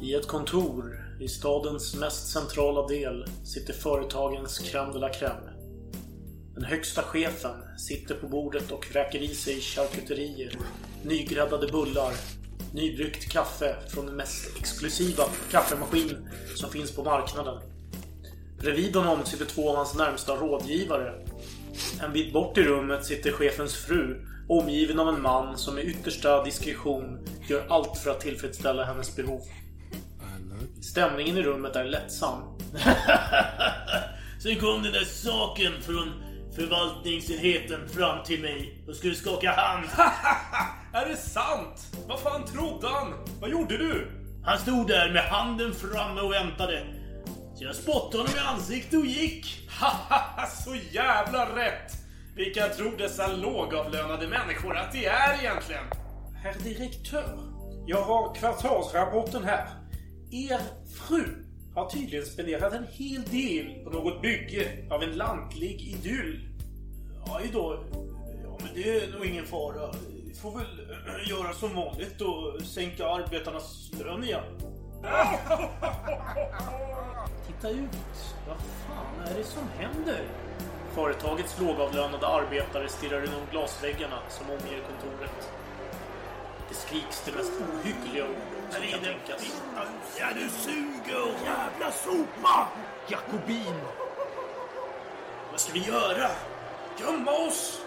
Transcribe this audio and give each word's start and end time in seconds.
I 0.00 0.14
ett 0.14 0.26
kontor 0.26 1.16
i 1.20 1.28
stadens 1.28 1.94
mest 1.94 2.28
centrala 2.32 2.86
del 2.86 3.24
sitter 3.44 3.72
företagens 3.72 4.58
crème 4.58 4.92
de 4.92 4.98
la 4.98 5.08
crème. 5.08 5.50
Den 6.54 6.64
högsta 6.64 7.02
chefen 7.02 7.78
sitter 7.78 8.14
på 8.14 8.28
bordet 8.28 8.72
och 8.72 8.86
vräker 8.92 9.22
i 9.22 9.34
sig 9.34 9.60
charkuterier, 9.60 10.58
nygräddade 11.02 11.66
bullar, 11.66 12.12
nybryggt 12.72 13.32
kaffe 13.32 13.76
från 13.88 14.06
den 14.06 14.16
mest 14.16 14.56
exklusiva 14.58 15.24
kaffemaskin 15.50 16.28
som 16.54 16.70
finns 16.70 16.96
på 16.96 17.04
marknaden. 17.04 17.60
Bredvid 18.58 18.96
honom 18.96 19.24
sitter 19.24 19.44
två 19.44 19.70
av 19.70 19.76
hans 19.76 19.94
närmsta 19.94 20.36
rådgivare. 20.36 21.12
En 22.02 22.12
bit 22.12 22.32
bort 22.32 22.58
i 22.58 22.62
rummet 22.62 23.04
sitter 23.04 23.32
chefens 23.32 23.76
fru 23.76 24.26
omgiven 24.48 25.00
av 25.00 25.08
en 25.08 25.22
man 25.22 25.58
som 25.58 25.74
med 25.74 25.84
yttersta 25.84 26.44
diskretion 26.44 27.18
gör 27.48 27.66
allt 27.68 27.98
för 27.98 28.10
att 28.10 28.20
tillfredsställa 28.20 28.84
hennes 28.84 29.16
behov. 29.16 29.40
Stämningen 30.82 31.36
i 31.36 31.42
rummet 31.42 31.76
är 31.76 31.84
lättsam. 31.84 32.42
Sen 34.42 34.60
kom 34.60 34.82
den 34.82 34.92
där 34.92 35.04
saken 35.04 35.72
från 35.82 36.12
förvaltningsenheten 36.54 37.88
fram 37.88 38.24
till 38.24 38.40
mig 38.40 38.84
och 38.88 38.96
skulle 38.96 39.14
skaka 39.14 39.50
hand. 39.50 39.86
Är 40.96 41.08
det 41.08 41.16
sant? 41.16 41.96
Vad 42.08 42.20
fan 42.20 42.44
trodde 42.44 42.88
han? 42.88 43.14
Vad 43.40 43.50
gjorde 43.50 43.76
du? 43.76 44.08
Han 44.44 44.58
stod 44.58 44.88
där 44.88 45.12
med 45.12 45.22
handen 45.22 45.74
framme 45.74 46.20
och 46.20 46.32
väntade. 46.32 46.86
Så 47.54 47.64
jag 47.64 47.76
spottade 47.76 48.18
honom 48.18 48.36
i 48.36 48.38
ansiktet 48.38 49.00
och 49.00 49.06
gick. 49.06 49.68
Haha, 49.68 50.46
så 50.46 50.76
jävla 50.90 51.56
rätt! 51.56 51.92
Vilka 52.36 52.68
tror 52.68 52.96
dessa 52.98 53.26
lågavlönade 53.26 54.28
människor 54.28 54.76
att 54.76 54.92
de 54.92 55.06
är 55.06 55.40
egentligen? 55.40 55.84
Herr 56.42 56.54
direktör, 56.64 57.38
jag 57.86 58.02
har 58.02 58.34
kvartalsrapporten 58.34 59.44
här. 59.44 59.68
Er 60.30 60.60
fru 60.98 61.24
har 61.74 61.90
tydligen 61.90 62.26
spenderat 62.26 62.72
en 62.72 62.86
hel 62.90 63.22
del 63.22 63.84
på 63.84 63.90
något 63.90 64.22
bygge 64.22 64.88
av 64.90 65.02
en 65.02 65.12
lantlig 65.12 65.80
idyll. 65.80 66.48
Aj 67.26 67.50
då. 67.52 67.84
Ja, 68.44 68.58
men 68.62 68.74
det 68.74 68.96
är 68.96 69.12
nog 69.12 69.26
ingen 69.26 69.46
fara. 69.46 69.94
Vi 70.26 70.34
får 70.34 70.58
väl 70.58 70.85
göra 71.26 71.52
som 71.52 71.74
vanligt 71.74 72.20
och 72.20 72.62
sänka 72.66 73.08
arbetarnas 73.08 73.90
lön 74.04 74.24
igen. 74.24 74.44
Titta 77.46 77.68
ut. 77.70 78.34
Vad 78.48 78.56
fan 78.56 79.30
är 79.30 79.38
det 79.38 79.44
som 79.44 79.68
händer? 79.78 80.24
Företagets 80.94 81.60
lågavlönade 81.60 82.26
arbetare 82.26 82.88
stirrar 82.88 83.24
inom 83.24 83.40
glasväggarna 83.50 84.18
som 84.28 84.46
omger 84.46 84.82
kontoret. 84.88 85.50
Det 86.68 86.74
skriks 86.74 87.22
det 87.24 87.32
mest 87.32 87.52
ohyggliga 87.52 88.24
ord 88.24 88.36
som 88.70 88.82
kan 88.82 89.00
tänkas. 89.00 89.62
Ja, 90.18 90.26
du 90.34 90.48
suger! 90.48 91.26
Jävla 91.44 91.92
sopa! 91.92 92.68
Jakobin! 93.08 93.74
Vad 95.50 95.60
ska 95.60 95.72
vi 95.72 95.84
göra? 95.86 96.30
Gömma 97.00 97.32
oss? 97.32 97.80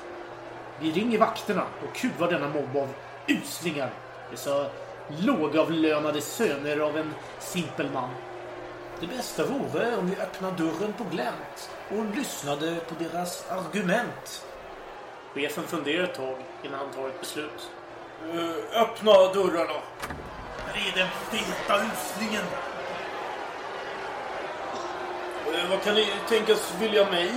Vi 0.79 0.91
ringer 0.91 1.19
vakterna 1.19 1.63
och 1.87 1.95
kuvar 1.95 2.31
denna 2.31 2.47
mobb 2.47 2.77
av 2.77 2.89
uslingar. 3.30 3.91
Dessa 4.31 4.69
lågavlönade 5.08 6.22
söner 6.22 6.80
av 6.80 6.97
en 6.97 7.13
simpel 7.39 7.89
man. 7.94 8.09
Det 8.99 9.08
bästa 9.08 9.44
vore 9.45 9.97
om 9.97 10.09
vi 10.09 10.16
öppnade 10.21 10.63
dörren 10.63 10.94
på 10.94 11.03
glänt 11.03 11.69
och 11.89 12.16
lyssnade 12.16 12.75
på 12.75 13.03
deras 13.03 13.52
argument. 13.52 14.45
Chefen 15.33 15.63
funderar 15.63 16.03
ett 16.03 16.16
tag 16.16 16.38
innan 16.64 16.80
han 16.80 16.92
tar 16.92 17.08
ett 17.08 17.20
beslut. 17.20 17.70
Uh, 18.33 18.81
öppna 18.81 19.11
dörrarna. 19.11 19.80
Här 20.65 20.87
är 20.87 20.98
den 20.98 21.08
feta 21.32 21.76
uslingen. 21.76 22.45
Uh, 25.48 25.70
vad 25.70 25.82
kan 25.82 25.95
ni 25.95 26.08
tänkas 26.30 26.73
vilja 26.80 27.11
mig? 27.11 27.32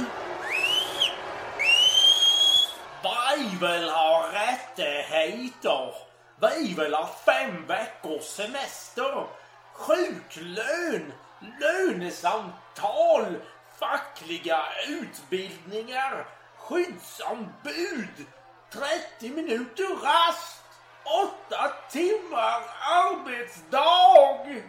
Vi 3.36 3.56
vill 3.60 3.88
ha 3.88 4.26
rättigheter. 4.32 5.94
Vi 6.40 6.74
vill 6.74 6.94
ha 6.94 7.06
fem 7.24 7.66
veckors 7.66 8.22
semester. 8.22 9.26
Sjuklön. 9.72 11.12
Lönesamtal. 11.60 13.36
Fackliga 13.78 14.60
utbildningar. 14.88 16.26
Skyddsombud. 16.58 18.26
30 18.72 19.30
minuter 19.30 20.04
rast. 20.04 20.62
Åtta 21.04 21.72
timmar 21.90 22.62
arbetsdag. 22.80 24.62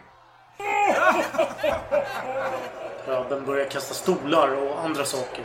Ja, 3.06 3.24
den 3.28 3.46
börjar 3.46 3.64
kasta 3.64 3.94
stolar 3.94 4.48
och 4.48 4.84
andra 4.84 5.04
saker. 5.04 5.44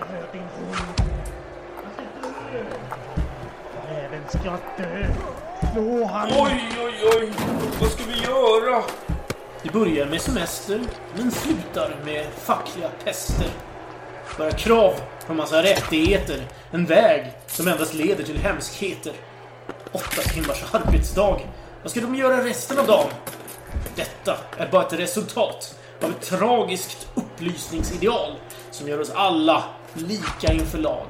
Ska 4.29 4.51
dö. 4.77 5.05
Slå 5.73 6.05
han. 6.05 6.29
Oj, 6.31 6.61
oj, 6.83 6.93
oj. 7.17 7.31
Vad 7.79 7.91
ska 7.91 8.03
vi 8.03 8.23
göra? 8.23 8.83
Det 9.63 9.71
börjar 9.71 10.05
med 10.05 10.21
semester, 10.21 10.81
men 11.17 11.31
slutar 11.31 11.95
med 12.05 12.25
fackliga 12.43 12.89
pester. 13.03 13.47
Börjar 14.37 14.51
krav 14.51 14.93
på 15.25 15.31
en 15.31 15.37
massa 15.37 15.63
rättigheter. 15.63 16.41
En 16.71 16.85
väg 16.85 17.31
som 17.47 17.67
endast 17.67 17.93
leder 17.93 18.23
till 18.23 18.37
hemskheter. 18.37 19.13
Åtta 19.91 20.21
timmars 20.21 20.63
arbetsdag. 20.71 21.39
Vad 21.81 21.91
ska 21.91 22.01
de 22.01 22.15
göra 22.15 22.45
resten 22.45 22.79
av 22.79 22.87
dagen? 22.87 23.09
Detta 23.95 24.37
är 24.57 24.67
bara 24.71 24.85
ett 24.85 24.93
resultat 24.93 25.75
av 26.01 26.09
ett 26.09 26.21
tragiskt 26.21 27.07
upplysningsideal 27.15 28.31
som 28.71 28.87
gör 28.87 29.01
oss 29.01 29.11
alla 29.15 29.63
lika 29.93 30.53
inför 30.53 30.77
lag. 30.77 31.05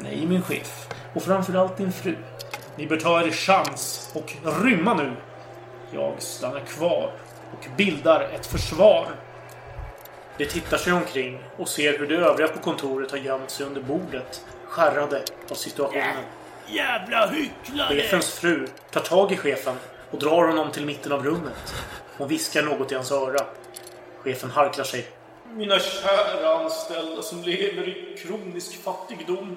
Nej, 0.00 0.26
min 0.26 0.42
chef. 0.42 0.81
Och 1.14 1.22
framförallt 1.22 1.76
din 1.76 1.92
fru. 1.92 2.16
Ni 2.76 2.86
bör 2.86 2.96
ta 2.96 3.22
er 3.22 3.30
chans 3.30 4.10
och 4.14 4.36
rymma 4.64 4.94
nu. 4.94 5.12
Jag 5.90 6.22
stannar 6.22 6.60
kvar 6.60 7.12
och 7.52 7.66
bildar 7.76 8.20
ett 8.20 8.46
försvar. 8.46 9.08
De 10.38 10.46
tittar 10.46 10.76
sig 10.76 10.92
omkring 10.92 11.38
och 11.56 11.68
ser 11.68 11.98
hur 11.98 12.06
de 12.06 12.14
övriga 12.14 12.48
på 12.48 12.58
kontoret 12.58 13.10
har 13.10 13.18
gömt 13.18 13.50
sig 13.50 13.66
under 13.66 13.82
bordet, 13.82 14.44
skärrade 14.68 15.22
av 15.50 15.54
situationen. 15.54 16.24
Jävla 16.66 17.26
hycklare! 17.26 17.88
Chefens 17.96 18.30
fru 18.30 18.66
tar 18.90 19.00
tag 19.00 19.32
i 19.32 19.36
chefen 19.36 19.76
och 20.10 20.18
drar 20.18 20.46
honom 20.46 20.70
till 20.70 20.86
mitten 20.86 21.12
av 21.12 21.24
rummet. 21.24 21.74
Hon 22.16 22.28
viskar 22.28 22.62
något 22.62 22.92
i 22.92 22.94
hans 22.94 23.12
öra. 23.12 23.46
Chefen 24.22 24.50
harklar 24.50 24.84
sig. 24.84 25.06
Mina 25.50 25.78
kära 25.78 26.58
anställda 26.58 27.22
som 27.22 27.42
lever 27.42 27.88
i 27.88 28.16
kronisk 28.18 28.82
fattigdom. 28.82 29.56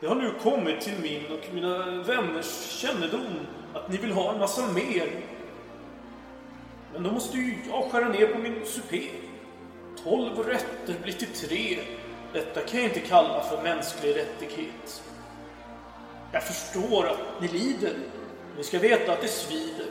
Det 0.00 0.06
har 0.06 0.14
nu 0.14 0.32
kommit 0.42 0.80
till 0.80 0.98
min 1.02 1.26
och 1.32 1.54
mina 1.54 2.02
vänners 2.02 2.70
kännedom 2.70 3.46
att 3.74 3.88
ni 3.88 3.96
vill 3.96 4.12
ha 4.12 4.32
en 4.32 4.38
massa 4.38 4.72
mer. 4.72 5.10
Men 6.92 7.02
då 7.02 7.10
måste 7.10 7.36
ju 7.36 7.54
jag 7.68 7.84
skära 7.90 8.08
ner 8.08 8.26
på 8.26 8.38
min 8.38 8.66
supé. 8.66 9.02
Tolv 10.04 10.38
rätter 10.38 11.02
blir 11.02 11.12
till 11.12 11.48
tre. 11.48 11.78
Detta 12.32 12.60
kan 12.60 12.80
jag 12.80 12.88
inte 12.88 13.00
kalla 13.00 13.42
för 13.42 13.62
mänsklig 13.62 14.16
rättighet. 14.16 15.02
Jag 16.32 16.42
förstår 16.42 17.06
att 17.06 17.40
ni 17.40 17.48
lider. 17.48 17.94
Ni 18.56 18.64
ska 18.64 18.78
veta 18.78 19.12
att 19.12 19.22
det 19.22 19.28
svider. 19.28 19.86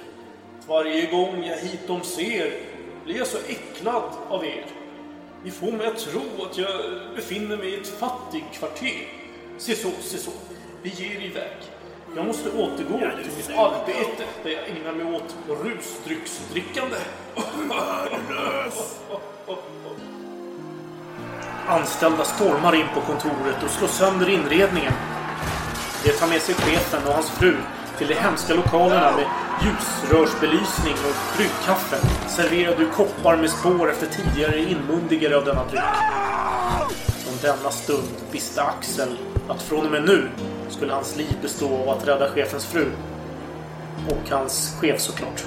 Varje 0.67 1.11
gång 1.11 1.43
jag 1.43 1.57
hitom 1.57 2.01
ser 2.01 2.53
blir 3.05 3.17
jag 3.17 3.27
så 3.27 3.37
äcklad 3.47 4.11
av 4.29 4.45
er. 4.45 4.65
Ni 5.44 5.51
får 5.51 5.71
mig 5.71 5.88
att 5.88 5.97
tro 5.97 6.21
att 6.50 6.57
jag 6.57 6.81
befinner 7.15 7.57
mig 7.57 7.69
i 7.69 7.79
ett 7.79 7.88
fattigkvarter. 7.88 9.19
Se 9.59 9.75
så, 9.75 9.91
se 10.01 10.17
så. 10.17 10.31
Vi 10.81 10.89
ger 10.89 11.21
iväg. 11.21 11.57
Jag 12.15 12.25
måste 12.25 12.50
återgå 12.50 13.00
till 13.00 13.31
mitt 13.38 13.50
arbete 13.57 14.23
där 14.44 14.50
jag 14.50 14.69
ägnar 14.69 14.94
mig 14.94 15.15
åt 15.15 15.35
rusdrycksdrickande. 15.63 16.97
Anställda 21.67 22.23
stormar 22.23 22.75
in 22.75 22.85
på 22.94 23.01
kontoret 23.01 23.63
och 23.63 23.69
slår 23.69 23.88
sönder 23.88 24.29
inredningen. 24.29 24.94
De 26.03 26.12
tar 26.12 26.27
med 26.27 26.41
sig 26.41 26.55
chefen 26.55 27.07
och 27.07 27.13
hans 27.13 27.29
fru 27.29 27.55
till 27.97 28.07
de 28.07 28.13
hemska 28.13 28.53
lokalerna 28.53 29.12
med 29.12 29.25
ljusrörsbelysning 29.63 30.94
och 30.94 31.38
bryggkaffe 31.38 31.97
serverade 32.27 32.83
ur 32.83 32.91
koppar 32.91 33.38
med 33.38 33.50
spår 33.50 33.91
efter 33.91 34.07
tidigare 34.07 34.59
inmundigare 34.59 35.38
av 35.38 35.45
denna 35.45 35.63
dryck. 35.63 35.81
Från 37.25 37.38
denna 37.41 37.71
stund 37.71 38.07
visste 38.31 38.63
Axel 38.63 39.17
att 39.50 39.62
från 39.62 39.86
och 39.86 39.92
med 39.92 40.04
nu 40.04 40.30
skulle 40.69 40.94
hans 40.94 41.16
liv 41.18 41.38
bestå 41.42 41.78
av 41.78 41.90
att 41.90 42.07
rädda 42.07 42.30
chefens 42.30 42.66
fru. 42.66 42.92
Och 44.10 44.30
hans 44.30 44.78
chef 44.81 45.01
såklart. 45.01 45.46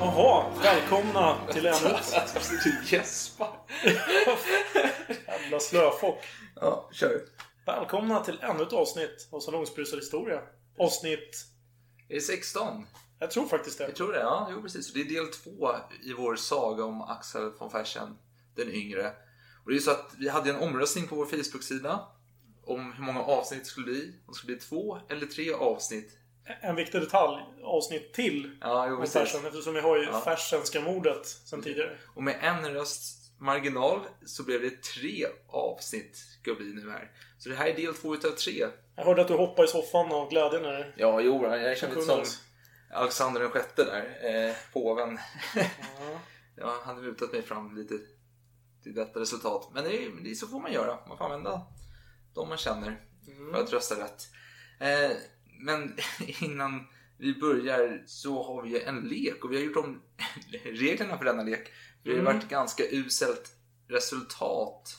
Jaha, 0.00 0.44
välkomna 0.62 1.36
till 1.52 1.66
ännu 1.66 1.88
ett 1.88 2.40
Du 2.64 2.96
gäspar. 2.96 3.56
jävla 5.26 5.60
slöfock. 5.60 6.24
Ja, 6.56 6.88
kör. 6.92 7.20
Välkomna 7.66 8.24
till 8.24 8.38
ännu 8.42 8.62
ett 8.62 8.72
avsnitt 8.72 9.28
av 9.32 9.40
Salongsberusad 9.40 9.98
historia. 9.98 10.40
Avsnitt... 10.78 11.46
Är 12.08 12.14
det 12.14 12.20
16? 12.20 12.86
Jag 13.18 13.30
tror 13.30 13.46
faktiskt 13.46 13.78
det. 13.78 13.84
Jag 13.84 13.96
tror 13.96 14.12
det, 14.12 14.18
ja. 14.18 14.48
Jo, 14.50 14.62
precis. 14.62 14.92
Det 14.92 15.00
är 15.00 15.04
del 15.04 15.26
två 15.26 15.70
i 16.04 16.12
vår 16.12 16.36
saga 16.36 16.84
om 16.84 17.02
Axel 17.02 17.52
von 17.58 17.70
Fersen, 17.70 18.18
den 18.56 18.70
yngre. 18.70 19.12
Och 19.64 19.70
det 19.70 19.76
är 19.76 19.80
så 19.80 19.90
att 19.90 20.14
vi 20.18 20.28
hade 20.28 20.50
en 20.50 20.56
omröstning 20.56 21.06
på 21.08 21.16
vår 21.16 21.26
Facebook-sida 21.26 22.00
om 22.66 22.92
hur 22.92 23.04
många 23.04 23.20
avsnitt 23.22 23.60
det 23.60 23.66
skulle 23.68 23.86
bli. 23.86 24.00
Om 24.26 24.32
det 24.32 24.34
skulle 24.34 24.56
bli 24.56 24.66
två 24.66 24.98
eller 25.08 25.26
tre 25.26 25.52
avsnitt. 25.52 26.18
En 26.60 26.76
viktig 26.76 27.00
detalj. 27.00 27.42
Avsnitt 27.62 28.12
till. 28.14 28.58
Ja, 28.60 28.86
jo, 28.88 28.96
om. 28.96 29.06
Fersen, 29.06 29.46
eftersom 29.46 29.74
vi 29.74 29.80
har 29.80 29.96
ju 29.96 30.04
Ja. 30.04 30.20
Fersenska 30.20 30.80
mordet 30.80 31.26
sen 31.26 31.62
tidigare. 31.62 31.98
Och 32.14 32.22
med 32.22 32.36
en 32.40 32.74
rösts 32.74 33.30
marginal 33.38 34.00
så 34.26 34.42
blev 34.42 34.62
det 34.62 34.82
tre 34.82 35.26
avsnitt 35.48 36.16
ska 36.16 36.54
bli 36.54 36.66
nu 36.66 36.90
här. 36.90 37.10
Så 37.38 37.48
det 37.48 37.54
här 37.54 37.66
är 37.66 37.74
del 37.76 37.94
två 37.94 38.14
utav 38.14 38.30
tre. 38.30 38.66
Jag 38.96 39.04
hörde 39.04 39.22
att 39.22 39.28
du 39.28 39.34
hoppade 39.34 39.68
i 39.68 39.70
soffan 39.70 40.12
av 40.12 40.30
glädje 40.30 40.60
när 40.60 40.94
Ja, 40.96 41.20
jo, 41.20 41.44
jag 41.46 41.78
känner 41.78 41.94
lite 41.94 42.06
som. 42.06 42.24
Alexander 42.92 43.40
den 43.40 43.50
sjätte 43.50 43.84
där, 43.84 44.18
eh, 44.48 44.54
påven. 44.72 45.18
ja, 46.56 46.80
han 46.84 46.96
har 46.96 47.02
mutat 47.02 47.32
mig 47.32 47.42
fram 47.42 47.76
lite 47.76 47.94
till 48.84 48.94
detta 48.94 49.20
resultat. 49.20 49.70
Men 49.74 49.84
det 49.84 50.04
är, 50.04 50.10
det 50.24 50.30
är 50.30 50.34
så 50.34 50.46
får 50.46 50.60
man 50.60 50.72
göra. 50.72 50.98
Man 51.08 51.18
får 51.18 51.24
använda 51.24 51.66
de 52.34 52.48
man 52.48 52.58
känner 52.58 53.00
för 53.52 53.62
att 53.62 53.72
rösta 53.72 53.94
rätt. 54.04 54.28
Eh, 54.80 55.16
men 55.60 55.96
innan 56.40 56.86
vi 57.18 57.34
börjar 57.34 58.02
så 58.06 58.42
har 58.42 58.62
vi 58.62 58.82
en 58.82 59.00
lek 59.00 59.44
och 59.44 59.52
vi 59.52 59.56
har 59.56 59.64
gjort 59.64 59.76
om 59.84 60.02
reglerna 60.64 61.18
för 61.18 61.24
denna 61.24 61.42
lek. 61.42 61.68
Det 62.02 62.10
har 62.10 62.16
ju 62.16 62.22
varit 62.22 62.48
ganska 62.48 62.82
uselt 62.90 63.52
resultat. 63.88 64.96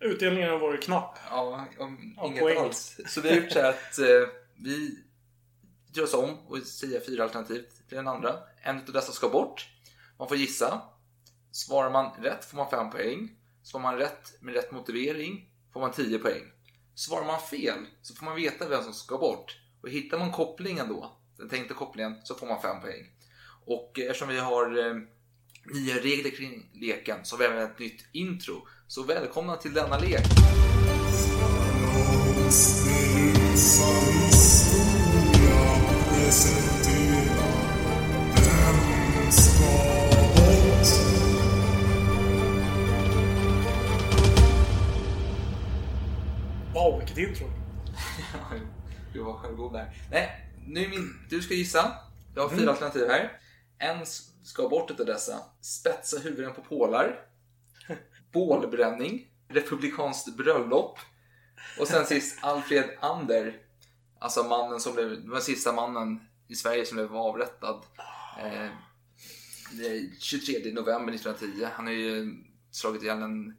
utdelningen 0.00 0.50
har 0.50 0.58
varit 0.58 0.82
knapp. 0.84 1.18
Ja, 1.30 1.66
om 1.78 2.14
Ja, 2.16 2.26
inget 2.26 2.40
poäng. 2.42 2.58
alls. 2.58 3.00
Så 3.06 3.20
vi 3.20 3.28
har 3.28 3.36
gjort 3.36 3.52
så 3.52 3.58
här 3.60 3.68
att 3.68 3.98
eh, 3.98 4.28
vi 4.56 4.98
gör 5.92 6.04
oss 6.04 6.14
om 6.14 6.38
och 6.46 6.58
säger 6.58 7.00
fyra 7.00 7.24
alternativ 7.24 7.64
till 7.88 7.96
den 7.96 8.08
andra. 8.08 8.36
En 8.62 8.76
av 8.76 8.92
dessa 8.92 9.12
ska 9.12 9.28
bort. 9.28 9.68
Man 10.18 10.28
får 10.28 10.36
gissa. 10.36 10.82
Svarar 11.52 11.90
man 11.90 12.22
rätt 12.22 12.44
får 12.44 12.56
man 12.56 12.70
5 12.70 12.90
poäng. 12.90 13.30
Svarar 13.62 13.82
man 13.82 13.96
rätt 13.96 14.32
med 14.40 14.54
rätt 14.54 14.72
motivering 14.72 15.48
får 15.72 15.80
man 15.80 15.92
10 15.92 16.18
poäng. 16.18 16.42
Svarar 16.94 17.26
man 17.26 17.40
fel 17.40 17.86
så 18.02 18.14
får 18.14 18.24
man 18.24 18.36
veta 18.36 18.68
vem 18.68 18.82
som 18.82 18.94
ska 18.94 19.18
bort. 19.18 19.56
Och 19.82 19.88
hittar 19.88 20.18
man 20.18 20.32
kopplingen 20.32 20.88
då, 20.88 21.12
den 21.36 21.48
tänkta 21.48 21.74
kopplingen, 21.74 22.16
så 22.24 22.34
får 22.34 22.46
man 22.46 22.62
5 22.62 22.80
poäng. 22.80 23.06
Och 23.66 23.98
eftersom 23.98 24.28
vi 24.28 24.38
har 24.38 24.78
eh, 24.78 24.94
nya 25.74 25.94
regler 25.94 26.30
kring 26.30 26.70
leken 26.74 27.24
så 27.24 27.36
har 27.36 27.38
vi 27.38 27.44
även 27.44 27.70
ett 27.70 27.78
nytt 27.78 28.04
intro. 28.12 28.68
Så 28.86 29.02
välkomna 29.02 29.56
till 29.56 29.74
denna 29.74 29.98
lek! 29.98 30.26
Intro. 47.28 47.46
Du 49.12 49.22
var 49.22 49.34
självgod 49.34 49.72
där. 49.72 49.94
Nej, 50.10 50.50
nu 50.66 50.88
min... 50.88 51.26
Du 51.28 51.42
ska 51.42 51.54
gissa. 51.54 51.92
Jag 52.34 52.42
har 52.42 52.56
fyra 52.56 52.70
alternativ 52.70 53.08
här. 53.08 53.40
En 53.78 54.06
ska 54.42 54.68
bort 54.68 54.90
utav 54.90 55.06
dessa. 55.06 55.42
Spetsa 55.60 56.18
huvuden 56.18 56.54
på 56.54 56.62
pålar. 56.62 57.20
Bålbränning. 58.32 59.26
Republikanskt 59.48 60.36
bröllop. 60.36 60.98
Och 61.80 61.88
sen 61.88 62.06
sist 62.06 62.38
Alfred 62.42 62.90
Ander. 63.00 63.56
Alltså 64.18 64.42
mannen 64.42 64.80
som 64.80 64.94
blev... 64.94 65.28
Var 65.28 65.40
sista 65.40 65.72
mannen 65.72 66.20
i 66.48 66.54
Sverige 66.54 66.86
som 66.86 66.96
blev 66.96 67.16
avrättad. 67.16 67.84
Eh, 68.38 68.70
det 69.72 70.10
23 70.20 70.72
november 70.72 71.12
1910. 71.12 71.66
Han 71.74 71.86
har 71.86 71.92
ju 71.92 72.34
slagit 72.70 73.02
ihjäl 73.02 73.22
en 73.22 73.56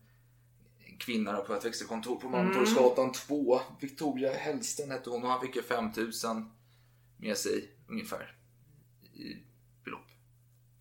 då 1.07 1.44
på 1.48 1.53
ett 1.53 1.65
växelkontor 1.65 2.15
på 2.15 2.30
Malmtorgsgatan 2.30 3.12
2. 3.12 3.62
Victoria 3.81 4.33
Hellsten 4.33 4.92
hette 4.92 5.09
hon 5.09 5.24
och 5.24 5.30
han 5.30 5.42
fick 5.42 5.56
ju 5.56 5.62
5000 5.62 6.51
med 7.18 7.38
sig 7.38 7.69
ungefär 7.89 8.36
i 9.13 9.38
belopp 9.86 10.07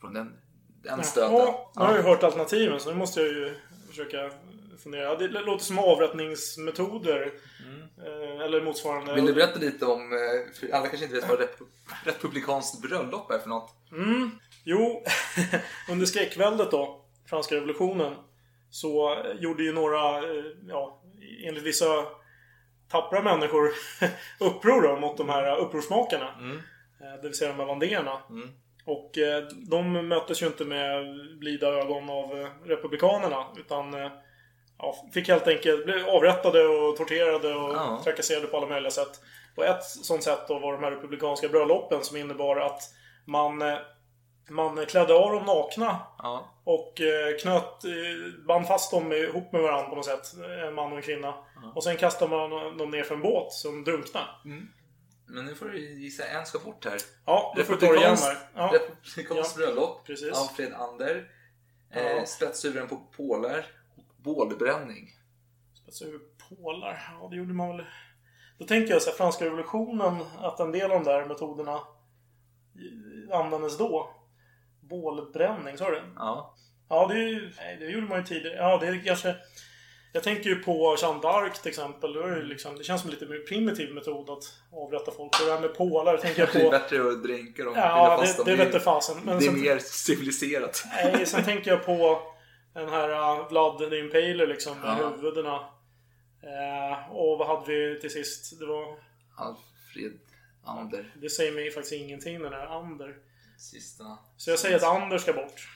från 0.00 0.14
den, 0.14 0.32
den 0.82 1.05
stöten. 1.05 1.32
Ja, 1.37 1.72
nu 1.76 1.81
har 1.82 1.88
jag 1.88 1.96
ju 1.96 2.02
hört 2.08 2.22
alternativen 2.22 2.81
så 2.81 2.90
nu 2.90 2.96
måste 2.96 3.20
jag 3.20 3.28
ju 3.28 3.55
försöka 3.88 4.31
fundera. 4.82 5.17
Det 5.17 5.28
låter 5.28 5.64
som 5.64 5.78
avrättningsmetoder. 5.78 7.32
Eh, 8.06 8.40
Eller 8.44 8.62
motsvarande. 8.62 9.14
Vill 9.14 9.26
du 9.26 9.32
berätta 9.34 9.58
lite 9.58 9.87
om, 9.87 10.12
eh, 10.12 10.52
för 10.61 10.75
alla 10.75 10.88
kanske 10.88 11.05
inte 11.05 11.17
vet 11.20 11.28
vad 11.28 11.38
rep- 11.40 11.67
republikanskt 12.05 12.82
bröllop 12.82 13.31
är 13.31 13.38
för 13.38 13.49
något? 13.49 13.75
Jo, 14.64 15.05
under 15.90 16.06
skräckväldet 16.06 16.70
då, 16.70 17.05
franska 17.26 17.55
revolutionen, 17.55 18.14
så 18.70 19.17
gjorde 19.38 19.62
ju 19.62 19.72
några, 19.72 20.19
eh, 20.19 20.44
ja, 20.69 21.02
enligt 21.44 21.62
vissa 21.64 21.87
tappra 22.90 23.22
människor 23.22 23.70
uppror 24.40 24.82
då, 24.82 24.96
mot 24.96 25.17
de 25.17 25.28
här 25.28 25.56
upprorsmakarna. 25.56 26.26
Eh, 27.00 27.20
Det 27.22 27.28
vill 27.28 27.37
säga 27.37 27.50
de 27.50 27.58
här 27.58 27.67
vandéerna. 27.67 28.19
Och 28.84 29.19
eh, 29.19 29.43
de 29.70 30.08
möttes 30.08 30.43
ju 30.43 30.46
inte 30.46 30.64
med 30.64 31.05
blida 31.38 31.67
ögon 31.69 32.11
av 32.11 32.49
republikanerna. 32.64 33.44
Utan 33.56 33.93
ja, 34.78 34.94
fick 35.14 35.28
helt 35.28 35.49
enkelt 35.49 35.84
bli 35.84 36.02
avrättade 36.02 36.67
och 36.67 36.96
torterade 36.96 37.55
och 37.55 37.75
Ja. 37.75 38.00
trakasserade 38.05 38.46
på 38.46 38.56
alla 38.56 38.67
möjliga 38.67 38.90
sätt. 38.90 39.20
Och 39.56 39.64
ett 39.64 39.84
sånt 39.84 40.22
sätt 40.22 40.49
då 40.49 40.58
var 40.58 40.72
de 40.72 40.84
här 40.84 40.90
republikanska 40.90 41.49
bröllopen 41.49 42.05
som 42.05 42.17
innebar 42.17 42.56
att 42.56 42.81
man, 43.26 43.58
man 44.50 44.87
klädde 44.87 45.14
av 45.14 45.32
dem 45.32 45.44
nakna 45.44 45.99
Ja, 46.19 46.55
och 46.64 47.00
eh, 47.00 47.37
knöt, 47.43 47.85
eh, 47.85 48.44
band 48.47 48.67
fast 48.67 48.91
dem 48.91 49.12
ihop 49.12 49.52
med 49.52 49.62
varandra 49.62 49.88
på 49.91 49.97
något 49.97 50.05
sätt. 50.05 50.35
En 50.67 50.75
man 50.75 50.91
och 50.93 50.97
en 50.97 51.02
kvinna. 51.02 51.35
Och 51.75 51.85
sen 51.85 51.97
kastade 51.97 52.31
man 52.37 52.76
dem 52.76 52.91
ner 52.91 53.02
för 53.02 53.14
en 53.14 53.23
båt 53.23 53.52
som 53.52 53.85
drunknade. 53.85 54.26
men 55.26 55.44
nu 55.44 55.55
får 55.55 55.67
du 55.67 55.79
gissa, 56.00 56.25
en 56.25 56.47
ska 56.47 56.58
bort 56.58 56.85
här. 56.85 56.99
Ja, 57.26 57.55
då 57.56 57.62
får 57.62 57.75
vi 57.75 57.81
ta 57.81 57.93
det 57.93 57.99
igen 57.99 58.17
här. 58.20 58.37
Ja. 58.55 58.70
Republikanskt 58.75 59.58
Ja. 59.58 59.67
bröllop. 59.67 60.06
Precis. 60.06 60.39
Alfred 60.39 60.72
Ander. 60.72 61.31
Eh, 61.93 62.03
Ja. 62.13 62.27
Spetshuvuden 62.27 62.89
på 62.89 62.96
pålar. 63.17 63.67
Och 63.96 64.05
bålbränning. 64.17 65.08
Spetsa 65.82 66.05
över 66.05 66.19
pålar. 66.48 67.17
Ja, 67.20 67.29
det 67.29 67.36
gjorde 67.36 67.55
man 67.55 67.77
väl. 67.77 67.86
Då 68.58 68.65
tänker 68.67 68.93
jag 68.93 69.03
så 69.03 69.10
här, 69.10 69.17
franska 69.17 69.44
revolutionen, 69.44 70.17
att 70.39 70.60
en 70.60 70.72
del 70.72 70.91
av 70.93 71.05
de 71.05 71.10
där 71.10 71.25
metoderna 71.25 71.81
användes 73.32 73.79
då. 73.79 74.10
Bålbränning, 74.91 75.79
sa 75.79 75.91
du? 75.91 76.03
Ja. 76.17 76.55
Ja, 76.89 77.06
det, 77.06 77.19
ju- 77.19 77.51
det 77.79 77.85
gjorde 77.85 78.06
man 78.06 78.19
ju 78.19 78.25
tidigare. 78.25 78.56
Ja, 78.56 78.79
det 78.79 78.87
är 78.87 79.05
kanske... 79.05 79.35
Jag 80.13 80.23
tänker 80.23 80.51
ju 80.51 80.56
på 80.56 80.97
Jeanne 81.03 81.20
d'Arc 81.20 81.63
till 81.63 81.69
exempel. 81.69 82.13
Det, 82.13 82.20
ju 82.20 82.43
liksom, 82.43 82.77
det 82.77 82.85
känns 82.85 83.01
som 83.01 83.11
en 83.11 83.15
lite 83.15 83.27
mer 83.27 83.39
primitiv 83.39 83.94
metod 83.94 84.31
att 84.31 84.44
avrätta 84.73 85.13
folk. 85.13 85.41
Och 85.41 85.47
det 85.47 85.53
här 85.53 85.61
med 85.61 85.75
pålar 85.75 86.17
tänker 86.17 86.41
jag 86.41 86.49
Det 86.53 86.59
är 86.61 86.65
på... 86.65 86.70
bättre 86.70 87.09
att 87.09 87.23
dränka 87.23 87.65
dem. 87.65 87.75
Ja, 87.77 88.17
fast 88.20 88.37
det, 88.37 88.44
dem. 88.44 88.59
det 88.59 88.65
vete 88.65 88.81
fasen. 88.81 89.17
Men 89.25 89.39
det 89.39 89.44
är 89.44 89.51
sen, 89.51 89.61
mer 89.61 89.79
civiliserat. 89.79 90.85
nej, 91.13 91.27
sen 91.27 91.44
tänker 91.44 91.70
jag 91.70 91.85
på 91.87 92.23
den 92.75 92.89
här 92.89 93.09
uh, 93.11 93.49
Vlad 93.49 93.79
the 93.91 93.99
Impaler 93.99 94.47
liksom, 94.47 94.79
med 94.81 94.97
Ja. 95.01 95.09
huvudena. 95.09 95.55
Eh, 96.43 97.11
och 97.17 97.39
vad 97.39 97.47
hade 97.49 97.73
vi 97.73 98.01
till 98.01 98.11
sist? 98.11 98.59
Det 98.59 98.67
var... 98.67 98.85
Alfred 99.37 100.19
Ander. 100.65 101.15
Det 101.15 101.31
säger 101.31 101.53
mig 101.53 101.70
faktiskt 101.70 101.93
ingenting 101.94 102.43
den 102.43 102.53
här 102.53 102.67
Ander. 102.67 103.17
Sista. 103.60 104.05
Så 104.36 104.50
jag 104.50 104.58
säger 104.58 104.76
att 104.76 104.82
Anders 104.82 105.22
ska 105.22 105.32
bort. 105.32 105.69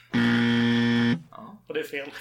Ja. 1.31 1.57
Och 1.67 1.73
det 1.73 1.79
är 1.79 1.83
fel. 1.83 2.11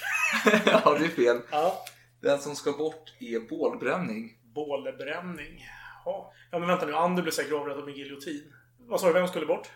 ja, 0.66 0.96
det 0.98 1.04
är 1.04 1.08
fel. 1.08 1.40
Ja. 1.50 1.84
Den 2.20 2.38
som 2.38 2.56
ska 2.56 2.72
bort 2.72 3.12
är 3.20 3.40
bålbränning. 3.40 4.38
Bålbränning. 4.54 5.64
Ja. 6.04 6.32
ja, 6.50 6.58
men 6.58 6.68
vänta 6.68 6.86
nu. 6.86 6.94
Ander 6.94 7.22
blev 7.22 7.32
säkert 7.32 7.52
avrättad 7.52 7.84
med 7.84 7.96
giljotin. 7.96 8.52
Vad 8.78 9.00
sa 9.00 9.06
du? 9.06 9.12
Vem 9.12 9.28
skulle 9.28 9.46
bort? 9.46 9.68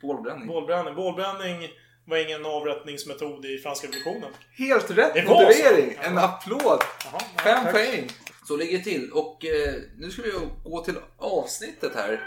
Bålbränning. 0.00 0.46
Bålbränning. 0.46 0.94
Bålbränning 0.94 1.68
var 2.04 2.16
ingen 2.16 2.46
avrättningsmetod 2.46 3.44
i 3.44 3.58
franska 3.58 3.86
revolutionen. 3.88 4.30
Helt 4.58 4.90
rätt 4.90 5.14
Det 5.14 5.24
motivering! 5.28 5.98
En 6.00 6.18
applåd! 6.18 6.80
Jaha, 7.04 7.20
Fem 7.42 7.62
tack. 7.64 7.72
poäng! 7.72 8.08
Så 8.48 8.56
ligger 8.56 8.78
det 8.78 8.84
till. 8.84 9.12
Och 9.12 9.44
eh, 9.44 9.74
nu 9.98 10.10
ska 10.10 10.22
vi 10.22 10.32
gå 10.64 10.84
till 10.84 10.96
avsnittet 11.18 11.94
här. 11.94 12.20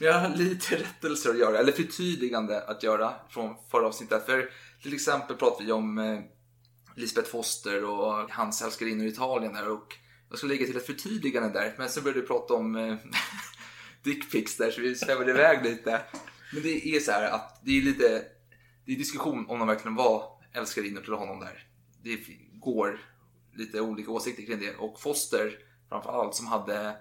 Vi 0.00 0.06
har 0.06 0.28
lite 0.28 0.76
rättelser 0.76 1.30
att 1.30 1.38
göra, 1.38 1.58
eller 1.58 1.72
förtydligande 1.72 2.62
att 2.62 2.82
göra 2.82 3.14
från 3.30 3.54
förra 3.70 3.86
avsnittet. 3.86 4.26
För 4.26 4.50
till 4.82 4.94
exempel 4.94 5.36
pratade 5.36 5.64
vi 5.64 5.72
om 5.72 5.98
eh, 5.98 6.20
Lisbeth 6.96 7.30
Foster 7.30 7.84
och 7.84 8.30
hans 8.30 8.62
älskarinnor 8.62 9.06
i 9.06 9.08
Italien 9.08 9.52
där 9.52 9.68
och 9.68 9.96
Jag 10.28 10.38
skulle 10.38 10.54
lägga 10.54 10.66
till 10.66 10.76
ett 10.76 10.86
förtydligande 10.86 11.48
där, 11.48 11.74
men 11.78 11.88
så 11.88 12.00
började 12.00 12.20
du 12.20 12.26
prata 12.26 12.54
om 12.54 12.76
eh, 12.76 12.96
dickpics 14.02 14.56
där 14.56 14.70
så 14.70 14.80
vi 14.80 14.94
svävade 14.94 15.30
iväg 15.30 15.64
lite. 15.64 16.02
Men 16.52 16.62
det 16.62 16.96
är 16.96 17.00
så 17.00 17.12
här 17.12 17.30
att 17.30 17.60
det 17.64 17.78
är 17.78 17.82
lite, 17.82 18.22
det 18.86 18.92
är 18.92 18.96
diskussion 18.96 19.46
om 19.48 19.58
de 19.58 19.68
verkligen 19.68 19.94
var 19.94 20.24
älskarinnor 20.52 21.00
till 21.00 21.12
honom 21.12 21.40
där. 21.40 21.66
Det 22.02 22.18
går 22.52 23.00
lite 23.54 23.80
olika 23.80 24.10
åsikter 24.10 24.46
kring 24.46 24.60
det 24.60 24.74
och 24.74 25.00
Foster 25.00 25.58
framförallt 25.88 26.34
som 26.34 26.46
hade 26.46 26.96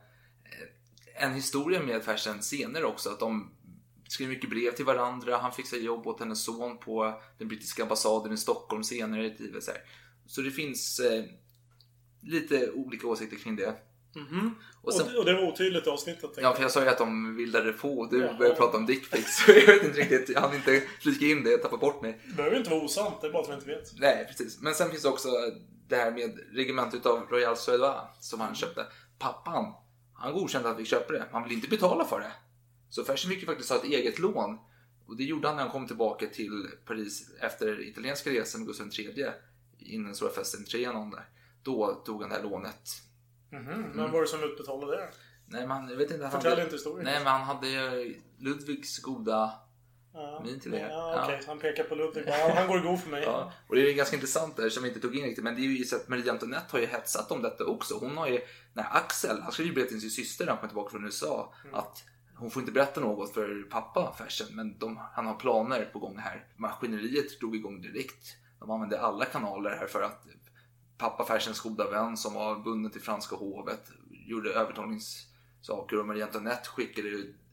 en 1.19 1.33
historia 1.33 1.81
med 1.83 2.03
Fersen 2.03 2.41
senare 2.43 2.85
också. 2.85 3.09
Att 3.09 3.19
de 3.19 3.51
skrev 4.07 4.29
mycket 4.29 4.49
brev 4.49 4.71
till 4.71 4.85
varandra. 4.85 5.37
Han 5.37 5.51
fixade 5.51 5.81
jobb 5.81 6.07
åt 6.07 6.19
hennes 6.19 6.43
son 6.43 6.77
på 6.77 7.21
den 7.37 7.47
brittiska 7.47 7.83
ambassaden 7.83 8.33
i 8.33 8.37
Stockholm 8.37 8.83
senare 8.83 9.25
i 9.25 9.35
livet. 9.39 9.63
Så, 9.63 9.71
så 10.27 10.41
det 10.41 10.51
finns 10.51 10.99
eh, 10.99 11.23
lite 12.21 12.71
olika 12.71 13.07
åsikter 13.07 13.37
kring 13.37 13.55
det. 13.55 13.75
Och 14.81 14.93
sen, 14.93 15.17
Och, 15.17 15.25
det 15.25 15.33
var 15.33 15.47
otydligt 15.51 15.87
i 15.87 15.89
avsnittet. 15.89 16.29
ja, 16.37 16.53
för 16.55 16.61
jag 16.61 16.71
sa 16.71 16.83
ju 16.83 16.89
att 16.89 16.97
de 16.97 17.35
vildade 17.35 17.73
på 17.73 17.99
och 17.99 18.09
du 18.11 18.17
Ja. 18.21 18.33
började 18.37 18.55
prata 18.57 18.77
om 18.77 18.85
dickpics. 18.85 19.45
Så 19.45 19.51
jag 19.51 19.65
vet 19.65 19.83
inte 19.83 19.99
riktigt, 19.99 20.29
jag 20.29 20.41
hann 20.41 20.55
inte 20.55 20.83
flika 21.01 21.25
in 21.25 21.43
det, 21.43 21.51
jag 21.51 21.61
tappade 21.61 21.79
bort 21.79 22.01
mig. 22.01 22.21
Det 22.27 22.33
behöver 22.33 22.57
inte 22.57 22.69
vara 22.69 22.81
osant, 22.81 23.21
det 23.21 23.27
är 23.27 23.31
bara 23.31 23.43
att 23.43 23.49
vi 23.49 23.53
inte 23.53 23.65
vet. 23.65 23.99
Nej, 23.99 24.25
precis. 24.27 24.61
Men 24.61 24.73
sen 24.73 24.89
finns 24.89 25.01
det 25.03 25.09
också 25.09 25.27
det 25.87 25.95
här 25.95 26.11
med 26.11 26.39
regementet 26.53 27.05
av 27.05 27.19
Royal 27.29 27.57
Suédois 27.57 28.01
som 28.19 28.39
han 28.41 28.55
köpte. 28.55 28.85
Pappan, 29.19 29.73
han 30.19 30.33
godkände 30.33 30.69
att 30.69 30.79
vi 30.79 30.85
köpte 30.85 31.13
det. 31.13 31.25
Han 31.31 31.43
ville 31.43 31.55
inte 31.55 31.67
betala 31.67 32.05
för 32.05 32.19
det. 32.19 32.31
Så 32.89 33.03
Fersen 33.03 33.31
fick 33.31 33.39
ju 33.39 33.45
faktiskt 33.45 33.69
ha 33.69 33.77
ett 33.77 33.83
eget 33.83 34.19
lån. 34.19 34.57
Och 35.05 35.17
det 35.17 35.23
gjorde 35.23 35.47
han 35.47 35.55
när 35.57 35.63
han 35.63 35.71
kom 35.71 35.87
tillbaka 35.87 36.25
till 36.27 36.67
Paris 36.85 37.31
efter 37.39 37.81
italienska 37.81 38.29
resan 38.29 38.61
med 38.61 38.67
Gustav 38.67 38.89
III 38.99 39.31
innan 39.79 40.15
stora 40.15 40.31
festen 40.31 40.65
Trianon 40.65 41.11
där. 41.11 41.29
Då 41.63 42.01
tog 42.05 42.21
han 42.21 42.29
det 42.29 42.35
här 42.35 42.43
lånet. 42.43 42.89
Men 43.49 43.97
vad 43.97 44.11
var 44.11 44.21
det 44.21 44.27
som 44.27 44.43
utbetalade 44.43 44.97
det? 44.97 45.09
Nej, 45.45 45.67
men 45.67 45.89
jag 45.89 45.97
vet 45.97 46.11
inte. 46.11 46.25
Hade, 46.25 46.61
inte 46.61 46.75
historien. 46.75 47.05
Nej, 47.05 47.23
men 47.23 47.27
han 47.27 47.41
hade 47.41 48.05
Ludvigs 48.37 48.99
goda 48.99 49.51
Ja, 50.19 50.41
min 50.45 50.59
till 50.59 50.71
det. 50.71 50.79
Ja, 50.79 51.23
okej. 51.23 51.39
Ja. 51.41 51.47
Han 51.47 51.59
pekar 51.59 51.83
på 51.83 51.95
Ludvig. 51.95 52.23
Ja, 52.27 52.53
han 52.55 52.67
går 52.67 52.79
god 52.79 53.01
för 53.01 53.09
mig. 53.09 53.23
Ja, 53.23 53.51
och 53.67 53.75
det 53.75 53.89
är 53.89 53.93
ganska 53.93 54.15
intressant 54.15 54.57
där 54.57 54.69
som 54.69 54.83
vi 54.83 54.89
inte 54.89 55.01
tog 55.01 55.15
in 55.15 55.23
riktigt, 55.23 55.43
men 55.43 55.55
det 55.55 55.61
är 55.61 55.63
ju 55.63 55.83
så 55.83 55.95
att 55.95 56.07
Marie 56.07 56.31
Antoinette 56.31 56.67
har 56.71 56.79
ju 56.79 56.85
hetsat 56.85 57.31
om 57.31 57.41
detta 57.41 57.65
också. 57.65 57.93
Hon 57.99 58.17
har 58.17 58.27
ju, 58.27 58.41
när 58.73 58.87
Axel, 58.91 59.41
han 59.41 59.51
skrev 59.51 59.67
ju 59.67 59.73
brev 59.73 59.85
till 59.85 60.01
sin 60.01 60.09
syster 60.09 60.45
när 60.45 60.51
han 60.51 60.59
kom 60.59 60.69
tillbaka 60.69 60.91
från 60.91 61.05
USA, 61.05 61.53
att 61.73 62.03
hon 62.35 62.51
får 62.51 62.61
inte 62.61 62.71
berätta 62.71 63.01
något 63.01 63.33
för 63.33 63.63
pappa 63.69 64.15
Fersen, 64.17 64.47
men 64.51 64.77
de, 64.77 64.99
han 65.13 65.25
har 65.25 65.35
planer 65.35 65.89
på 65.93 65.99
gång 65.99 66.17
här. 66.17 66.47
Maskineriet 66.55 67.39
drog 67.39 67.55
igång 67.55 67.81
direkt. 67.81 68.35
De 68.59 68.71
använde 68.71 69.01
alla 69.01 69.25
kanaler 69.25 69.69
här 69.69 69.87
för 69.87 70.01
att 70.01 70.25
pappa 70.97 71.25
Fersens 71.25 71.59
goda 71.59 71.89
vän 71.89 72.17
som 72.17 72.33
var 72.33 72.55
bunden 72.55 72.91
till 72.91 73.01
franska 73.01 73.35
hovet 73.35 73.91
gjorde 74.29 74.53
övertalningssaker 74.53 75.99
och 75.99 76.07
Marie 76.07 76.25
Antoinette 76.25 76.69
skickade 76.69 77.09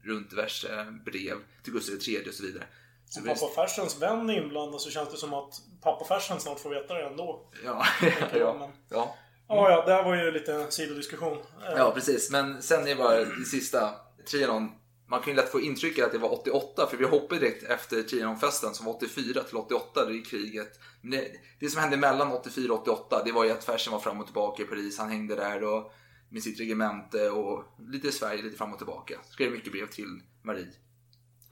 runt 0.06 0.30
diverse 0.30 0.86
brev 1.04 1.36
till 1.62 1.72
Gustav 1.72 1.94
III 2.08 2.28
och 2.30 2.34
så 2.34 2.42
vidare. 2.42 2.64
Så 3.08 3.20
Om 3.20 3.26
pappa 3.26 3.48
Fersens 3.54 4.02
vän 4.02 4.30
är 4.30 4.42
inblandad 4.42 4.80
så 4.80 4.90
känns 4.90 5.10
det 5.10 5.16
som 5.16 5.34
att 5.34 5.54
pappa 5.82 6.04
Fersen 6.04 6.40
snart 6.40 6.60
får 6.60 6.70
veta 6.70 6.94
det 6.94 7.02
ändå. 7.06 7.50
Ja, 7.64 7.86
ja, 8.34 8.56
men- 8.58 8.70
ja. 8.88 9.16
Ja, 9.48 9.70
ja, 9.70 9.84
det 9.86 9.92
här 9.92 10.02
var 10.02 10.14
ju 10.16 10.30
lite 10.30 10.52
en 10.52 10.70
sidodiskussion. 10.72 11.38
Ja, 11.76 11.90
precis. 11.94 12.30
Men 12.30 12.62
sen 12.62 12.88
är 12.88 12.96
bara 12.96 13.24
det 13.24 13.44
sista, 13.44 13.94
Trianon. 14.30 14.70
Man 15.08 15.20
kan 15.20 15.30
ju 15.30 15.36
lätt 15.36 15.52
få 15.52 15.60
intrycket 15.60 16.04
att 16.04 16.12
det 16.12 16.18
var 16.18 16.32
88, 16.32 16.86
för 16.90 16.96
vi 16.96 17.04
hoppade 17.04 17.40
direkt 17.40 17.62
efter 17.62 18.02
Trianonfesten 18.02 18.74
som 18.74 18.86
var 18.86 18.92
84 18.94 19.42
till 19.42 19.56
88, 19.56 20.04
det 20.04 20.12
är 20.18 20.24
kriget. 20.24 20.80
Men 21.00 21.10
det, 21.10 21.24
det 21.60 21.68
som 21.70 21.80
hände 21.80 21.96
mellan 21.96 22.32
84 22.32 22.72
och 22.72 22.80
88, 22.82 23.22
det 23.24 23.32
var 23.32 23.44
ju 23.44 23.50
att 23.50 23.64
Fersen 23.64 23.92
var 23.92 24.00
fram 24.00 24.20
och 24.20 24.26
tillbaka 24.26 24.62
i 24.62 24.66
Paris. 24.66 24.98
Han 24.98 25.08
hängde 25.10 25.34
där 25.36 25.62
och, 25.64 25.92
med 26.36 26.42
sitt 26.42 26.60
regemente 26.60 27.30
och 27.30 27.64
lite 27.92 28.08
i 28.08 28.12
Sverige, 28.12 28.42
lite 28.42 28.56
fram 28.56 28.72
och 28.72 28.78
tillbaka. 28.78 29.20
Skrev 29.30 29.52
mycket 29.52 29.72
brev 29.72 29.86
till 29.86 30.20
Marie 30.42 30.72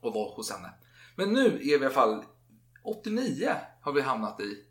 och 0.01 0.15
var 0.15 0.37
hos 0.37 0.51
henne. 0.51 0.71
Men 1.17 1.33
nu 1.33 1.47
är 1.47 1.59
vi 1.59 1.71
i 1.71 1.75
alla 1.75 1.91
fall 1.91 2.25
89 2.83 3.51
har 3.81 3.93
vi 3.93 4.01
hamnat 4.01 4.41
i. 4.41 4.65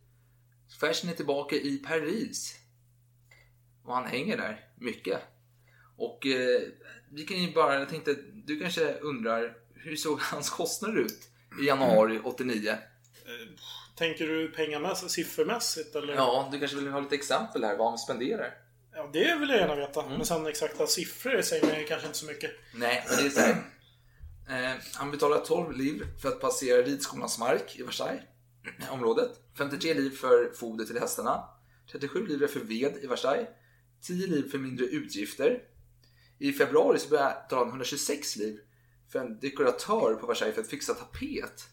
Fersen 0.79 1.09
är 1.09 1.13
tillbaka 1.13 1.55
i 1.55 1.77
Paris. 1.77 2.55
Och 3.83 3.95
han 3.95 4.05
hänger 4.05 4.37
där 4.37 4.69
mycket. 4.75 5.19
Och 5.97 6.25
eh, 6.25 6.61
vi 7.11 7.25
kan 7.25 7.37
ju 7.37 7.53
bara, 7.53 7.79
jag 7.79 7.89
tänkte, 7.89 8.15
du 8.45 8.59
kanske 8.59 8.93
undrar, 8.93 9.57
hur 9.75 9.95
såg 9.95 10.19
hans 10.21 10.49
kostnader 10.49 10.97
ut 10.97 11.29
i 11.61 11.65
januari 11.65 12.19
89? 12.23 12.77
Tänker 13.95 14.27
du 14.27 14.51
pengamässigt, 14.51 15.11
siffermässigt 15.11 15.95
eller? 15.95 16.13
Ja, 16.13 16.49
du 16.51 16.59
kanske 16.59 16.77
vill 16.77 16.87
ha 16.87 16.99
lite 16.99 17.15
exempel 17.15 17.63
här 17.63 17.77
vad 17.77 17.89
han 17.89 17.97
spenderar? 17.97 18.62
Ja, 18.95 19.09
det 19.13 19.35
vill 19.39 19.49
jag 19.49 19.59
gärna 19.59 19.75
veta. 19.75 20.01
Mm. 20.01 20.13
Men 20.13 20.25
sen 20.25 20.47
exakta 20.47 20.87
siffror 20.87 21.41
säger 21.41 21.67
mig 21.67 21.85
kanske 21.87 22.07
inte 22.07 22.19
så 22.19 22.25
mycket. 22.25 22.51
Nej, 22.75 23.05
men 23.07 23.17
det 23.17 23.25
är 23.25 23.29
så 23.29 23.39
här. 23.39 23.63
Eh, 24.49 24.77
han 24.93 25.11
betalar 25.11 25.39
12 25.39 25.77
liv 25.77 26.03
för 26.21 26.29
att 26.29 26.39
passera 26.39 26.81
ridskolans 26.81 27.39
mark 27.39 27.75
i 27.79 27.83
Versailles, 27.83 28.23
området. 28.91 29.31
53 29.57 29.93
liv 29.93 30.09
för 30.09 30.51
foder 30.53 30.85
till 30.85 30.99
hästarna. 30.99 31.43
37 31.91 32.27
liv 32.27 32.47
för 32.47 32.59
ved 32.59 32.97
i 33.03 33.07
Versailles. 33.07 33.47
10 34.01 34.27
liv 34.27 34.51
för 34.51 34.57
mindre 34.57 34.85
utgifter. 34.85 35.59
I 36.39 36.53
februari 36.53 36.99
så 36.99 37.09
betalade 37.09 37.55
han 37.55 37.67
126 37.67 38.35
liv 38.35 38.59
för 39.11 39.19
en 39.19 39.39
dekoratör 39.39 40.15
på 40.15 40.27
Versailles 40.27 40.55
för 40.55 40.61
att 40.61 40.67
fixa 40.67 40.93
tapet. 40.93 41.67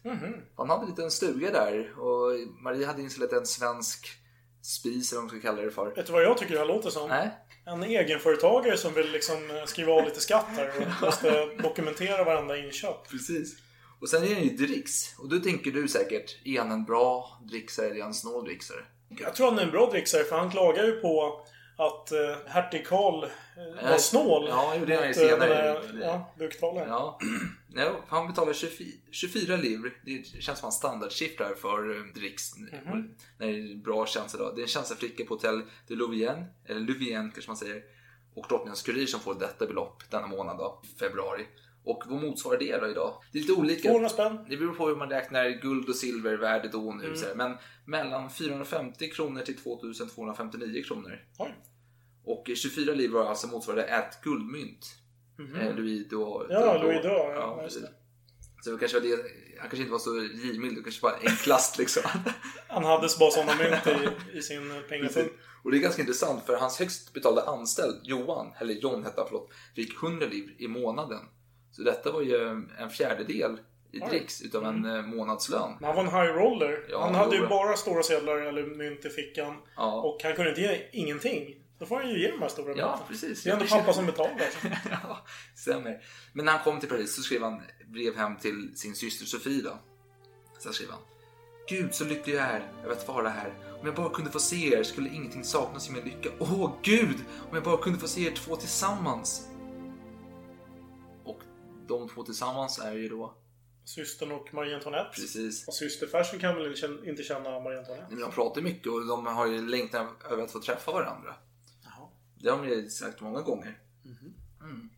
Han 0.57 0.69
hade 0.69 0.83
en 0.83 0.89
liten 0.89 1.11
stuga 1.11 1.51
där 1.51 1.99
och 1.99 2.39
Marie 2.63 2.85
hade 2.85 3.01
installerat 3.01 3.33
en 3.33 3.45
svensk 3.45 4.20
spis 4.61 5.11
eller 5.11 5.21
vad 5.21 5.31
man 5.31 5.39
ska 5.39 5.49
kalla 5.49 5.61
det 5.61 5.71
för. 5.71 5.95
Vet 5.95 6.05
du 6.05 6.13
vad 6.13 6.23
jag 6.23 6.37
tycker 6.37 6.53
det 6.53 6.59
här 6.59 6.67
låter 6.67 6.89
som? 6.89 7.09
Nej, 7.09 7.29
En 7.65 7.83
egenföretagare 7.83 8.77
som 8.77 8.93
vill 8.93 9.11
liksom 9.11 9.51
eh, 9.51 9.65
skriva 9.65 9.93
av 9.93 10.05
lite 10.05 10.19
skatt 10.19 10.45
här 10.49 10.71
och 10.79 11.01
måste 11.05 11.45
dokumentera 11.45 12.23
varenda 12.23 12.57
inköp. 12.57 13.09
Precis. 13.09 13.55
Och 13.99 14.09
sen 14.09 14.23
är 14.23 14.33
han 14.33 14.43
ju 14.43 14.49
dricks. 14.49 15.15
Och 15.19 15.29
då 15.29 15.39
tänker 15.39 15.71
du 15.71 15.87
säkert, 15.87 16.37
är 16.45 16.59
han 16.59 16.71
en 16.71 16.83
bra 16.83 17.39
dricksare 17.51 17.85
eller 17.85 17.95
är 17.95 18.01
han 18.01 18.09
en 18.09 18.13
snål 18.13 18.45
dricksare? 18.45 18.85
Jag 19.19 19.35
tror 19.35 19.49
han 19.49 19.59
är 19.59 19.63
en 19.63 19.71
bra 19.71 19.89
dricksare 19.91 20.23
för 20.23 20.37
han 20.37 20.51
klagar 20.51 20.85
ju 20.85 20.91
på 20.91 21.45
att 21.81 22.11
uh, 22.11 22.47
hertig 22.47 22.87
Karl 22.87 23.23
eh, 23.23 23.89
var 23.91 23.97
snål. 23.97 24.45
Ja, 24.49 24.73
är 24.73 24.79
han 24.79 24.87
ju 24.87 24.93
eh, 24.93 25.11
senare. 25.11 25.49
där, 25.49 25.99
Ja. 26.01 26.33
Ja. 26.87 27.19
ja, 27.75 28.03
han 28.07 28.27
betalar 28.27 28.53
24, 28.53 28.87
24 29.11 29.57
livre. 29.57 29.91
Det 30.05 30.41
känns 30.41 30.59
som 30.59 30.67
en 30.67 30.71
standardsiffra 30.71 31.55
för 31.55 31.97
eh, 31.97 32.03
dricks. 32.15 32.57
Mhm. 32.57 33.15
När 33.37 33.47
det 33.47 33.53
är 33.53 33.75
bra 33.75 34.05
känsla 34.05 34.39
då. 34.39 34.51
Det 34.51 34.61
är 34.61 34.63
en 34.63 34.67
tjänsteflicka 34.67 35.25
på 35.25 35.33
hotell 35.33 35.61
de 35.87 35.95
Louvienne, 35.95 36.45
eller 36.65 36.79
Louvienne 36.79 37.31
kanske 37.33 37.49
man 37.49 37.57
säger. 37.57 37.83
Och 38.35 38.45
drottningens 38.49 38.81
kurir 38.81 39.05
som 39.05 39.19
får 39.19 39.33
detta 39.33 39.67
belopp 39.67 40.03
denna 40.09 40.27
månad 40.27 40.57
då, 40.57 40.81
februari. 40.99 41.45
Och 41.83 42.03
vad 42.07 42.21
motsvarar 42.21 42.59
det 42.59 42.77
då 42.77 42.87
idag? 42.87 43.13
Det 43.31 43.37
är 43.37 43.41
lite 43.41 43.53
olika. 43.53 43.89
200 43.89 44.09
spänn. 44.09 44.45
Det 44.49 44.57
beror 44.57 44.73
på 44.73 44.87
hur 44.87 44.95
man 44.95 45.09
räknar 45.09 45.49
guld 45.49 45.89
och 45.89 45.95
silvervärde 45.95 46.67
då 46.67 46.87
och 46.87 46.95
nu. 46.95 47.05
Mm. 47.05 47.37
Men 47.37 47.57
mellan 47.85 48.29
450 48.29 49.09
kronor 49.09 49.41
till 49.41 49.57
2259 49.57 50.83
kronor. 50.83 51.19
Oj. 51.39 51.55
Och 52.25 52.49
24 52.55 52.93
livre 52.93 53.13
var 53.13 53.25
alltså 53.25 53.47
motsvarande 53.47 53.83
ett 53.83 54.21
guldmynt. 54.23 54.95
Eh, 55.61 55.75
Louis 55.75 56.09
då. 56.09 56.45
Ja, 56.49 56.73
då- 56.77 56.83
Louis 56.83 56.99
då, 57.03 57.09
ja, 57.09 57.33
ja, 57.35 57.63
just 57.63 57.81
det. 57.81 57.87
Så 58.63 58.71
det 58.71 58.77
kanske 58.79 58.99
var 58.99 59.07
det, 59.07 59.15
han 59.59 59.69
kanske 59.69 59.77
inte 59.77 59.91
var 59.91 59.99
så 59.99 60.15
givmild, 60.15 60.75
det 60.77 60.83
kanske 60.83 61.01
var 61.03 61.15
enklast 61.21 61.77
liksom. 61.77 62.03
Han 62.67 62.83
hade 62.83 63.07
bara 63.19 63.31
sådana 63.31 63.55
mynt 63.55 63.87
i, 64.33 64.37
i 64.37 64.41
sin 64.41 64.73
pengapung. 64.89 65.29
och 65.63 65.71
det 65.71 65.77
är 65.77 65.81
ganska 65.81 66.01
intressant 66.01 66.45
för 66.45 66.57
hans 66.57 66.79
högst 66.79 67.13
betalda 67.13 67.41
anställd, 67.45 67.99
Johan, 68.03 68.53
eller 68.59 68.73
John 68.73 69.03
hette 69.03 69.21
han 69.21 69.27
förlåt, 69.27 69.49
fick 69.75 70.03
100 70.03 70.25
livre 70.25 70.53
i 70.57 70.67
månaden. 70.67 71.19
Så 71.71 71.81
detta 71.83 72.11
var 72.11 72.21
ju 72.21 72.47
en 72.79 72.89
fjärdedel 72.89 73.59
i 73.91 73.99
dricks 73.99 74.41
utav 74.41 74.65
en 74.65 74.85
eh, 74.85 75.01
månadslön. 75.01 75.71
Men 75.79 75.87
han 75.87 75.95
var 75.95 76.03
en 76.03 76.09
high 76.27 76.33
roller. 76.37 76.85
Ja, 76.89 77.01
han 77.01 77.15
han 77.15 77.23
hade 77.25 77.35
ju 77.37 77.47
bara 77.47 77.77
stora 77.77 78.03
sedlar 78.03 78.37
eller 78.37 78.63
mynt 78.63 79.05
i 79.05 79.09
fickan. 79.09 79.55
Ja. 79.75 80.01
Och 80.01 80.23
han 80.23 80.33
kunde 80.35 80.49
inte 80.49 80.61
ge 80.61 80.81
ingenting. 80.91 81.55
Då 81.81 81.87
får 81.87 81.95
han 81.95 82.09
ju 82.09 82.19
ge 82.21 82.31
de 82.31 82.41
här 82.41 82.47
stora 82.49 82.73
Ja, 82.75 82.87
mynten. 82.89 83.07
precis. 83.07 83.43
Det 83.43 83.49
är 83.49 83.53
ändå 83.53 83.65
pappa 83.65 83.93
som 83.93 84.05
betalar. 84.05 84.47
ja, 84.91 85.25
stämmer. 85.55 86.01
Men 86.33 86.45
när 86.45 86.51
han 86.51 86.63
kom 86.63 86.79
till 86.79 86.89
Paris 86.89 87.15
så 87.15 87.21
skrev 87.21 87.41
han 87.43 87.61
brev 87.87 88.15
hem 88.15 88.35
till 88.37 88.71
sin 88.75 88.95
syster 88.95 89.25
Sofie 89.25 89.61
då. 89.61 89.79
Så 90.59 90.73
skrev 90.73 90.89
han. 90.89 90.99
Gud 91.69 91.93
så 91.95 92.05
lycklig 92.05 92.35
jag 92.35 92.43
är 92.43 92.71
över 92.83 92.91
att 92.95 93.07
vara 93.07 93.29
här. 93.29 93.53
Om 93.79 93.85
jag 93.85 93.95
bara 93.95 94.09
kunde 94.09 94.31
få 94.31 94.39
se 94.39 94.73
er 94.73 94.83
skulle 94.83 95.09
ingenting 95.09 95.43
saknas 95.43 95.89
i 95.89 95.91
min 95.91 96.03
lycka. 96.03 96.29
Åh 96.39 96.71
Gud! 96.81 97.15
Om 97.49 97.55
jag 97.55 97.63
bara 97.63 97.77
kunde 97.77 97.99
få 97.99 98.07
se 98.07 98.27
er 98.27 98.31
två 98.31 98.55
tillsammans. 98.55 99.47
Och 101.25 101.39
de 101.87 102.09
två 102.09 102.23
tillsammans 102.23 102.79
är 102.79 102.93
ju 102.93 103.09
då 103.09 103.37
Systern 103.85 104.31
och 104.31 104.53
Marie 104.53 104.75
Antoinette. 104.75 105.09
precis. 105.15 105.67
Och 105.67 105.73
syster 105.73 106.07
Fersen 106.07 106.39
kan 106.39 106.55
väl 106.55 106.75
inte 107.05 107.23
känna 107.23 107.59
Marie 107.59 107.79
Antoinette? 107.79 108.07
Men 108.09 108.19
de 108.19 108.31
pratar 108.31 108.61
mycket 108.61 108.87
och 108.91 109.05
de 109.07 109.25
har 109.25 109.47
ju 109.47 109.61
längtan 109.69 110.07
över 110.31 110.43
att 110.43 110.51
få 110.51 110.59
träffa 110.61 110.91
varandra. 110.91 111.35
Det 112.43 112.49
har 112.49 112.57
de 112.57 112.69
ju 112.69 112.89
sagt 112.89 113.21
många 113.21 113.41
gånger. 113.41 113.77
Mm. 114.61 114.89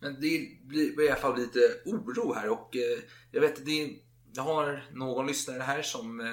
Men 0.00 0.20
det 0.20 0.48
blir 0.62 1.02
i 1.02 1.08
alla 1.08 1.20
fall 1.20 1.38
lite 1.38 1.60
oro 1.84 2.32
här 2.32 2.48
och 2.48 2.76
eh, 2.76 2.98
jag 3.30 3.40
vet 3.40 3.66
det, 3.66 3.90
jag 4.34 4.42
har 4.42 4.84
någon 4.92 5.26
lyssnare 5.26 5.62
här 5.62 5.82
som 5.82 6.20
eh, 6.20 6.26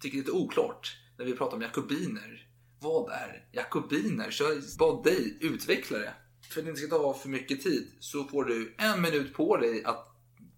tycker 0.00 0.16
det 0.16 0.20
är 0.20 0.24
lite 0.24 0.32
oklart 0.32 0.96
när 1.18 1.24
vi 1.24 1.32
pratar 1.32 1.56
om 1.56 1.62
jakobiner. 1.62 2.48
Vad 2.80 3.12
är 3.12 3.44
jakobiner? 3.52 4.30
Så 4.30 4.44
jag 4.44 4.62
bad 4.78 5.04
dig 5.04 5.38
utveckla 5.40 5.98
det. 5.98 6.12
För 6.50 6.60
att 6.60 6.64
det 6.64 6.70
inte 6.70 6.80
ska 6.80 6.98
ta 6.98 7.14
för 7.14 7.28
mycket 7.28 7.62
tid 7.62 7.92
så 8.00 8.24
får 8.24 8.44
du 8.44 8.74
en 8.78 9.02
minut 9.02 9.34
på 9.34 9.56
dig 9.56 9.84
att 9.84 10.08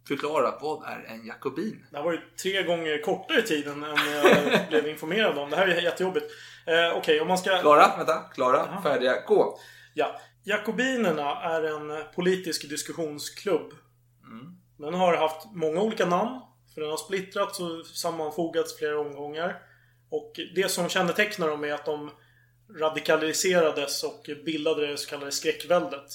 förklara 0.08 0.58
vad 0.60 0.84
är 0.84 1.04
en 1.08 1.26
jakobin? 1.26 1.86
Det 1.90 1.96
här 1.96 2.04
var 2.04 2.12
ju 2.12 2.20
tre 2.42 2.62
gånger 2.62 3.02
kortare 3.02 3.42
tid 3.42 3.66
än 3.66 3.82
jag 3.82 4.68
blev 4.68 4.88
informerad 4.94 5.38
om. 5.38 5.50
Det 5.50 5.56
här 5.56 5.68
är 5.68 5.82
jättejobbigt. 5.82 6.26
Eh, 6.70 6.96
Okej, 6.96 7.20
om 7.20 7.28
man 7.28 7.38
ska... 7.38 7.58
Klara, 7.58 7.96
vänta, 7.96 8.18
klara, 8.18 8.82
färdiga, 8.82 9.20
gå! 9.26 9.58
Ja. 9.94 10.20
Jakobinerna 10.44 11.42
är 11.42 11.62
en 11.62 12.04
politisk 12.14 12.68
diskussionsklubb. 12.68 13.72
Den 14.78 14.94
har 14.94 15.16
haft 15.16 15.46
många 15.54 15.80
olika 15.80 16.06
namn. 16.06 16.40
För 16.74 16.80
den 16.80 16.90
har 16.90 16.96
splittrats 16.96 17.60
och 17.60 17.86
sammanfogats 17.86 18.78
flera 18.78 19.00
omgångar. 19.00 19.62
Och 20.10 20.32
det 20.54 20.70
som 20.70 20.88
kännetecknar 20.88 21.48
dem 21.48 21.64
är 21.64 21.72
att 21.72 21.84
de 21.84 22.10
radikaliserades 22.80 24.04
och 24.04 24.30
bildade 24.44 24.86
det 24.86 24.96
så 24.96 25.10
kallade 25.10 25.32
skräckväldet. 25.32 26.10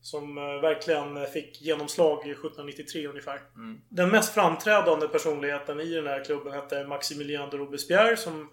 Som 0.00 0.38
eh, 0.38 0.44
verkligen 0.44 1.26
fick 1.26 1.62
genomslag 1.62 2.26
i 2.26 2.30
1793 2.30 3.06
ungefär. 3.06 3.40
Den 3.88 4.08
mest 4.08 4.34
framträdande 4.34 5.08
personligheten 5.08 5.80
i 5.80 5.94
den 5.94 6.06
här 6.06 6.24
klubben 6.24 6.52
hette 6.52 6.86
Maximilien 6.86 7.50
de 7.50 7.56
Robespierre 7.56 8.16
som 8.16 8.50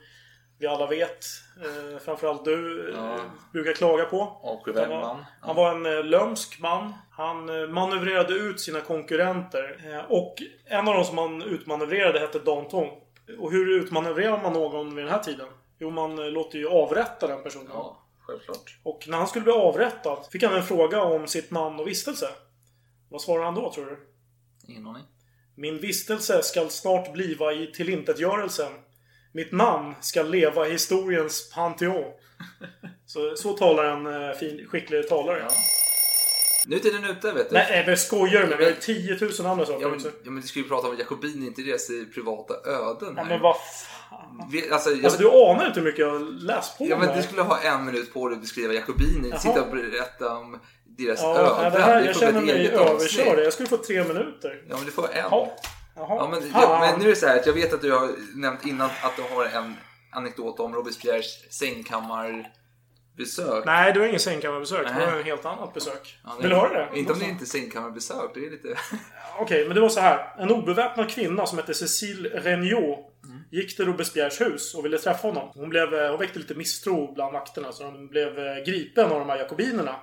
vi 0.58 0.68
alla 0.68 0.88
vet. 0.88 1.26
Eh, 1.64 2.00
framförallt 2.00 2.46
du 2.46 2.90
eh, 2.94 3.22
brukar 3.54 3.74
klaga 3.74 4.06
på. 4.06 4.40
Han 4.66 4.90
var, 4.90 5.02
man. 5.02 5.26
han 5.42 5.56
var 5.56 5.72
en 5.76 5.86
eh, 5.86 6.04
lömsk 6.04 6.60
man. 6.60 6.94
Han 7.12 7.50
eh, 7.50 7.68
manövrerade 7.68 8.34
ut 8.34 8.60
sina 8.60 8.82
konkurrenter. 8.82 10.06
Och 10.10 10.36
en 10.66 10.88
av 10.88 10.94
de 10.94 11.04
som 11.04 11.18
han 11.18 11.42
utmanövrerade 11.42 12.20
hette 12.20 12.40
Danton. 12.40 12.88
Och 13.40 13.52
hur 13.52 13.82
utmanövrerar 13.82 14.42
man 14.42 14.54
någon 14.54 14.96
vid 14.96 15.06
den 15.06 15.14
här 15.14 15.24
tiden? 15.24 15.48
Jo, 15.80 15.90
man 15.90 16.16
låter 16.16 16.58
ju 16.58 16.70
avrätta 16.70 17.28
den 17.28 17.44
personen. 17.44 17.68
Ja, 17.74 18.06
självklart. 18.20 18.78
Och 18.84 19.06
när 19.08 19.18
han 19.18 19.28
skulle 19.28 19.44
bli 19.44 19.54
avrättad 19.54 20.26
fick 20.32 20.44
han 20.44 20.56
en 20.56 20.64
fråga 20.64 21.02
om 21.02 21.28
sitt 21.28 21.52
namn 21.52 21.80
och 21.80 21.88
vistelse. 21.88 22.30
Vad 23.10 23.22
svarade 23.22 23.46
han 23.46 23.56
då, 23.56 23.72
tror 23.74 23.86
du? 23.86 24.00
Ingen 24.68 24.88
aning. 24.88 25.04
Min 25.56 25.78
vistelse 25.80 26.44
skall 26.44 26.70
snart 26.70 27.14
bliva 27.14 27.54
i 27.54 27.72
tillintetgörelsen. 27.72 28.72
Mitt 29.34 29.52
namn 29.52 29.96
skall 30.02 30.30
leva 30.30 30.68
i 30.68 30.72
historiens 30.72 31.52
panteon. 31.56 32.06
Så, 33.06 33.36
så 33.36 33.54
talar 33.58 33.84
en 33.84 34.30
eh, 34.30 34.36
fin, 34.38 34.68
skicklig 34.70 35.08
talare. 35.10 35.40
Ja. 35.50 35.56
Nu 36.68 36.76
är 36.76 36.80
tiden 36.80 37.06
ute, 37.06 37.32
vet 37.32 37.50
du. 37.50 37.54
Nej, 37.56 37.84
men 37.88 37.98
skojar 37.98 38.42
du 38.42 38.48
med? 38.48 38.58
Vi 38.58 38.66
har 38.66 38.72
10 38.72 39.18
000 39.40 39.52
andra 39.52 39.66
saker 39.66 39.82
Ja 39.82 39.88
men, 39.88 39.96
också. 39.98 40.08
ja, 40.24 40.32
men 40.32 40.42
du 40.42 40.48
skulle 40.48 40.64
ju 40.66 40.70
prata 40.70 40.88
om 40.88 40.98
jakobin, 40.98 41.44
inte 41.48 41.62
deras 41.62 41.88
privata 42.14 42.54
öden. 42.70 43.14
Ja, 43.18 43.22
här. 43.24 43.30
men 43.30 43.42
vad 43.42 43.56
fan. 44.10 44.50
Vi, 44.52 44.70
alltså, 44.72 44.90
jag, 44.90 45.06
Alltså 45.06 45.20
du 45.20 45.30
anar 45.30 45.68
inte 45.68 45.80
hur 45.80 45.86
mycket 45.86 46.00
jag 46.00 46.12
har 46.12 46.20
läst 46.20 46.78
på 46.78 46.86
ja, 46.86 46.98
men 46.98 47.08
det 47.08 47.16
du 47.16 47.22
skulle 47.24 47.42
ha 47.42 47.60
en 47.62 47.86
minut 47.86 48.14
på 48.14 48.28
dig 48.30 48.36
att 48.36 48.42
beskriva 48.42 48.74
jakobiner. 48.74 49.30
Jaha. 49.30 49.40
Sitta 49.40 49.62
och 49.64 49.72
berätta 49.72 50.38
om 50.38 50.60
deras 50.98 51.22
Ja, 51.22 51.38
öden. 51.38 51.56
nej, 51.62 51.72
det 51.72 51.80
här, 51.82 52.02
är 52.02 52.06
jag 52.06 52.16
känner 52.16 52.42
mig 52.42 52.52
eget 52.52 52.74
avsnitt. 52.80 53.20
överkörd. 53.20 53.46
Jag 53.46 53.54
skulle 53.54 53.70
få 53.70 53.78
tre 53.78 54.04
minuter. 54.04 54.64
Ja, 54.70 54.76
men 54.78 54.86
du 54.86 54.92
får 54.92 55.04
en. 55.12 55.18
Jaha. 55.18 55.48
Jaha. 55.96 56.16
Ja, 56.16 56.28
men, 56.32 56.42
Fan. 56.42 56.62
ja, 56.62 56.80
men 56.80 57.00
nu 57.00 57.06
är 57.06 57.10
det 57.10 57.16
så 57.16 57.28
här 57.28 57.40
att 57.40 57.46
jag 57.46 57.54
vet 57.54 57.74
att 57.74 57.82
du 57.82 57.92
har 57.92 58.10
nämnt 58.36 58.66
innan 58.66 58.90
att 59.02 59.16
du 59.16 59.22
har 59.36 59.46
en 59.46 59.76
anekdot 60.12 60.60
om 60.60 60.76
Robespierres 60.76 61.54
sängkammarbesök. 61.54 63.66
Nej, 63.66 63.94
det 63.94 64.00
var 64.00 64.06
ingen 64.06 64.20
sängkammarbesök. 64.20 64.88
Det 64.88 64.94
Nej. 64.94 65.12
var 65.12 65.20
ett 65.20 65.26
helt 65.26 65.46
annat 65.46 65.74
besök. 65.74 66.20
Ja, 66.24 66.38
Vill 66.42 66.50
du 66.50 66.56
höra 66.56 66.92
det? 66.92 67.00
Inte 67.00 67.14
om 67.14 67.20
det 67.20 67.26
inte 67.26 67.44
är 67.44 67.46
sängkammarbesök. 67.46 68.32
Det 68.34 68.46
är 68.46 68.52
lite... 68.52 68.68
Okej, 69.40 69.66
men 69.68 69.76
det 69.76 69.82
var 69.82 69.90
så 69.90 70.00
här. 70.00 70.34
En 70.38 70.52
obeväpnad 70.52 71.10
kvinna 71.10 71.46
som 71.46 71.58
hette 71.58 71.74
Cécile 71.74 72.30
Regnault 72.30 73.00
gick 73.52 73.76
till 73.76 73.86
Robespierres 73.86 74.42
hus 74.42 74.76
och 74.76 74.86
ville 74.86 74.98
träffa 74.98 75.28
honom. 75.28 75.52
Hon, 75.56 75.70
blev, 75.70 75.94
eh, 75.94 76.10
hon 76.10 76.20
väckte 76.20 76.40
lite 76.40 76.56
misstro 76.56 77.14
bland 77.14 77.34
vakterna 77.34 77.72
så 77.72 77.86
hon 77.86 78.08
blev 78.08 78.40
eh, 78.40 78.64
gripen 78.66 79.12
av 79.12 79.20
de 79.20 79.30
här 79.30 79.38
jakobinerna. 79.38 79.96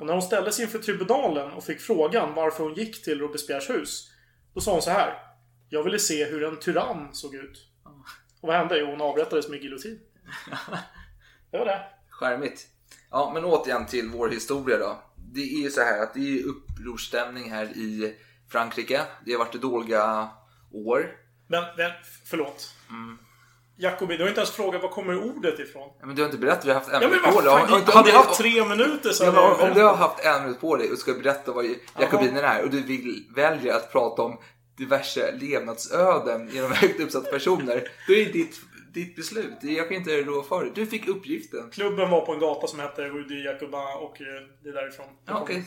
Och 0.00 0.06
när 0.06 0.12
hon 0.12 0.22
ställdes 0.22 0.60
inför 0.60 0.78
tribunalen 0.78 1.52
och 1.52 1.64
fick 1.64 1.80
frågan 1.80 2.34
varför 2.34 2.64
hon 2.64 2.74
gick 2.74 3.04
till 3.04 3.20
Robespierres 3.20 3.70
hus. 3.70 4.10
Då 4.54 4.60
sa 4.60 4.72
hon 4.72 4.82
så 4.82 4.90
här. 4.90 5.22
Jag 5.68 5.82
ville 5.82 5.98
se 5.98 6.24
hur 6.24 6.44
en 6.44 6.58
tyrann 6.58 7.08
såg 7.12 7.34
ut. 7.34 7.68
Och 8.40 8.48
vad 8.48 8.56
hände? 8.56 8.78
Jo, 8.78 8.86
hon 8.86 9.00
avrättades 9.00 9.48
med 9.48 9.62
giljotin. 9.62 10.00
Det 11.50 11.58
var 11.58 11.66
det. 11.66 11.80
Charmigt. 12.10 12.66
Ja, 13.10 13.30
men 13.34 13.44
återigen 13.44 13.86
till 13.86 14.08
vår 14.08 14.28
historia 14.28 14.78
då. 14.78 15.02
Det 15.16 15.40
är 15.40 15.62
ju 15.62 15.70
så 15.70 15.80
här 15.80 16.02
att 16.02 16.14
det 16.14 16.38
är 16.38 16.44
upprorsstämning 16.44 17.50
här 17.50 17.64
i 17.64 18.16
Frankrike. 18.48 19.02
Det 19.24 19.32
har 19.32 19.38
varit 19.38 19.52
dåliga 19.52 20.30
år. 20.72 21.16
Men, 21.46 21.64
men 21.76 21.92
förlåt. 22.24 22.74
Jakobi, 23.76 24.16
du 24.16 24.22
har 24.22 24.28
inte 24.28 24.40
ens 24.40 24.50
frågat 24.50 24.82
var 24.82 24.88
kommer 24.88 25.22
ordet 25.22 25.58
ifrån? 25.58 25.88
Ja, 26.00 26.06
Men 26.06 26.16
du 26.16 26.22
har 26.22 26.26
inte 26.26 26.38
berättat, 26.38 26.64
vi 26.64 26.68
har 26.68 26.74
haft 26.74 26.88
en 26.92 27.02
Ja 27.02 27.08
minut 27.08 27.22
på 27.22 27.40
dig. 27.40 27.50
hade 27.94 28.10
jag 28.10 28.16
haft 28.16 28.38
tre 28.40 28.64
minuter 28.64 29.10
så 29.10 29.24
Ja, 29.24 29.32
men 29.32 29.42
om, 29.44 29.60
om 29.60 29.74
du 29.74 29.82
har 29.82 29.94
haft 29.94 30.24
en 30.24 30.42
minut 30.42 30.60
på 30.60 30.76
dig 30.76 30.92
och 30.92 30.98
ska 30.98 31.12
berätta 31.14 31.52
vad 31.52 31.66
jakobinerna 31.98 32.48
är 32.48 32.62
och 32.62 32.70
du 32.70 32.82
vill, 32.82 33.24
väljer 33.34 33.74
att 33.74 33.92
prata 33.92 34.22
om 34.22 34.38
diverse 34.78 35.34
levnadsöden 35.40 36.48
genom 36.52 36.72
högt 36.72 37.00
uppsatta 37.00 37.30
personer. 37.30 37.88
Då 38.08 38.14
är 38.14 38.24
det 38.24 38.32
ditt, 38.32 38.60
ditt 38.94 39.16
beslut. 39.16 39.52
Jag 39.60 39.88
kan 39.88 39.96
inte 39.96 40.22
rå 40.22 40.42
för 40.42 40.64
det. 40.64 40.70
Du 40.74 40.86
fick 40.86 41.08
uppgiften. 41.08 41.70
Klubben 41.70 42.10
var 42.10 42.26
på 42.26 42.32
en 42.32 42.38
gata 42.40 42.66
som 42.66 42.78
hette 42.80 43.02
Rue 43.02 43.24
du 43.28 43.44
Jacobin 43.44 43.74
och 44.00 44.20
eh, 44.20 44.26
det 44.62 44.68
är 44.68 44.72
därifrån. 44.72 45.06
Ja, 45.26 45.40
Okej, 45.40 45.64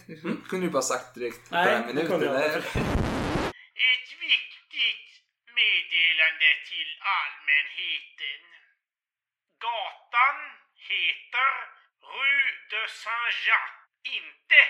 kunde 0.50 0.66
du 0.66 0.72
bara 0.72 0.82
sagt 0.82 1.16
direkt 1.16 1.50
på 1.50 1.56
Nej, 1.56 1.84
det 1.94 2.06
kunde 2.06 2.26
jag 2.26 2.46
inte. 2.46 2.62
Meddelande 5.98 6.54
till 6.66 6.98
allmänheten. 7.00 8.42
Gatan 9.60 10.40
heter 10.90 11.54
Rue 12.02 12.52
de 12.70 12.88
Saint-Jacques, 12.88 13.88
inte 14.04 14.62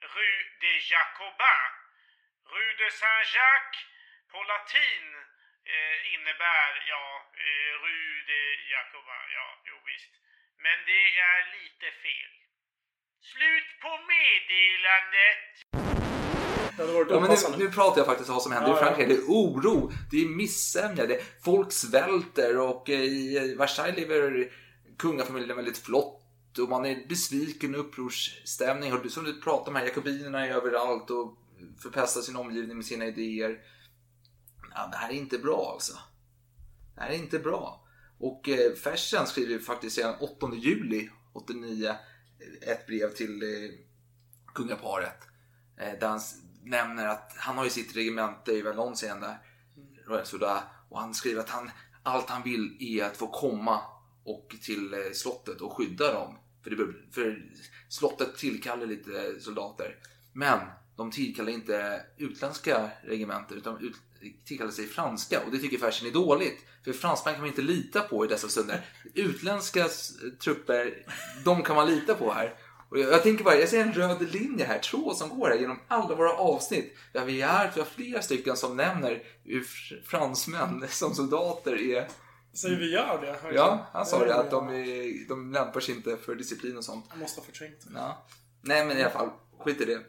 Rue 0.00 0.44
de 0.60 0.78
Jacobin. 0.90 1.72
Rue 2.44 2.74
de 2.74 2.90
Saint-Jacques 2.90 3.86
på 4.30 4.42
latin 4.42 5.14
eh, 5.64 6.14
innebär, 6.14 6.82
ja, 6.86 7.32
eh, 7.34 7.72
Rue 7.82 8.22
de 8.26 8.70
Jacobin, 8.70 9.26
ja, 9.34 9.60
jo 9.64 9.80
visst. 9.86 10.12
Men 10.58 10.84
det 10.84 11.18
är 11.18 11.52
lite 11.52 11.90
fel. 11.90 12.32
Slut 13.20 13.80
på 13.80 13.98
meddelandet. 13.98 15.87
Det 16.78 16.82
hade 16.82 16.92
varit 16.92 17.10
Ja, 17.10 17.20
men 17.20 17.30
nu, 17.58 17.64
nu 17.64 17.70
pratar 17.70 17.98
jag 18.00 18.06
faktiskt 18.06 18.28
om 18.30 18.34
vad 18.34 18.42
som 18.42 18.52
händer 18.52 18.68
Ja, 18.70 18.74
i 18.76 18.78
ja. 18.80 18.84
Frankrike. 18.86 19.08
Det 19.08 19.14
är 19.20 19.24
oro, 19.26 19.92
det 20.10 20.16
är 20.22 20.28
missämja, 20.28 21.06
det 21.06 21.20
folk 21.40 21.72
svälter 21.72 22.58
och 22.58 22.90
eh, 22.90 23.00
i 23.00 23.54
Versailles 23.58 23.96
lever 23.96 24.52
kungafamiljen 24.98 25.56
väldigt 25.56 25.78
flott 25.78 26.24
och 26.58 26.68
man 26.68 26.86
är 26.86 27.06
besviken 27.08 27.74
och 27.74 27.80
upprorsstämning. 27.80 28.92
Och 28.92 29.02
du- 29.02 29.10
som 29.10 29.24
du 29.24 29.40
pratar 29.40 29.68
om 29.72 29.76
här, 29.76 29.84
jakobinerna 29.84 30.46
är 30.46 30.50
överallt 30.50 31.10
och 31.10 31.38
förpestar 31.82 32.20
sin 32.20 32.36
omgivning 32.36 32.76
med 32.76 32.86
sina 32.86 33.06
idéer. 33.06 33.58
Ja, 34.74 34.88
det 34.92 34.96
här 34.96 35.08
är 35.10 35.14
inte 35.14 35.38
bra 35.38 35.70
alltså. 35.72 35.92
Det 36.94 37.00
här 37.00 37.10
är 37.10 37.14
inte 37.14 37.38
bra. 37.38 37.84
Och 38.18 38.48
eh, 38.48 38.72
Fersen 38.74 39.26
skriver 39.26 39.58
faktiskt 39.58 39.96
sedan 39.96 40.14
8 40.20 40.50
juli 40.54 41.08
89 41.32 41.94
ett 42.62 42.86
brev 42.86 43.14
till 43.14 43.42
eh, 43.42 43.70
kungaparet. 44.54 45.18
Eh, 45.80 45.98
där 46.00 46.08
han 46.08 46.20
nämner 46.68 47.06
att 47.06 47.32
han 47.36 47.56
har 47.56 47.64
ju 47.64 47.70
sitt 47.70 47.96
regemente 47.96 48.52
i 48.52 48.62
Valencien 48.62 49.20
där. 49.20 49.38
Royal 50.06 50.26
Soda, 50.26 50.62
och 50.88 51.00
han 51.00 51.14
skriver 51.14 51.40
att 51.40 51.50
han, 51.50 51.70
allt 52.02 52.30
han 52.30 52.42
vill 52.42 52.76
är 52.80 53.04
att 53.04 53.16
få 53.16 53.26
komma 53.26 53.80
och 54.24 54.56
till 54.62 54.94
eh, 54.94 55.00
slottet 55.12 55.60
och 55.60 55.72
skydda 55.72 56.12
dem. 56.12 56.38
För, 56.64 56.70
det, 56.70 56.76
för 57.12 57.52
slottet 57.88 58.36
tillkallar 58.36 58.86
lite 58.86 59.40
soldater. 59.40 59.96
Men 60.32 60.58
de 60.96 61.10
tillkallar 61.10 61.52
inte 61.52 62.02
utländska 62.16 62.90
regementer 63.02 63.56
utan 63.56 63.78
ut, 63.80 63.96
tillkallar 64.44 64.72
sig 64.72 64.86
franska 64.86 65.40
och 65.44 65.50
det 65.50 65.58
tycker 65.58 65.78
Fersen 65.78 66.08
är 66.08 66.12
dåligt. 66.12 66.64
För 66.84 66.92
fransmän 66.92 67.34
kan 67.34 67.40
man 67.40 67.48
inte 67.48 67.62
lita 67.62 68.00
på 68.00 68.24
i 68.24 68.28
dessa 68.28 68.48
stunder. 68.48 68.84
Utländska 69.14 69.88
trupper, 70.44 71.06
de 71.44 71.62
kan 71.62 71.76
man 71.76 71.86
lita 71.86 72.14
på 72.14 72.32
här. 72.32 72.54
Och 72.90 72.98
jag, 72.98 73.12
jag 73.12 73.22
tänker 73.22 73.44
bara, 73.44 73.56
jag 73.56 73.68
ser 73.68 73.80
en 73.80 73.92
röd 73.92 74.32
linje 74.32 74.64
här, 74.64 74.78
tråd 74.78 75.16
som 75.16 75.28
går 75.28 75.48
här 75.48 75.56
genom 75.56 75.80
alla 75.88 76.14
våra 76.14 76.32
avsnitt. 76.32 76.96
Där 77.12 77.24
vi 77.24 77.42
är, 77.42 77.70
vi 77.74 77.80
har 77.80 77.86
flera 77.86 78.22
stycken 78.22 78.56
som 78.56 78.76
nämner 78.76 79.22
hur 79.44 79.62
fr- 79.62 80.02
fransmän 80.02 80.84
som 80.88 81.14
soldater 81.14 81.90
är 81.90 82.08
Säger 82.52 82.76
vi 82.76 82.92
gör 82.92 83.20
det? 83.20 83.54
Ja, 83.54 83.86
han 83.92 84.06
sa 84.06 84.24
det 84.24 84.34
att 84.34 84.50
de, 84.50 84.68
är, 84.68 85.28
de 85.28 85.52
lämpar 85.52 85.80
sig 85.80 85.94
inte 85.94 86.16
för 86.16 86.34
disciplin 86.34 86.76
och 86.76 86.84
sånt. 86.84 87.06
Jag 87.10 87.18
måste 87.18 87.40
ha 87.40 87.44
förträngt 87.44 87.80
det. 87.80 87.90
Ja. 87.94 88.26
Nej, 88.60 88.86
men 88.86 88.98
i 88.98 89.02
alla 89.02 89.10
fall, 89.10 89.30
skit 89.58 89.80
i 89.80 89.84
det. 89.84 90.00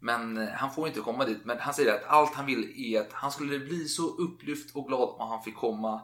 Men 0.00 0.36
eh, 0.36 0.48
han 0.48 0.74
får 0.74 0.88
inte 0.88 1.00
komma 1.00 1.24
dit. 1.24 1.44
Men 1.44 1.58
han 1.58 1.74
säger 1.74 1.94
att 1.94 2.04
allt 2.06 2.34
han 2.34 2.46
vill 2.46 2.94
är 2.94 3.00
att 3.00 3.12
han 3.12 3.32
skulle 3.32 3.58
bli 3.58 3.88
så 3.88 4.16
upplyft 4.16 4.76
och 4.76 4.86
glad 4.86 5.08
om 5.08 5.28
han 5.28 5.42
fick 5.42 5.56
komma 5.56 6.00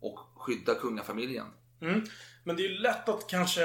och 0.00 0.18
skydda 0.36 0.74
kungafamiljen. 0.74 1.46
Mm. 1.82 2.04
Men 2.44 2.56
det 2.56 2.62
är 2.62 2.68
ju 2.68 2.78
lätt 2.78 3.08
att 3.08 3.26
kanske 3.26 3.60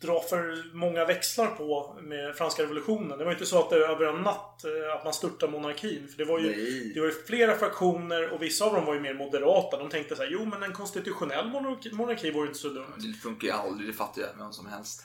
dra 0.00 0.20
för 0.20 0.74
många 0.76 1.04
växlar 1.04 1.46
på 1.46 1.98
med 2.02 2.36
franska 2.36 2.62
revolutionen. 2.62 3.18
Det 3.18 3.24
var 3.24 3.32
inte 3.32 3.46
så 3.46 3.58
att 3.58 3.70
det 3.70 3.76
över 3.76 4.06
en 4.06 4.22
natt 4.22 4.64
eh, 4.64 4.96
att 4.96 5.04
man 5.04 5.12
störtade 5.12 5.52
monarkin. 5.52 6.08
För 6.08 6.18
det 6.18 6.24
var 6.24 6.38
ju, 6.38 6.46
Nej. 6.46 6.92
det 6.94 7.00
var 7.00 7.06
ju 7.06 7.12
flera 7.12 7.54
fraktioner 7.54 8.30
och 8.30 8.42
vissa 8.42 8.64
av 8.64 8.74
dem 8.74 8.84
var 8.84 8.94
ju 8.94 9.00
mer 9.00 9.14
moderata. 9.14 9.78
De 9.78 9.88
tänkte 9.88 10.16
så 10.16 10.22
här, 10.22 10.30
jo 10.32 10.44
men 10.44 10.62
en 10.62 10.72
konstitutionell 10.72 11.48
monarki, 11.48 11.92
monarki 11.92 12.30
vore 12.30 12.46
inte 12.46 12.58
så 12.58 12.68
dumt. 12.68 12.94
Det 12.96 13.12
funkar 13.12 13.48
ju 13.48 13.54
aldrig, 13.54 13.88
det 13.88 13.94
fattar 13.94 14.22
ju 14.22 14.26
vem 14.38 14.52
som 14.52 14.66
helst. 14.66 15.04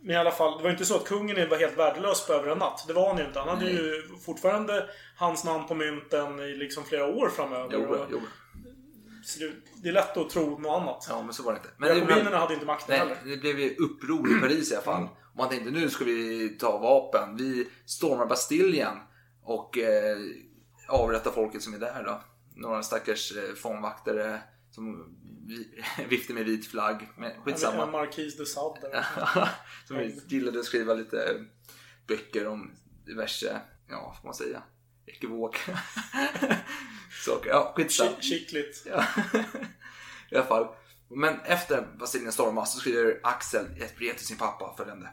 Men 0.00 0.10
i 0.10 0.18
alla 0.18 0.30
fall, 0.30 0.56
det 0.56 0.62
var 0.62 0.70
ju 0.70 0.70
inte 0.70 0.84
så 0.84 0.96
att 0.96 1.04
kungen 1.04 1.48
var 1.48 1.58
helt 1.58 1.78
värdelös 1.78 2.26
på 2.26 2.32
över 2.32 2.50
en 2.50 2.58
natt. 2.58 2.84
Det 2.86 2.92
var 2.92 3.08
han 3.08 3.18
ju 3.18 3.24
inte. 3.24 3.38
Han 3.38 3.48
hade 3.48 3.70
ju 3.70 4.02
fortfarande 4.26 4.90
hans 5.16 5.44
namn 5.44 5.66
på 5.66 5.74
mynten 5.74 6.40
i 6.40 6.54
liksom 6.54 6.84
flera 6.84 7.06
år 7.06 7.28
framöver. 7.28 7.68
Jo, 7.72 8.06
jo. 8.10 8.20
Så 9.28 9.40
det, 9.82 9.88
är 9.88 9.92
lätt 9.92 10.16
att 10.16 10.30
tro 10.30 10.58
något 10.58 10.82
annat. 10.82 11.06
Ja, 11.08 11.22
men 11.22 11.34
så 11.34 11.42
var 11.42 11.52
det 11.52 11.58
inte. 11.58 11.70
Men 11.76 11.88
Jakobinerna 11.88 12.38
hade 12.38 12.54
inte 12.54 12.66
makten 12.66 12.86
nej, 12.88 12.98
heller. 12.98 13.16
det 13.24 13.36
blev 13.36 13.60
ju 13.60 13.76
uppror 13.76 14.36
i 14.36 14.40
Paris 14.40 14.72
i 14.72 14.74
alla 14.74 14.84
fall. 14.84 15.02
Och 15.02 15.36
man 15.36 15.48
tänkte 15.48 15.70
nu 15.70 15.90
ska 15.90 16.04
vi 16.04 16.48
ta 16.48 16.78
vapen. 16.78 17.36
Vi 17.36 17.68
stormar 17.86 18.26
Bastiljen 18.26 18.96
och 19.42 19.78
eh, 19.78 20.18
avrättar 20.88 21.30
folket 21.30 21.62
som 21.62 21.74
är 21.74 21.78
där 21.78 22.02
då. 22.06 22.20
Några 22.54 22.82
stackars 22.82 23.36
eh, 23.36 23.54
fångvaktare 23.54 24.40
som 24.70 25.16
vi, 25.46 25.82
viftar 26.08 26.34
med 26.34 26.44
vit 26.44 26.66
flagg. 26.66 27.08
Men 27.16 27.32
En 27.32 27.42
skitsamma. 27.42 27.86
Marquis 27.86 28.36
de 28.36 28.46
Sade. 28.46 29.04
som 29.88 30.10
gillade 30.28 30.58
att 30.58 30.64
skriva 30.64 30.94
lite 30.94 31.44
böcker 32.06 32.46
om 32.48 32.70
diverse, 33.06 33.60
ja 33.88 34.16
får 34.20 34.28
man 34.28 34.34
säga, 34.34 34.62
ekivok. 35.08 35.60
Saker. 37.24 37.50
Ja, 37.54 37.72
skitsamma. 37.76 38.10
Ki- 38.10 38.20
Kittligt. 38.22 38.86
Ja. 38.86 39.04
I 40.30 40.36
alla 40.36 40.46
fall. 40.46 40.66
Men 41.10 41.40
efter 41.44 41.86
Brasilien 41.98 42.32
stormas 42.32 42.72
så 42.74 42.80
skriver 42.80 43.20
Axel 43.22 43.64
ett 43.80 43.96
brev 43.96 44.12
till 44.14 44.26
sin 44.26 44.36
pappa 44.36 44.74
följande. 44.76 45.08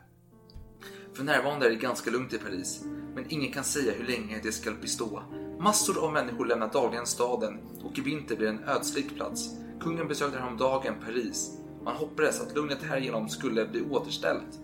För 1.13 1.23
närvarande 1.23 1.65
är 1.65 1.69
det 1.69 1.75
ganska 1.75 2.11
lugnt 2.11 2.33
i 2.33 2.37
Paris, 2.37 2.81
men 3.15 3.25
ingen 3.29 3.51
kan 3.51 3.63
säga 3.63 3.91
hur 3.93 4.05
länge 4.05 4.39
det 4.43 4.51
ska 4.51 4.71
bestå. 4.71 5.23
Massor 5.59 6.03
av 6.05 6.13
människor 6.13 6.45
lämnar 6.45 6.67
dagligen 6.73 7.05
staden 7.05 7.59
och 7.83 7.97
i 7.97 8.01
vinter 8.01 8.35
blir 8.35 8.47
det 8.47 8.53
en 8.53 8.63
ödslig 8.63 9.15
plats. 9.15 9.49
Kungen 9.81 10.07
besökte 10.07 10.39
häromdagen 10.39 10.93
Paris. 11.05 11.51
Man 11.83 11.95
hoppades 11.95 12.41
att 12.41 12.55
lugnet 12.55 12.83
härigenom 12.83 13.29
skulle 13.29 13.65
bli 13.65 13.81
återställt. 13.81 14.59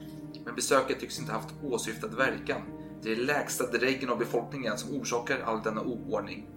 Men 0.46 0.56
besöket 0.56 1.00
tycks 1.00 1.20
inte 1.20 1.32
haft 1.32 1.54
åsyftad 1.64 2.08
verkan. 2.08 2.62
Det 3.04 3.12
är 3.12 3.16
lägsta 3.16 3.68
dräggen 3.68 4.10
av 4.10 4.18
befolkningen 4.18 4.78
som 4.78 4.96
orsakar 4.96 5.40
all 5.46 5.62
denna 5.62 5.82
oordning. 5.82 6.48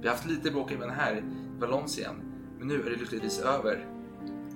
Vi 0.00 0.08
har 0.08 0.14
haft 0.14 0.26
lite 0.26 0.50
bråk 0.50 0.72
även 0.72 0.90
här 0.90 1.16
i 1.16 1.22
Valencien, 1.60 2.14
men 2.58 2.68
nu 2.68 2.80
är 2.80 2.90
det 2.90 2.96
lyckligtvis 2.96 3.38
över. 3.38 3.86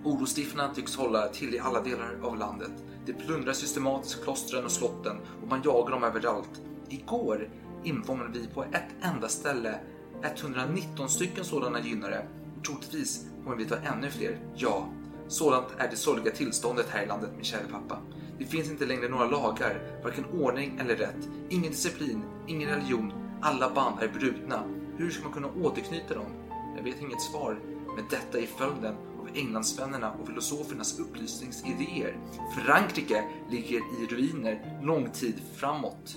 Orostiftarna 0.05 0.75
tycks 0.75 0.97
hålla 0.97 1.29
till 1.29 1.55
i 1.55 1.59
alla 1.59 1.83
delar 1.83 2.21
av 2.23 2.37
landet. 2.37 2.73
De 3.07 3.13
plundrar 3.13 3.53
systematiskt 3.53 4.25
klostren 4.25 4.65
och 4.65 4.71
slotten 4.71 5.17
och 5.43 5.49
man 5.49 5.63
jagar 5.65 5.91
dem 5.91 6.05
överallt. 6.05 6.63
Igår 6.89 7.51
infångade 7.85 8.39
vi 8.39 8.47
på 8.47 8.65
ett 8.65 8.95
enda 9.01 9.29
ställe 9.29 9.81
119 10.23 11.09
stycken 11.09 11.45
sådana 11.45 11.81
gynnare 11.81 12.27
och 12.59 12.65
troligtvis 12.65 13.27
kommer 13.45 13.57
vi 13.57 13.65
ta 13.65 13.77
ännu 13.77 14.11
fler. 14.11 14.39
Ja, 14.57 14.89
sådant 15.29 15.67
är 15.79 15.89
det 15.91 15.97
sorgliga 15.97 16.35
tillståndet 16.35 16.87
här 16.89 17.03
i 17.03 17.07
landet, 17.07 17.31
min 17.37 17.45
kära 17.45 17.69
pappa. 17.73 17.99
Det 18.39 18.45
finns 18.45 18.71
inte 18.71 18.87
längre 18.87 19.09
några 19.09 19.27
lagar, 19.27 20.01
varken 20.03 20.25
ordning 20.25 20.79
eller 20.81 20.97
rätt, 20.97 21.29
ingen 21.49 21.71
disciplin, 21.71 22.23
ingen 22.47 22.71
religion. 22.71 23.13
Alla 23.43 23.71
band 23.71 24.03
är 24.03 24.09
brutna. 24.09 24.65
Hur 24.99 25.11
ska 25.11 25.25
man 25.25 25.33
kunna 25.33 25.49
återknyta 25.49 26.15
dem? 26.15 26.49
Jag 26.77 26.83
vet 26.85 27.01
inget 27.03 27.23
svar, 27.23 27.61
men 27.97 28.05
detta 28.11 28.39
är 28.39 28.47
följden 28.47 28.95
av 28.95 29.29
Englandsvännerna 29.35 30.13
och 30.13 30.27
filosofernas 30.27 30.99
upplysningsidéer. 30.99 32.17
Frankrike 32.57 33.25
ligger 33.51 33.77
i 33.79 34.07
ruiner 34.11 34.81
lång 34.83 35.11
tid 35.11 35.43
framåt. 35.57 36.17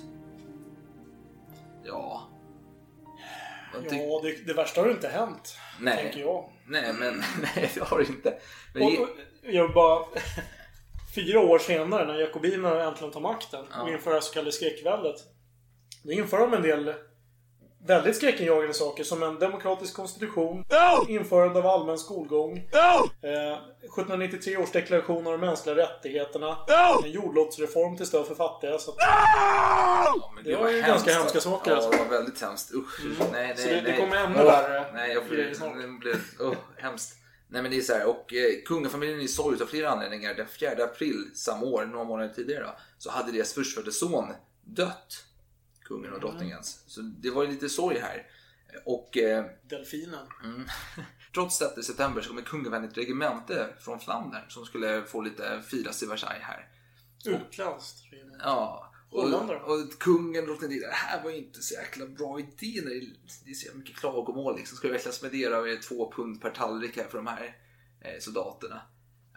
Ja... 1.84 2.28
Ja, 3.74 4.22
det, 4.24 4.46
det 4.46 4.54
värsta 4.54 4.82
har 4.82 4.88
ju 4.88 4.94
inte 4.94 5.08
hänt. 5.08 5.58
Nej. 5.80 5.98
Tänker 5.98 6.20
jag. 6.20 6.50
Nej, 6.66 6.94
men 7.00 7.14
nej, 7.42 7.72
det 7.74 7.84
har 7.84 7.98
det 7.98 8.08
inte. 8.08 8.38
Men, 8.74 8.84
Och, 8.84 8.90
och, 8.90 9.08
jag 9.42 9.74
bara... 9.74 10.06
Fyra 11.16 11.40
år 11.40 11.60
senare 11.60 12.06
när 12.06 12.20
jakobinerna 12.20 12.84
äntligen 12.84 13.12
tar 13.14 13.20
makten 13.22 13.60
och 13.62 13.68
Ja. 13.72 13.90
inför 13.90 14.14
det 14.14 14.22
så 14.22 14.34
kallade 14.34 14.52
skräckväldet. 14.52 15.16
Då 16.04 16.12
inför 16.12 16.38
de 16.38 16.54
en 16.54 16.62
del 16.62 16.94
väldigt 17.88 18.16
skräckinjagande 18.16 18.74
saker 18.74 19.04
som 19.04 19.24
en 19.24 19.40
demokratisk 19.40 19.96
konstitution, 19.96 20.66
införande 21.08 21.60
av 21.60 21.66
allmän 21.68 21.98
skolgång, 21.98 22.58
eh, 22.58 23.58
1793 23.82 24.58
års 24.58 24.72
deklaration 24.72 25.28
av 25.28 25.32
de 25.32 25.38
mänskliga 25.42 25.76
rättigheterna, 25.76 26.58
en 27.04 27.12
jordlottsreform 27.12 27.98
till 27.98 28.06
stöd 28.06 28.26
för 28.26 28.36
fattiga. 28.36 28.78
Så 28.78 28.92
att, 28.92 28.98
Ja, 29.00 30.32
men 30.36 30.44
Det 30.44 30.56
var 30.56 30.70
ju 30.70 30.82
ganska 30.82 31.14
hemska 31.14 31.40
saker, 31.40 31.72
Ja, 31.72 31.76
alltså. 31.78 31.92
det 31.92 31.98
var 31.98 32.06
väldigt 32.06 32.42
hemskt. 32.42 32.74
Usch. 32.74 33.00
Nej, 33.04 33.28
nej, 33.32 33.58
Så 33.58 33.68
det- 33.70 33.76
det 33.76 33.82
nej. 33.82 34.00
kommer 34.00 34.16
ännu 34.18 34.36
Åh, 34.40 34.46
värre 34.46 34.86
Nej, 34.94 35.14
jag. 35.14 35.24
Det 35.24 35.30
blir 35.30 35.54
oh, 36.40 36.54
hemskt. 36.78 37.18
Nej, 37.52 37.62
men 37.62 37.72
det 37.72 37.78
är 37.78 37.82
så 37.82 37.94
här. 37.94 38.06
Och 38.06 38.34
eh, 38.34 38.62
kungafamiljen 38.66 39.20
är 39.20 39.24
i 39.24 39.28
sorg 39.28 39.62
av 39.62 39.66
flera 39.66 39.90
anledningar. 39.90 40.34
Den 40.34 40.48
4 40.48 40.84
april 40.84 41.32
samma 41.34 41.66
år, 41.66 41.86
några 41.86 42.04
månader 42.04 42.34
tidigare, 42.34 42.64
då, 42.64 42.76
så 42.98 43.12
hade 43.12 43.32
deras 43.32 43.54
förstfödde 43.54 43.92
son 43.92 44.34
dött. 44.62 45.26
Kungen 45.84 46.14
och 46.14 46.20
drottningens. 46.20 46.84
Så 46.88 47.02
det 47.02 47.30
var 47.30 47.44
ju 47.44 47.50
lite 47.50 47.70
sorg 47.70 48.00
här. 48.00 48.28
Och 48.86 49.18
eh, 49.18 49.46
delfinen. 49.70 50.28
Mm. 50.44 50.68
Trots 51.34 51.60
detta 51.60 51.80
i 51.80 51.84
september 51.84 52.22
så 52.22 52.34
med 52.34 52.84
ett 52.84 52.98
regemente 52.98 53.68
från 53.80 54.00
Flandern 54.00 54.50
som 54.50 54.66
skulle 54.66 55.04
få 55.04 55.22
lite 55.22 55.62
firas 55.68 56.04
i 56.04 56.06
Versailles 56.06 56.44
här. 56.44 56.68
Utländskt. 57.26 57.98
Ja. 58.40 58.91
Och, 59.12 59.22
Holländare. 59.24 59.60
och 59.60 60.00
kungen 60.00 60.42
och 60.44 60.48
drottningen, 60.48 60.80
det 60.80 60.94
här 60.94 61.24
var 61.24 61.32
ju 61.32 61.38
inte 61.38 61.62
så 61.62 61.74
jäkla 61.74 62.06
bra 62.06 62.40
idé 62.40 62.82
när 62.84 62.90
det, 62.92 63.06
det 63.46 63.52
är 63.52 63.54
så 63.54 63.78
mycket 63.78 63.96
klagomål. 63.96 64.56
Liksom. 64.58 64.78
Ska 64.78 64.88
vi 64.88 64.92
verkligen 64.92 65.14
spendera 65.16 65.78
två 65.78 66.12
pund 66.12 66.42
per 66.42 66.50
tallrik 66.50 66.98
här 66.98 67.04
för 67.04 67.18
de 67.18 67.28
här 67.28 67.56
eh, 68.02 68.20
soldaterna? 68.20 68.82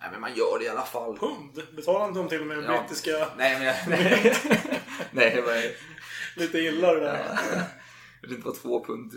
Nej, 0.01 0.09
men 0.13 0.21
man 0.21 0.35
gör 0.35 0.59
det 0.59 0.65
i 0.65 0.69
alla 0.69 0.85
fall. 0.85 1.19
Pund? 1.19 1.63
Betalar 1.77 2.09
inte 2.09 2.19
de 2.21 2.29
till 2.29 2.41
och 2.41 2.47
med 2.47 2.65
Ja. 2.65 2.81
brittiska... 2.81 3.11
Nej, 3.39 3.59
men 3.59 3.67
jag, 3.67 3.77
nej. 3.89 4.37
nej, 5.13 5.33
det 5.35 5.43
var, 5.43 5.63
Lite 6.41 6.59
illa 6.59 6.95
det 6.95 7.01
där. 7.01 7.39
Jag 8.23 8.29
vet 8.29 8.37
inte 8.37 8.47
vad 8.49 8.57
två 8.57 8.85
pund 8.85 9.11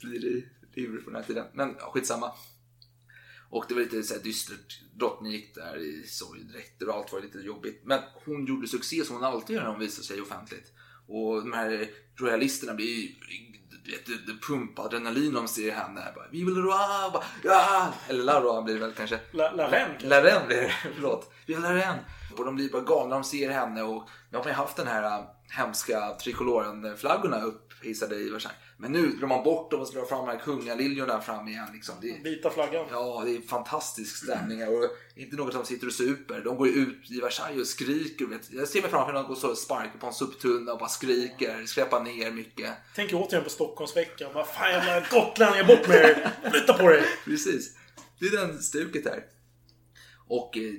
blir 0.00 0.26
i 0.26 0.44
livre 0.74 0.98
på 1.02 1.10
den 1.10 1.16
här 1.16 1.22
tiden. 1.26 1.46
Men 1.52 1.76
ja, 1.78 1.90
skitsamma. 1.90 2.32
Och 3.52 3.64
det 3.68 3.74
var 3.74 3.80
lite 3.80 4.02
så 4.02 4.14
här 4.14 4.20
dystert. 4.20 4.80
Drottningen 4.94 5.38
gick 5.40 5.54
där 5.54 5.76
i 5.76 6.06
sorgdräkter 6.06 6.88
och 6.88 6.94
allt 6.94 7.12
var 7.12 7.20
lite 7.20 7.38
jobbigt. 7.38 7.82
Men 7.84 8.00
hon 8.24 8.46
gjorde 8.46 8.68
succé 8.68 9.04
som 9.04 9.16
hon 9.16 9.24
alltid 9.24 9.56
gör 9.56 9.62
när 9.62 9.70
hon 9.70 9.80
visar 9.80 10.02
sig 10.02 10.20
offentligt. 10.20 10.72
Och 11.08 11.40
de 11.42 11.52
här 11.52 11.88
royalisterna 12.16 12.74
blir 12.74 12.86
ju... 12.86 13.08
Det, 14.06 14.46
pumpar 14.46 14.84
adrenalin 14.84 15.32
de 15.32 15.48
ser 15.48 15.72
henne. 15.72 16.12
Bara, 16.14 16.28
Vi 16.30 16.44
vill! 16.44 16.54
Bara, 16.54 17.24
Ja! 17.44 17.94
Eller 18.08 18.24
La 18.24 18.40
Roi 18.40 18.62
blir 18.62 18.74
det 18.74 18.80
väl 18.80 18.92
kanske. 18.92 19.20
La, 19.32 19.52
Reine 20.22 20.46
blir 20.46 20.56
det, 20.56 20.72
förlåt. 20.94 21.32
Vi 21.46 21.54
vill 21.54 21.62
La. 21.62 21.98
Och 22.36 22.44
de 22.44 22.56
blir 22.56 22.70
bara 22.70 22.82
galna 22.82 23.08
när 23.08 23.16
de 23.16 23.24
ser 23.24 23.50
henne. 23.50 23.82
Och 23.82 24.08
nu 24.30 24.38
har 24.38 24.44
ju 24.44 24.52
haft 24.52 24.76
den 24.76 24.86
här 24.86 25.02
äh, 25.02 25.24
hemska 25.50 26.16
trikoloren-flaggorna 26.22 27.42
upphissade 27.82 28.16
i 28.16 28.30
Versailles. 28.30 28.58
Men 28.76 28.92
nu 28.92 29.06
drar 29.08 29.28
man 29.28 29.44
bort 29.44 29.70
dem 29.70 29.80
och 29.80 29.86
så 29.88 29.94
drar 29.94 30.04
fram 30.04 30.26
de 30.26 30.32
här 30.32 30.38
kungaliljorna 30.38 31.20
fram 31.20 31.48
igen. 31.48 31.66
Liksom. 31.72 31.94
Det, 32.00 32.20
Vita 32.30 32.50
flaggan. 32.50 32.86
Ja, 32.90 33.22
det 33.24 33.36
är 33.36 33.40
fantastisk 33.40 34.16
stämning 34.16 34.68
och 34.68 34.90
inte 35.16 35.36
något 35.36 35.52
som 35.54 35.64
sitter 35.64 35.86
och 35.86 35.92
super. 35.92 36.40
De 36.44 36.56
går 36.56 36.68
ut 36.68 37.10
i 37.10 37.20
Versailles 37.20 37.60
och 37.60 37.66
skriker. 37.66 38.26
Vet. 38.26 38.50
Jag 38.52 38.68
ser 38.68 38.82
mig 38.82 38.90
framför 38.90 39.12
mig 39.12 39.20
att 39.20 39.28
de 39.28 39.34
går 39.40 39.50
och 39.50 39.58
sparkar 39.58 39.98
på 39.98 40.06
en 40.06 40.12
soptunna 40.12 40.72
och 40.72 40.78
bara 40.78 40.88
skriker, 40.88 41.66
skräpar 41.66 42.00
ner 42.04 42.30
mycket. 42.30 42.70
Tänker 42.94 43.16
återigen 43.16 43.44
på 43.44 43.50
Stockholmsveckan. 43.50 44.30
Vad 44.34 44.46
fan 44.48 44.70
jävla 44.70 45.06
gotlänningar, 45.10 45.64
bort 45.66 45.88
med 45.88 45.96
er! 45.96 46.50
Flytta 46.50 46.72
på 46.74 46.88
dig! 46.88 47.02
Precis. 47.24 47.76
Det 48.20 48.26
är 48.26 48.30
den 48.46 48.62
stuket 48.62 49.04
här. 49.04 49.24
Och 50.28 50.56
eh, 50.56 50.72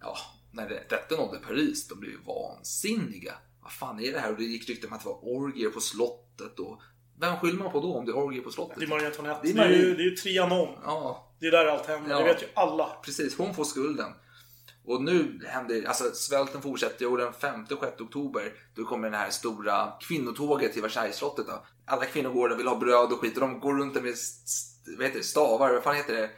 ja, 0.00 0.16
när 0.52 0.68
det- 0.68 0.86
detta 0.90 1.16
nådde 1.16 1.38
Paris, 1.38 1.88
de 1.88 2.00
blev 2.00 2.12
ju 2.12 2.18
vansinniga. 2.26 3.34
Vad 3.62 3.72
fan 3.72 4.00
är 4.00 4.12
det 4.12 4.18
här? 4.18 4.30
Och 4.30 4.36
det 4.38 4.44
gick 4.44 4.68
rykten 4.68 4.90
om 4.90 4.96
att 4.96 5.02
det 5.02 5.08
var 5.08 5.18
orgier 5.24 5.70
på 5.70 5.80
slottet 5.80 6.58
och 6.58 6.80
vem 7.20 7.36
skyller 7.36 7.58
man 7.62 7.72
på 7.72 7.80
då 7.80 7.94
om 7.94 8.04
det 8.06 8.12
är 8.12 8.16
orgier 8.16 8.42
på 8.42 8.50
slottet? 8.50 8.76
Det 8.78 8.84
är 8.84 8.88
Marie 8.88 9.06
Antoinette. 9.06 9.40
Det 9.46 9.52
Det 9.52 9.60
är 9.60 9.64
är, 9.64 9.70
ju, 9.70 9.76
Marie- 9.76 9.96
det 9.96 10.02
är 10.02 10.04
ju 10.10 10.16
Trianon. 10.16 10.68
Ja, 10.84 11.32
Det 11.40 11.46
är 11.46 11.50
där 11.50 11.66
allt 11.66 11.86
händer. 11.86 12.10
Ja. 12.10 12.18
Det 12.18 12.24
vet 12.24 12.42
ju 12.42 12.46
alla. 12.54 12.88
precis. 13.04 13.38
Hon 13.38 13.54
får 13.54 13.64
skulden. 13.64 14.12
Och 14.84 15.02
nu 15.02 15.40
händer, 15.48 15.84
alltså 15.88 16.04
svälten 16.14 16.62
fortsätter 16.62 17.10
och 17.12 17.18
den 17.18 17.32
5-6 17.32 18.02
oktober 18.02 18.52
då 18.74 18.84
kommer 18.84 19.10
det 19.10 19.16
här 19.16 19.30
stora 19.30 19.92
kvinnotåget 20.00 20.72
till 20.72 20.82
Versaillesslottet. 20.82 21.46
Då. 21.46 21.64
Alla 21.86 22.04
kvinnor 22.04 22.30
går 22.30 22.48
där 22.48 22.54
och 22.54 22.60
vill 22.60 22.68
ha 22.68 22.76
bröd 22.76 23.12
och 23.12 23.20
skit 23.20 23.34
och 23.34 23.40
de 23.40 23.60
går 23.60 23.74
runt 23.78 23.94
där 23.94 24.00
med 24.02 24.14
vad 24.98 25.06
heter 25.06 25.18
det, 25.18 25.24
stavar, 25.24 25.72
vad 25.72 25.82
fan 25.82 25.94
heter 25.96 26.14
det? 26.14 26.30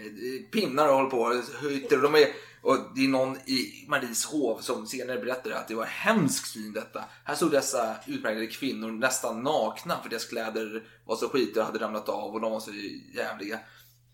Eh, 0.00 0.50
pinnar 0.50 0.88
och 0.88 0.94
håller 0.94 1.10
på 1.10 1.20
och 1.20 1.34
höjter. 1.60 1.96
Och, 1.96 2.12
de 2.12 2.14
är, 2.22 2.28
och 2.62 2.78
det 2.94 3.04
är 3.04 3.08
någon 3.08 3.36
i 3.36 3.86
Maries 3.88 4.24
hov 4.24 4.58
som 4.60 4.86
senare 4.86 5.18
berättar 5.18 5.50
att 5.50 5.68
det 5.68 5.74
var 5.74 5.84
hemskt 5.84 6.46
syn 6.46 6.72
detta. 6.72 7.04
Här 7.24 7.34
stod 7.34 7.50
dessa 7.50 7.96
utmärkta 8.06 8.58
kvinnor 8.58 8.90
nästan 8.90 9.42
nakna 9.42 10.02
för 10.02 10.10
deras 10.10 10.24
kläder 10.24 10.82
var 11.04 11.16
så 11.16 11.28
skitiga 11.28 11.62
och 11.62 11.66
hade 11.66 11.84
ramlat 11.84 12.08
av 12.08 12.34
och 12.34 12.40
de 12.40 12.52
var 12.52 12.60
så 12.60 12.70
jävliga. 13.14 13.58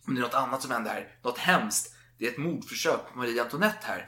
Men 0.05 0.15
det 0.15 0.21
är 0.21 0.23
något 0.23 0.35
annat 0.35 0.63
som 0.63 0.71
händer 0.71 0.91
här. 0.91 1.19
Något 1.23 1.39
hemskt. 1.39 1.95
Det 2.19 2.27
är 2.27 2.31
ett 2.31 2.39
mordförsök 2.39 3.01
på 3.13 3.19
Marie 3.19 3.43
Antoinette 3.43 3.87
här. 3.87 4.07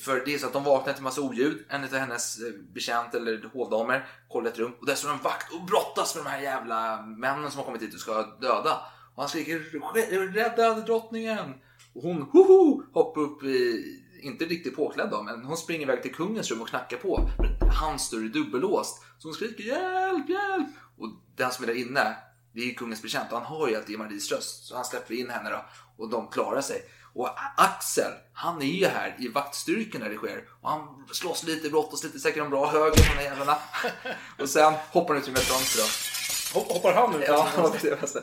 För 0.00 0.22
det 0.24 0.34
är 0.34 0.38
så 0.38 0.46
att 0.46 0.52
de 0.52 0.64
vaknar 0.64 0.92
till 0.92 1.02
massa 1.02 1.20
oljud. 1.20 1.64
En 1.68 1.84
av 1.84 1.94
hennes 1.94 2.38
eh, 2.38 2.52
betjänt 2.74 3.14
eller 3.14 3.50
hovdamer 3.52 4.06
kollar 4.28 4.50
ett 4.50 4.58
rum 4.58 4.72
och 4.80 4.86
där 4.86 4.94
står 4.94 5.10
en 5.10 5.18
vakt 5.18 5.52
och 5.52 5.64
brottas 5.64 6.14
med 6.14 6.24
de 6.24 6.30
här 6.30 6.40
jävla 6.40 7.02
männen 7.02 7.50
som 7.50 7.58
har 7.58 7.64
kommit 7.64 7.82
hit 7.82 7.94
och 7.94 8.00
ska 8.00 8.22
döda. 8.22 8.80
Och 9.14 9.22
han 9.22 9.28
skriker 9.28 10.32
rädda 10.32 10.74
drottningen! 10.74 11.54
Och 11.94 12.02
hon 12.02 12.22
hoho, 12.22 12.82
hoppar 12.92 13.20
upp 13.20 13.42
i, 13.42 13.84
inte 14.22 14.44
riktigt 14.44 14.76
påklädd 14.76 15.10
då, 15.10 15.22
men 15.22 15.44
hon 15.44 15.56
springer 15.56 15.82
iväg 15.82 16.02
till 16.02 16.14
kungens 16.14 16.50
rum 16.50 16.60
och 16.62 16.68
knackar 16.68 16.96
på. 16.96 17.30
Men 17.60 17.70
hans 17.70 18.10
dörr 18.10 18.24
är 18.24 18.28
dubbellåst. 18.28 19.02
Så 19.18 19.28
hon 19.28 19.34
skriker 19.34 19.64
hjälp, 19.64 20.28
hjälp! 20.28 20.68
Och 20.98 21.08
den 21.36 21.50
som 21.50 21.64
är 21.64 21.66
där 21.66 21.74
inne, 21.80 22.16
det 22.52 22.60
är 22.60 22.64
ju 22.64 22.74
kungens 22.74 23.02
betjänt 23.02 23.32
och 23.32 23.40
han 23.40 23.56
hör 23.58 23.68
ju 23.68 23.76
att 23.76 23.86
det 23.86 23.92
är 23.94 23.98
Maries 23.98 24.32
röst. 24.32 24.64
Så 24.66 24.74
han 24.76 24.84
släpper 24.84 25.14
in 25.14 25.30
henne 25.30 25.50
då 25.50 25.64
och 25.96 26.10
de 26.10 26.28
klarar 26.28 26.60
sig. 26.60 26.82
Och 27.14 27.28
Axel, 27.56 28.12
han 28.32 28.62
är 28.62 28.66
ju 28.66 28.86
här 28.86 29.16
i 29.18 29.28
vaktstyrkan 29.28 30.00
när 30.00 30.10
det 30.10 30.16
sker. 30.16 30.44
Och 30.60 30.70
han 30.70 31.04
slåss 31.12 31.42
lite, 31.44 31.70
brottas 31.70 32.04
lite, 32.04 32.18
säkert 32.18 32.42
en 32.44 32.50
bra 32.50 32.66
höger 32.70 32.90
på 32.90 33.18
de 33.18 33.24
jävlarna. 33.24 33.56
och 34.40 34.48
sen 34.48 34.74
hoppar 34.92 35.14
han 35.14 35.22
ut 35.22 35.28
genom 35.28 35.40
ett 35.40 35.46
fönster 35.46 35.80
då. 35.82 36.60
Hop- 36.60 36.72
Hoppar 36.72 36.92
han 36.92 37.14
ut? 37.14 37.24
Ja, 37.28 37.48
det 37.56 37.90
var 37.90 38.00
bästa. 38.00 38.20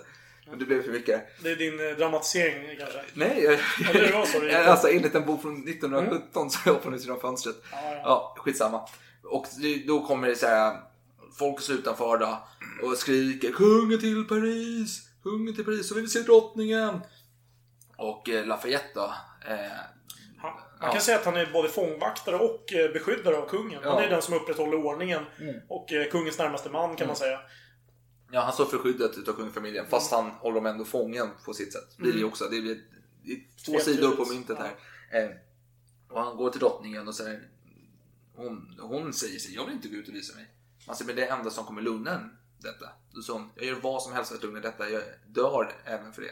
Men 0.50 0.60
det 0.60 0.66
blev 0.66 0.84
för 0.84 0.92
mycket. 0.92 1.44
Det 1.44 1.52
är 1.52 1.56
din 1.56 1.90
eh, 1.90 1.96
dramatisering 1.98 2.78
kanske? 2.80 3.00
Nej, 3.14 3.44
jag, 3.44 3.54
Eller 3.90 4.08
det 4.08 4.14
var 4.14 4.26
så 4.26 4.40
det 4.40 4.66
alltså 4.72 4.88
enligt 4.90 5.16
en 5.16 5.26
bok 5.26 5.42
från 5.42 5.68
1917 5.70 6.50
så 6.50 6.70
hoppar 6.70 6.84
han 6.84 6.94
ut 6.94 7.04
genom 7.04 7.20
fönstret. 7.20 7.56
Ja, 7.72 7.78
ja. 7.84 8.02
Ja, 8.04 8.36
skitsamma. 8.38 8.82
Och 9.24 9.46
då 9.88 10.06
kommer 10.08 10.28
det 10.28 10.36
så 10.36 10.48
här, 10.48 10.78
folk 11.40 11.62
står 11.62 11.76
utanför 11.76 12.18
då 12.18 12.48
och 12.84 12.98
skriker 12.98 13.52
Kungen 13.52 14.00
till 14.00 14.24
Paris! 14.28 15.08
Kungen 15.24 15.56
till 15.56 15.66
Paris, 15.66 15.88
så 15.90 15.96
vi 15.96 16.02
vill 16.02 16.12
se 16.12 16.20
drottningen! 16.20 17.00
Och 17.98 18.30
eh, 18.30 18.46
Lafayette 18.46 18.88
då, 18.96 19.14
eh, 19.48 19.56
Han, 20.38 20.54
man 20.54 20.62
Ja. 20.82 20.92
kan 20.92 21.02
säga 21.02 21.18
att 21.18 21.26
han 21.26 21.36
är 21.38 21.46
både 21.54 21.70
fångvaktare 21.70 22.36
och 22.36 22.74
eh, 22.74 22.92
beskyddare 22.92 23.38
av 23.38 23.50
kungen. 23.50 23.80
Han 23.84 24.04
är 24.04 24.10
den 24.10 24.22
som 24.22 24.34
upprätthåller 24.34 24.86
ordningen. 24.86 25.26
Mm. 25.40 25.56
Och 25.70 25.90
kungens 26.12 26.38
närmaste 26.38 26.70
man 26.70 26.96
kan 26.96 27.08
man 27.08 27.16
säga. 27.16 27.40
Ja, 28.32 28.42
han 28.42 28.54
står 28.54 28.66
för 28.66 28.78
skyddet 28.78 29.18
utav 29.18 29.34
kungafamiljen 29.34 29.86
fast 29.90 30.12
han 30.12 30.30
håller 30.30 30.56
dem 30.56 30.66
ändå 30.66 30.86
fången 30.86 31.28
på 31.46 31.54
sitt 31.54 31.74
sätt. 31.74 31.98
Blir 31.98 32.14
det 32.14 32.20
ju 32.20 32.26
också. 32.26 32.44
Det 32.44 32.62
blir 32.62 32.82
det 33.24 33.32
är 33.32 33.40
två 33.66 33.80
sidor 33.80 34.12
på 34.16 34.26
myntet 34.26 34.58
här. 34.58 34.76
Eh, 35.12 35.30
och 36.10 36.24
han 36.24 36.38
går 36.38 36.50
till 36.50 36.60
drottningen 36.60 37.08
och 37.08 37.16
säger 37.16 37.48
hon, 38.36 38.80
hon 38.82 39.14
säger 39.14 39.40
sig, 39.40 39.56
jag 39.56 39.66
vill 39.66 39.74
inte 39.76 39.88
gå 39.88 39.96
ut 39.96 40.08
och 40.08 40.16
visa 40.16 40.36
mig. 40.36 40.48
Han 40.88 40.96
säger, 40.96 41.08
men 41.08 41.16
det 41.16 41.22
är 41.22 41.26
det 41.28 41.34
enda 41.34 41.50
som 41.50 41.66
kommer 41.66 41.82
lugna 41.82 42.12
en, 42.12 42.38
detta. 42.60 42.90
Sa 43.24 43.34
hon, 43.34 43.50
jag 43.56 43.66
gör 43.66 43.76
vad 43.76 44.04
som 44.04 44.14
helst 44.14 44.30
för 44.30 44.38
att 44.38 44.44
lugna 44.44 44.60
detta, 44.60 44.90
jag 44.90 45.04
dör 45.28 45.76
även 45.86 46.14
för 46.14 46.22
det. 46.22 46.32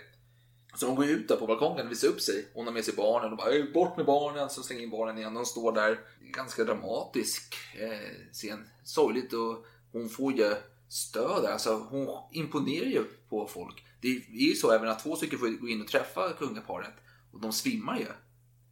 Så 0.76 0.88
hon 0.88 0.96
går 0.96 1.06
ut 1.06 1.28
där 1.28 1.36
på 1.36 1.48
balkongen 1.48 1.86
och 1.86 1.92
visar 1.92 2.08
upp 2.08 2.22
sig. 2.22 2.48
Hon 2.54 2.66
har 2.66 2.74
med 2.74 2.86
sig 2.86 2.94
barnen 2.94 3.32
och 3.32 3.38
bara 3.38 3.52
"Eh, 3.52 3.66
bort 3.74 3.98
med 3.98 4.06
barnen. 4.06 4.50
Så 4.50 4.64
slänger 4.64 4.84
in 4.84 4.90
barnen 4.90 5.18
igen. 5.18 5.34
De 5.34 5.46
står 5.46 5.72
där. 5.72 6.00
Ganska 6.22 6.64
dramatisk 6.64 7.56
eh, 7.80 8.32
scen. 8.34 8.70
Sorgligt 8.84 9.34
och 9.34 9.66
hon 9.92 10.10
får 10.10 10.34
ju 10.34 10.56
stöd 10.90 11.44
där. 11.44 11.52
Alltså 11.52 11.88
hon 11.90 12.08
imponerar 12.32 12.86
ju 12.86 13.04
på 13.30 13.48
folk. 13.48 13.86
Det 14.02 14.08
är 14.08 14.22
ju 14.32 14.54
så 14.56 14.72
även 14.72 14.90
att 14.90 15.04
två 15.04 15.16
stycken 15.16 15.40
får 15.40 15.48
gå 15.62 15.68
in 15.68 15.82
och 15.82 15.88
träffa 15.88 16.34
kungaparet. 16.34 16.94
Och 17.32 17.42
de 17.42 17.52
svimmar 17.54 18.00
ju. 18.00 18.06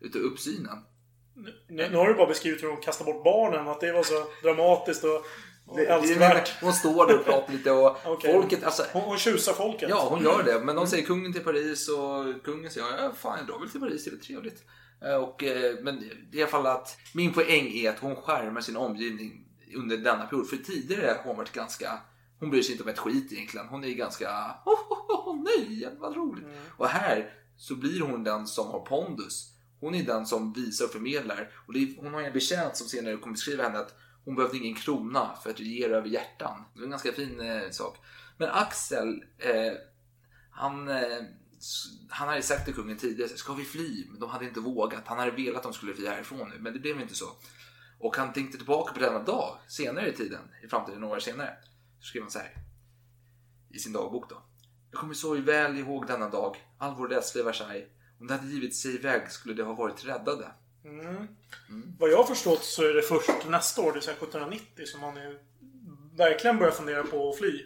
Utav 0.07 0.21
uppsynen. 0.21 0.77
Nu, 1.35 1.89
nu 1.89 1.95
har 1.97 2.07
du 2.07 2.13
bara 2.13 2.27
beskrivit 2.27 2.63
hur 2.63 2.67
de 2.67 2.77
kastar 2.81 3.05
bort 3.05 3.23
barnen. 3.23 3.67
Att 3.67 3.81
det 3.81 3.91
var 3.91 4.03
så 4.03 4.25
dramatiskt 4.43 5.03
och, 5.03 5.25
och 5.65 5.79
älskvärt. 5.79 6.61
Hon 6.61 6.73
står 6.73 7.07
där 7.07 7.19
och 7.19 7.25
pratar 7.25 7.53
lite 7.53 7.71
och 7.71 7.97
Okej. 8.05 8.33
folket, 8.33 8.63
alltså 8.63 8.83
Hon, 8.93 9.01
hon 9.01 9.17
tjusar 9.17 9.53
folket. 9.53 9.89
Ja, 9.89 10.07
hon 10.09 10.23
gör 10.23 10.43
det. 10.43 10.59
Men 10.59 10.75
de 10.75 10.87
säger 10.87 11.05
kungen 11.05 11.33
till 11.33 11.43
Paris 11.43 11.89
och 11.89 12.43
kungen 12.43 12.71
säger 12.71 12.87
ja, 12.87 13.11
fan 13.17 13.37
jag 13.37 13.47
drar 13.47 13.59
väl 13.59 13.69
till 13.69 13.79
Paris, 13.79 14.03
det 14.05 14.09
är 14.09 14.11
väl 14.11 14.21
trevligt. 14.25 14.63
Eh, 15.05 15.15
Och, 15.15 15.43
eh, 15.43 15.75
men 15.81 16.03
i 16.33 16.41
alla 16.41 16.51
fall 16.51 16.67
att 16.67 16.97
min 17.13 17.33
poäng 17.33 17.67
är 17.73 17.89
att 17.89 17.99
hon 17.99 18.15
skärmar 18.15 18.61
sin 18.61 18.77
omgivning 18.77 19.46
under 19.75 19.97
denna 19.97 20.25
period. 20.25 20.49
För 20.49 20.57
tidigare 20.57 21.07
har 21.07 21.23
hon 21.23 21.37
varit 21.37 21.51
ganska, 21.51 21.99
hon 22.39 22.49
bryr 22.49 22.61
sig 22.61 22.71
inte 22.71 22.83
om 22.83 22.89
ett 22.89 22.99
skit 22.99 23.31
egentligen. 23.31 23.67
Hon 23.67 23.83
är 23.83 23.93
ganska, 23.93 24.55
oh, 24.65 24.91
oh, 24.91 25.29
oh, 25.29 25.43
nej, 25.43 25.89
vad 25.99 26.15
roligt. 26.15 26.45
Och 26.77 26.87
här 26.87 27.33
så 27.57 27.75
blir 27.75 28.01
hon 28.01 28.23
den 28.23 28.47
som 28.47 28.67
har 28.67 28.79
pondus. 28.79 29.53
Hon 29.79 29.95
är 29.95 30.03
den 30.03 30.25
som 30.25 30.53
visar 30.53 30.85
och 30.85 30.91
förmedlar. 30.91 31.51
Och 31.67 31.75
är, 31.75 32.01
hon 32.01 32.13
har 32.13 32.21
en 32.21 32.33
betjänt 32.33 32.77
som 32.77 32.87
senare 32.87 33.17
kommer 33.17 33.33
beskriva 33.33 33.63
henne 33.63 33.79
att 33.79 33.95
hon 34.25 34.35
behövde 34.35 34.57
ingen 34.57 34.75
krona 34.75 35.35
för 35.43 35.49
att 35.49 35.59
regera 35.59 35.97
över 35.97 36.07
hjärtan. 36.07 36.63
Det 36.73 36.79
var 36.79 36.85
en 36.85 36.89
ganska 36.89 37.11
fin 37.11 37.39
eh, 37.39 37.69
sak. 37.69 37.97
Men 38.37 38.49
Axel, 38.49 39.23
eh, 39.37 39.73
han, 40.51 40.87
eh, 40.87 41.23
han 42.09 42.27
hade 42.27 42.41
sagt 42.41 42.65
till 42.65 42.73
kungen 42.73 42.97
tidigare, 42.97 43.29
ska 43.29 43.53
vi 43.53 43.63
fly? 43.63 44.05
Men 44.09 44.19
de 44.19 44.29
hade 44.29 44.45
inte 44.45 44.59
vågat. 44.59 45.07
Han 45.07 45.19
hade 45.19 45.31
velat 45.31 45.55
att 45.55 45.63
de 45.63 45.73
skulle 45.73 45.93
fly 45.93 46.07
härifrån 46.07 46.49
nu, 46.49 46.55
men 46.59 46.73
det 46.73 46.79
blev 46.79 47.01
inte 47.01 47.15
så. 47.15 47.25
Och 47.99 48.17
han 48.17 48.33
tänkte 48.33 48.57
tillbaka 48.57 48.93
på 48.93 48.99
denna 48.99 49.19
dag, 49.19 49.57
senare 49.67 50.09
i 50.09 50.13
tiden, 50.13 50.41
i 50.63 50.67
framtiden, 50.67 51.01
några 51.01 51.15
år 51.15 51.19
senare. 51.19 51.57
Så 51.99 52.05
skrev 52.05 52.21
han 52.21 52.31
så 52.31 52.39
här 52.39 52.53
i 53.69 53.79
sin 53.79 53.93
dagbok 53.93 54.29
då. 54.29 54.41
Jag 54.91 54.99
kommer 54.99 55.13
så 55.13 55.33
väl 55.33 55.77
ihåg 55.77 56.07
denna 56.07 56.29
dag, 56.29 56.55
all 56.77 56.95
vår 56.95 57.07
rädsla 57.07 57.41
i 57.41 57.43
Versailles. 57.43 57.87
Om 58.19 58.27
det 58.27 58.33
hade 58.33 58.47
givit 58.47 58.75
sig 58.75 58.95
iväg 58.95 59.31
skulle 59.31 59.53
de 59.53 59.63
ha 59.63 59.73
varit 59.73 60.05
räddade. 60.05 60.51
Vad 61.99 62.09
jag 62.09 62.17
har 62.17 62.23
förstått 62.23 62.63
så 62.63 62.83
är 62.83 62.93
det 62.93 63.01
först 63.01 63.49
nästa 63.49 63.81
år, 63.81 63.85
det 63.85 63.93
vill 63.93 64.01
säga 64.01 64.15
1790, 64.15 64.85
som 64.85 65.01
man 65.01 65.17
är, 65.17 65.39
verkligen 66.17 66.57
börjar 66.57 66.71
fundera 66.71 67.03
på 67.03 67.29
att 67.29 67.37
fly. 67.37 67.65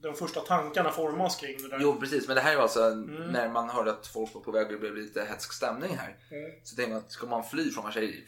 De 0.00 0.14
första 0.14 0.40
tankarna 0.40 0.90
formas 0.90 1.36
kring 1.36 1.62
det 1.62 1.68
där. 1.68 1.78
Jo, 1.80 2.00
precis. 2.00 2.26
Men 2.26 2.36
det 2.36 2.42
här 2.42 2.56
är 2.56 2.60
alltså 2.60 2.90
när 2.90 3.48
man 3.48 3.70
hörde 3.70 3.90
att 3.90 4.06
folk 4.06 4.34
var 4.34 4.40
på 4.40 4.50
väg 4.50 4.66
och 4.66 4.72
det 4.72 4.78
blev 4.78 4.96
lite 4.96 5.24
hetsk 5.24 5.52
stämning 5.52 5.96
här. 5.96 6.16
Så 6.62 6.76
tänkte 6.76 6.94
man, 6.94 7.02
att 7.02 7.12
ska 7.12 7.26
man 7.26 7.44
fly 7.44 7.70
från 7.70 7.84
Versailles? 7.84 8.24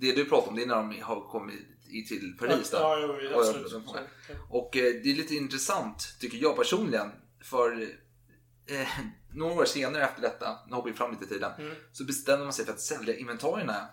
Det 0.00 0.12
du 0.12 0.24
pratar 0.24 0.48
om, 0.48 0.56
det 0.56 0.62
är 0.62 0.66
när 0.66 0.74
de 0.76 1.00
har 1.02 1.20
kommit 1.28 1.58
till 2.08 2.36
Paris. 2.38 2.70
Då. 2.70 2.76
Ja, 2.78 2.98
jo, 3.22 3.34
Och- 3.34 3.40
absolut. 3.40 3.72
och- 4.50 4.76
eh, 4.76 4.82
det 4.82 5.10
är 5.10 5.14
lite 5.14 5.34
intressant, 5.34 6.16
tycker 6.20 6.38
jag 6.38 6.56
personligen. 6.56 7.10
För 7.40 7.82
eh, 8.66 8.88
några 9.34 9.54
år 9.54 9.64
senare 9.64 10.04
efter 10.04 10.22
detta, 10.22 10.58
nu 10.68 10.74
hoppar 10.74 10.90
vi 10.90 10.96
fram 10.96 11.10
lite 11.10 11.24
i 11.24 11.28
tiden, 11.28 11.52
så 11.92 12.04
bestämde 12.04 12.44
man 12.44 12.52
sig 12.52 12.64
för 12.64 12.72
att 12.72 12.80
sälja 12.80 13.16
inventarierna. 13.16 13.88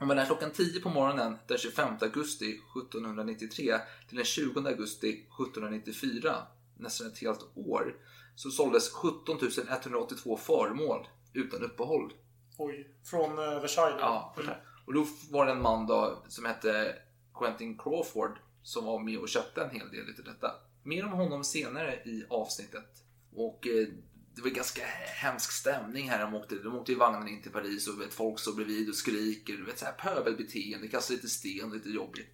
Och 0.00 0.06
mellan 0.06 0.26
klockan 0.26 0.50
10 0.50 0.80
på 0.80 0.88
morgonen 0.88 1.36
den 1.48 1.58
25 1.58 1.94
augusti 2.00 2.50
1793 2.50 3.74
till 4.08 4.16
den 4.16 4.24
20 4.26 4.60
augusti 4.68 5.08
1794, 5.10 6.36
nästan 6.78 7.06
ett 7.06 7.18
helt 7.18 7.40
år, 7.54 7.96
så 8.36 8.50
såldes 8.50 8.90
17 8.92 9.38
182 9.68 10.36
föremål 10.36 11.06
utan 11.32 11.62
uppehåll. 11.62 12.12
Oj. 12.58 12.90
Från 13.04 13.38
eh, 13.38 13.60
Versailles. 13.60 13.98
Ja, 14.00 14.34
Mm 14.38 14.54
och 14.86 14.94
då 14.94 15.06
var 15.30 15.46
det 15.46 15.52
en 15.52 15.62
man 15.62 15.86
då 15.86 16.24
som 16.28 16.44
hette 16.44 16.98
Quentin 17.34 17.78
Crawford 17.78 18.38
som 18.62 18.84
var 18.84 18.98
med 18.98 19.18
och 19.18 19.28
köpte 19.28 19.62
en 19.62 19.70
hel 19.70 19.90
del 19.90 20.08
utav 20.08 20.24
detta. 20.24 20.54
Mer 20.82 21.04
om 21.04 21.12
honom 21.12 21.44
senare 21.44 21.94
i 21.94 22.26
avsnittet. 22.30 23.04
Och 23.32 23.66
eh, 23.66 23.88
det 24.34 24.42
var 24.42 24.50
ganska 24.50 24.82
hemsk 25.22 25.52
stämning 25.52 26.10
här. 26.10 26.20
De 26.20 26.34
åkte, 26.34 26.54
de 26.54 26.76
åkte 26.76 26.92
i 26.92 26.94
vagnen 26.94 27.28
in 27.28 27.42
till 27.42 27.52
Paris 27.52 27.88
och 27.88 28.00
vet, 28.00 28.14
folk 28.14 28.40
står 28.40 28.52
bredvid 28.52 28.88
och 28.88 28.94
skriker. 28.94 29.52
Du 29.52 29.64
vet, 29.64 29.78
så 29.78 29.84
här 29.84 29.92
pöbelbeteende, 29.92 30.88
kastar 30.88 31.14
lite 31.14 31.28
sten, 31.28 31.70
lite 31.70 31.90
jobbigt. 31.90 32.28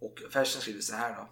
Och 0.00 0.22
Fersen 0.30 0.62
skriver 0.62 0.80
så 0.80 0.94
här 0.94 1.16
då. 1.16 1.28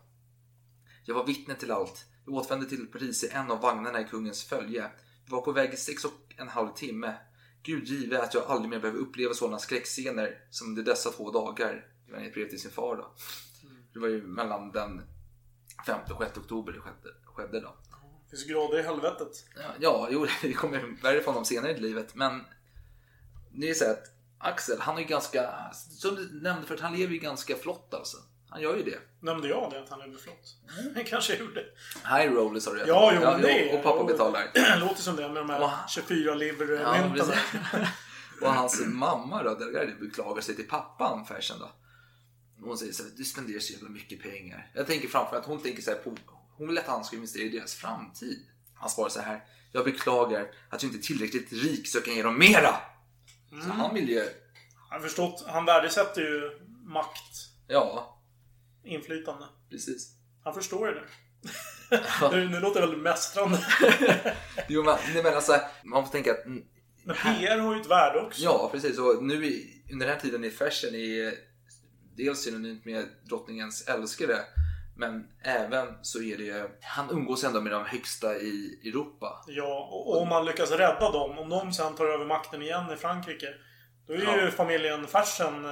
Jag 1.05 1.15
var 1.15 1.27
vittne 1.27 1.55
till 1.55 1.71
allt. 1.71 2.05
Jag 2.25 2.35
återvände 2.35 2.69
till 2.69 2.87
Paris 2.87 3.25
i 3.25 3.29
en 3.29 3.51
av 3.51 3.61
vagnarna 3.61 4.01
i 4.01 4.05
kungens 4.05 4.45
följe. 4.45 4.91
Vi 5.25 5.31
var 5.31 5.41
på 5.41 5.53
väg 5.53 5.75
i 5.75 5.77
sex 5.77 6.05
och 6.05 6.35
en 6.37 6.49
halv 6.49 6.75
timme. 6.75 7.15
Gud 7.63 7.85
give 7.85 8.23
att 8.23 8.35
jag 8.35 8.45
aldrig 8.45 8.71
mer 8.71 8.81
behöver 8.81 9.01
uppleva 9.01 9.35
sådana 9.35 9.59
skräckscener 9.59 10.39
som 10.51 10.69
under 10.69 10.83
dessa 10.83 11.11
två 11.11 11.31
dagar. 11.31 11.87
Det 12.07 12.13
var 12.13 12.21
ett 12.21 12.35
brev 12.35 12.49
till 12.49 12.61
sin 12.61 12.71
far 12.71 12.97
då. 12.97 13.15
Det 13.93 13.99
var 13.99 14.09
ju 14.09 14.23
mellan 14.23 14.71
den 14.73 15.03
5 15.87 16.01
och 16.15 16.23
6 16.23 16.39
oktober 16.39 16.73
det 16.73 16.81
skedde, 17.25 17.61
då. 17.61 17.77
Det 18.25 18.37
finns 18.37 18.45
grader 18.45 18.79
i 18.79 18.83
helvetet. 18.83 19.47
Ja, 19.57 19.63
Ja, 19.81 20.09
jo, 20.11 20.27
det 20.43 20.53
kommer 20.53 21.03
värre 21.03 21.23
från 21.23 21.35
dem 21.35 21.45
senare 21.45 21.73
i 21.73 21.81
livet. 21.81 22.15
Men 22.15 22.45
det 23.51 23.71
är 23.71 23.75
så 23.75 23.91
att 23.91 24.05
Axel, 24.39 24.81
han 24.81 24.97
är 24.97 25.01
ju 25.01 25.07
ganska, 25.07 25.73
som 25.73 26.15
du 26.15 26.41
nämnde 26.41 26.67
förut, 26.67 26.81
han 26.81 26.97
lever 26.97 27.13
ju 27.13 27.19
ganska 27.19 27.57
flott 27.57 27.95
alltså. 27.95 28.17
Han 28.51 28.61
gör 28.63 28.77
ju 28.77 28.83
det. 28.83 28.99
Nämnde 29.21 29.49
jag 29.49 29.71
det, 29.71 29.81
att 29.81 29.89
han 29.89 30.01
är 30.01 30.09
beflott? 30.09 30.57
Det 30.95 31.05
kanske 31.05 31.33
jag 31.33 31.41
gjorde. 31.41 31.65
High 32.05 32.33
roller 32.33 32.61
sa 32.61 32.73
du. 32.73 32.85
Ja, 32.87 33.13
jo, 33.15 33.21
men 33.21 33.43
det 33.43 33.77
Och 33.79 33.83
pappa 33.83 34.05
betalar. 34.05 34.51
Låter 34.81 35.03
som 35.03 35.17
det 35.17 35.29
med 35.29 35.37
de 35.37 35.51
här 35.51 35.61
Va? 35.61 35.73
24 35.89 36.19
Ja, 36.31 36.35
liver-mynten. 36.35 37.13
precis. 37.13 37.35
och 38.43 38.55
hans 38.55 38.87
mamma 38.87 39.43
då, 39.43 39.55
Delgado, 39.55 39.93
beklagar 40.01 40.43
sig 40.43 40.57
till 40.57 40.69
pappan 40.69 41.27
Fersen 41.27 41.59
då. 41.59 41.71
Hon 42.65 42.79
säger 42.79 42.93
så 42.93 43.03
här, 43.03 43.11
du 43.17 43.25
spenderar 43.25 43.61
så 43.61 43.73
jävla 43.73 43.89
mycket 43.89 44.23
pengar. 44.23 44.71
Jag 44.75 44.87
tänker 44.87 45.09
framför 45.09 45.37
att 45.37 45.47
hon 45.47 45.63
tänker 45.63 45.83
så 45.83 45.91
här 45.91 45.99
på, 45.99 46.15
hon 46.57 46.69
vill 46.69 46.79
att 46.79 46.87
han 46.87 47.05
ska 47.05 47.17
investera 47.17 47.43
i 47.43 47.49
deras 47.49 47.75
framtid. 47.75 48.47
Han 48.75 48.91
svarar 48.91 49.09
så 49.09 49.21
här, 49.21 49.45
jag 49.73 49.85
beklagar 49.85 50.47
att 50.71 50.83
jag 50.83 50.89
inte 50.93 50.99
är 50.99 51.03
tillräckligt 51.03 51.53
rik 51.53 51.89
så 51.89 51.99
jag 51.99 52.05
kan 52.05 52.15
ge 52.15 52.23
dem 52.23 52.39
mera. 52.39 52.75
Så 53.65 53.69
han 53.71 53.95
vill 53.95 54.09
ju, 54.09 54.29
har 54.91 55.01
förstått. 55.01 55.45
Han 55.49 55.65
värdesätter 55.65 56.21
ju 56.21 56.59
makt, 56.85 57.35
ja, 57.69 58.18
inflytande. 58.89 59.45
precis. 59.71 60.15
Han 60.45 60.55
förstår 60.55 60.89
ju 60.89 60.95
det. 60.95 61.05
nu, 62.33 62.49
nu 62.49 62.61
låter 62.61 62.81
det 62.81 62.87
väldigt 62.87 63.03
mästrande. 63.03 63.59
Jo 64.69 64.83
men, 64.83 64.97
nej, 65.15 65.23
men 65.23 65.35
alltså, 65.35 65.61
man 65.85 66.05
får 66.05 66.13
tänka 66.13 66.33
att 66.33 66.47
Men 67.05 67.17
PR 67.17 67.59
har 67.59 67.75
ju 67.75 67.81
ett 67.81 67.91
värde 67.91 68.21
också. 68.21 68.43
Ja, 68.43 68.69
precis. 68.73 68.99
Och 68.99 69.25
nu 69.25 69.47
i, 69.47 69.83
under 69.93 70.07
den 70.07 70.15
här 70.15 70.21
tiden 70.23 70.45
är 70.45 70.51
fashion 70.51 70.95
är 70.95 71.35
dels 72.17 72.43
synonymt 72.43 72.85
med 72.85 73.05
drottningens 73.29 73.89
älskare 73.89 74.37
men 74.99 75.27
även 75.43 75.87
så 76.03 76.23
är 76.23 76.37
det, 76.39 76.71
han 76.83 77.11
umgås 77.11 77.45
ändå 77.45 77.61
med 77.61 77.73
de 77.73 77.85
högsta 77.85 78.37
i 78.37 78.81
Europa. 78.85 79.45
Ja, 79.47 79.89
och 79.93 80.23
om 80.23 80.29
man 80.29 80.45
lyckas 80.45 80.71
rädda 80.71 81.13
dem, 81.13 81.39
om 81.39 81.49
de 81.49 81.73
sen 81.73 81.95
tar 81.95 82.05
över 82.05 82.27
makten 82.27 82.63
igen 82.63 82.93
i 82.93 82.97
Frankrike. 82.97 83.47
Då 84.07 84.13
är 84.13 84.19
ju 84.19 84.45
Ja. 84.45 84.51
familjen 84.51 85.07
Fersen 85.07 85.65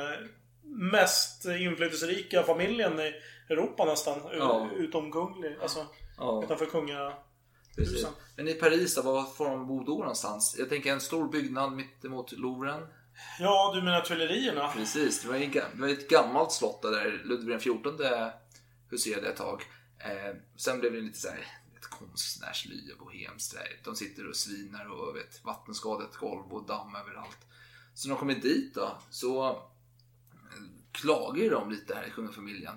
mest 0.76 1.44
inflytelserika 1.44 2.42
familjen 2.42 3.00
i 3.00 3.14
Europa 3.48 3.84
nästan. 3.84 4.20
Ja. 4.32 4.70
Utom 4.76 5.12
kunglig. 5.12 5.56
Alltså 5.62 5.86
Ja, 6.18 6.42
utanför 6.44 6.66
kunga... 6.66 7.12
precis. 7.76 8.06
Men 8.36 8.48
i 8.48 8.54
Paris 8.54 8.94
då, 8.94 9.02
var 9.02 9.24
får 9.24 9.44
de 9.50 9.66
bo 9.66 9.84
då 9.84 9.98
någonstans? 9.98 10.56
Jag 10.58 10.68
tänker 10.68 10.92
en 10.92 11.00
stor 11.00 11.28
byggnad 11.28 11.72
mittemot 11.72 12.32
Louvren. 12.32 12.86
Ja, 13.40 13.72
du 13.74 13.82
menar 13.82 14.00
Tuilerierna? 14.00 14.72
Precis, 14.72 15.22
det 15.22 15.28
var, 15.28 15.36
ju 15.36 15.46
det 15.46 15.80
var 15.80 15.88
ett 15.88 16.08
gammalt 16.08 16.52
slott 16.52 16.82
där 16.82 17.22
Ludvig 17.24 17.58
XIV 17.60 17.82
huserade 18.90 19.28
ett 19.28 19.36
tag. 19.36 19.62
Eh, 19.98 20.36
sen 20.56 20.80
blev 20.80 20.92
det 20.92 21.00
lite 21.00 21.18
så 21.18 21.28
här 21.28 21.46
ett 21.76 21.86
konstnärslya, 21.86 22.94
bohemskt. 22.98 23.54
där. 23.54 23.80
De 23.84 23.96
sitter 23.96 24.28
och 24.28 24.36
svinar 24.36 24.86
och 24.92 25.16
vet, 25.16 25.44
vattenskadat 25.44 26.16
golv 26.16 26.52
och 26.52 26.66
damm 26.66 26.94
överallt. 26.94 27.38
Så 27.94 28.08
när 28.08 28.14
de 28.14 28.18
kommer 28.18 28.34
dit 28.34 28.74
då 28.74 28.98
så 29.10 29.62
klagar 30.96 31.42
ju 31.42 31.50
de 31.50 31.70
lite 31.70 31.94
här 31.94 32.06
i 32.06 32.10
kungafamiljen. 32.10 32.74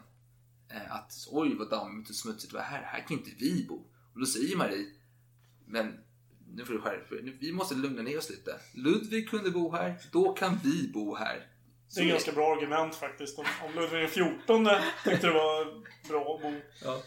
Eh, 0.71 0.95
att 0.95 1.13
oj 1.31 1.55
vad 1.55 1.69
dammigt 1.69 2.09
och 2.09 2.15
smutsigt 2.15 2.51
det 2.51 2.57
var 2.57 2.63
här, 2.63 2.83
här 2.83 3.07
kan 3.07 3.17
inte 3.17 3.31
vi 3.39 3.65
bo. 3.69 3.75
Och 4.13 4.19
då 4.19 4.25
säger 4.25 4.57
Marie, 4.57 4.85
men 5.65 5.99
nu 6.55 6.65
får 6.65 6.73
du 6.73 6.81
skärpa 6.81 7.15
Vi 7.39 7.51
måste 7.51 7.75
lugna 7.75 8.01
ner 8.01 8.17
oss 8.17 8.29
lite. 8.29 8.59
Ludvig 8.73 9.29
kunde 9.29 9.51
bo 9.51 9.71
här, 9.71 9.95
då 10.11 10.33
kan 10.33 10.59
vi 10.63 10.91
bo 10.93 11.15
här. 11.15 11.47
Det 11.95 12.01
är 12.01 12.05
ett 12.05 12.11
ganska 12.11 12.31
bra 12.31 12.55
argument 12.55 12.95
faktiskt. 12.95 13.39
Om, 13.39 13.45
om 13.65 13.81
Ludvig 13.81 14.09
XIV 14.09 14.23
tyckte 15.03 15.27
det 15.27 15.33
var 15.33 15.83
bra 16.09 16.35
att 16.35 16.41
bo. 16.41 16.53
Ja. 16.83 17.01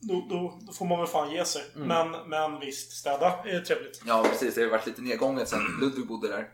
Då, 0.00 0.26
då, 0.30 0.60
då 0.66 0.72
får 0.72 0.86
man 0.86 0.98
väl 0.98 1.08
fan 1.08 1.32
ge 1.32 1.44
sig. 1.44 1.62
Mm. 1.76 1.88
Men, 1.88 2.28
men 2.28 2.60
visst, 2.60 2.92
städa 2.92 3.42
är 3.44 3.60
trevligt. 3.60 4.02
Ja, 4.06 4.26
precis. 4.30 4.54
Det 4.54 4.62
har 4.62 4.70
varit 4.70 4.86
lite 4.86 5.02
nedgånget 5.02 5.48
sen 5.48 5.62
Ludvig 5.80 6.06
bodde 6.06 6.28
där. 6.28 6.48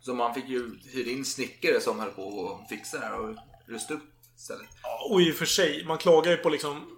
Så 0.00 0.14
man 0.14 0.34
fick 0.34 0.48
ju 0.48 0.78
hyra 0.84 1.10
in 1.10 1.24
snickare 1.24 1.80
som 1.80 2.00
höll 2.00 2.10
på 2.10 2.58
att 2.62 2.68
fixa 2.68 2.98
det 2.98 3.06
här 3.06 3.20
och 3.20 3.36
rusta 3.70 3.94
upp 3.94 4.02
stället. 4.40 4.68
Ja, 4.82 5.08
och 5.10 5.22
i 5.22 5.32
och 5.32 5.34
för 5.34 5.44
sig, 5.44 5.84
man 5.84 5.98
klagar 5.98 6.30
ju 6.30 6.36
på 6.36 6.48
liksom 6.48 6.96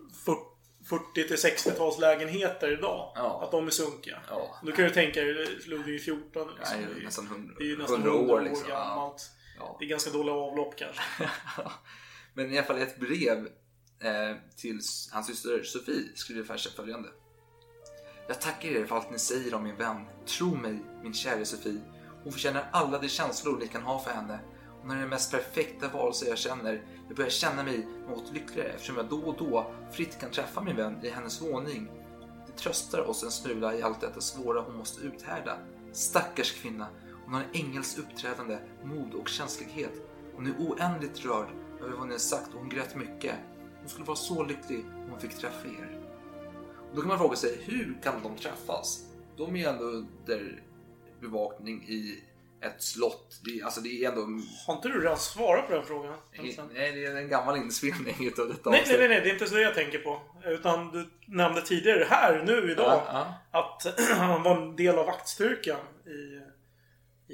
40 0.89 1.29
till 1.29 1.37
60-talslägenheter 1.37 2.73
idag. 2.73 3.13
Ja. 3.15 3.41
Att 3.45 3.51
de 3.51 3.67
är 3.67 3.71
sunkiga. 3.71 4.21
Ja. 4.29 4.61
Då 4.63 4.73
kan 4.73 4.85
du 4.85 4.91
tänka 4.91 5.21
dig 5.21 5.47
Ludvig 5.67 6.01
XIV. 6.01 6.15
Liksom. 6.17 6.79
Det 6.79 6.95
är 6.95 6.99
ju 6.99 7.05
nästan 7.05 7.27
hundra, 7.27 7.55
det 7.59 7.65
är 7.65 7.69
ju 7.69 7.79
nästan 7.79 8.01
100 8.01 8.11
100 8.13 8.35
år 8.35 8.41
liksom. 8.41 8.67
Ja. 8.69 8.75
gammalt. 8.75 9.31
Ja. 9.59 9.77
Det 9.79 9.85
är 9.85 9.89
ganska 9.89 10.11
dåliga 10.11 10.35
avlopp 10.35 10.77
kanske. 10.77 11.03
Men 12.35 12.53
i 12.53 12.59
alla 12.59 12.67
fall 12.67 12.79
ett 12.79 13.01
brev 13.01 13.39
eh, 14.03 14.37
till 14.57 14.81
hans 15.13 15.27
syster 15.27 15.63
Sofie 15.63 16.09
skriver 16.15 16.45
Fersen 16.45 16.73
följande. 16.77 17.09
Jag 18.29 18.41
tackar 18.41 18.69
er 18.69 18.87
för 18.87 18.97
allt 18.97 19.11
ni 19.11 19.19
säger 19.19 19.55
om 19.55 19.63
min 19.63 19.77
vän. 19.77 20.07
Tro 20.27 20.55
mig, 20.55 20.79
min 21.03 21.15
kära 21.15 21.45
Sofie. 21.45 21.81
Hon 22.23 22.33
förtjänar 22.33 22.69
alla 22.73 22.99
de 22.99 23.09
känslor 23.09 23.59
ni 23.59 23.69
kan 23.69 23.83
ha 23.83 23.99
för 23.99 24.11
henne. 24.11 24.39
Hon 24.83 24.91
är 24.91 25.01
det 25.01 25.07
mest 25.07 25.31
perfekta 25.31 25.89
varelse 25.89 26.27
jag 26.29 26.39
känner. 26.39 26.83
Jag 27.09 27.17
börjar 27.17 27.31
känna 27.31 27.63
mig 27.63 27.87
något 28.09 28.33
lyckligare 28.33 28.69
eftersom 28.69 28.97
jag 28.97 29.09
då 29.09 29.21
och 29.21 29.37
då 29.39 29.73
fritt 29.93 30.19
kan 30.21 30.31
träffa 30.31 30.61
min 30.61 30.77
vän 30.77 30.99
i 31.03 31.09
hennes 31.09 31.43
våning. 31.43 31.91
Det 32.47 32.53
tröstar 32.53 33.09
oss 33.09 33.23
en 33.23 33.31
smula 33.31 33.75
i 33.75 33.83
allt 33.83 34.01
detta 34.01 34.21
svåra 34.21 34.61
hon 34.61 34.77
måste 34.77 35.03
uthärda. 35.07 35.59
Stackars 35.93 36.53
kvinna. 36.53 36.87
Hon 37.25 37.35
har 37.35 37.41
en 37.41 37.67
ängels 37.67 37.99
uppträdande, 37.99 38.59
mod 38.85 39.15
och 39.15 39.29
känslighet. 39.29 39.93
Hon 40.37 40.47
är 40.47 40.55
oändligt 40.59 41.25
rörd 41.25 41.49
över 41.81 41.97
vad 41.97 42.07
ni 42.07 42.15
har 42.15 42.19
sagt 42.19 42.55
och 42.55 42.61
hon 42.61 42.69
grät 42.69 42.97
mycket. 42.97 43.35
Hon 43.81 43.89
skulle 43.89 44.07
vara 44.07 44.17
så 44.17 44.45
lycklig 44.45 44.85
om 44.85 45.11
hon 45.11 45.21
fick 45.21 45.39
träffa 45.39 45.69
er. 45.69 45.99
Och 46.91 46.97
då 46.97 47.01
kan 47.01 47.09
man 47.09 47.19
fråga 47.19 47.37
sig, 47.37 47.59
hur 47.65 47.99
kan 48.03 48.23
de 48.23 48.37
träffas? 48.37 49.07
De 49.37 49.57
är 49.57 49.69
ändå 49.69 49.85
under 49.85 50.63
bevakning 51.21 51.83
i 51.89 52.25
ett 52.63 52.83
slott. 52.83 53.41
Det 53.45 53.63
alltså 53.63 53.81
det 53.81 54.05
är 54.05 54.09
ändå... 54.09 54.21
Har 54.67 54.75
inte 54.75 54.89
du 54.89 55.01
redan 55.01 55.19
svarat 55.19 55.67
på 55.69 55.75
den 55.75 55.85
frågan? 55.87 56.15
Nej, 56.73 56.93
det 56.93 57.05
är 57.07 57.17
en 57.17 57.29
gammal 57.29 57.57
inspelning 57.57 58.17
utav 58.27 58.49
detta 58.49 58.71
Nej, 58.71 58.85
nej, 58.87 58.99
nej, 58.99 59.09
nej, 59.09 59.21
det 59.21 59.29
är 59.29 59.33
inte 59.33 59.47
så 59.47 59.59
jag 59.59 59.75
tänker 59.75 59.99
på. 59.99 60.21
Utan 60.45 60.91
du 60.93 61.11
nämnde 61.27 61.63
tidigare 61.63 62.07
här, 62.11 62.43
nu, 62.47 62.73
idag, 62.73 63.03
Ja, 63.07 63.35
att 63.51 64.01
han 64.19 64.43
var 64.43 64.63
en 64.63 64.77
del 64.77 64.99
av 64.99 65.07
vaktstyrkan 65.07 65.81
i, 66.07 66.41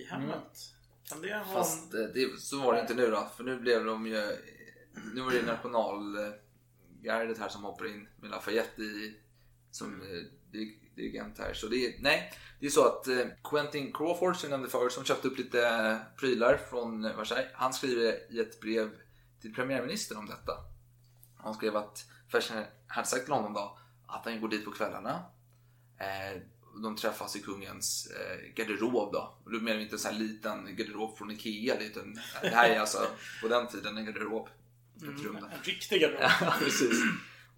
i 0.00 0.04
hemmet. 0.04 0.58
Kan 1.08 1.22
det 1.22 1.34
ha 1.34 1.42
Mm. 1.42 1.54
Fast 1.54 1.94
eh, 1.94 2.00
det, 2.00 2.40
så 2.40 2.60
var 2.60 2.74
det 2.74 2.80
inte 2.80 2.94
nu 2.94 3.10
då. 3.10 3.28
För 3.36 3.44
nu 3.44 3.58
blev 3.58 3.84
de 3.84 4.06
ju... 4.06 4.22
Nu 5.14 5.20
var 5.20 5.30
det 5.32 5.42
nationalgardet 5.42 7.38
här 7.38 7.48
som 7.48 7.64
hoppar 7.64 7.86
in 7.86 8.08
med 8.20 8.30
Lafayette 8.30 8.82
i, 8.82 9.14
som 9.70 10.00
di- 10.00 10.30
dirigent 10.96 11.38
här. 11.38 11.54
Så 11.54 11.66
det 11.66 11.86
är, 11.86 11.94
nej, 12.00 12.32
det 12.60 12.66
är 12.66 12.70
så 12.70 12.86
att 12.86 13.08
eh, 13.08 13.26
Quentin 13.44 13.92
Crawford 13.92 14.36
som 14.36 14.50
jag 14.50 14.56
nämnde 14.56 14.70
förut 14.70 14.92
som 14.92 15.04
köpte 15.04 15.28
upp 15.28 15.38
lite 15.38 15.98
prylar 16.20 16.56
från 16.70 17.02
Versailles. 17.02 17.50
Han 17.54 17.72
skriver 17.72 18.32
i 18.32 18.40
ett 18.40 18.60
brev 18.60 18.90
till 19.40 19.54
premiärministern 19.54 20.18
om 20.18 20.26
detta. 20.26 20.52
Han 21.36 21.54
skrev 21.54 21.76
att 21.76 22.04
Fersen 22.32 22.64
hade 22.86 23.06
sagt 23.06 23.24
till 23.24 23.34
honom 23.34 23.52
då 23.52 23.78
att 24.06 24.24
han 24.24 24.40
går 24.40 24.48
dit 24.48 24.64
på 24.64 24.70
kvällarna. 24.70 25.24
Eh, 25.98 26.42
de 26.82 26.96
träffas 26.96 27.36
i 27.36 27.40
kungens 27.40 28.06
eh, 28.06 28.54
garderob 28.54 29.12
då. 29.12 29.38
Och 29.44 29.52
då 29.52 29.60
menar 29.60 29.76
vi 29.76 29.82
inte 29.82 29.94
en 29.94 29.98
sån 29.98 30.12
här 30.12 30.18
liten 30.18 30.76
garderob 30.76 31.18
från 31.18 31.30
Ikea. 31.30 31.80
Utan 31.80 32.20
det 32.42 32.48
här 32.48 32.70
är 32.70 32.80
alltså 32.80 33.06
på 33.42 33.48
den 33.48 33.68
tiden 33.68 33.96
en 33.96 34.04
garderob. 34.04 34.48
Ett 34.96 35.24
rum 35.24 35.34
där. 35.34 35.54
En 35.56 35.62
riktig 35.62 36.00
garderob. 36.00 36.30
Ja, 36.40 36.54
precis. 36.58 37.02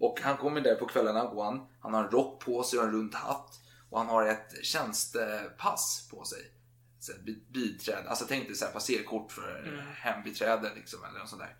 Och 0.01 0.21
han 0.21 0.37
kommer 0.37 0.61
där 0.61 0.75
på 0.75 0.85
kvällarna 0.85 1.25
går 1.25 1.43
han. 1.43 1.67
Han 1.79 1.93
har 1.93 2.03
en 2.03 2.09
rock 2.09 2.45
på 2.45 2.63
sig 2.63 2.79
och 2.79 2.85
en 2.85 2.91
rund 2.91 3.15
hatt. 3.15 3.61
Och 3.89 3.99
han 3.99 4.07
har 4.07 4.25
ett 4.25 4.65
tjänstepass 4.65 6.07
på 6.11 6.23
sig. 6.23 6.39
Så 6.99 7.11
biträde. 7.49 8.09
Alltså 8.09 8.25
tänk 8.27 8.47
dig 8.47 8.55
så 8.55 8.65
här, 8.65 8.71
passerkort 8.71 9.31
för 9.31 9.83
hembiträde 9.95 10.71
liksom, 10.75 11.03
eller 11.03 11.19
något 11.19 11.29
sånt 11.29 11.41
där. 11.41 11.55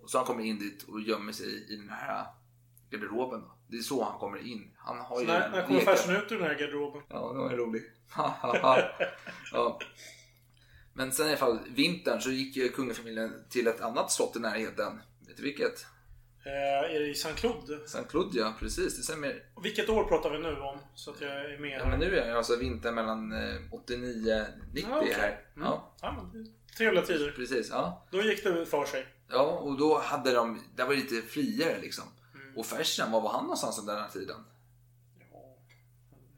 Och 0.00 0.10
så 0.10 0.18
han 0.18 0.26
kommer 0.26 0.44
in 0.44 0.58
dit 0.58 0.82
och 0.82 1.00
gömmer 1.00 1.32
sig 1.32 1.72
i 1.72 1.76
den 1.76 1.88
här 1.88 2.26
garderoben. 2.90 3.40
Då. 3.40 3.58
Det 3.68 3.76
är 3.76 3.82
så 3.82 4.04
han 4.04 4.18
kommer 4.18 4.46
in. 4.46 4.74
Han 4.76 4.98
har 4.98 5.20
ju 5.20 5.26
När, 5.26 5.50
när 5.50 5.66
kommer 5.66 5.80
Fersen 5.80 6.16
ut 6.16 6.32
ur 6.32 6.38
den 6.38 6.46
här 6.46 6.58
garderoben? 6.58 7.02
Ja, 7.08 7.32
det 7.32 7.38
var 7.38 7.50
en 7.50 7.56
rolig. 7.56 7.82
ja. 9.52 9.78
Men 10.94 11.12
sen 11.12 11.26
i 11.26 11.28
alla 11.28 11.38
fall, 11.38 11.58
vintern 11.68 12.20
så 12.20 12.30
gick 12.30 12.56
ju 12.56 12.68
kungafamiljen 12.68 13.44
till 13.50 13.66
ett 13.66 13.80
annat 13.80 14.12
slott 14.12 14.36
i 14.36 14.38
närheten. 14.38 15.00
Vet 15.26 15.36
du 15.36 15.42
vilket? 15.42 15.86
Eh, 16.46 16.94
är 16.94 17.00
det 17.00 17.06
i 17.06 17.14
Saint 17.14 17.38
Claude? 17.38 17.88
Sankt 17.88 18.10
Claude, 18.10 18.38
ja 18.38 18.54
precis. 18.58 18.96
Det 18.96 19.02
stämmer. 19.02 19.42
Vilket 19.62 19.88
år 19.88 20.04
pratar 20.04 20.30
vi 20.30 20.38
nu 20.38 20.56
om? 20.60 20.78
Så 20.94 21.10
att 21.10 21.20
jag 21.20 21.30
är 21.30 21.58
med 21.58 21.80
Ja, 21.80 21.86
men 21.86 21.98
nu 22.00 22.18
är 22.18 22.26
det 22.26 22.36
alltså 22.36 22.56
vintern 22.56 22.94
mellan 22.94 23.32
eh, 23.32 23.54
89 23.70 24.44
90 24.72 24.88
Ja, 24.90 24.98
okej. 25.00 25.14
här. 25.14 25.28
Mm. 25.56 25.68
Ja, 25.68 25.94
Ja, 26.00 26.30
trevliga 26.76 27.04
tider. 27.04 27.32
precis. 27.36 27.68
Ja. 27.70 28.06
Då 28.10 28.22
gick 28.22 28.44
det 28.44 28.66
för 28.66 28.84
sig. 28.84 29.06
ja, 29.30 29.42
och 29.42 29.78
då 29.78 29.98
hade 29.98 30.32
de, 30.34 30.60
det 30.76 30.84
var 30.84 30.94
lite 30.94 31.22
friare 31.22 31.80
liksom. 31.80 32.04
Mm. 32.34 32.58
Och 32.58 32.66
Fersen, 32.66 33.10
var 33.12 33.20
var 33.20 33.32
han 33.32 33.42
någonstans 33.42 33.78
under 33.78 33.94
den 33.94 34.02
här 34.02 34.10
tiden? 34.10 34.36
Ja, 35.32 35.56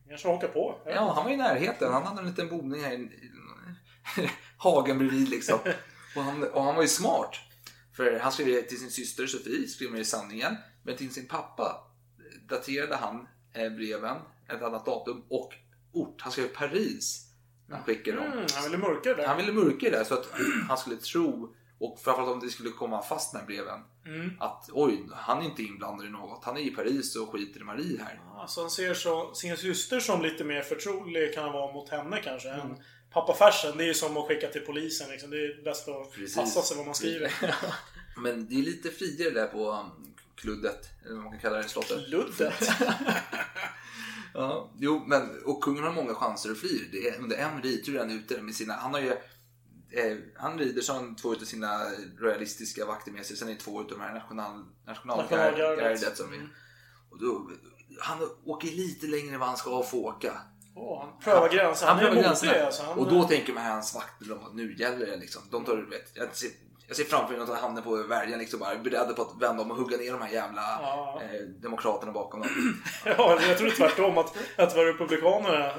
kanske 0.09 0.29
hakar 0.29 0.49
på. 0.49 0.81
Jag 0.85 0.95
Ja, 0.95 1.13
han 1.13 1.25
var 1.25 1.31
i 1.31 1.37
närheten. 1.37 1.93
Han 1.93 2.03
hade 2.03 2.21
en 2.21 2.27
liten 2.27 2.49
boning 2.49 2.83
här 2.83 2.93
i, 2.93 2.97
i 2.97 3.31
hagen 4.59 4.99
bredvid 4.99 5.29
liksom. 5.29 5.59
Och 6.17 6.23
han, 6.23 6.43
och 6.43 6.63
han 6.63 6.75
var 6.75 6.83
ju 6.83 6.89
smart. 6.89 7.37
För 7.97 8.19
han 8.19 8.33
skrev 8.33 8.63
till 8.63 8.79
sin 8.79 8.91
syster 8.91 9.27
Sofie, 9.27 9.69
skrev 9.69 9.91
med 9.91 10.01
i 10.01 10.05
sanningen. 10.05 10.57
Men 10.83 10.97
till 10.97 11.15
sin 11.15 11.27
pappa 11.29 11.83
daterade 12.49 12.97
han 12.97 13.27
eh, 13.53 13.71
breven, 13.73 14.17
ett 14.49 14.63
annat 14.63 14.87
datum 14.87 15.25
och 15.29 15.53
ort. 15.93 16.23
Han 16.23 16.33
skrev 16.33 16.49
Paris 16.49 17.27
när 17.69 17.77
han 17.77 17.85
skickade 17.85 18.17
dem. 18.17 18.27
Mm, 18.33 18.47
han 18.55 18.65
ville 18.65 18.79
mörka 18.79 19.09
det 19.09 19.15
där. 19.15 19.27
Han 19.27 19.37
ville 19.37 19.53
mörka 19.53 19.91
det 19.91 20.05
så 20.05 20.15
att 20.15 20.27
han 20.69 20.79
skulle 20.79 20.97
tro, 20.97 21.55
och 21.79 22.01
framförallt 22.01 22.33
om 22.33 22.41
det 22.41 22.51
skulle 22.51 22.71
komma 22.71 23.03
fast 23.03 23.33
den 23.33 23.41
här 23.41 23.47
breven, 23.47 23.81
Mm. 24.07 24.31
att 24.41 24.69
oj, 24.73 25.09
han 25.13 25.43
är 25.43 25.45
inte 25.45 25.63
inblandad 25.63 26.07
i 26.07 26.11
något. 26.11 26.45
Han 26.45 26.57
är 26.57 26.61
i 26.61 26.71
Paris 26.71 27.17
och 27.17 27.33
skiter 27.33 27.61
i 27.61 27.65
Marie 27.65 28.03
här. 28.03 28.21
Alltså 28.37 28.61
han 28.61 28.71
ser 28.71 28.95
så, 28.95 29.35
sin 29.35 29.57
syster 29.57 30.01
som 30.01 30.23
lite 30.23 30.45
mer 30.45 30.63
förtrolig 30.63 31.35
kan 31.35 31.45
han 31.45 31.53
vara 31.53 31.73
mot 31.73 31.89
henne 31.89 32.21
kanske. 32.25 32.49
Mm. 32.49 32.71
Än 32.71 32.77
pappa 33.17 33.35
Fersen, 33.35 33.77
det 33.77 33.85
är 33.85 33.87
ju 33.87 33.95
som 33.95 34.17
att 34.17 34.29
skicka 34.29 34.49
till 34.49 34.61
polisen. 34.61 35.11
Liksom. 35.11 35.31
Det 35.31 35.37
är 35.37 35.65
bäst 35.65 35.89
att 35.89 36.13
Precis. 36.13 36.37
passa 36.37 36.63
sig 36.63 36.77
vad 36.77 36.87
man 36.87 36.95
skriver. 36.95 37.33
Men 38.23 38.49
det 38.49 38.55
är 38.55 38.63
lite 38.63 38.91
friare 38.91 39.31
där 39.31 39.47
på 39.47 39.71
um, 39.71 40.15
kluddet, 40.35 40.89
eller 41.05 41.15
vad 41.15 41.25
man 41.25 41.33
kan 41.33 41.41
kalla 41.41 41.57
det, 41.57 41.69
slottet. 41.69 42.09
Luddet. 42.09 42.55
Ja, 44.39 44.71
jo, 44.79 45.05
men 45.07 45.43
och 45.45 45.63
kungen 45.63 45.85
har 45.85 45.93
många 45.93 46.15
chanser 46.15 46.51
att 46.51 46.59
fly. 46.59 46.79
Det 46.93 47.09
är, 47.09 47.19
under 47.19 47.37
en 47.37 47.63
rider 47.63 47.99
han 47.99 48.11
ute 48.11 48.43
med 48.43 48.55
sina, 48.55 48.75
han 48.75 48.95
har 48.95 49.01
ju 49.01 49.11
eh, 49.91 50.17
han 50.37 50.59
rider 50.59 50.83
som 50.83 51.17
två 51.17 51.35
av 51.35 51.39
sina 51.39 51.81
royalistiska 52.19 52.87
vakter 52.87 53.13
med 53.13 53.27
sig. 53.27 53.37
Sen 53.37 53.49
är 53.49 53.53
det 53.53 53.61
två 53.61 53.79
av 53.81 53.87
de 53.87 54.01
här 54.01 54.15
national, 54.15 54.65
Nationalgardet. 54.87 56.17
som 56.17 56.33
är. 56.33 56.37
Mm. 56.37 56.49
Och 57.11 57.21
då, 57.21 57.51
han 58.01 58.19
åker 58.45 58.69
lite 58.69 59.07
längre 59.07 59.35
än 59.35 59.41
vad 59.41 59.49
han 59.49 59.59
ska 59.59 59.83
få 59.83 60.05
åka. 60.05 60.41
Han 60.77 61.09
prövar 61.25 61.49
gränser. 61.49 61.87
Han, 61.87 61.97
Han 61.97 62.07
prövar 62.07 62.23
gränserna. 62.23 62.65
alltså. 62.67 62.83
Han, 62.83 62.99
Och 62.99 63.09
då 63.13 63.23
tänker 63.25 63.53
man 63.53 63.65
hans 63.65 63.95
vakter 63.95 64.33
att 64.47 64.55
nu 64.55 64.75
gäller 64.79 65.07
det 65.07 65.17
liksom. 65.17 65.43
De 65.51 65.65
tar, 65.65 65.77
vet, 65.77 66.11
jag, 66.15 66.37
ser, 66.37 66.51
jag 66.89 66.97
ser 66.97 67.05
framför 67.05 67.33
mig 67.35 67.43
att 67.43 67.49
tar 67.49 67.55
handen 67.57 67.85
på 67.85 67.97
värjan 67.97 68.39
liksom 68.39 68.61
bara 68.61 68.75
beredda 68.77 69.13
på 69.13 69.23
att 69.23 69.43
vända 69.43 69.63
om 69.63 69.71
och 69.71 69.77
hugga 69.77 69.97
ner 69.97 70.13
de 70.13 70.23
här 70.23 70.31
jävla 70.33 70.63
Ja. 70.83 71.21
eh, 71.23 71.41
demokraterna 71.63 72.13
bakom 72.13 72.41
dem. 72.41 72.51
Ja, 73.05 73.39
jag 73.49 73.59
tror 73.59 73.71
tvärtom 73.71 74.19
att, 74.19 74.33
att 74.57 74.71
det 74.71 74.77
var 74.77 74.85
republikanerna, 74.85 75.71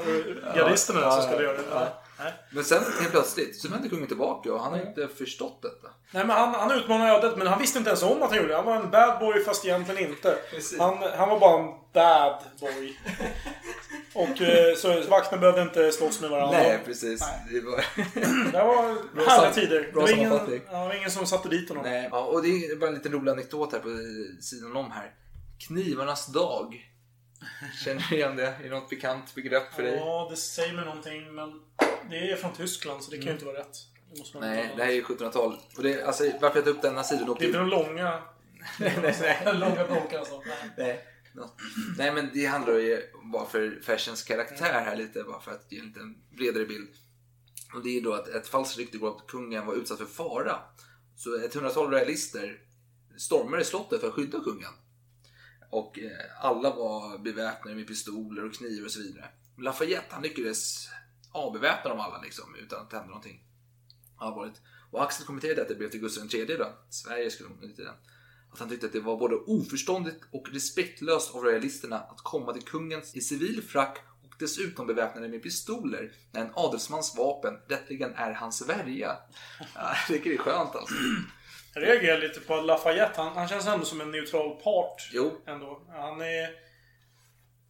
gardisterna 0.56 1.00
Ja, 1.02 1.12
som 1.12 1.22
skulle 1.32 1.44
göra 1.44 1.58
det. 1.58 1.64
ja. 1.72 2.04
Nej. 2.20 2.34
Men 2.52 2.64
sen 2.64 2.84
helt 3.00 3.12
plötsligt 3.12 3.62
så 3.62 3.70
vänder 3.70 3.90
kungen 3.90 4.08
tillbaka 4.08 4.54
och 4.54 4.60
han 4.60 4.72
har 4.72 4.80
inte 4.80 5.08
förstått 5.08 5.62
detta. 5.62 5.94
Nej, 6.12 6.26
men 6.26 6.38
han, 6.38 6.54
han 6.54 6.72
utmanade 6.72 7.12
ödet, 7.12 7.38
men 7.38 7.48
han 7.48 7.60
visste 7.60 7.78
inte 7.78 7.90
ens 7.90 8.04
om 8.04 8.24
att 8.24 8.30
han 8.30 8.38
gjorde 8.38 8.50
det. 8.50 8.56
Han 8.56 8.66
var 8.66 8.76
en 8.76 8.92
bad 8.92 9.20
boy 9.20 9.44
fast 9.44 9.66
egentligen 9.66 10.10
inte. 10.10 10.38
Han, 10.80 10.98
han 11.18 11.30
var 11.30 11.40
bara 11.40 11.60
en 11.64 11.70
bad 11.94 12.44
boy. 12.60 12.98
Och 14.14 14.42
eh, 14.42 14.76
så 14.76 15.02
vakterna 15.10 15.42
behövde 15.42 15.62
inte 15.62 15.92
slåss 15.92 16.22
med 16.22 16.30
varandra. 16.30 16.58
Nej, 16.58 16.80
precis. 16.86 17.24
Det 17.52 17.62
var... 17.62 17.86
Det 18.52 18.64
var 18.64 19.30
härliga 19.30 19.54
tider. 19.54 19.82
Det 19.82 19.92
bra 19.92 20.02
var, 20.02 20.10
ingen, 20.10 20.32
ja, 20.32 20.40
det 20.48 20.88
var 20.88 20.98
ingen 20.98 21.12
som 21.12 21.26
satte 21.26 21.50
dit 21.50 21.70
honom. 21.70 21.84
Nej, 21.84 22.10
ja, 22.12 22.20
och 22.20 22.44
det 22.44 22.48
är 22.48 22.76
bara 22.76 22.88
en 22.88 22.96
liten 22.96 23.12
rolig 23.12 23.32
anekdot 23.32 23.72
här 23.72 23.80
på 23.80 23.90
sidan 24.42 24.76
om 24.76 24.92
här. 24.92 25.12
Knivarnas 25.68 26.28
dag. 26.28 26.92
Känner 27.84 28.08
du 28.10 28.16
igen 28.16 28.36
det? 28.36 28.48
Är 28.48 28.64
det 28.64 28.70
något 28.70 28.90
bekant 28.90 29.36
begrepp 29.36 29.74
för 29.74 29.84
dig? 29.84 29.96
Ja, 29.96 30.28
det 30.30 30.38
säger 30.38 30.74
mig 30.74 30.86
någonting, 30.86 31.36
men 31.36 31.62
det 32.10 32.32
är 32.32 32.36
från 32.36 32.54
Tyskland 32.54 33.04
så 33.04 33.12
det 33.12 33.18
kan 33.18 33.26
ju 33.26 33.32
inte 33.32 33.46
vara 33.46 33.60
rätt. 33.60 33.78
Det 34.14 34.34
vara 34.34 34.46
Nej, 34.46 34.74
det 34.78 34.84
här 34.84 34.90
är 34.90 34.96
ju 34.96 35.04
1700-tal. 35.04 35.60
Och 35.78 35.84
det, 35.84 36.04
alltså, 36.04 36.24
varför 36.42 36.58
jag 36.58 36.66
tar 36.66 36.72
upp 36.72 36.82
denna 36.82 37.04
sidan. 37.04 37.36
Det 37.40 37.46
är 37.46 37.48
inte 37.48 37.60
de 37.60 37.68
långa... 37.68 38.22
långa 39.54 39.88
dolkar 39.88 40.20
alltså. 40.20 40.44
Nej. 40.46 40.74
Nej. 40.78 41.06
Nej 41.98 42.12
men 42.12 42.30
det 42.34 42.46
handlar 42.46 42.74
ju 42.74 43.02
bara 43.34 43.46
för 43.46 43.80
Fashions 43.84 44.24
karaktär 44.24 44.82
här 44.86 44.96
lite, 44.96 45.24
bara 45.24 45.40
för 45.40 45.52
att 45.52 45.66
ge 45.70 45.80
en 45.80 45.86
lite 45.86 46.00
bredare 46.38 46.66
bild. 46.66 46.90
Och 47.74 47.84
det 47.84 47.98
är 47.98 48.02
då 48.02 48.14
att 48.14 48.28
ett 48.28 48.48
falskt 48.48 48.78
rykte 48.78 48.98
går 48.98 49.16
att 49.16 49.28
kungen 49.28 49.66
var 49.66 49.76
utsatt 49.76 49.98
för 49.98 50.06
fara. 50.06 50.60
Så 51.16 51.36
ett 51.46 51.54
hundratal 51.54 51.92
royalister 51.92 52.60
stormade 53.18 53.66
slottet 53.66 54.02
för 54.02 54.08
att 54.08 54.14
skydda 54.14 54.40
kungen. 54.40 54.72
Och 55.70 56.00
eh, 56.00 56.46
alla 56.46 56.76
var 56.76 57.18
beväpnade 57.18 57.76
med 57.76 57.88
pistoler 57.88 58.46
och 58.46 58.54
knivar 58.54 58.86
och 58.86 58.92
så 58.92 59.00
vidare. 59.00 59.30
Men 59.56 59.64
Lafayette 59.64 60.08
han 60.10 60.24
lyckades 60.24 60.90
avbeväpna 61.32 61.90
dem 61.90 62.00
alla 62.00 62.22
liksom, 62.22 62.56
utan 62.56 62.82
att 62.82 62.90
det 62.90 62.96
hände 62.96 63.10
någonting. 63.10 63.44
Allvarligt. 64.18 64.62
Och 64.92 65.04
Axel 65.04 65.26
kommenterade 65.26 65.74
det 65.74 65.90
till 65.90 66.00
Gustav 66.00 66.36
III 66.36 66.58
då, 66.58 66.74
Sverige 66.90 67.32
skulle 67.32 67.50
hon 67.50 67.60
tiden, 67.60 67.86
den. 67.86 67.96
Att 68.52 68.60
han 68.60 68.70
tyckte 68.70 68.86
att 68.86 68.94
det 68.94 69.00
var 69.00 69.18
både 69.18 69.36
oförståndigt 69.36 70.24
och 70.32 70.50
respektlöst 70.52 71.36
av 71.36 71.44
royalisterna 71.44 72.00
att 72.00 72.22
komma 72.22 72.54
till 72.54 72.64
kungen 72.64 73.02
i 73.14 73.22
civil 73.22 73.64
frack 73.64 73.98
och 74.24 74.36
dessutom 74.40 74.88
beväpnade 74.88 75.28
med 75.28 75.44
pistoler 75.44 76.12
när 76.32 76.42
en 76.42 76.52
adelsmans 76.54 77.16
vapen 77.18 77.54
rättligen 77.68 78.14
är 78.14 78.32
hans 78.32 78.70
värja. 78.70 79.18
Ja, 79.76 79.96
jag 79.96 80.08
tycker 80.08 80.30
det 80.30 80.36
är 80.36 80.40
skönt 80.40 80.76
alltså. 80.76 80.96
Jag 81.78 81.90
reagerar 81.90 82.18
lite 82.18 82.40
på 82.40 82.56
Lafayette. 82.56 83.22
Han, 83.22 83.38
han 83.38 83.48
känns 83.48 83.68
ändå 83.68 83.86
som 83.86 84.02
en 84.02 84.12
neutral 84.12 84.62
part. 84.64 85.10
Jo. 85.14 85.42
Ändå. 85.46 85.82
Han 85.90 86.22
är 86.22 86.50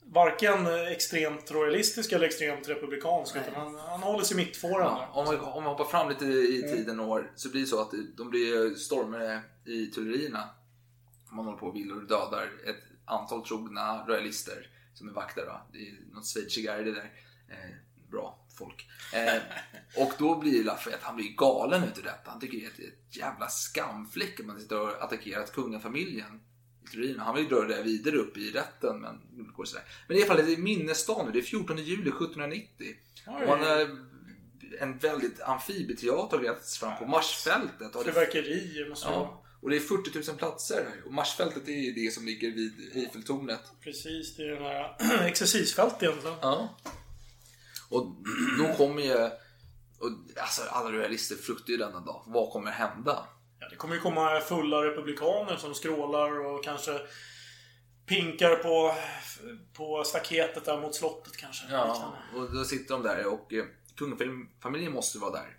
varken 0.04 0.68
extremt 0.88 1.52
royalistisk 1.52 2.12
eller 2.12 2.26
extremt 2.26 2.70
republikansk. 2.70 3.36
Utan 3.36 3.54
han, 3.54 3.76
han 3.76 4.04
håller 4.04 4.24
sig 4.24 4.38
i 4.38 4.46
mittfåran. 4.46 4.98
Ja, 5.02 5.10
om, 5.14 5.26
man, 5.26 5.40
om 5.40 5.64
man 5.64 5.72
hoppar 5.72 5.86
fram 5.86 6.10
lite 6.10 6.26
i 6.26 6.62
tiden 6.62 7.00
och 7.00 7.10
år 7.10 7.32
så 7.36 7.50
blir 7.50 7.62
det 7.62 7.68
så 7.68 7.82
att 7.82 7.92
de 8.18 8.30
blir 8.30 8.76
stormade 8.76 9.42
i 9.66 9.86
Tullerierna. 9.86 10.50
Man 11.32 11.46
håller 11.46 11.58
på 11.58 11.66
och 11.66 11.76
vill 11.76 11.92
och 11.92 12.08
dödar 12.08 12.50
ett 12.66 12.84
antal 13.06 13.46
trogna 13.46 14.06
royalister 14.08 14.70
som 14.94 15.10
är 15.10 15.14
vakter. 15.14 15.46
Då. 15.46 15.62
Det 15.72 15.78
är 15.78 15.94
något 16.14 16.26
schweizigare 16.26 16.84
det 16.84 16.92
där. 16.92 17.12
Eh, 17.50 17.76
bra 18.12 18.47
folk. 18.58 18.90
Eh, 19.14 19.42
och 19.96 20.14
då 20.18 20.40
blir 20.40 20.64
Lafayette, 20.64 21.06
han 21.06 21.16
blir 21.16 21.36
galen 21.36 21.84
utav 21.84 22.04
detta. 22.04 22.32
Han 22.32 22.40
tycker 22.40 22.58
det 22.58 22.64
är 22.64 22.68
ett, 22.68 22.80
ett 22.80 23.18
jävla 23.18 23.48
skamfläck 23.50 24.40
att 24.40 24.46
man 24.46 24.62
sitter 24.62 24.82
och 24.82 25.04
attackerat 25.04 25.54
kungafamiljen. 25.54 26.42
Han 27.20 27.36
vill 27.36 27.48
dra 27.48 27.62
det 27.62 27.84
vidare 27.84 28.16
upp 28.16 28.38
i 28.38 28.52
rätten 28.52 29.00
men 29.00 29.22
det 29.32 29.54
går 29.54 29.66
sådär. 29.66 29.86
Men 30.08 30.18
i 30.18 30.22
alla 30.22 30.28
fall, 30.28 30.46
det 30.46 30.54
är 30.54 30.58
minnesdagen 30.58 31.26
nu. 31.26 31.32
Det 31.32 31.40
är 31.40 31.44
14 31.44 31.78
juli 31.78 32.10
1790. 32.10 32.96
Och 33.26 33.58
han 33.58 33.64
en 34.80 34.98
väldigt 34.98 35.42
amfibieteater 35.42 36.38
har 36.38 36.44
grävts 36.44 36.78
fram 36.78 36.98
på 36.98 37.06
Marsfältet. 37.06 38.04
Fyrverkerier 38.04 38.90
måste 38.90 39.08
ja, 39.08 39.44
och 39.62 39.70
det 39.70 39.76
är 39.76 39.80
40 39.80 40.30
000 40.32 40.38
platser 40.38 40.76
här. 40.76 41.06
Och 41.06 41.14
Marsfältet 41.14 41.68
är 41.68 41.92
det 41.92 42.14
som 42.14 42.26
ligger 42.26 42.52
vid 42.52 42.92
Eiffeltornet. 42.96 43.62
Precis, 43.82 44.36
det 44.36 44.44
är 44.44 44.48
den 44.48 44.64
här 44.64 45.26
exercisfält 45.28 46.04
egentligen. 46.04 46.36
Ja. 46.42 46.78
Och 47.90 48.16
då 48.58 48.74
kommer 48.78 49.02
ju... 49.02 49.30
Och, 50.00 50.42
alltså, 50.42 50.62
alla 50.70 50.92
royalister 50.92 51.36
fruktar 51.36 51.72
ju 51.72 51.78
denna 51.78 52.00
dag. 52.00 52.24
Vad 52.26 52.52
kommer 52.52 52.72
hända? 52.72 53.28
Ja, 53.60 53.70
det 53.70 53.76
kommer 53.76 53.96
ju 53.96 54.02
komma 54.02 54.40
fulla 54.40 54.84
republikaner 54.84 55.56
som 55.56 55.74
skrålar 55.74 56.46
och 56.46 56.64
kanske 56.64 57.00
pinkar 58.06 58.56
på, 58.56 58.96
på 59.74 60.04
staketet 60.04 60.66
där 60.66 60.82
mot 60.82 60.96
slottet 60.96 61.38
kanske. 61.38 61.66
Ja, 61.72 62.14
och 62.36 62.54
då 62.54 62.64
sitter 62.64 62.94
de 62.94 63.04
där 63.04 63.26
och 63.26 63.54
eh, 63.54 63.66
kungafamiljen 63.96 64.94
måste 64.94 65.20
vara 65.20 65.32
där. 65.32 65.58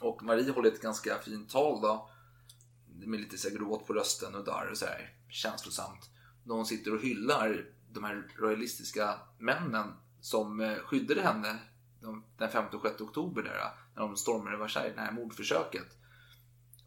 Och 0.00 0.22
Marie 0.22 0.52
håller 0.52 0.70
ett 0.70 0.82
ganska 0.82 1.18
fint 1.18 1.50
tal 1.50 1.80
då. 1.80 2.10
Med 3.06 3.20
lite 3.20 3.38
så 3.38 3.48
här 3.48 3.56
gråt 3.56 3.86
på 3.86 3.92
rösten 3.92 4.34
och 4.34 4.44
där 4.44 4.70
och 4.70 4.78
så 4.78 4.86
här 4.86 5.12
känslosamt. 5.28 6.10
Hon 6.46 6.66
sitter 6.66 6.94
och 6.94 7.00
hyllar 7.00 7.64
de 7.90 8.04
här 8.04 8.26
royalistiska 8.38 9.18
männen 9.38 9.92
som 10.24 10.60
eh, 10.60 10.76
skyddade 10.78 11.22
henne 11.22 11.58
de- 12.00 12.24
den 12.38 12.50
5 12.50 12.64
och 12.72 12.82
6 12.82 13.00
oktober 13.00 13.42
där, 13.42 13.70
när 13.94 14.02
de 14.02 14.16
stormade 14.16 14.56
Versailles, 14.56 14.94
det 14.94 15.00
här 15.00 15.12
mordförsöket. 15.12 15.96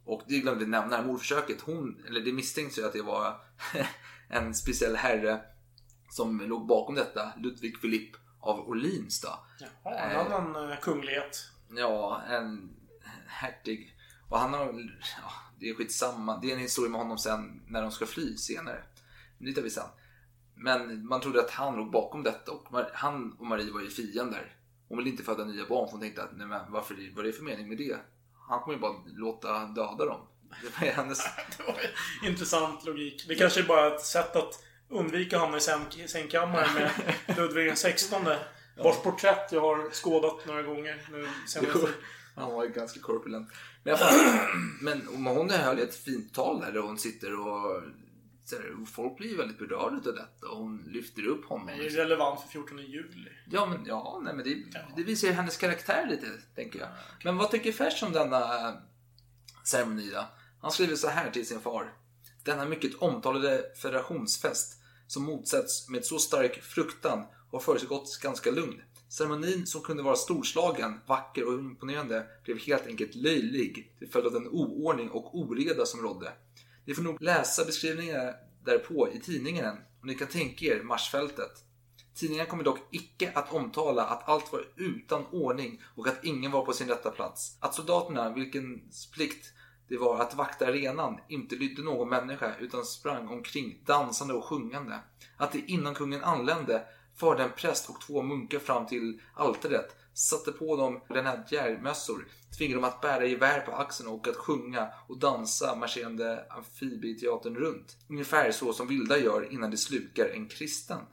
Och 0.05 0.21
det 0.27 0.39
glömde 0.39 0.63
jag 0.63 0.69
nämna, 0.69 0.89
det 0.89 0.95
här 0.95 1.03
mordförsöket, 1.03 1.61
hon, 1.61 2.03
eller 2.07 2.21
det 2.21 2.33
misstänks 2.33 2.77
ju 2.77 2.85
att 2.85 2.93
det 2.93 3.01
var 3.01 3.41
en 4.29 4.53
speciell 4.55 4.95
herre 4.95 5.41
som 6.09 6.39
låg 6.41 6.67
bakom 6.67 6.95
detta, 6.95 7.31
Ludvig 7.37 7.81
Philipp 7.81 8.15
av 8.39 8.59
Orleans 8.69 9.21
då. 9.21 9.39
Ja, 9.83 9.91
en 9.91 10.17
annan 10.33 10.71
eh, 10.71 10.79
kunglighet. 10.79 11.51
Ja, 11.69 12.21
en 12.29 12.69
hertig. 13.27 13.95
Och 14.29 14.39
han 14.39 14.53
har, 14.53 14.65
ja, 15.21 15.31
det 15.59 15.69
är 15.69 15.73
skitsamma. 15.75 16.37
Det 16.41 16.49
är 16.51 16.53
en 16.55 16.61
historia 16.61 16.91
med 16.91 17.01
honom 17.01 17.17
sen 17.17 17.61
när 17.67 17.81
de 17.81 17.91
ska 17.91 18.05
fly 18.05 18.37
senare. 18.37 18.83
Men 19.37 19.47
det 19.49 19.53
tar 19.53 19.61
vi 19.61 19.69
sen. 19.69 19.89
Men 20.57 21.07
man 21.07 21.21
trodde 21.21 21.39
att 21.39 21.51
han 21.51 21.75
låg 21.75 21.91
bakom 21.91 22.23
detta 22.23 22.51
och 22.51 22.67
han 22.93 23.35
och 23.39 23.45
Marie 23.45 23.71
var 23.71 23.81
ju 23.81 23.89
fiender. 23.89 24.55
Hon 24.89 24.97
ville 24.97 25.09
inte 25.09 25.23
föda 25.23 25.45
nya 25.45 25.65
barn 25.65 25.87
för 25.87 25.91
hon 25.91 26.01
tänkte 26.01 26.23
att 26.23 26.37
nej 26.37 26.47
men 26.47 26.71
varför, 26.71 26.95
vad 27.15 27.25
är 27.25 27.27
det 27.31 27.33
för 27.37 27.43
mening 27.43 27.69
med 27.69 27.77
det? 27.77 27.97
Han 28.49 28.59
kommer 28.59 28.75
ju 28.77 28.81
bara 28.81 28.93
låta 29.05 29.65
döda 29.65 30.05
dem. 30.05 30.21
Det 30.61 30.79
var 30.85 30.91
hennes... 30.93 31.19
Det 31.57 31.63
var 31.63 31.75
Intressant 32.29 32.85
logik. 32.85 33.25
Det 33.27 33.35
kanske 33.35 33.59
är 33.59 33.63
bara 33.63 33.95
ett 33.95 34.01
sätt 34.05 34.35
att 34.35 34.63
undvika 34.89 35.35
att 35.35 35.41
hamna 35.41 35.57
i 35.57 35.59
säng- 35.59 36.07
sängkammaren 36.07 36.73
med 36.73 36.91
Ludvig 37.37 37.73
XVI. 37.75 38.35
Vars 38.83 38.97
porträtt 39.03 39.51
jag 39.51 39.61
har 39.61 39.89
skådat 39.91 40.45
några 40.45 40.61
gånger 40.63 41.07
nu 41.11 41.27
senaste 41.47 41.79
Jo, 41.81 41.87
han 42.35 42.51
var 42.53 42.63
ju 42.63 42.69
ganska 42.69 42.99
korpulent. 42.99 43.49
Men, 43.83 43.97
men 45.15 45.35
hon 45.35 45.49
höll 45.49 45.79
ett 45.79 45.95
fint 45.95 46.33
tal 46.33 46.59
där, 46.59 46.71
där 46.71 46.79
hon 46.79 46.97
sitter 46.97 47.39
och, 47.39 47.81
och 48.55 48.87
folk 48.87 49.17
blir 49.17 49.29
ju 49.29 49.37
väldigt 49.37 49.59
berörda 49.59 49.95
av 50.09 50.15
detta 50.15 50.47
och 50.49 50.57
hon 50.57 50.83
lyfter 50.87 51.25
upp 51.25 51.45
honom. 51.45 51.67
Det 51.67 51.73
är 51.85 51.89
relevant 51.89 52.41
för 52.41 52.47
14 52.47 52.77
juli. 52.77 53.29
Ja, 53.51 53.65
men, 53.65 53.85
ja 53.85 54.21
nej, 54.23 54.33
men 54.33 54.45
det, 54.45 54.63
det 54.95 55.03
visar 55.03 55.27
ju 55.27 55.33
hennes 55.33 55.57
karaktär 55.57 56.07
lite, 56.09 56.27
tänker 56.55 56.79
jag. 56.79 56.89
Men 57.23 57.37
vad 57.37 57.51
tycker 57.51 57.71
Fers 57.71 58.03
om 58.03 58.11
denna 58.11 58.73
ceremoni 59.63 60.09
då? 60.09 60.25
Han 60.61 60.71
skriver 60.71 60.95
så 60.95 61.07
här 61.07 61.31
till 61.31 61.47
sin 61.47 61.59
far. 61.59 61.93
Denna 62.43 62.65
mycket 62.65 62.95
omtalade 62.95 63.71
federationsfest 63.81 64.81
som 65.07 65.23
motsätts 65.23 65.89
med 65.89 66.05
så 66.05 66.19
stark 66.19 66.61
fruktan 66.61 67.25
har 67.51 67.59
försiggått 67.59 68.19
ganska 68.21 68.51
lugn. 68.51 68.81
Ceremonin 69.09 69.65
som 69.65 69.81
kunde 69.81 70.03
vara 70.03 70.15
storslagen, 70.15 70.99
vacker 71.07 71.47
och 71.47 71.59
imponerande 71.59 72.25
blev 72.43 72.59
helt 72.59 72.87
enkelt 72.87 73.15
löjlig 73.15 73.95
till 73.99 74.09
följd 74.09 74.27
av 74.27 74.33
den 74.33 74.47
oordning 74.47 75.09
och 75.09 75.37
oreda 75.37 75.85
som 75.85 76.01
rådde. 76.01 76.31
Ni 76.87 76.93
får 76.93 77.03
nog 77.03 77.21
läsa 77.21 77.65
beskrivningarna 77.65 78.33
därpå 78.65 79.09
i 79.13 79.19
tidningen 79.19 79.77
och 79.99 80.05
ni 80.05 80.15
kan 80.15 80.27
tänka 80.27 80.65
er 80.65 80.83
marsfältet. 80.83 81.51
Tidningen 82.15 82.45
kommer 82.45 82.63
dock 82.63 82.79
icke 82.91 83.31
att 83.35 83.53
omtala 83.53 84.05
att 84.05 84.29
allt 84.29 84.51
var 84.51 84.65
utan 84.75 85.25
ordning 85.25 85.81
och 85.95 86.07
att 86.07 86.23
ingen 86.23 86.51
var 86.51 86.65
på 86.65 86.73
sin 86.73 86.87
rätta 86.87 87.11
plats. 87.11 87.57
Att 87.59 87.75
soldaterna, 87.75 88.33
vilkens 88.33 89.11
plikt 89.11 89.53
det 89.87 89.97
var 89.97 90.21
att 90.21 90.35
vakta 90.35 90.67
arenan, 90.67 91.19
inte 91.27 91.55
lydde 91.55 91.81
någon 91.81 92.09
människa 92.09 92.55
utan 92.59 92.85
sprang 92.85 93.27
omkring 93.27 93.81
dansande 93.85 94.33
och 94.33 94.45
sjungande. 94.45 94.99
Att 95.37 95.51
det 95.51 95.71
innan 95.71 95.95
kungen 95.95 96.23
anlände 96.23 96.83
förde 97.15 97.43
en 97.43 97.51
präst 97.57 97.89
och 97.89 98.01
två 98.01 98.21
munkar 98.21 98.59
fram 98.59 98.85
till 98.85 99.21
altaret, 99.33 99.95
satte 100.17 100.51
på 100.51 100.75
dem 100.75 101.01
grenadjärmössor, 101.09 102.27
tvingade 102.57 102.81
dem 102.81 102.89
att 102.89 103.01
bära 103.01 103.25
gevär 103.25 103.59
på 103.59 103.71
axeln 103.71 104.09
och 104.09 104.27
att 104.27 104.35
sjunga 104.35 104.89
och 105.07 105.19
dansa 105.19 105.75
marscherande 105.75 106.45
amfibieteatern 106.49 107.55
runt. 107.55 107.97
Ungefär 108.09 108.51
så 108.51 108.73
som 108.73 108.87
vilda 108.87 109.17
gör 109.17 109.53
innan 109.53 109.71
de 109.71 109.77
slukar 109.77 110.25
en 110.29 110.47
kristen. 110.49 110.99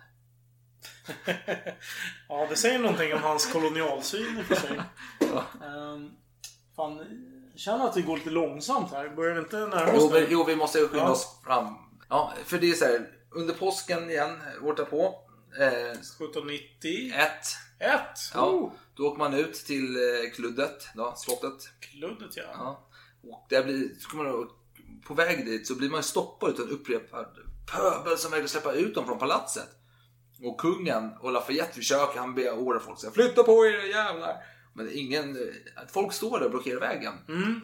Ja, 2.28 2.46
det 2.50 2.56
säger 2.56 2.78
någonting 2.78 3.14
om 3.14 3.22
hans 3.22 3.52
kolonialsyn 3.52 4.38
i 4.38 4.42
och 4.42 4.46
för 4.46 4.54
sig. 4.54 4.76
Ehm, 5.64 6.10
fan, 6.76 6.96
jag 7.52 7.60
känner 7.60 7.84
att 7.84 7.94
det 7.94 8.02
går 8.02 8.16
lite 8.16 8.30
långsamt 8.30 8.90
här. 8.90 9.08
Börjar 9.08 9.34
det 9.34 9.40
inte 9.40 9.56
närma 9.56 9.92
Jo, 9.96 10.00
oss 10.06 10.12
men, 10.12 10.22
nu? 10.22 10.28
jo, 10.30 10.44
vi 10.44 10.56
måste 10.56 10.78
skynda 10.78 10.96
Ja. 11.04 11.10
oss 11.10 11.40
fram. 11.44 11.74
Ja, 12.08 12.32
för 12.44 12.58
det 12.58 12.70
är 12.70 12.74
så 12.74 12.84
här. 12.84 13.08
Under 13.30 13.54
påsken 13.54 14.10
igen, 14.10 14.40
året 14.62 14.90
på. 14.90 15.20
Eh, 15.60 15.90
1791. 15.90 17.30
Ett. 17.84 18.18
Ja, 18.34 18.50
Oh, 18.50 18.72
då 18.94 19.06
åker 19.06 19.18
man 19.18 19.34
ut 19.34 19.54
till 19.54 19.96
eh, 19.96 20.30
Kluddet, 20.34 20.88
då, 20.94 21.14
slottet. 21.16 21.68
kluddet 21.80 22.36
ja. 22.36 22.42
Ja. 22.54 22.88
Och 23.22 23.46
där 23.50 23.64
blir, 23.64 23.88
kommer 24.08 24.24
man, 24.24 24.50
på 25.06 25.14
väg 25.14 25.46
dit 25.46 25.66
så 25.66 25.74
blir 25.74 25.90
man 25.90 26.02
stoppad 26.02 26.50
utav 26.50 26.66
en 26.66 26.72
upprepad 26.72 27.26
pöbel 27.72 28.18
som 28.18 28.30
vägrar 28.30 28.46
släppa 28.46 28.72
ut 28.72 28.94
dem 28.94 29.06
från 29.06 29.18
palatset. 29.18 29.68
Och 30.42 30.60
kungen 30.60 31.10
och 31.20 31.32
Lafayette 31.32 31.74
försöker, 31.74 32.18
han 32.18 32.34
beordrar 32.34 32.80
folk 32.80 33.04
att 33.04 33.14
flytta 33.14 33.42
på 33.42 33.66
er 33.66 33.88
jävlar. 33.88 34.36
Men 34.76 34.90
ingen, 34.92 35.52
att 35.76 35.92
folk 35.92 36.12
står 36.12 36.38
där 36.38 36.44
och 36.44 36.50
blockerar 36.50 36.80
vägen. 36.80 37.14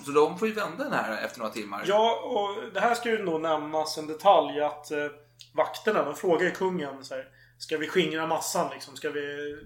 Så 0.05 0.11
de 0.11 0.39
får 0.39 0.49
ju 0.49 0.55
vända 0.55 0.85
den 0.85 0.93
här 0.93 1.25
efter 1.25 1.39
några 1.39 1.53
timmar. 1.53 1.85
Ja, 1.87 2.21
och 2.25 2.73
det 2.75 2.81
här 2.81 2.95
ska 2.95 3.11
ju 3.11 3.23
nog 3.23 3.41
nämnas 3.41 3.99
en 3.99 4.07
detalj 4.07 4.61
att 4.61 4.91
eh, 4.91 5.07
vakterna, 5.55 6.05
de 6.05 6.15
frågar 6.15 6.45
ju 6.45 6.51
kungen 6.51 7.05
så 7.05 7.15
här, 7.15 7.29
Ska 7.59 7.79
vi 7.79 7.89
skingra 7.89 8.27
massan 8.27 8.71
liksom? 8.73 8.97
Ska 8.97 9.11
vi 9.11 9.57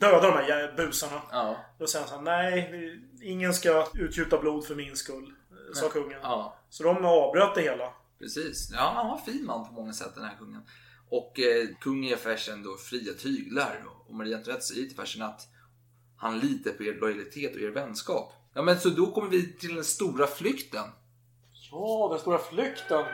döda 0.00 0.20
de 0.20 0.32
här 0.32 0.76
busarna? 0.76 1.22
Ja. 1.30 1.56
Då 1.78 1.86
säger 1.86 2.06
han 2.06 2.24
så 2.24 2.30
här, 2.30 2.50
nej, 2.50 3.00
ingen 3.22 3.54
ska 3.54 3.86
utgjuta 3.94 4.38
blod 4.38 4.66
för 4.66 4.74
min 4.74 4.96
skull. 4.96 5.34
Sa 5.74 5.88
kungen. 5.88 6.18
ja. 6.22 6.58
Så 6.70 6.82
de 6.82 7.04
avbröt 7.04 7.54
det 7.54 7.60
hela. 7.62 7.92
Precis. 8.18 8.70
Ja, 8.72 8.92
han 8.94 9.08
var 9.08 9.18
en 9.18 9.24
fin 9.24 9.46
man 9.46 9.66
på 9.66 9.72
många 9.72 9.92
sätt 9.92 10.14
den 10.14 10.24
här 10.24 10.36
kungen. 10.38 10.62
Och 11.10 11.40
eh, 11.40 11.68
kungen 11.80 12.04
ger 12.04 12.16
Fersen 12.16 12.62
då 12.62 12.76
fria 12.76 13.12
tyglar. 13.12 13.84
Och 14.08 14.14
Marie 14.14 14.36
Antoinette 14.36 14.64
säger 14.64 14.86
till 14.86 14.96
Fersen 14.96 15.22
att 15.22 15.48
han 16.16 16.38
litar 16.38 16.70
på 16.70 16.84
er 16.84 16.94
lojalitet 17.00 17.54
och 17.54 17.60
er 17.60 17.70
vänskap. 17.70 18.32
Ja, 18.54 18.62
men 18.62 18.80
så 18.80 18.88
då 18.88 19.06
kommer 19.12 19.28
vi 19.28 19.52
till 19.52 19.74
den 19.74 19.84
stora 19.84 20.26
flykten. 20.26 20.84
Ja, 21.70 22.08
den 22.10 22.20
stora 22.20 22.38
flykten. 22.38 23.04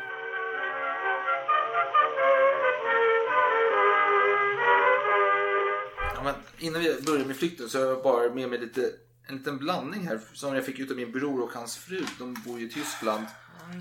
Innan 6.60 6.80
vi 6.82 7.00
börjar 7.02 7.24
med 7.24 7.36
flykten 7.36 7.68
så 7.68 7.78
har 7.78 7.86
jag 7.86 8.02
bara 8.02 8.34
med 8.34 8.48
mig 8.48 8.58
lite, 8.58 8.90
en 9.28 9.36
liten 9.36 9.58
blandning 9.58 10.06
här 10.06 10.20
som 10.32 10.54
jag 10.54 10.64
fick 10.64 10.78
ut 10.78 10.90
av 10.90 10.96
min 10.96 11.12
bror 11.12 11.42
och 11.42 11.52
hans 11.52 11.76
fru. 11.76 12.04
De 12.18 12.34
bor 12.46 12.60
ju 12.60 12.66
i 12.66 12.70
Tyskland. 12.70 13.26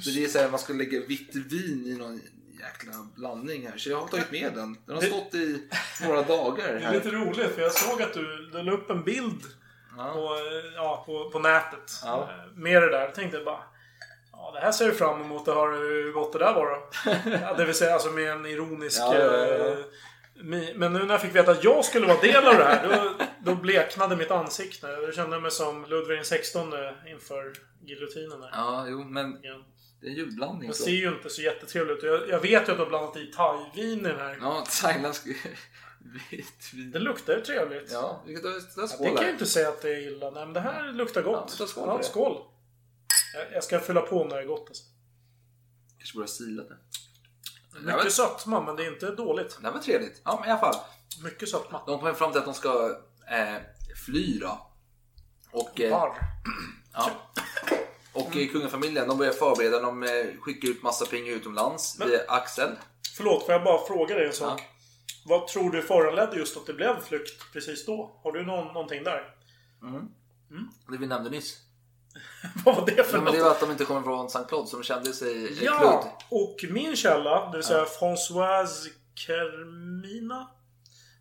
Så 0.02 0.10
det 0.10 0.24
är 0.24 0.28
så 0.28 0.40
här, 0.40 0.50
man 0.50 0.60
ska 0.60 0.74
lägga 0.74 1.00
vitt 1.00 1.36
vin 1.36 1.84
i 1.86 1.98
någon 1.98 2.22
jäkla 2.60 3.08
blandning 3.16 3.68
här. 3.68 3.78
Så 3.78 3.90
jag 3.90 3.98
har 4.00 4.08
tagit 4.08 4.32
med 4.32 4.52
den. 4.56 4.78
Den 4.86 4.96
har 4.96 5.02
stått 5.02 5.34
i 5.34 5.68
några 6.04 6.22
dagar. 6.22 6.68
Det 6.68 6.74
är 6.74 6.80
Här. 6.80 6.94
lite 6.94 7.10
roligt 7.10 7.52
för 7.56 7.62
jag 7.62 7.72
såg 7.72 8.02
att 8.02 8.14
du, 8.14 8.50
du 8.54 8.64
la 8.64 8.72
upp 8.72 8.90
en 8.90 9.04
bild 9.04 9.42
Ja. 9.98 10.14
på, 10.14 10.36
ja, 10.76 11.04
på, 11.06 11.30
på 11.30 11.40
nätet. 11.40 11.92
Ja. 12.04 12.30
Eh, 12.30 12.58
Med 12.58 12.82
det 12.82 12.90
där. 12.90 13.02
Jag 13.02 13.16
tänkte 13.16 13.40
bara 13.46 13.60
Ja, 14.32 14.52
det 14.54 14.60
här 14.60 14.72
ser 14.72 14.86
jag 14.86 14.98
fram 14.98 15.22
emot. 15.22 15.48
Har 15.48 15.72
hur 15.74 16.12
gått 16.12 16.34
det 16.34 16.40
där 16.40 16.54
var 16.54 16.66
då. 16.66 16.90
ja, 17.42 17.54
det 17.54 17.66
vill 17.66 17.76
säga 17.76 17.94
alltså 17.94 18.10
med 18.10 18.32
en 18.32 18.46
ironisk... 18.46 19.00
Ja, 19.00 19.18
ja, 19.18 19.46
eh, 19.46 19.78
Men 20.76 20.94
nu 20.94 21.00
när 21.00 21.10
jag 21.14 21.22
fick 21.22 21.36
veta 21.36 21.52
att 21.52 21.64
jag 21.64 21.86
skulle 21.86 22.08
vara 22.08 22.22
del 22.22 22.48
av 22.48 22.56
det 22.56 22.64
här, 22.64 22.88
då, 22.88 23.26
då 23.52 23.56
bleknade 23.56 24.16
mitt 24.16 24.32
ansikte. 24.32 24.88
Jag 24.88 25.14
kände 25.16 25.40
mig 25.40 25.52
som 25.52 25.86
Ludvig 25.86 26.22
XVI 26.24 26.62
inför 27.08 27.54
giljotinen. 27.86 28.40
där. 28.40 28.50
Ja, 28.52 28.86
jo, 28.90 29.04
men 29.04 29.38
Igen. 29.44 29.64
det 30.02 30.08
är. 30.08 30.62
Den 30.62 30.74
Så. 30.74 30.84
ser 30.84 30.92
ju 30.92 31.08
inte 31.08 31.30
så 31.30 31.42
jättetrevlig 31.42 31.94
ut. 31.94 32.04
Jag, 32.04 32.30
jag 32.30 32.40
vet 32.40 32.52
ju 32.52 32.72
att 32.72 32.78
du 32.78 32.84
har 32.84 32.90
blandat 32.90 33.18
i 33.18 33.32
thai-vin 33.32 34.00
i 34.00 34.10
den 34.10 34.20
här. 34.20 34.38
Ja, 34.42 34.66
thailändsk 34.82 35.28
vitt 36.32 36.70
vin. 36.74 36.92
Det 36.92 37.00
luktar 37.00 37.36
ju 37.36 37.42
trevligt. 37.42 37.92
Ja, 37.92 38.24
vi 38.28 38.34
kan 38.34 38.44
ta, 38.44 38.50
ta 38.76 38.82
Det 38.82 38.88
skål 38.88 39.06
kan 39.08 39.16
jag 39.16 39.22
här. 39.24 39.32
inte 39.32 39.46
säga 39.46 39.70
att 39.70 39.82
det 39.82 39.90
är 39.90 40.08
illa. 40.08 40.30
Nej, 40.30 40.46
men 40.46 40.54
det 40.54 40.60
här 40.60 40.92
luktar 40.92 41.22
gott. 41.22 41.56
Ja, 41.60 41.68
skål 41.68 41.84
ja, 41.88 41.98
det. 41.98 42.04
skål. 42.04 42.38
Jag, 43.34 43.54
jag 43.54 43.64
ska 43.64 43.80
fylla 43.80 44.02
på 44.02 44.26
när 44.26 44.36
det 44.36 44.42
är 44.42 44.46
gott. 44.48 44.68
Alltså. 44.68 44.84
Kanske 45.98 46.16
börja 46.18 46.28
sila 46.28 46.64
det. 46.64 46.70
Det 46.70 46.76
Mycket 47.74 47.96
var, 47.96 48.10
sötma, 48.10 48.62
men 48.62 48.76
det 48.76 48.86
är 48.86 48.92
inte 48.92 49.12
dåligt. 49.12 49.58
det 49.62 49.72
var 49.72 49.80
trevligt. 49.80 50.22
Ja, 50.24 50.38
men 50.40 50.50
i 50.50 50.52
alla 50.52 50.62
fall. 50.62 50.76
Mycket 51.24 51.50
sötma. 51.50 51.82
De 51.86 52.00
kommer 52.00 52.14
fram 52.14 52.32
till 52.32 52.40
att 52.40 52.46
de 52.46 52.54
ska 52.54 52.98
eh, 53.32 53.56
fly 54.06 54.40
då. 54.40 54.68
Och, 55.52 55.82
eh, 55.82 55.92
Varr. 55.92 56.18
ja. 56.94 57.12
och 58.14 58.36
mm. 58.36 58.50
kungafamiljen 58.50 59.08
de 59.08 59.18
börjar 59.18 59.34
förbereda. 59.34 59.82
De 59.82 60.04
eh, 60.04 60.10
skickar 60.42 60.68
ut 60.68 60.84
massa 60.84 61.06
pengar 61.06 61.34
utomlands 61.34 62.00
via 62.00 62.20
Axel. 62.28 62.70
Förlåt, 63.18 63.46
får 63.46 63.54
jag 63.54 63.64
bara 63.64 63.88
fråga 63.88 64.16
dig 64.16 64.28
en 64.28 64.34
sak? 64.34 64.62
Vad 65.26 65.48
tror 65.48 65.72
du 65.72 65.82
föranledde 65.82 66.38
just 66.38 66.58
att 66.58 66.66
det 66.66 66.74
blev 66.74 67.02
flykt 67.02 67.54
precis 67.54 67.86
då? 67.86 68.20
Har 68.24 68.32
du 68.32 68.46
någon, 68.46 68.68
någonting 68.68 69.04
där? 69.04 69.36
Det 70.88 70.98
vi 70.98 71.08
nämnde 71.08 71.30
nyss. 71.30 71.58
Vad 72.66 72.76
var 72.76 72.86
det 72.86 73.04
för 73.04 73.18
Ja, 73.18 73.22
men 73.24 73.34
det 73.34 73.40
något? 73.40 73.46
var 73.46 73.52
att 73.52 73.60
de 73.60 73.72
inte 73.72 73.86
kommer 73.86 74.02
från 74.02 74.30
Saint 74.30 74.48
Claude 74.48 74.68
som 74.68 74.84
kände 74.84 75.14
sig 75.14 75.64
Ja! 75.66 75.78
Claude. 75.80 76.08
Och 76.30 76.56
min 76.74 76.96
källa, 76.96 77.50
det 77.52 77.58
vill 77.58 77.64
säga 77.66 77.86
Françoise 77.86 78.88
Kermina. 79.16 80.48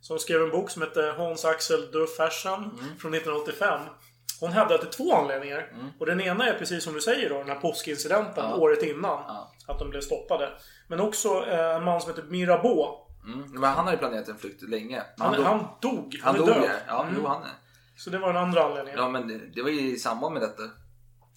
Som 0.00 0.18
skrev 0.18 0.42
en 0.42 0.50
bok 0.50 0.70
som 0.70 0.82
heter 0.82 1.12
Hans 1.12 1.44
Axel 1.44 1.90
de 1.92 2.06
Fersen 2.16 2.54
Mm. 2.54 2.74
från 2.98 3.14
1985. 3.14 3.80
Hon 4.40 4.52
hävdade 4.52 4.78
till 4.78 4.90
två 4.96 5.14
anledningar. 5.14 5.72
Och 6.00 6.06
den 6.06 6.20
ena 6.20 6.46
är 6.46 6.58
precis 6.58 6.84
som 6.84 6.94
du 6.94 7.00
säger 7.00 7.28
då, 7.28 7.38
den 7.38 7.48
här 7.48 7.54
påskincidenten 7.60 8.52
året 8.52 8.82
innan. 8.82 9.18
Ja. 9.26 9.52
Att 9.66 9.78
de 9.78 9.90
blev 9.90 10.00
stoppade. 10.00 10.50
Men 10.88 11.00
också 11.00 11.44
eh, 11.46 11.76
en 11.76 11.84
man 11.84 12.00
som 12.00 12.10
heter 12.10 12.22
Mirabeau. 12.22 12.86
Mm. 13.26 13.50
Men 13.60 13.64
han 13.74 13.84
har 13.84 13.92
ju 13.92 13.98
planerat 13.98 14.28
en 14.28 14.38
flykt 14.38 14.62
länge. 14.62 15.02
Men 15.16 15.26
Han, 15.26 15.36
dog. 15.36 15.44
han 15.44 15.58
dog. 15.80 16.20
Han, 16.22 16.34
han 16.34 16.34
är 16.34 16.38
dog 16.38 16.48
död. 16.62 16.70
ja. 16.70 16.72
Ja, 16.86 17.06
jo, 17.16 17.26
han 17.26 17.42
är. 17.42 17.48
Så 17.96 18.10
det 18.10 18.18
var 18.18 18.32
den 18.32 18.42
andra 18.42 18.64
anledningen. 18.64 19.00
Ja, 19.00 19.08
men 19.08 19.28
det, 19.28 19.38
det 19.54 19.62
var 19.62 19.70
ju 19.70 19.80
i 19.80 19.96
samband 19.98 20.32
med 20.34 20.42
detta. 20.42 20.62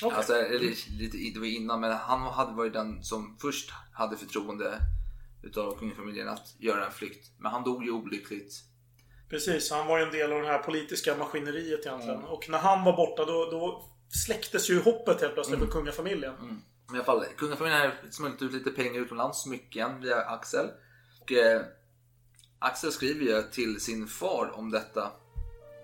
Okej. 0.03 0.17
Alltså, 0.17 0.33
eller 0.35 0.59
lite, 0.99 1.17
det 1.33 1.39
var 1.39 1.45
innan, 1.47 1.79
men 1.79 1.91
han 1.91 2.21
hade 2.21 2.53
varit 2.53 2.73
den 2.73 3.03
som 3.03 3.37
först 3.41 3.71
hade 3.93 4.17
förtroende 4.17 4.79
utav 5.43 5.77
kungafamiljen 5.79 6.29
att 6.29 6.55
göra 6.59 6.85
en 6.85 6.91
flykt. 6.91 7.31
Men 7.37 7.51
han 7.51 7.63
dog 7.63 7.83
ju 7.83 7.91
olyckligt. 7.91 8.53
Precis, 9.29 9.71
han 9.71 9.87
var 9.87 9.97
ju 9.99 10.03
en 10.05 10.11
del 10.11 10.31
av 10.33 10.41
det 10.41 10.47
här 10.47 10.57
politiska 10.59 11.15
maskineriet 11.17 11.85
Mm. 11.85 11.99
egentligen. 11.99 12.23
Och 12.31 12.49
när 12.49 12.57
han 12.57 12.83
var 12.83 12.97
borta 12.97 13.25
då, 13.25 13.51
då 13.51 13.89
släcktes 14.25 14.69
ju 14.69 14.81
hoppet 14.81 15.21
helt 15.21 15.33
plötsligt 15.33 15.57
Mm. 15.57 15.67
för 15.69 15.73
kungafamiljen. 15.77 16.33
Men 16.39 16.95
i 16.95 16.97
alla 16.97 17.03
fall, 17.03 17.25
kungafamiljen 17.37 17.81
hade 17.81 18.11
smugglat 18.11 18.41
ut 18.41 18.53
lite 18.53 18.71
pengar 18.71 19.01
utomlands, 19.01 19.43
smycken 19.43 20.01
via 20.01 20.15
Axel. 20.21 20.65
Och 21.21 21.31
eh, 21.31 21.61
Axel 22.59 22.91
skriver 22.91 23.25
ju 23.25 23.41
till 23.41 23.79
sin 23.81 24.07
far 24.07 24.51
om 24.55 24.71
detta. 24.71 25.11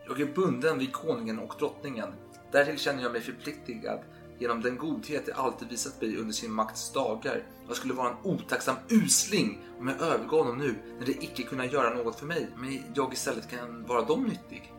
Jag 0.07 0.22
är 0.22 0.26
bunden 0.26 0.80
vid 0.80 0.93
konungen 0.93 1.39
och 1.39 1.53
drottningen. 1.59 2.13
Därtill 2.52 2.80
känner 2.80 3.04
jag 3.04 3.12
mig 3.12 3.22
förpliktigad 3.22 4.00
genom 4.39 4.62
den 4.62 4.78
godhet 4.78 5.26
det 5.26 5.34
alltid 5.34 5.70
visat 5.70 6.02
mig 6.02 6.18
under 6.18 6.34
sin 6.34 6.52
makts 6.52 6.93
dagar. 6.93 7.43
Jag 7.68 7.76
skulle 7.76 7.93
vara 7.93 8.10
en 8.10 8.18
otacksam 8.24 8.76
usling 8.89 9.60
om 9.80 9.88
jag 9.88 10.02
övergav 10.02 10.45
dem 10.45 10.58
nu 10.58 10.76
när 11.00 11.06
de 11.06 11.12
icke 11.12 11.43
kunna 11.43 11.66
göra 11.66 11.93
något 11.93 12.20
för 12.20 12.26
mig, 12.26 12.48
men 12.58 12.84
jag 12.95 13.14
istället 13.14 13.50
kan 13.50 13.84
vara 13.84 14.02
dem 14.02 14.24
nyttig. 14.24 14.74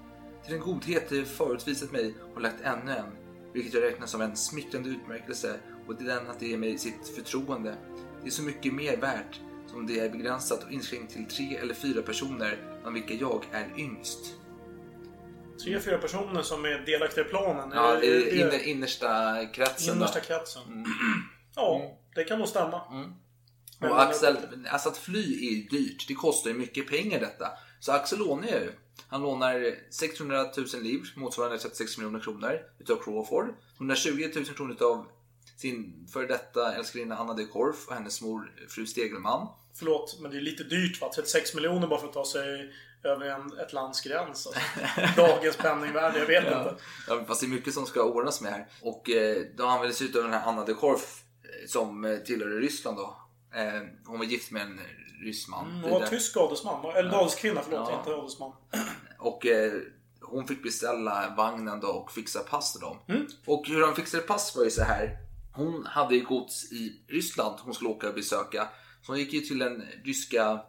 Till 0.44 0.52
den 0.52 0.62
godhet 0.62 1.08
det 1.08 1.24
förut 1.24 1.68
visat 1.68 1.92
mig 1.92 2.14
har 2.34 2.40
lagt 2.40 2.60
ännu 2.62 2.92
en, 2.92 3.10
vilket 3.52 3.74
jag 3.74 3.82
räknar 3.82 4.06
som 4.06 4.20
en 4.20 4.36
smickrande 4.36 4.88
utmärkelse 4.88 5.56
och 5.86 5.98
till 5.98 6.06
den 6.06 6.30
att 6.30 6.40
det 6.40 6.46
ger 6.46 6.58
mig 6.58 6.78
sitt 6.78 7.08
förtroende. 7.08 7.76
Det 8.22 8.26
är 8.26 8.30
så 8.30 8.42
mycket 8.42 8.74
mer 8.74 8.96
värt 8.96 9.40
som 9.66 9.86
det 9.86 10.00
är 10.00 10.10
begränsat 10.10 10.64
och 10.64 10.72
inskränkt 10.72 11.12
till 11.12 11.26
tre 11.26 11.56
eller 11.56 11.74
fyra 11.74 12.02
personer 12.02 12.78
bland 12.82 12.94
vilka 12.94 13.14
jag 13.14 13.44
är 13.52 13.68
yngst. 13.78 14.34
Tre, 15.64 15.80
fyra 15.80 15.98
personer 15.98 16.42
som 16.42 16.64
är 16.64 16.78
delaktiga 16.78 17.24
i 17.24 17.28
planen. 17.28 17.70
Ja, 17.74 17.94
det 17.94 18.00
det- 18.00 18.36
inner, 18.36 18.68
innersta 18.68 19.36
kretsen. 19.46 19.96
innersta 19.96 20.18
då. 20.18 20.24
kretsen. 20.24 20.84
Ja, 21.54 21.98
det 22.14 22.24
kan 22.24 22.38
nog 22.38 22.48
stämma. 22.48 22.82
Men- 23.80 23.90
Och 23.92 24.02
Axel, 24.02 24.36
alltså 24.70 24.88
att 24.88 24.98
fly 24.98 25.48
är 25.48 25.52
ju 25.52 25.62
dyrt. 25.62 26.08
Det 26.08 26.14
kostar 26.14 26.50
ju 26.50 26.56
mycket 26.56 26.88
pengar 26.88 27.20
detta. 27.20 27.48
Så 27.80 27.92
Axel 27.92 28.18
lånar 28.18 28.46
ju. 28.48 28.72
Han 29.08 29.22
lånar 29.22 29.74
600 29.90 30.44
000 30.56 30.66
livre, 30.82 31.06
motsvarande 31.16 31.58
36 31.58 31.98
miljoner 31.98 32.20
kronor, 32.20 32.58
utav 32.78 32.96
Crawford. 33.02 33.54
120 33.76 34.30
000 34.36 34.44
kronor 34.44 34.72
utav 34.72 35.06
sin 35.56 36.06
före 36.12 36.26
detta 36.26 36.74
älskarinna 36.74 37.16
Anna 37.16 37.34
de 37.34 37.44
Korf 37.46 37.88
och 37.88 37.94
hennes 37.94 38.22
mor 38.22 38.52
fru 38.68 38.86
Stegelman. 38.86 39.48
Förlåt, 39.74 40.18
men 40.20 40.30
det 40.30 40.36
är 40.36 40.40
lite 40.40 40.64
dyrt 40.64 41.00
va? 41.00 41.10
36 41.14 41.54
miljoner 41.54 41.86
bara 41.88 42.00
för 42.00 42.06
att 42.06 42.12
ta 42.12 42.24
sig 42.26 42.72
över 43.02 43.26
en, 43.26 43.58
ett 43.58 43.72
lands 43.72 44.00
gräns. 44.00 44.46
Alltså. 44.46 44.60
Dagens 45.16 45.56
penningvärde, 45.56 46.18
jag 46.18 46.26
vet 46.26 46.44
inte. 46.44 46.74
Ja, 47.08 47.24
fast 47.26 47.40
det 47.40 47.46
är 47.46 47.48
mycket 47.48 47.74
som 47.74 47.86
ska 47.86 48.02
ordnas 48.02 48.40
med 48.40 48.52
här. 48.52 48.66
Och 48.82 49.10
eh, 49.10 49.36
då 49.56 49.66
användes 49.66 50.02
utav 50.02 50.22
den 50.22 50.32
här 50.32 50.48
Anna 50.48 50.64
de 50.64 50.74
Korf 50.74 51.22
eh, 51.42 51.66
som 51.66 52.04
eh, 52.04 52.16
tillhörde 52.16 52.56
Ryssland 52.56 52.96
då. 52.96 53.16
Eh, 53.54 53.82
hon 54.06 54.18
var 54.18 54.24
gift 54.24 54.50
med 54.50 54.62
en 54.62 54.80
rysk 55.24 55.48
man. 55.48 55.80
Hon 55.82 55.90
var 55.90 56.06
tysk 56.06 56.36
adelsman. 56.36 56.96
Eller 56.96 57.10
adelskvinna, 57.10 57.60
förlåt. 57.64 57.88
Ja. 57.90 57.98
Inte 57.98 58.10
adelsman. 58.10 58.52
Och 59.18 59.46
eh, 59.46 59.72
hon 60.20 60.46
fick 60.46 60.62
beställa 60.62 61.34
vagnen 61.36 61.80
då 61.80 61.88
och 61.88 62.12
fixa 62.12 62.40
pass 62.40 62.72
till 62.72 62.80
dem. 62.80 62.98
Och 63.46 63.68
hur 63.68 63.80
de 63.80 63.94
fixade 63.94 64.22
pass 64.22 64.56
var 64.56 64.64
ju 64.64 64.70
så 64.70 64.82
här. 64.82 65.18
Hon 65.52 65.86
hade 65.86 66.14
ju 66.14 66.24
gods 66.24 66.72
i 66.72 67.02
Ryssland 67.08 67.58
hon 67.60 67.74
skulle 67.74 67.90
åka 67.90 68.08
och 68.08 68.14
besöka. 68.14 68.68
Så 69.02 69.12
hon 69.12 69.18
gick 69.18 69.32
ju 69.32 69.40
till 69.40 69.58
den 69.58 69.84
ryska 70.04 70.60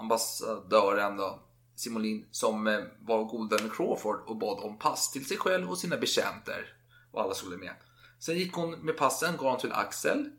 ambassadören 0.00 1.16
då, 1.16 1.42
Simolin, 1.76 2.26
som 2.30 2.66
eh, 2.66 2.80
var 3.00 3.24
god 3.24 3.50
vän 3.50 3.62
med 3.62 3.76
Crawford 3.76 4.20
och 4.26 4.36
bad 4.36 4.64
om 4.64 4.78
pass 4.78 5.10
till 5.10 5.26
sig 5.26 5.36
själv 5.36 5.70
och 5.70 5.78
sina 5.78 5.96
betjänter. 5.96 6.76
Och 7.12 7.22
alla 7.22 7.34
skulle 7.34 7.56
med. 7.56 7.74
Sen 8.18 8.38
gick 8.38 8.52
hon 8.52 8.70
med 8.70 8.96
passen, 8.96 9.36
gav 9.36 9.44
dem 9.44 9.60
till 9.60 9.72
Axel. 9.72 10.30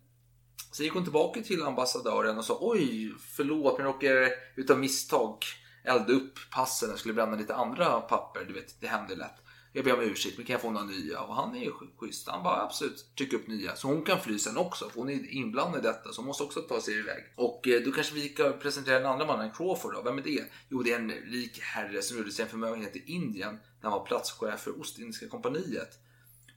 Sen 0.72 0.84
gick 0.84 0.94
hon 0.94 1.04
tillbaka 1.04 1.42
till 1.42 1.64
ambassadören 1.64 2.38
och 2.38 2.46
sa 2.46 2.58
oj, 2.62 3.14
förlåt 3.36 3.78
men 3.78 3.86
jag 3.86 3.96
råkade 3.96 4.32
utav 4.56 4.80
misstag 4.80 5.38
elda 5.84 6.14
upp 6.14 6.40
passen. 6.52 6.90
Jag 6.90 7.00
skulle 7.00 7.14
bränna 7.14 7.36
lite 7.36 7.56
andra 7.56 8.02
papper, 8.02 8.46
du 8.46 8.54
vet, 8.54 8.82
det 8.82 8.88
händer 8.88 9.16
lätt. 9.16 9.45
Jag 9.76 9.86
ber 9.86 9.94
om 9.94 10.02
ursäkt, 10.02 10.38
men 10.38 10.46
kan 10.46 10.54
jag 10.54 10.62
få 10.62 10.72
några 10.72 10.86
nya? 10.86 11.22
Och 11.22 11.36
han 11.36 11.56
är 11.56 11.60
ju 11.60 11.72
schysst. 11.98 12.28
Han 12.28 12.44
bara 12.44 12.62
absolut, 12.62 13.16
tryck 13.18 13.34
upp 13.34 13.48
nya. 13.48 13.76
Så 13.76 13.88
hon 13.88 14.02
kan 14.04 14.20
fly 14.20 14.40
sen 14.40 14.58
också, 14.58 14.90
för 14.90 15.00
hon 15.00 15.10
är 15.10 15.34
inblandad 15.34 15.80
i 15.80 15.88
detta. 15.88 16.12
Så 16.12 16.22
hon 16.22 16.26
måste 16.26 16.44
också 16.44 16.62
ta 16.62 16.82
sig 16.82 17.00
iväg. 17.00 17.24
Och 17.36 17.68
eh, 17.68 17.82
då 17.82 17.92
kanske 17.92 18.16
vi 18.16 18.30
ska 18.30 18.52
presentera 18.52 19.00
den 19.00 19.12
andra 19.12 19.26
mannen, 19.26 19.52
Crawford 19.52 19.94
då. 19.94 20.02
Vem 20.02 20.18
är 20.18 20.22
det? 20.22 20.44
Jo, 20.70 20.84
det 20.84 20.92
är 20.92 21.00
en 21.00 21.12
rik 21.12 21.60
herre 21.60 22.02
som 22.02 22.18
gjorde 22.18 22.32
sig 22.32 22.44
en 22.44 22.50
förmögenhet 22.50 22.96
i 22.96 23.04
Indien 23.06 23.54
när 23.54 23.90
han 23.90 24.00
var 24.00 24.06
platschef 24.06 24.60
för 24.60 24.80
Ostindiska 24.80 25.28
kompaniet. 25.28 26.00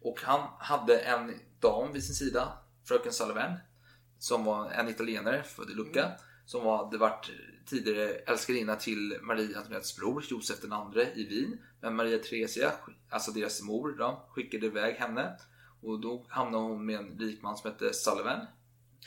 Och 0.02 0.20
han 0.22 0.48
hade 0.58 0.98
en 0.98 1.34
dam 1.60 1.92
vid 1.92 2.04
sin 2.04 2.14
sida, 2.14 2.52
fröken 2.88 3.12
Sullivan, 3.12 3.52
som 4.18 4.44
var 4.44 4.70
en 4.70 4.88
italienare 4.88 5.42
född 5.42 5.70
i 5.70 5.74
Lucca, 5.74 6.12
som 6.48 6.64
var, 6.64 6.84
hade 6.84 6.98
varit 6.98 7.30
tidigare 7.66 8.08
älskarinna 8.08 8.76
till 8.76 9.18
Marie 9.22 9.58
Antoinettes 9.58 9.96
bror 9.96 10.24
Josef 10.28 10.58
II 10.64 11.06
i 11.14 11.24
Wien. 11.28 11.58
Men 11.80 11.96
Maria 11.96 12.18
Theresia, 12.18 12.72
alltså 13.10 13.30
deras 13.30 13.62
mor, 13.62 13.94
då, 13.98 14.26
skickade 14.30 14.66
iväg 14.66 14.94
henne. 14.94 15.38
Och 15.82 16.00
då 16.00 16.26
hamnade 16.28 16.64
hon 16.64 16.86
med 16.86 16.96
en 16.96 17.18
rik 17.18 17.42
man 17.42 17.56
som 17.56 17.70
hette 17.70 17.94
Sullivan. 17.94 18.46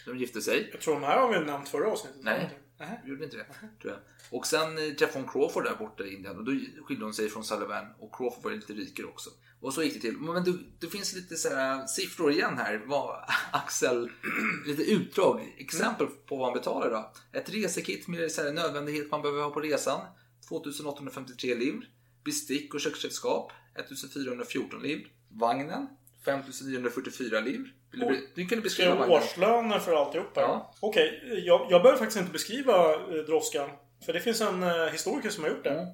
De 0.05 0.17
gifte 0.17 0.41
sig. 0.41 0.69
Jag 0.71 0.81
tror 0.81 0.93
de 0.93 1.03
här 1.03 1.19
har 1.19 1.39
vi 1.39 1.45
nämnt 1.45 1.69
förra 1.69 1.91
avsnittet. 1.91 2.21
Nej, 2.23 2.59
gjorde 3.05 3.23
inte 3.23 3.37
det. 3.37 3.45
Tror 3.81 3.93
jag. 3.93 3.99
Och 4.39 4.47
sen 4.47 4.77
eh, 4.77 4.93
träffade 4.93 5.19
hon 5.19 5.31
Crawford 5.31 5.63
där 5.63 5.75
borta 5.75 6.03
i 6.03 6.13
Indien 6.13 6.37
och 6.37 6.43
då 6.43 6.51
skilde 6.83 7.05
hon 7.05 7.13
sig 7.13 7.29
från 7.29 7.43
Sullivan 7.43 7.85
och 7.99 8.15
Crawford 8.15 8.43
var 8.43 8.51
lite 8.51 8.73
rikare 8.73 9.05
också. 9.07 9.29
Och 9.61 9.73
så 9.73 9.83
gick 9.83 9.93
det 9.93 9.99
till. 9.99 10.17
Men 10.17 10.43
det, 10.43 10.53
det 10.79 10.87
finns 10.87 11.15
lite 11.15 11.35
så 11.35 11.49
här 11.49 11.87
siffror 11.87 12.31
igen 12.31 12.57
här. 12.57 12.83
Vad 12.87 13.25
Axel, 13.51 14.11
lite 14.65 14.83
utdrag, 14.83 15.55
exempel 15.57 16.07
på 16.07 16.35
vad 16.35 16.45
han 16.45 16.53
betalar 16.53 16.89
då. 16.89 17.11
Ett 17.39 17.49
resekit 17.49 18.07
med 18.07 18.31
så 18.31 18.41
här 18.41 18.51
nödvändighet 18.51 19.11
man 19.11 19.21
behöver 19.21 19.43
ha 19.43 19.49
på 19.49 19.59
resan. 19.59 20.01
2853 20.49 21.55
livr. 21.55 21.89
Bestick 22.23 22.73
och 22.73 22.81
köksredskap 22.81 23.51
1414 23.75 24.81
livr. 24.81 25.07
Vagnen 25.29 25.87
5944 26.25 27.39
livr. 27.39 27.73
Vill 27.91 27.99
du, 27.99 28.27
du 28.35 28.45
kan 28.45 28.57
du 28.57 28.61
beskriva 28.61 28.95
vagnen? 28.95 29.17
årslöner 29.17 29.79
för 29.79 29.93
alltihop 29.95 30.35
här? 30.35 30.43
Ja. 30.43 30.73
Okej, 30.79 31.41
jag, 31.45 31.67
jag 31.69 31.81
behöver 31.81 31.99
faktiskt 31.99 32.19
inte 32.19 32.31
beskriva 32.31 32.93
eh, 32.93 33.23
droskan. 33.27 33.69
För 34.05 34.13
det 34.13 34.19
finns 34.19 34.41
en 34.41 34.63
eh, 34.63 34.85
historiker 34.85 35.29
som 35.29 35.43
har 35.43 35.51
gjort 35.51 35.63
det. 35.63 35.69
Mm. 35.69 35.85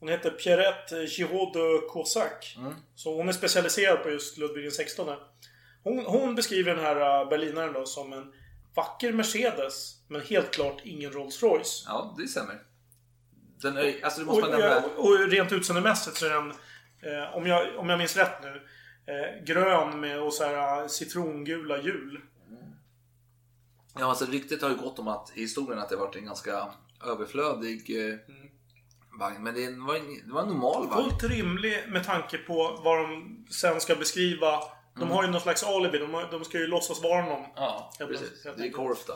Hon 0.00 0.08
heter 0.08 0.30
Pierrette 0.30 1.06
Giraud 1.06 1.52
de 1.52 1.88
Coursac. 1.92 2.56
Mm. 2.56 2.74
Så 2.94 3.16
hon 3.16 3.28
är 3.28 3.32
specialiserad 3.32 4.02
på 4.02 4.10
just 4.10 4.38
Ludvig 4.38 4.72
16. 4.72 5.16
Hon, 5.82 6.04
hon 6.06 6.34
beskriver 6.34 6.74
den 6.74 6.84
här 6.84 7.22
eh, 7.22 7.28
berlinaren 7.28 7.72
då 7.72 7.86
som 7.86 8.12
en 8.12 8.32
vacker 8.74 9.12
Mercedes. 9.12 9.94
Men 10.08 10.20
helt 10.20 10.50
klart 10.50 10.80
ingen 10.84 11.12
Rolls 11.12 11.42
Royce. 11.42 11.84
Ja, 11.86 12.14
det 12.18 12.28
stämmer. 12.28 12.62
Den 13.62 13.76
är, 13.76 14.04
alltså 14.04 14.20
det 14.20 14.26
Och, 14.26 14.34
måste 14.34 14.50
man 14.50 14.60
nämna. 14.60 14.76
och, 14.76 15.08
och 15.08 15.28
rent 15.28 15.52
utseendemässigt 15.52 16.16
så 16.16 16.26
är 16.26 16.30
den, 16.30 16.50
eh, 16.50 17.36
om, 17.36 17.46
jag, 17.46 17.78
om 17.78 17.88
jag 17.88 17.98
minns 17.98 18.16
rätt 18.16 18.42
nu, 18.42 18.62
eh, 19.06 19.44
grön 19.44 20.00
med 20.00 20.20
och 20.20 20.32
så 20.32 20.44
här 20.44 20.82
eh, 20.82 20.88
citrongula 20.88 21.82
hjul. 21.82 22.20
Ja, 23.98 24.04
alltså 24.04 24.24
ryktet 24.24 24.62
har 24.62 24.70
ju 24.70 24.76
gått 24.76 24.98
om 24.98 25.08
att 25.08 25.30
historien 25.34 25.78
att 25.78 25.88
det 25.88 25.96
varit 25.96 26.16
en 26.16 26.24
ganska 26.24 26.68
överflödig 27.04 28.08
eh, 28.10 28.18
vagn. 29.18 29.42
Men 29.42 29.54
det 29.54 29.70
var, 29.70 29.94
en, 29.94 30.26
det 30.26 30.32
var 30.32 30.42
en 30.42 30.48
normal 30.48 30.88
vagn. 30.88 31.10
Fullt 31.10 31.24
rimlig 31.24 31.84
med 31.88 32.04
tanke 32.04 32.38
på 32.38 32.80
vad 32.84 32.98
de 32.98 33.46
sen 33.50 33.80
ska 33.80 33.94
beskriva. 33.94 34.60
De 34.98 35.10
har 35.10 35.24
ju 35.24 35.30
någon 35.30 35.40
slags 35.40 35.64
alibi. 35.64 35.98
De, 35.98 36.14
har, 36.14 36.30
de 36.30 36.44
ska 36.44 36.58
ju 36.58 36.66
låtsas 36.66 37.02
vara 37.02 37.24
någon. 37.24 37.38
Mm. 37.38 37.50
Ja, 37.56 37.92
precis. 37.98 38.46
Det 38.56 38.66
är 38.66 38.70
korf 38.70 38.98
då. 39.06 39.14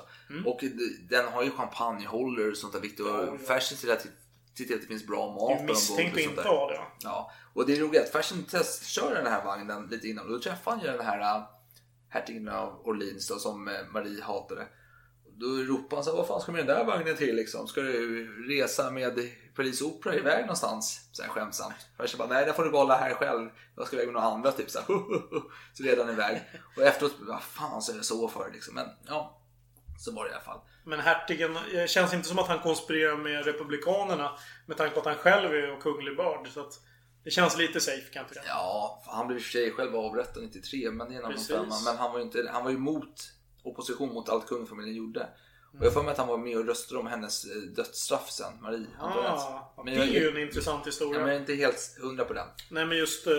Och 0.50 0.60
den 1.08 1.28
har 1.32 1.42
ju 1.42 1.50
champagnehållare 1.50 2.48
och 2.48 2.56
sånt 2.56 2.72
där 2.72 2.80
viktigt. 2.80 3.06
Ja, 3.06 3.24
ja. 3.26 3.38
Fashion 3.38 3.78
ser 3.78 3.96
till 3.96 4.10
ser 4.58 4.64
till 4.64 4.74
att 4.74 4.80
det 4.80 4.86
finns 4.86 5.06
bra 5.06 5.26
mat 5.26 5.48
Det 5.48 5.54
är 5.54 5.60
ombord 5.60 5.68
misstänkt 5.68 6.12
och 6.12 6.18
att 6.18 6.24
sånt 6.24 6.38
inte 6.38 6.48
ha 6.48 6.70
det. 6.70 6.80
Ja, 7.02 7.30
och 7.54 7.66
det 7.66 7.72
är 7.72 7.80
roligt 7.80 8.02
att 8.02 8.12
Fashion 8.12 8.44
testkör 8.44 9.14
den 9.14 9.26
här 9.26 9.44
vagnen 9.44 9.86
lite 9.86 10.08
innan. 10.08 10.26
Och 10.26 10.32
då 10.32 10.40
träffade 10.40 10.76
han 10.76 10.86
ju 10.86 10.92
den 10.92 11.06
här 11.06 11.20
äh, 11.20 11.42
hertigen 12.08 12.48
av 12.48 12.80
Orleans 12.84 13.28
då, 13.28 13.38
som 13.38 13.68
äh, 13.68 13.74
Marie 13.92 14.22
hatade. 14.22 14.66
Då 15.36 15.46
ropade 15.46 15.96
han 15.96 16.04
så 16.04 16.10
här, 16.10 16.16
vad 16.16 16.26
fan 16.26 16.40
ska 16.40 16.52
du 16.52 16.56
med 16.56 16.66
den 16.66 16.76
där 16.76 16.84
vagnen 16.84 17.16
till 17.16 17.36
liksom? 17.36 17.68
Ska 17.68 17.80
du 17.80 18.26
resa 18.48 18.90
med 18.90 19.30
Paris 19.56 19.82
Opera 19.82 20.14
iväg 20.14 20.40
någonstans? 20.40 21.08
Så 21.12 21.22
här 21.22 21.30
skämtsamt. 21.30 21.88
Fashion 21.96 22.18
bara, 22.18 22.28
nej 22.28 22.46
det 22.46 22.52
får 22.52 22.64
du 22.64 22.70
behålla 22.70 22.96
här 22.96 23.14
själv. 23.14 23.50
Jag 23.76 23.86
ska 23.86 23.96
iväg 23.96 24.06
med 24.06 24.14
några 24.14 24.26
andra 24.26 24.52
typ 24.52 24.70
så 24.70 24.78
här. 24.78 24.86
Så 25.74 25.82
red 25.82 25.98
han 25.98 26.10
iväg. 26.10 26.42
Och 26.76 26.82
efteråt, 26.82 27.14
vad 27.20 27.42
fan 27.42 27.82
så 27.82 27.92
är 27.92 27.96
det 27.96 28.04
så 28.04 28.28
för 28.28 28.50
liksom. 28.52 28.74
Men 28.74 28.86
ja, 29.06 29.40
så 29.98 30.12
var 30.12 30.24
det 30.24 30.30
i 30.30 30.32
alla 30.32 30.42
fall. 30.42 30.60
Men 30.84 31.00
hertigen, 31.00 31.58
det 31.72 31.90
känns 31.90 32.14
inte 32.14 32.28
som 32.28 32.38
att 32.38 32.48
han 32.48 32.58
konspirerar 32.58 33.16
med 33.16 33.44
Republikanerna. 33.44 34.30
Med 34.66 34.76
tanke 34.76 34.94
på 34.94 35.00
att 35.00 35.06
han 35.06 35.14
själv 35.14 35.54
är 35.54 35.72
och 35.72 35.82
kunglig 35.82 36.16
börd. 36.16 36.48
Så 36.48 36.60
att 36.60 36.80
det 37.24 37.30
känns 37.30 37.58
lite 37.58 37.80
safe 37.80 38.12
kan 38.12 38.20
jag 38.22 38.28
tycka. 38.28 38.42
Ja, 38.46 39.02
han 39.06 39.26
blev 39.26 39.38
i 39.38 39.40
och 39.40 39.44
för 39.44 39.50
sig 39.50 39.70
själv 39.70 39.96
avrättad 39.96 40.42
93 40.42 40.90
men 40.90 41.08
det 41.08 41.14
är 41.14 41.18
en 41.18 41.24
annan 41.24 41.32
Precis. 41.32 41.48
femma. 41.48 41.74
Men 41.84 41.96
han 41.96 42.12
var 42.12 42.18
ju 42.18 42.24
inte, 42.24 42.50
han 42.52 42.64
var 42.64 42.70
ju 42.70 42.76
emot 42.76 43.32
opposition 43.62 44.14
mot 44.14 44.28
allt 44.28 44.46
kungafamiljen 44.46 44.96
gjorde. 44.96 45.28
Och 45.78 45.86
jag 45.86 45.94
får 45.94 46.02
mig 46.02 46.12
att 46.12 46.18
han 46.18 46.28
var 46.28 46.38
med 46.38 46.56
och 46.58 46.66
röstade 46.66 47.00
om 47.00 47.06
hennes 47.06 47.44
eh, 47.44 47.56
dödsstraff 47.56 48.30
sen, 48.30 48.52
Marie. 48.62 48.86
Ah, 49.00 49.72
Men 49.84 49.94
det 49.94 50.00
är 50.00 50.06
ju 50.06 50.28
en 50.28 50.38
intressant 50.38 50.86
historia. 50.86 51.14
Ja, 51.14 51.18
men 51.18 51.28
jag 51.28 51.36
är 51.36 51.40
inte 51.40 51.54
helt 51.54 51.98
hundra 52.00 52.24
på 52.24 52.32
den. 52.32 52.46
Nej 52.68 52.86
men 52.86 52.98
just 52.98 53.26
eh, 53.26 53.32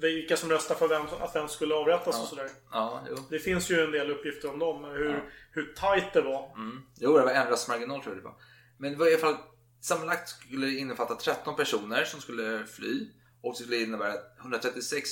vilka 0.00 0.36
som 0.36 0.50
röstar 0.50 0.74
för 0.74 0.88
vem, 0.88 1.06
att 1.20 1.34
vem 1.36 1.48
skulle 1.48 1.74
avrättas 1.74 2.22
och 2.22 2.28
sådär. 2.28 2.48
Ja, 2.72 3.04
jo. 3.10 3.16
Det 3.30 3.38
finns 3.38 3.70
ju 3.70 3.80
en 3.84 3.90
del 3.90 4.10
uppgifter 4.10 4.50
om 4.50 4.58
dem. 4.58 4.84
Hur, 4.84 5.32
hur 5.52 5.74
tight 5.74 6.12
det 6.12 6.20
var. 6.20 6.52
Mm. 6.56 6.82
Jo, 6.96 7.18
det 7.18 7.24
var 7.24 7.32
en 7.32 7.46
röstmarginal 7.48 8.02
tror 8.02 8.14
jag 8.14 8.22
det 8.24 8.28
var. 8.28 8.36
Men 8.78 8.92
det 8.92 8.98
var 8.98 9.06
i 9.06 9.12
alla 9.12 9.20
fall, 9.20 9.36
sammanlagt 9.80 10.28
skulle 10.28 10.66
det 10.66 10.74
innefatta 10.78 11.14
13 11.14 11.56
personer 11.56 12.04
som 12.04 12.20
skulle 12.20 12.66
fly. 12.66 13.08
Och 13.42 13.52
det 13.52 13.58
skulle 13.62 13.76
innebära 13.82 14.14
136 14.40 15.10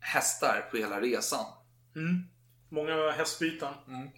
hästar 0.00 0.68
på 0.70 0.76
hela 0.76 1.00
resan. 1.00 1.44
Många 2.68 3.10
hästbyten. 3.10 3.74
Mm. 3.88 4.08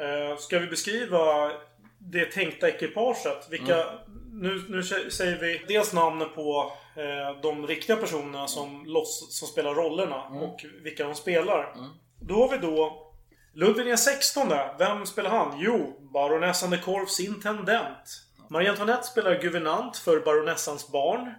Eh, 0.00 0.36
ska 0.38 0.58
vi 0.58 0.66
beskriva 0.66 1.52
det 1.98 2.24
tänkta 2.24 2.68
ekipaget? 2.68 3.46
Vilka, 3.50 3.84
Mm. 3.84 3.98
nu, 4.32 4.64
nu 4.68 4.80
sä- 4.82 5.10
säger 5.10 5.38
vi 5.40 5.64
dels 5.68 5.92
namnet 5.92 6.34
på 6.34 6.72
eh, 6.96 7.40
de 7.42 7.66
riktiga 7.66 7.96
personerna 7.96 8.46
som, 8.48 8.84
loss, 8.86 9.38
som 9.38 9.48
spelar 9.48 9.74
rollerna 9.74 10.26
Mm. 10.26 10.42
och 10.42 10.64
vilka 10.82 11.04
de 11.04 11.14
spelar. 11.14 11.74
Då 12.20 12.34
har 12.34 12.48
vi 12.48 12.58
då 12.58 13.06
Ludvig 13.54 13.86
den 13.86 13.98
16. 13.98 14.52
Vem 14.78 15.06
spelar 15.06 15.30
han? 15.30 15.58
Jo, 15.60 15.96
baronessan 16.12 16.70
de 16.70 16.78
Korfs 16.78 17.20
intendent. 17.20 18.22
Marie 18.50 18.70
Antoinette 18.70 19.02
spelar 19.06 19.40
guvernant 19.42 19.96
för 19.96 20.20
baronessans 20.20 20.88
barn. 20.92 21.34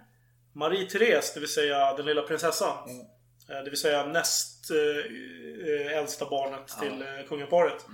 Marie 0.54 0.90
Therese, 0.90 1.34
det 1.34 1.40
vill 1.40 1.48
säga 1.52 1.94
den 1.96 2.06
lilla 2.06 2.22
prinsessan. 2.22 2.76
Eh, 3.50 3.62
Det 3.64 3.70
vill 3.70 3.78
säga 3.80 4.06
näst 4.06 4.70
äldsta 5.94 6.26
barnet 6.30 6.68
till 6.80 7.04
kungaparet. 7.28 7.86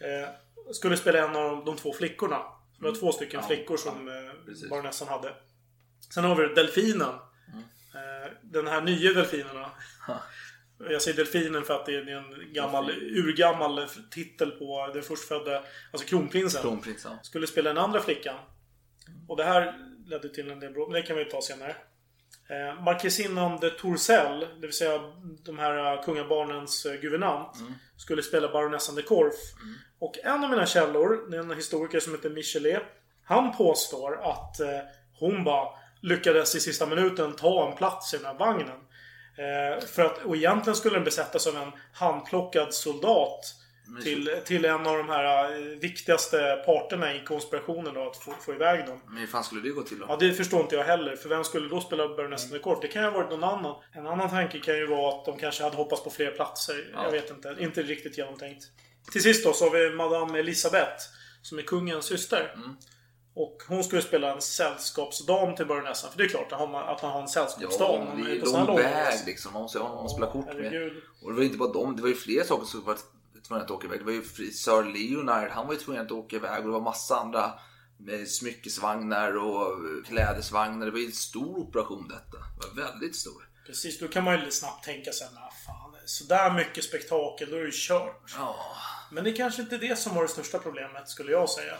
Eh, 0.00 0.28
skulle 0.72 0.96
spela 0.96 1.18
en 1.18 1.36
av 1.36 1.50
de, 1.50 1.64
de 1.64 1.76
två 1.76 1.92
flickorna. 1.92 2.42
Det 2.78 2.84
var 2.84 2.94
två 2.94 3.12
stycken 3.12 3.42
flickor 3.42 3.76
som 3.76 4.08
eh, 4.08 4.14
precis. 4.46 4.70
baronessan 4.70 5.08
hade. 5.08 5.34
Sen 6.14 6.24
har 6.24 6.36
vi 6.36 6.54
delfinen. 6.54 7.08
Eh, 7.94 8.32
den 8.42 8.66
här 8.66 8.80
nya 8.80 9.12
delfinerna. 9.12 9.70
Jag 10.78 11.02
säger 11.02 11.16
delfinen 11.16 11.64
för 11.64 11.74
att 11.74 11.86
det 11.86 11.94
är 11.94 12.08
en 12.08 12.52
gammal, 12.52 12.90
urgammal 12.90 13.88
titel 14.10 14.50
på 14.50 14.90
den 14.94 15.02
förstfödda, 15.02 15.62
alltså 15.92 16.08
kronprinsen. 16.08 16.62
Kronprinsen. 16.62 17.12
Skulle 17.22 17.46
spela 17.46 17.70
den 17.70 17.84
andra 17.84 18.00
flickan. 18.00 18.36
Och 19.28 19.36
det 19.36 19.44
här 19.44 19.78
ledde 20.06 20.28
till 20.28 20.50
en 20.50 20.60
del 20.60 20.72
bråk, 20.72 20.88
men 20.88 21.00
det 21.00 21.06
kan 21.06 21.16
vi 21.16 21.24
ta 21.24 21.42
senare. 21.42 21.76
Eh, 22.48 22.82
Markesinnan 22.82 23.60
de 23.60 23.70
Torcell, 23.70 24.40
det 24.40 24.66
vill 24.66 24.72
säga 24.72 25.00
de 25.44 25.58
här 25.58 25.94
eh, 25.94 26.02
kungabarnens 26.02 26.86
eh, 26.86 27.00
guvernant, 27.00 27.56
skulle 27.96 28.22
spela 28.22 28.48
baronessan 28.48 28.94
de 28.94 29.02
Korf. 29.02 29.34
Och 29.98 30.18
en 30.24 30.44
av 30.44 30.50
mina 30.50 30.66
källor, 30.66 31.30
det 31.30 31.36
är 31.36 31.40
en 31.40 31.56
historiker 31.56 32.00
som 32.00 32.12
heter 32.12 32.30
Michelet, 32.30 32.82
han 33.24 33.56
påstår 33.56 34.20
att 34.22 34.60
eh, 34.60 34.78
hon 35.18 35.44
bara 35.44 35.68
lyckades 36.00 36.54
i 36.54 36.60
sista 36.60 36.86
minuten 36.86 37.36
ta 37.36 37.70
en 37.70 37.76
plats 37.76 38.14
i 38.14 38.16
den 38.16 38.26
här 38.26 38.34
vagnen. 38.34 38.68
Eh, 39.38 39.86
för 39.86 40.04
att, 40.04 40.18
och 40.24 40.36
egentligen 40.36 40.76
skulle 40.76 40.96
den 40.96 41.04
besättas 41.04 41.46
av 41.46 41.56
en 41.56 41.72
handplockad 41.92 42.74
soldat 42.74 43.54
till, 44.02 44.30
till 44.44 44.64
en 44.64 44.86
av 44.86 44.96
de 44.96 45.08
här 45.08 45.52
eh, 45.52 45.78
viktigaste 45.78 46.62
parterna 46.66 47.14
i 47.14 47.24
konspirationen 47.24 47.94
då, 47.94 48.10
att 48.10 48.16
få, 48.16 48.32
få 48.40 48.54
iväg 48.54 48.86
dem. 48.86 49.00
Men 49.08 49.18
hur 49.18 49.26
fan 49.26 49.44
skulle 49.44 49.62
det 49.62 49.70
gå 49.70 49.82
till 49.82 49.98
då? 49.98 50.06
Ja, 50.08 50.16
det 50.16 50.32
förstår 50.32 50.60
inte 50.60 50.76
jag 50.76 50.84
heller. 50.84 51.16
För 51.16 51.28
vem 51.28 51.44
skulle 51.44 51.68
då 51.68 51.80
spela 51.80 52.08
baronessen 52.08 52.50
de 52.52 52.58
Korf? 52.58 52.78
Det 52.82 52.88
kan 52.88 53.02
ju 53.02 53.08
ha 53.08 53.18
varit 53.18 53.30
någon 53.30 53.44
annan. 53.44 53.82
En 53.92 54.06
annan 54.06 54.30
tanke 54.30 54.58
kan 54.58 54.76
ju 54.76 54.86
vara 54.86 55.18
att 55.18 55.24
de 55.24 55.38
kanske 55.38 55.62
hade 55.62 55.76
hoppats 55.76 56.04
på 56.04 56.10
fler 56.10 56.30
platser. 56.30 56.90
Jag 56.92 57.10
vet 57.10 57.30
inte. 57.30 57.56
Inte 57.58 57.82
riktigt 57.82 58.18
genomtänkt. 58.18 58.64
Till 59.12 59.22
sist 59.22 59.44
då 59.44 59.52
så 59.52 59.64
har 59.64 59.70
vi 59.70 59.96
Madame 59.96 60.38
Elisabeth. 60.38 61.02
Som 61.42 61.58
är 61.58 61.62
kungens 61.62 62.04
syster. 62.04 62.54
Och 63.34 63.62
hon 63.68 63.84
skulle 63.84 64.02
spela 64.02 64.34
en 64.34 64.40
sällskapsdam 64.40 65.54
till 65.54 65.66
baronessan. 65.66 66.10
För 66.10 66.18
det 66.18 66.24
är 66.24 66.28
klart 66.28 66.52
att, 66.52 66.70
man, 66.70 66.88
att 66.88 67.02
man 67.02 67.12
har 67.12 67.20
en 67.20 67.28
sällskapsdam. 67.28 67.92
Ja, 67.92 68.04
man 68.04 68.24
det 68.24 68.30
är 68.30 68.66
lång 68.66 68.76
väg 68.76 69.18
liksom. 69.26 69.52
Man 69.52 69.62
måste 69.62 69.78
ha 69.78 69.88
någon 69.88 70.04
att 70.04 70.10
spela 70.10 70.26
kort 70.26 70.46
med. 70.46 70.54
herregud. 70.54 71.02
Och 71.22 71.30
det 71.30 71.36
var 71.36 71.42
inte 71.44 71.58
bara 71.58 71.72
dem, 71.72 71.96
det 71.96 72.02
var 72.02 72.08
ju 72.08 72.14
fler 72.14 72.42
saker 72.42 72.66
som 72.66 72.84
var 72.84 72.96
tvungna 73.46 73.64
att 73.64 73.70
åka 73.70 73.86
iväg. 73.86 74.00
Det 74.00 74.04
var 74.04 74.12
ju 74.12 74.22
fri- 74.22 74.52
Sir 74.52 74.82
Leonard, 74.84 75.50
han 75.50 75.66
var 75.66 75.74
ju 75.74 75.80
tvungen 75.80 76.02
att 76.06 76.12
åka 76.12 76.36
iväg 76.36 76.58
och 76.58 76.64
det 76.64 76.72
var 76.72 76.80
massa 76.80 77.16
andra 77.20 77.52
med 77.98 78.28
smyckesvagnar 78.28 79.36
och 79.36 79.62
eh, 79.72 80.04
klädesvagnar. 80.06 80.86
Det 80.86 80.92
var 80.92 80.98
ju 80.98 81.06
en 81.06 81.12
stor 81.12 81.58
operation 81.58 82.08
detta. 82.08 82.38
Det 82.60 82.66
var 82.80 82.86
väldigt 82.90 83.16
stor. 83.16 83.48
Precis, 83.66 83.98
då 83.98 84.08
kan 84.08 84.24
man 84.24 84.40
ju 84.44 84.50
snabbt 84.50 84.84
tänka 84.84 85.12
sig, 85.12 85.26
men 85.34 85.42
fan, 85.66 85.96
sådär 86.04 86.54
mycket 86.54 86.84
spektakel, 86.84 87.50
då 87.50 87.56
är 87.56 87.60
det 87.60 87.66
ju 87.66 87.72
kört. 87.74 88.34
Ja, 88.38 88.56
Men 89.12 89.24
det 89.24 89.30
är 89.30 89.36
kanske 89.36 89.62
inte 89.62 89.78
det 89.78 89.98
som 89.98 90.14
var 90.14 90.22
det 90.22 90.28
största 90.28 90.58
problemet, 90.58 91.08
skulle 91.08 91.32
jag 91.32 91.48
säga. 91.50 91.74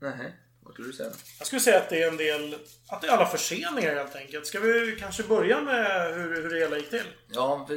nej. 0.00 0.36
Vad 0.64 0.72
skulle 0.72 0.88
du 0.88 0.92
säga? 0.92 1.10
Jag 1.38 1.46
skulle 1.46 1.60
säga 1.60 1.78
att 1.78 1.88
det 1.88 2.02
är 2.02 2.08
en 2.08 2.16
del... 2.16 2.56
Att 2.88 3.00
det 3.00 3.06
är 3.06 3.12
alla 3.12 3.26
förseningar 3.26 3.94
helt 3.94 4.16
enkelt. 4.16 4.46
Ska 4.46 4.60
vi 4.60 4.96
kanske 5.00 5.22
börja 5.22 5.60
med 5.60 6.14
hur, 6.14 6.42
hur 6.42 6.50
det 6.50 6.58
hela 6.58 6.76
gick 6.76 6.90
till? 6.90 7.06
Ja, 7.28 7.68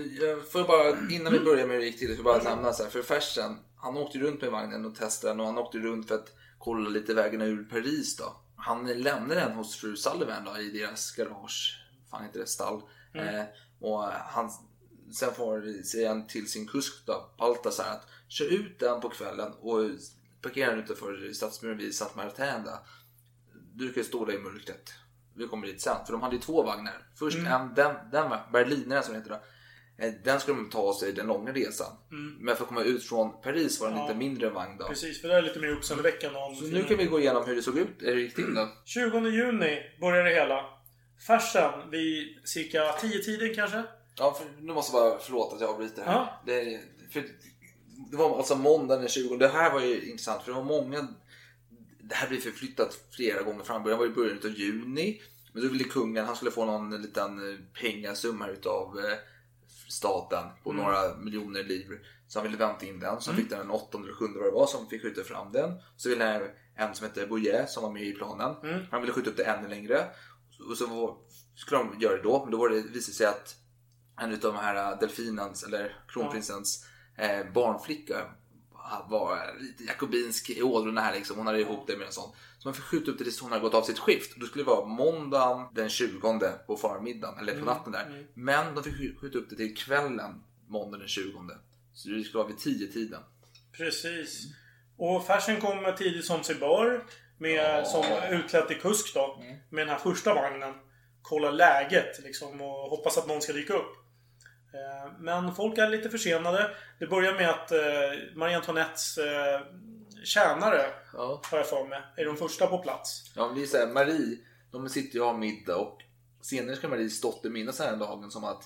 för 0.52 0.64
bara, 0.64 1.12
innan 1.12 1.34
vi 1.34 1.40
börjar 1.40 1.68
med 1.68 1.74
hur 1.76 1.82
det 1.82 1.88
gick 1.88 2.00
till, 2.00 2.18
så 2.18 2.24
får 2.24 2.32
jag 2.32 2.44
bara 2.44 2.56
nämna 2.56 2.74
så 2.74 2.84
här. 2.84 2.90
För 2.90 3.02
Fersen, 3.02 3.58
han 3.78 3.98
åkte 3.98 4.20
runt 4.20 4.42
med 4.42 4.52
vagnen 4.52 4.86
och 4.86 4.96
testade 4.96 5.34
den 5.34 5.40
och 5.40 5.46
han 5.46 5.58
åkte 5.58 5.78
runt 5.78 6.08
för 6.08 6.16
att 6.16 6.34
kolla 6.60 6.90
lite 6.90 7.14
vägarna 7.14 7.46
ur 7.46 7.64
Paris 7.64 8.18
då. 8.18 8.42
Han 8.56 9.02
lämnade 9.02 9.40
den 9.40 9.52
hos 9.52 9.76
fru 9.76 9.96
Sullivan 9.96 10.46
då 10.46 10.62
i 10.62 10.70
deras 10.70 11.12
garage. 11.12 11.80
Fan 12.12 12.24
heter 12.24 12.40
det? 12.40 12.48
Stall. 12.48 12.82
Eh, 13.14 13.44
och 13.80 14.04
han, 14.04 14.52
sen 15.14 15.34
får, 15.34 15.84
säger 15.84 16.08
han 16.08 16.28
till 16.28 16.52
sin 16.52 16.68
kusk 16.68 17.06
då, 17.06 17.34
Baltasar 17.38 17.86
att 17.86 18.08
kör 18.28 18.54
ut 18.54 18.80
den 18.80 19.02
på 19.02 19.10
kvällen 19.10 19.54
och 19.60 19.80
parkera 20.46 20.70
den 20.72 20.80
utanför 20.84 21.34
stadsmuren 21.34 21.78
vid 21.78 21.96
Saint 21.96 22.16
Martin 22.16 22.46
där. 22.46 22.78
Du 23.74 23.94
kan 23.94 24.04
ju 24.04 24.10
stå 24.10 24.26
där 24.26 24.34
i 24.34 24.40
mörkret. 24.40 24.94
Vi 25.36 25.48
kommer 25.48 25.68
dit 25.68 25.82
sen. 25.82 26.06
För 26.06 26.14
de 26.14 26.22
hade 26.22 26.36
ju 26.36 26.42
två 26.42 26.64
vagnar. 26.64 27.08
Först 27.20 27.38
en, 27.38 27.74
den, 27.76 27.96
den 28.12 28.30
Berlinaren 28.54 29.04
som 29.04 29.14
det 29.14 29.20
heter 29.20 29.30
då. 29.30 29.42
Eh, 30.06 30.14
Den 30.24 30.40
skulle 30.40 30.58
de 30.58 30.70
ta 30.70 30.94
sig 31.00 31.14
den 31.14 31.28
långa 31.28 31.52
resan. 31.52 31.92
Men 32.40 32.56
för 32.56 32.64
att 32.64 32.68
komma 32.68 32.84
ut 32.84 33.04
från 33.04 33.42
Paris 33.42 33.82
var 33.82 33.90
det 33.90 33.96
en 33.96 34.02
lite 34.02 34.16
mindre 34.16 34.50
vagn 34.50 34.78
då. 34.78 34.88
Precis, 34.88 35.22
för 35.22 35.28
det 35.28 35.36
är 35.36 35.42
lite 35.42 35.60
mer 35.60 35.68
uppseendeväckande 35.68 36.40
Så 36.60 36.66
nu 36.66 36.84
kan 36.84 36.98
vi 36.98 37.06
gå 37.06 37.20
igenom 37.20 37.46
hur 37.46 37.56
det 37.56 37.62
såg 37.62 37.78
ut, 37.78 38.02
eller 38.02 38.18
gick 38.18 38.36
till 38.36 38.54
då. 38.56 38.70
20 38.86 39.20
juni 39.30 39.82
börjar 40.02 40.24
det 40.24 40.34
hela. 40.34 40.66
Färsen 41.28 41.90
vid 41.92 42.48
cirka 42.48 42.80
10-tiden 42.92 43.56
kanske? 43.56 43.84
Ja, 44.18 44.34
för, 44.34 44.62
nu 44.62 44.74
måste 44.74 44.98
jag 44.98 45.12
bara, 45.12 45.20
förlåt 45.20 45.54
att 45.54 45.62
jag 45.62 45.70
avbryter 45.70 46.04
här. 46.04 46.14
Ja. 46.14 46.42
Det, 46.46 46.80
för, 47.14 47.24
det 48.12 48.18
var 48.18 48.38
alltså 48.38 48.56
måndagen 48.56 49.02
den 49.02 49.10
20. 49.10 49.38
Det 49.38 49.48
här 49.48 49.74
var 49.74 49.82
ju 49.82 50.10
intressant 50.10 50.44
för 50.44 50.52
det 50.52 50.58
var 50.58 50.64
många... 50.64 51.08
Det 52.00 52.16
här 52.16 52.28
blir 52.28 52.40
förflyttat 52.40 53.00
flera 53.12 53.42
gånger 53.42 53.64
fram. 53.64 53.84
Det 53.84 53.96
var 53.96 54.06
i 54.06 54.10
början 54.10 54.38
av 54.38 54.50
juni. 54.50 55.22
Men 55.54 55.64
då 55.64 55.70
ville 55.70 55.84
kungen, 55.84 56.26
han 56.26 56.36
skulle 56.36 56.52
få 56.52 56.66
någon 56.66 57.02
liten 57.02 57.52
eh, 57.52 57.60
pengasumma 57.82 58.48
utav 58.48 59.00
eh, 59.00 59.18
staten 59.88 60.44
på 60.64 60.74
några 60.74 61.18
miljoner 61.18 61.64
livre. 61.64 61.98
Så 62.28 62.40
han 62.40 62.48
ville 62.48 62.58
vänta 62.58 62.86
in 62.86 63.00
den. 63.00 63.22
Så 63.22 63.32
han 63.32 63.40
fick 63.40 63.50
den 63.50 63.60
den 63.60 63.70
8 63.70 63.98
eller 63.98 64.14
7 64.14 64.26
vad 64.36 64.46
det 64.46 64.52
var 64.52 64.68
som 64.68 64.88
fick 64.88 65.02
skjuta 65.02 65.24
fram 65.24 65.52
den. 65.52 65.72
Så 65.98 66.10
ville 66.10 66.24
han 66.24 66.42
en 66.76 66.96
som 66.96 67.08
hette 67.08 67.28
Bouillet 67.28 67.70
som 67.70 67.84
var 67.84 67.92
med 67.92 68.04
i 68.04 68.14
planen. 68.14 68.56
Han 68.92 69.02
ville 69.02 69.14
skjuta 69.14 69.30
upp 69.30 69.38
det 69.38 69.44
ännu 69.44 69.68
längre. 69.68 70.06
Och 70.70 70.78
så 70.78 70.88
var, 70.88 71.18
skulle 71.56 71.80
de 71.80 72.00
göra 72.00 72.18
det 72.18 72.24
då. 72.24 72.44
Men 72.44 72.52
då 72.52 72.58
var 72.58 72.70
det, 72.70 72.76
visade 72.76 72.94
det 72.94 73.02
sig 73.02 73.28
att 73.28 73.56
en 74.22 74.32
utav 74.32 74.54
de 74.54 74.60
här 74.60 74.92
äh, 74.92 75.00
delfinens, 75.00 75.64
eller 75.64 76.04
kronprinsens 76.08 76.86
eh, 77.18 77.52
barnflicka 77.54 78.26
var 79.10 79.56
lite 79.62 79.84
jakobinsk 79.84 80.50
i 80.50 80.62
åldern 80.62 80.98
här 80.98 81.14
liksom. 81.16 81.38
Hon 81.38 81.48
hade 81.48 81.60
ihop 81.60 81.88
det 81.88 81.98
med 81.98 82.08
en 82.08 82.14
sån. 82.14 82.30
Så 82.60 82.68
man 82.68 82.74
fick 82.74 82.84
skjuta 82.84 83.12
upp 83.12 83.18
det 83.18 83.24
tills 83.24 83.42
hon 83.42 83.52
hade 83.52 83.62
gått 83.62 83.74
av 83.74 83.82
sitt 83.82 84.00
skift. 84.00 84.34
Och 84.34 84.40
då 84.40 84.46
skulle 84.46 84.64
det 84.64 84.70
vara 84.70 84.86
måndagen 84.86 85.68
den 85.74 85.90
20 85.90 86.40
på 86.68 86.78
förmiddagen, 86.78 87.40
eller 87.40 87.60
på 87.60 87.66
natten 87.66 87.92
där. 87.92 88.26
Men 88.34 88.76
de 88.76 88.84
fick 88.84 88.94
skj- 88.94 89.18
skjuta 89.20 89.38
upp 89.38 89.50
det 89.50 89.56
till 89.56 89.76
kvällen 89.78 90.44
måndagen 90.68 91.00
den 91.00 91.08
20. 91.08 91.32
Så 91.94 92.10
det 92.10 92.24
skulle 92.24 92.38
vara 92.44 92.48
vid 92.48 92.58
10 92.60 92.88
tiden. 92.88 93.22
Precis. 93.78 94.44
Och 94.98 95.26
Fersen 95.28 95.62
kommer 95.62 95.92
tidigt 95.92 96.26
som 96.26 96.44
sig 96.44 96.56
bör. 96.56 97.04
Med, 97.38 97.88
Som 97.88 98.04
utklädd 98.32 98.68
till 98.68 98.82
kusk 98.82 99.14
då. 99.14 99.44
Med 99.70 99.82
den 99.88 99.90
här 99.90 99.98
första 100.00 100.34
vagnen. 100.34 100.74
Kolla 101.22 101.52
läget 101.52 102.20
liksom 102.24 102.62
och 102.62 102.90
hoppas 102.90 103.18
att 103.18 103.28
någon 103.28 103.42
ska 103.42 103.54
dyka 103.54 103.74
upp. 103.74 103.96
Eh, 104.76 105.12
Men 105.20 105.56
folk 105.56 105.78
är 105.78 105.90
lite 105.90 106.10
försenade. 106.10 106.72
Det 107.00 107.08
börjar 107.08 107.34
med 107.34 107.50
att 107.50 107.72
eh, 107.72 107.80
Marie 108.36 108.56
Antoinettes 108.58 109.18
eh, 109.18 109.62
tjänare, 110.24 110.86
Ja. 111.14 111.42
har 111.52 111.58
jag 111.58 111.68
för 111.70 111.88
mig, 111.88 112.02
är 112.16 112.26
de 112.26 112.38
första 112.38 112.68
på 112.68 112.78
plats. 112.78 113.32
Ja, 113.36 113.48
men 113.48 113.56
det 113.56 113.62
är 113.62 113.66
så 113.66 113.78
här, 113.78 113.88
Marie, 113.88 114.38
de 114.72 114.90
sitter 114.90 115.16
ju 115.16 115.22
och 115.22 115.28
har 115.28 115.38
middag 115.38 115.76
och 115.78 116.02
senare 116.42 116.76
ska 116.76 116.88
Maries 116.88 117.22
dotter 117.22 117.50
minnas 117.50 117.78
den 117.78 117.90
här 117.90 117.98
dagen 117.98 118.32
som 118.32 118.44
att 118.44 118.64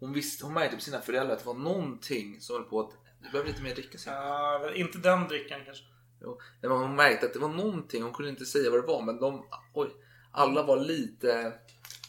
hon, 0.00 0.12
visste, 0.12 0.44
hon 0.44 0.54
märkte 0.54 0.76
på 0.76 0.82
sina 0.82 1.00
föräldrar 1.00 1.32
att 1.34 1.40
det 1.40 1.46
var 1.46 1.54
någonting 1.54 2.40
som 2.40 2.56
höll 2.56 2.64
på 2.64 2.80
att 2.80 2.90
du 3.22 3.30
behöver 3.30 3.50
lite 3.50 3.62
mer 3.62 3.74
dricka. 3.74 3.98
Ja, 4.06 4.70
inte 4.74 4.98
den 4.98 5.28
drickan 5.28 5.60
kanske. 5.64 5.84
Jo. 6.20 6.40
Men 6.60 6.70
Hon 6.70 6.94
märkte 6.96 7.26
att 7.26 7.32
det 7.32 7.38
var 7.38 7.48
någonting, 7.48 8.02
hon 8.02 8.12
kunde 8.12 8.30
inte 8.30 8.44
säga 8.44 8.70
vad 8.70 8.82
det 8.82 8.86
var 8.86 9.02
men 9.02 9.18
de, 9.20 9.46
oj, 9.74 9.90
alla 10.32 10.62
var 10.62 10.76
lite, 10.76 11.26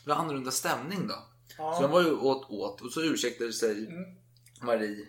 det 0.03 0.09
var 0.09 0.15
annorlunda 0.15 0.51
stämning 0.51 1.07
då. 1.07 1.15
Så 1.57 1.81
de 1.81 1.91
var 1.91 2.01
ju 2.01 2.11
åt 2.11 2.49
åt 2.49 2.81
och 2.81 2.91
så 2.91 3.01
ursäktade 3.01 3.53
sig 3.53 3.87
Marie 4.61 5.05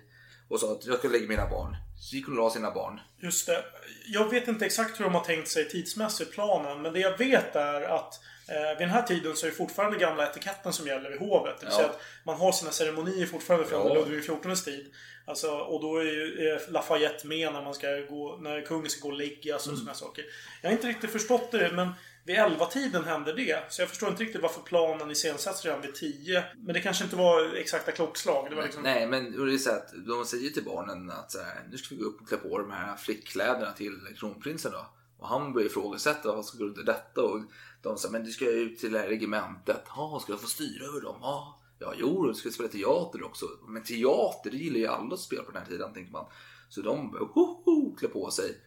och 0.48 0.60
sa 0.60 0.72
att 0.72 0.86
jag 0.86 0.98
ska 0.98 1.08
lägga 1.08 1.28
mina 1.28 1.48
barn. 1.50 1.76
Så 2.00 2.16
gick 2.16 2.26
hon 2.26 2.38
och 2.38 2.44
la 2.44 2.50
sina 2.50 2.70
barn. 2.70 3.00
Just 3.22 3.46
det. 3.46 3.64
Jag 4.06 4.30
vet 4.30 4.48
inte 4.48 4.66
exakt 4.66 5.00
hur 5.00 5.04
de 5.04 5.14
har 5.14 5.24
tänkt 5.24 5.48
sig 5.48 5.68
tidsmässigt 5.68 6.32
planen, 6.32 6.82
men 6.82 6.92
det 6.92 7.00
jag 7.00 7.18
vet 7.18 7.56
är 7.56 7.80
att 7.80 8.20
eh, 8.48 8.68
vid 8.68 8.78
den 8.78 8.88
här 8.90 9.02
tiden 9.02 9.36
så 9.36 9.46
är 9.46 9.50
det 9.50 9.56
fortfarande 9.56 9.98
gamla 9.98 10.30
etiketten 10.30 10.72
som 10.72 10.86
gäller 10.86 11.10
vid 11.10 11.18
hovet. 11.20 11.60
Det 11.60 11.66
vill 11.66 11.72
Ja. 11.72 11.76
säga 11.78 11.88
att 11.90 12.00
man 12.24 12.36
har 12.36 12.52
sina 12.52 12.70
ceremonier 12.70 13.26
fortfarande 13.26 13.66
från 13.66 13.88
Ja. 13.88 13.94
Ludvig 13.94 14.22
XIVs 14.42 14.64
tid. 14.64 14.92
Alltså, 15.26 15.50
och 15.50 15.80
då 15.82 15.96
är 15.98 16.04
ju 16.04 16.58
Lafayette 16.68 17.26
med 17.26 17.52
när 17.52 17.62
man 17.62 17.74
ska 17.74 17.86
gå, 18.10 18.36
när 18.40 18.66
kungen 18.66 18.90
ska 18.90 19.00
gå 19.08 19.08
och 19.12 19.18
läggas 19.18 19.66
och 19.66 19.72
Mm. 19.72 19.84
såna 19.84 19.94
saker. 19.94 20.24
Jag 20.62 20.70
har 20.70 20.76
inte 20.76 20.86
riktigt 20.88 21.10
förstått 21.10 21.52
det, 21.52 21.70
men 21.72 21.88
vid 22.24 22.36
11-tiden 22.36 23.04
hände 23.04 23.32
det. 23.32 23.72
Så 23.72 23.82
jag 23.82 23.88
förstår 23.88 24.08
inte 24.08 24.22
riktigt 24.22 24.42
varför 24.42 24.60
planen 24.60 25.10
iscensätts 25.10 25.64
redan 25.64 25.80
vid 25.80 25.94
10. 25.94 26.44
Men 26.56 26.74
det 26.74 26.80
kanske 26.80 27.04
inte 27.04 27.16
var 27.16 27.54
exakta 27.54 27.92
klockslag. 27.92 28.46
Det 28.50 28.56
var 28.56 28.62
liksom... 28.62 28.82
Nej, 28.82 29.06
men 29.06 29.46
det 29.46 29.54
är 29.54 29.58
så 29.58 29.70
att 29.70 29.92
de 30.06 30.24
säger 30.24 30.50
till 30.50 30.64
barnen 30.64 31.10
att 31.10 31.32
så 31.32 31.38
här, 31.38 31.66
nu 31.70 31.78
ska 31.78 31.94
vi 31.94 32.00
gå 32.00 32.08
upp 32.08 32.20
och 32.20 32.28
klä 32.28 32.36
på 32.36 32.58
de 32.58 32.70
här 32.70 32.96
flickkläderna 32.96 33.72
till 33.72 34.00
kronprinsen 34.18 34.72
då. 34.72 34.86
Och 35.18 35.28
han 35.28 35.52
börjar 35.52 35.66
ifrågasätta 35.66 36.32
vad 36.32 36.60
runt 36.60 36.78
i 36.78 36.82
detta 36.82 37.22
och 37.22 37.40
de 37.82 37.98
säger 37.98 38.12
men 38.12 38.24
du 38.24 38.30
ska 38.30 38.50
ut 38.50 38.78
till 38.78 38.92
det 38.92 38.98
här 38.98 39.08
regementet. 39.08 39.82
Ja, 39.86 40.18
ska 40.22 40.32
jag 40.32 40.40
få 40.40 40.46
styra 40.46 40.84
över 40.84 41.00
dem? 41.00 41.16
Ja, 41.20 41.60
ja 41.78 41.92
jo, 41.96 42.26
du 42.26 42.34
ska 42.34 42.50
spela 42.50 42.68
teater 42.68 43.22
också. 43.22 43.46
Men 43.68 43.82
teater, 43.82 44.50
det 44.50 44.56
gillar 44.56 44.78
ju 44.78 44.86
alla 44.86 45.14
att 45.14 45.20
spela 45.20 45.42
på 45.42 45.50
den 45.50 45.62
här 45.62 45.68
tiden, 45.68 45.92
tänkte 45.92 46.12
man. 46.12 46.26
Så 46.68 46.80
de 46.80 47.10
börjar 47.10 47.96
klä 47.96 48.08
på 48.08 48.30
sig. 48.30 48.60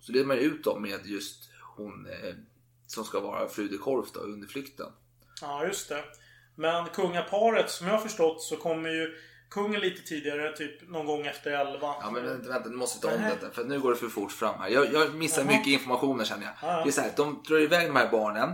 Så 0.00 0.12
leder 0.12 0.26
man 0.26 0.38
ut 0.38 0.64
dem 0.64 0.82
med 0.82 1.06
just 1.06 1.50
hon 1.76 2.06
eh, 2.06 2.34
som 2.94 3.04
ska 3.04 3.20
vara 3.20 3.48
fru 3.48 3.68
de 3.68 3.78
Korf 3.78 4.12
då, 4.12 4.20
under 4.20 4.48
flykten. 4.48 4.86
Ja, 5.40 5.64
just 5.64 5.88
det. 5.88 6.04
Men 6.56 6.86
kungaparet, 6.88 7.70
som 7.70 7.86
jag 7.86 7.94
har 7.94 8.00
förstått, 8.00 8.42
så 8.42 8.56
kommer 8.56 8.90
ju 8.90 9.14
kungen 9.50 9.80
lite 9.80 10.02
tidigare, 10.02 10.56
typ 10.56 10.88
någon 10.90 11.06
gång 11.06 11.26
efter 11.26 11.50
11. 11.50 11.78
Ja 11.80 12.10
men 12.10 12.24
vänta, 12.24 12.48
vänta 12.48 12.68
nu 12.68 12.76
måste 12.76 13.06
vi 13.06 13.12
ta 13.12 13.18
om 13.22 13.30
detta 13.30 13.50
för 13.50 13.64
nu 13.64 13.80
går 13.80 13.90
det 13.90 13.96
för 13.96 14.08
fort 14.08 14.32
fram 14.32 14.54
här. 14.60 14.68
Jag, 14.68 14.92
jag 14.92 15.14
missar 15.14 15.42
Jaha. 15.42 15.50
mycket 15.52 15.66
information 15.66 16.18
här, 16.18 16.26
känner 16.26 16.44
jag. 16.44 16.52
Ja. 16.62 16.82
Det 16.84 16.90
är 16.90 16.92
så 16.92 17.00
här, 17.00 17.12
de 17.16 17.42
drar 17.48 17.58
iväg 17.58 17.86
de 17.88 17.96
här 17.96 18.10
barnen 18.10 18.48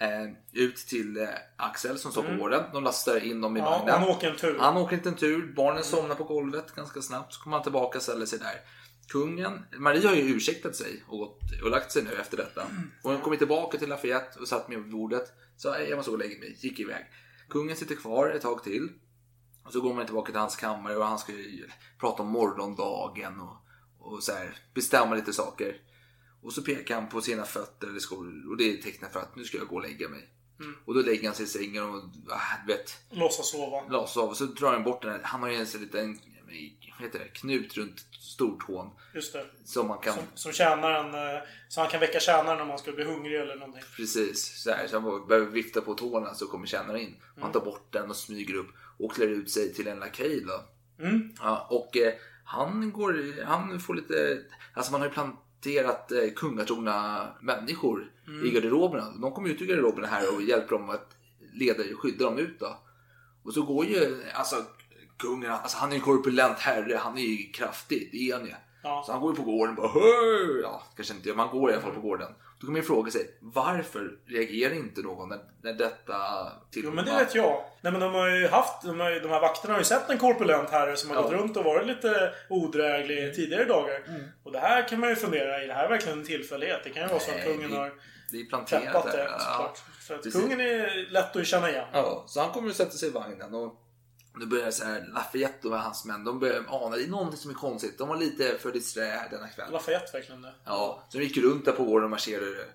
eh, 0.00 0.32
ut 0.52 0.76
till 0.76 1.16
eh, 1.16 1.28
Axel 1.56 1.98
som 1.98 2.12
står 2.12 2.22
på 2.22 2.34
gården. 2.34 2.62
De 2.72 2.84
lastar 2.84 3.24
in 3.24 3.40
dem 3.40 3.56
i 3.56 3.60
Mm. 3.60 3.72
Ja, 3.72 3.78
vagnen. 3.78 3.94
han 4.00 4.08
åker 4.08 4.30
en 4.30 4.36
tur. 4.36 4.58
Han 4.58 4.76
åker 4.76 4.96
inte 4.96 5.08
en 5.08 5.14
tur. 5.16 5.52
Barnen 5.56 5.84
somnar 5.84 6.14
på 6.14 6.24
golvet 6.24 6.74
ganska 6.74 7.02
snabbt. 7.02 7.34
Så 7.34 7.40
kommer 7.42 7.56
han 7.56 7.62
tillbaka 7.62 7.98
och 7.98 8.02
ställer 8.02 8.26
sig 8.26 8.38
där. 8.38 8.60
Kungen, 9.08 9.64
Marie 9.78 10.06
har 10.08 10.14
ju 10.14 10.22
ursäktat 10.22 10.76
sig 10.76 11.04
och, 11.08 11.18
gått, 11.18 11.40
och 11.62 11.70
lagt 11.70 11.92
sig 11.92 12.02
nu 12.04 12.12
efter 12.12 12.36
detta. 12.36 12.62
Och 13.02 13.10
hon 13.12 13.20
kommer 13.20 13.36
tillbaka 13.36 13.78
till 13.78 13.88
Lafayette 13.88 14.40
och 14.40 14.48
satt 14.48 14.68
med 14.68 14.78
vid 14.82 14.92
bordet. 14.92 15.32
Så 15.56 15.70
"Nej, 15.70 15.88
jag 15.88 15.96
måste 15.96 16.10
gå 16.10 16.16
och 16.16 16.22
lägga 16.22 16.38
mig. 16.38 16.56
Gick 16.60 16.80
iväg. 16.80 17.04
Kungen 17.48 17.76
sitter 17.76 17.94
kvar 17.94 18.28
ett 18.30 18.42
tag 18.42 18.64
till. 18.64 18.88
Och 19.64 19.72
så 19.72 19.80
går 19.80 19.94
man 19.94 20.06
tillbaka 20.06 20.32
till 20.32 20.40
hans 20.40 20.56
kammare 20.56 20.96
och 20.96 21.04
han 21.06 21.18
ska 21.18 21.32
ju 21.32 21.68
prata 22.00 22.22
om 22.22 22.28
morgondagen 22.28 23.40
och, 23.40 23.56
och 23.98 24.22
så 24.22 24.32
här, 24.32 24.56
bestämma 24.74 25.14
lite 25.14 25.32
saker. 25.32 25.76
Och 26.42 26.52
så 26.52 26.62
pekar 26.62 26.94
han 26.94 27.08
på 27.08 27.20
sina 27.20 27.44
fötter 27.44 27.86
eller 27.86 28.00
skor 28.00 28.50
och 28.50 28.56
det 28.56 28.64
är 28.78 28.82
tecknet 28.82 29.12
för 29.12 29.20
att 29.20 29.36
nu 29.36 29.44
ska 29.44 29.58
jag 29.58 29.66
gå 29.68 29.74
och 29.76 29.82
lägga 29.82 30.08
mig. 30.08 30.28
Och 30.84 30.94
då 30.94 31.00
lägger 31.00 31.28
han 31.28 31.34
sig 31.34 31.44
i 31.44 31.48
sängen 31.48 31.82
och 31.84 32.02
ah, 32.28 32.66
vet, 32.66 32.98
Låtsas 33.10 33.50
sova. 33.50 33.76
av 34.22 34.28
och 34.28 34.36
så 34.36 34.44
drar 34.44 34.72
han 34.72 34.84
bort 34.84 35.02
den 35.02 35.10
här. 35.10 35.20
Han 35.22 35.42
har 35.42 35.48
ju 35.48 35.54
en 35.56 35.66
liten 35.80 36.18
heter 36.98 37.18
det, 37.18 37.24
knut 37.28 37.76
runt 37.76 38.00
stortån 38.20 38.90
Just 39.14 39.32
det. 39.32 39.44
som 39.64 39.88
man 39.88 39.98
kan 39.98 40.14
Som, 40.14 40.22
som 40.34 40.52
tjänaren... 40.52 41.34
eh, 41.36 41.42
Så 41.68 41.80
han 41.80 41.90
kan 41.90 42.00
väcka 42.00 42.20
tjänaren 42.20 42.60
om 42.60 42.68
man 42.68 42.78
skulle 42.78 42.96
bli 42.96 43.04
hungrig 43.04 43.40
eller 43.40 43.56
någonting. 43.56 43.82
Precis, 43.96 44.62
så, 44.62 44.70
här, 44.70 44.86
så 44.86 45.00
han 45.00 45.26
behöver 45.28 45.46
vifta 45.50 45.80
på 45.80 45.94
tårna 45.94 46.34
så 46.34 46.46
kommer 46.46 46.66
tjänaren 46.66 47.00
in. 47.00 47.16
Han 47.40 47.52
tar 47.52 47.60
bort 47.60 47.92
den 47.92 48.10
och 48.10 48.16
smyger 48.16 48.54
upp 48.54 48.68
och 48.98 49.12
klär 49.14 49.26
ut 49.26 49.50
sig 49.50 49.74
till 49.74 49.88
en 49.88 49.98
lakej 49.98 50.44
då. 50.46 50.64
Ja, 51.42 51.66
och 51.70 51.96
eh, 51.96 52.14
han 52.44 52.92
går, 52.92 53.44
han 53.44 53.80
får 53.80 53.94
lite, 53.94 54.38
alltså 54.74 54.92
man 54.92 55.00
har 55.00 55.08
ju 55.08 55.14
planterat 55.14 56.12
eh, 56.12 56.30
kungatrogna 56.36 57.28
människor 57.40 58.10
Mm. 58.28 58.46
i 58.46 58.50
garderoberna. 58.50 59.10
De 59.20 59.32
kommer 59.32 59.48
ut 59.48 59.62
ur 59.62 59.66
garderoberna 59.66 60.06
här 60.06 60.34
och 60.34 60.42
hjälper 60.42 60.70
dem 60.76 60.90
att 60.90 61.16
leda 61.52 61.82
och 61.92 62.00
skydda 62.00 62.24
dem 62.24 62.38
ut 62.38 62.60
då. 62.60 62.78
Och 63.42 63.54
så 63.54 63.62
går 63.62 63.86
ju, 63.86 64.22
alltså 64.34 64.56
kungen, 65.18 65.50
alltså 65.50 65.78
han 65.78 65.90
är 65.92 65.96
en 65.96 66.00
korpulent 66.02 66.58
herre, 66.58 66.96
han 66.96 67.18
är 67.18 67.22
ju 67.22 67.52
kraftig, 67.52 68.08
det 68.12 68.30
är 68.30 68.34
han 68.36 68.46
ju. 68.46 68.54
Ja. 68.82 69.02
Så 69.06 69.12
han 69.12 69.20
går 69.20 69.30
ju 69.32 69.36
på 69.36 69.42
gården 69.50 69.78
och 69.78 69.82
bara 69.82 69.92
Hör! 69.92 70.62
Ja, 70.62 70.82
kanske 70.96 71.14
inte, 71.14 71.28
men 71.28 71.38
han 71.38 71.48
går 71.60 71.70
i 71.70 71.72
alla 71.74 71.82
fall 71.82 71.94
på 71.94 72.00
gården. 72.00 72.28
Då 72.60 72.66
kan 72.66 72.72
man 72.72 72.80
ju 72.82 72.86
fråga 72.86 73.10
sig, 73.10 73.38
varför 73.40 74.18
reagerar 74.26 74.74
inte 74.74 75.00
någon 75.02 75.28
när, 75.28 75.38
när 75.62 75.72
detta 75.72 76.16
Jo 76.54 76.66
tillkommer? 76.70 76.96
men 76.96 77.04
det 77.04 77.24
vet 77.24 77.34
jag. 77.34 77.64
Nej 77.80 77.92
men 77.92 78.00
de 78.00 78.14
har 78.14 78.28
ju 78.28 78.48
haft, 78.48 78.82
de, 78.82 79.00
har, 79.00 79.10
ju- 79.10 79.20
de 79.20 79.28
här 79.28 79.40
vakterna 79.40 79.74
har 79.74 79.78
ju 79.80 79.84
sett 79.84 80.10
en 80.10 80.18
korpulent 80.18 80.70
herre 80.70 80.96
som 80.96 81.10
har 81.10 81.16
Ja. 81.16 81.22
gått 81.22 81.32
runt 81.32 81.56
och 81.56 81.64
varit 81.64 81.86
lite 81.86 82.32
odräglig 82.50 83.34
tidigare 83.34 83.64
dagar. 83.64 84.00
Och 84.42 84.52
det 84.52 84.58
här 84.58 84.88
kan 84.88 85.00
man 85.00 85.08
ju 85.08 85.16
fundera, 85.16 85.62
är 85.62 85.66
det 85.66 85.74
här 85.74 85.88
verkligen 85.88 86.18
en 86.18 86.24
tillfällighet? 86.26 86.80
Det 86.84 86.90
kan 86.90 87.02
ju 87.02 87.08
vara 87.08 87.20
så 87.20 87.30
att 87.30 87.44
kungen 87.44 87.70
det- 87.70 87.76
har 87.76 87.92
Det 88.32 88.40
är 88.40 88.44
planterat 88.44 89.12
det 89.12 89.28
Ja. 89.38 89.74
För 90.08 90.14
att 90.14 90.22
precis. 90.22 90.40
kungen 90.42 90.60
är 90.60 91.10
lätt 91.10 91.36
att 91.36 91.46
känna 91.46 91.70
igen. 91.70 91.86
Ja, 91.92 92.24
så 92.26 92.40
han 92.40 92.50
kommer 92.50 92.70
att 92.70 92.76
sätta 92.76 92.90
sig 92.90 93.08
i 93.08 93.12
vagnen 93.12 93.54
och 93.54 93.80
nu 94.36 94.46
börjar 94.46 94.70
så 94.70 94.84
här 94.84 95.10
Lafayette 95.14 95.68
och 95.68 95.78
hans 95.78 96.04
män, 96.04 96.24
de 96.24 96.38
börjar 96.38 96.64
ana 96.68 96.96
det 96.96 97.02
är 97.02 97.08
någonting 97.08 97.38
som 97.38 97.50
är 97.50 97.54
konstigt. 97.54 97.98
De 97.98 98.08
var 98.08 98.16
lite 98.16 98.58
för 98.58 98.72
disträ 98.72 99.28
denna 99.30 99.48
kväll. 99.48 99.72
Lafayette 99.72 100.12
verkligen 100.12 100.42
det. 100.42 100.54
Ja, 100.64 101.06
så 101.08 101.18
de 101.18 101.24
gick 101.24 101.36
runt 101.36 101.64
där 101.64 101.72
på 101.72 101.84
gården 101.84 102.04
och 102.04 102.10
marscherade. 102.10 102.66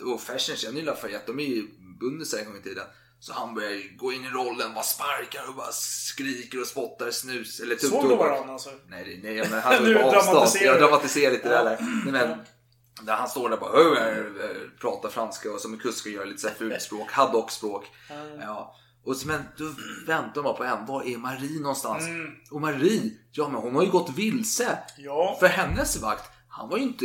Och, 0.00 0.12
och 0.12 0.20
Fersen 0.20 0.56
känner 0.56 0.78
ju 0.80 0.84
Lafayette, 0.86 1.26
de 1.26 1.40
är 1.40 1.44
ju 1.44 1.68
bundisar 2.00 2.38
en 2.38 2.44
gång 2.44 2.56
i 2.56 2.62
tiden. 2.62 2.84
Så 3.20 3.32
han 3.32 3.54
börjar 3.54 3.70
ju 3.70 3.96
gå 3.96 4.12
in 4.12 4.24
i 4.24 4.28
rollen, 4.28 4.74
bara 4.74 4.84
sparkar 4.84 5.48
och 5.48 5.54
bara 5.54 5.72
skriker 5.72 6.60
och 6.60 6.66
spottar 6.66 7.10
snus 7.10 7.60
eller 7.60 7.76
Såg 7.76 8.08
du 8.08 8.16
varandra 8.16 8.52
alltså? 8.52 8.70
Nej, 8.86 9.20
nej 9.22 9.48
men 9.50 9.60
han 9.60 9.84
var 9.84 10.02
på 10.02 10.16
avstånd. 10.16 10.66
Jag 10.66 10.78
dramatiserar 10.78 11.32
lite 11.32 11.48
där. 11.48 11.64
där. 11.64 11.78
Nej, 12.04 12.12
men, 12.12 12.38
där 13.02 13.14
han 13.14 13.28
står 13.28 13.48
där 13.48 13.56
och 13.56 13.60
bara 13.60 13.72
pratar 14.80 15.08
franska 15.08 15.52
och 15.52 15.60
som 15.60 15.72
en 15.72 15.78
kusk 15.78 16.06
och 16.06 16.12
gör 16.12 16.26
lite 16.26 16.40
så 16.40 16.48
här 16.48 16.54
fult 16.54 16.82
språk, 16.82 17.10
haddock-språk. 17.10 17.84
Ja. 18.40 18.76
Och 19.08 19.16
men 19.26 19.42
då 19.56 19.64
väntar 20.06 20.42
man 20.42 20.54
på 20.54 20.64
en. 20.64 20.86
Var 20.86 21.02
är 21.02 21.18
Marie 21.18 21.60
någonstans? 21.60 22.06
Mm. 22.06 22.30
Och 22.50 22.60
Marie, 22.60 23.10
ja 23.32 23.48
men 23.48 23.60
hon 23.60 23.74
har 23.74 23.82
ju 23.82 23.90
gått 23.90 24.10
vilse. 24.16 24.78
Ja. 24.98 25.36
För 25.40 25.46
hennes 25.46 26.02
vakt, 26.02 26.30
han 26.48 26.68
var 26.68 26.78
ju 26.78 26.82
inte 26.82 27.04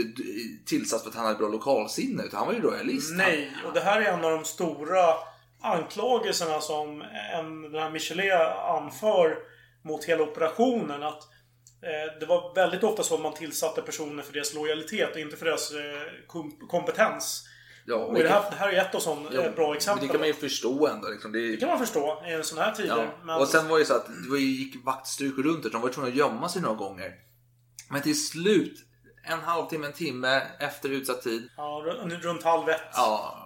tillsatt 0.65 1.01
för 1.01 1.09
att 1.09 1.15
han 1.15 1.25
hade 1.25 1.37
bra 1.37 1.47
lokalsinne 1.47 2.23
utan 2.23 2.37
han 2.37 2.47
var 2.47 2.53
ju 2.53 2.61
royalist. 2.61 3.13
Nej, 3.13 3.51
och 3.67 3.73
det 3.73 3.79
här 3.79 4.01
är 4.01 4.05
en 4.05 4.25
av 4.25 4.31
de 4.31 4.45
stora 4.45 5.13
anklagelserna 5.61 6.61
som 6.61 7.01
en, 7.33 7.61
den 7.61 7.81
här 7.81 7.89
Michelet 7.89 8.57
anför 8.57 9.37
mot 9.83 10.05
hela 10.05 10.23
operationen. 10.23 11.03
Att 11.03 11.23
eh, 11.81 12.19
det 12.19 12.25
var 12.25 12.55
väldigt 12.55 12.83
ofta 12.83 13.03
så 13.03 13.15
att 13.15 13.21
man 13.21 13.33
tillsatte 13.33 13.81
personer 13.81 14.23
för 14.23 14.33
deras 14.33 14.53
lojalitet 14.53 15.11
och 15.11 15.19
inte 15.19 15.37
för 15.37 15.45
deras 15.45 15.71
eh, 15.71 16.27
kom 16.27 16.51
kompetens. 16.67 17.49
Ja, 17.85 17.95
Och 17.95 18.13
det 18.13 18.29
här, 18.29 18.43
det 18.49 18.55
här 18.55 18.69
är 18.69 18.81
ett 18.81 18.95
av 18.95 18.99
sådana 18.99 19.29
Ja, 19.33 19.41
eh, 19.41 19.51
bra 19.55 19.75
exempel. 19.75 20.07
Det 20.07 20.11
kan 20.11 20.19
man 20.19 20.27
ju 20.27 20.33
förstå 20.33 20.87
ändå. 20.87 21.07
Liksom. 21.09 21.31
Det, 21.31 21.51
Det 21.51 21.57
kan 21.57 21.69
man 21.69 21.79
förstå 21.79 22.23
i 22.39 22.43
sån 22.43 22.57
här 22.57 22.71
tider. 22.71 22.97
ja. 22.97 23.05
Men, 23.23 23.35
Och 23.41 23.47
sen 23.47 23.67
var 23.67 23.79
det 23.79 23.85
så 23.85 23.95
att 23.95 24.07
det 24.31 24.39
gick 24.39 24.85
vaktstyrkor 24.85 25.43
runt 25.43 25.63
där. 25.63 25.69
De 25.69 25.81
var 25.81 25.89
tvungna 25.89 26.09
att 26.09 26.15
gömma 26.15 26.49
sig 26.49 26.61
några 26.61 26.75
gånger. 26.75 27.11
Men 27.89 28.01
till 28.01 28.27
slut, 28.27 28.79
en 29.23 29.39
halvtimme, 29.39 29.87
en 29.87 29.93
timme 29.93 30.41
efter 30.59 30.89
utsatt 30.89 31.21
tid. 31.21 31.49
ja, 31.57 31.83
runt, 32.23 32.43
halv 32.43 32.69
ett. 32.69 32.81
Ja, 32.93 33.39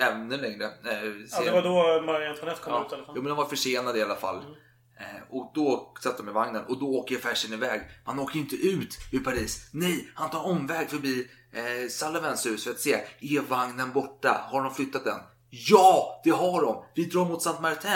ännu 0.00 0.36
längre. 0.36 0.64
Eh, 0.64 1.04
Ja, 1.30 1.40
det 1.44 1.50
var 1.50 1.62
då 1.62 2.02
Marie 2.06 2.30
Antoinette 2.30 2.60
kom 2.62 2.72
Ja, 2.72 2.86
ut 2.86 2.92
i 2.92 2.94
alla 2.94 3.04
fall. 3.04 3.14
jo, 3.16 3.22
men 3.22 3.28
de 3.28 3.36
var 3.36 3.44
försenade 3.44 3.98
i 3.98 4.02
alla 4.02 4.16
fall. 4.16 4.36
Mm. 4.38 4.50
Eh, 5.00 5.22
och 5.30 5.52
då 5.54 5.94
satt 6.02 6.16
de 6.16 6.28
i 6.28 6.32
vagnen 6.32 6.64
och 6.64 6.78
då 6.80 6.86
åker 6.86 7.16
Fersen 7.16 7.52
iväg. 7.52 7.80
Man 8.06 8.18
åker 8.18 8.34
ju 8.34 8.40
inte 8.40 8.56
ut 8.56 8.98
ur 9.12 9.20
Paris. 9.20 9.68
Nej, 9.72 10.08
han 10.14 10.30
tar 10.30 10.46
omväg 10.46 10.90
förbi 10.90 11.30
eh, 11.52 11.88
Sullivans 11.88 12.46
hus 12.46 12.64
för 12.64 12.70
att 12.70 12.80
se. 12.80 13.04
Är 13.20 13.40
vagnen 13.40 13.92
borta? 13.92 14.46
Har 14.50 14.62
de 14.62 14.74
flyttat 14.74 15.04
den? 15.04 15.20
Ja, 15.50 16.20
det 16.24 16.30
har 16.30 16.62
de! 16.62 16.84
Vi 16.94 17.04
drar 17.04 17.24
mot 17.24 17.42
Saint 17.42 17.60
Martin. 17.60 17.90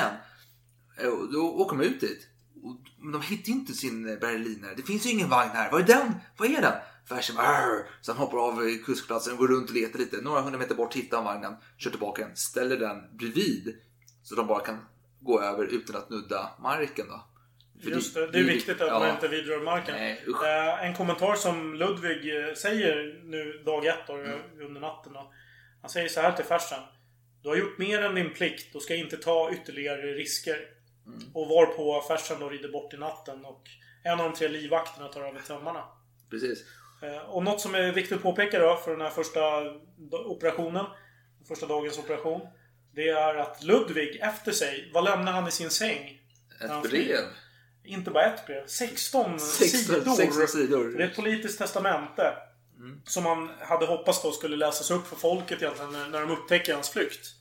Eh, 0.98 1.08
och 1.08 1.32
då 1.32 1.40
åker 1.40 1.76
de 1.76 1.84
ut 1.84 2.00
dit. 2.00 2.26
Och, 2.62 2.76
men 2.98 3.12
de 3.12 3.22
hittar 3.22 3.52
inte 3.52 3.72
sin 3.72 4.08
eh, 4.08 4.18
berlinare. 4.18 4.74
Det 4.74 4.82
finns 4.82 5.06
ju 5.06 5.10
ingen 5.10 5.28
vagn 5.28 5.50
här. 5.54 5.70
Var 5.72 5.80
är 5.80 5.84
den? 5.84 6.14
Vad 6.36 6.50
är 6.50 6.62
den? 6.62 6.74
Fersen 7.08 7.36
bara 7.36 7.82
Så 8.00 8.12
han 8.12 8.18
hoppar 8.18 8.38
av 8.38 8.78
kuskplatsen 8.84 9.32
och 9.32 9.38
går 9.38 9.48
runt 9.48 9.68
och 9.68 9.74
letar 9.74 9.98
lite. 9.98 10.20
Några 10.20 10.40
hundra 10.40 10.58
meter 10.58 10.74
bort 10.74 10.94
hittar 10.94 11.16
han 11.16 11.26
vagnen, 11.26 11.54
kör 11.78 11.90
tillbaka 11.90 12.26
den, 12.26 12.36
ställer 12.36 12.76
den 12.76 13.16
bredvid. 13.16 13.76
Så 14.22 14.34
de 14.34 14.46
bara 14.46 14.60
kan 14.60 14.78
gå 15.20 15.42
över 15.42 15.64
utan 15.64 15.96
att 15.96 16.10
nudda 16.10 16.50
marken 16.58 17.06
då. 17.08 17.24
För 17.82 17.90
Just 17.90 18.14
det, 18.14 18.26
det 18.30 18.38
är 18.38 18.44
viktigt 18.44 18.80
att 18.80 18.88
ja. 18.88 18.98
man 18.98 19.10
inte 19.10 19.28
vidrör 19.28 19.60
marken. 19.60 19.94
Nej. 19.94 20.24
Eh, 20.44 20.84
en 20.86 20.94
kommentar 20.94 21.34
som 21.34 21.74
Ludvig 21.74 22.36
eh, 22.48 22.54
säger 22.54 23.20
nu 23.24 23.62
dag 23.64 23.86
ett 23.86 24.06
då, 24.06 24.12
Mm. 24.14 24.38
under 24.60 24.80
natten. 24.80 25.12
Då. 25.12 25.32
Han 25.80 25.90
säger 25.90 26.08
så 26.08 26.20
här 26.20 26.32
till 26.32 26.44
farsan. 26.44 26.80
Du 27.42 27.48
har 27.48 27.56
gjort 27.56 27.78
mer 27.78 28.02
än 28.02 28.14
din 28.14 28.34
plikt 28.34 28.74
och 28.74 28.82
ska 28.82 28.94
inte 28.94 29.16
ta 29.16 29.50
ytterligare 29.52 30.02
risker. 30.02 30.56
Mm. 31.06 31.18
Och 31.34 31.48
var 31.48 31.66
på 31.66 32.00
farsan 32.08 32.40
då 32.40 32.48
rider 32.48 32.68
bort 32.68 32.94
i 32.94 32.96
natten 32.96 33.44
och 33.44 33.62
en 34.04 34.20
av 34.20 34.30
de 34.30 34.32
tre 34.36 34.48
livvakterna 34.48 35.08
tar 35.08 35.20
över 35.28 35.40
tömmarna. 35.40 35.84
Precis. 36.30 36.64
Eh, 37.02 37.18
Och 37.30 37.42
något 37.44 37.60
som 37.60 37.74
är 37.74 37.92
viktigt 37.92 38.16
att 38.16 38.22
påpeka 38.22 38.58
då 38.58 38.76
för 38.76 38.90
den 38.90 39.00
här 39.00 39.10
första 39.10 39.40
operationen, 40.26 40.86
första 41.48 41.66
dagens 41.66 41.98
operation. 41.98 42.40
Det 42.94 43.08
är 43.08 43.34
att 43.34 43.62
Ludvig 43.62 44.20
efter 44.22 44.52
sig, 44.52 44.90
vad 44.94 45.04
lämnar 45.04 45.32
han 45.32 45.48
i 45.48 45.50
sin 45.50 45.70
säng? 45.70 46.20
Ett 46.60 46.90
brev. 46.90 47.24
Inte 47.84 48.10
bara 48.10 48.24
ett 48.24 48.46
brev, 48.46 48.66
16, 48.66 49.40
16 49.40 49.94
sidor. 49.94 50.14
16 50.16 50.48
sidor. 50.48 50.88
Det 50.96 51.02
är 51.02 51.08
ett 51.08 51.16
politiskt 51.16 51.58
testamente. 51.58 52.34
Som 53.04 53.24
man 53.24 53.50
hade 53.60 53.86
hoppats 53.86 54.22
då 54.22 54.32
skulle 54.32 54.56
läsas 54.56 54.90
upp 54.90 55.06
för 55.06 55.16
folket 55.16 55.62
egentligen 55.62 55.92
när, 55.92 56.08
när 56.08 56.20
de 56.20 56.30
upptäcker 56.30 56.74
hans 56.74 56.90
flykt. 56.90 57.34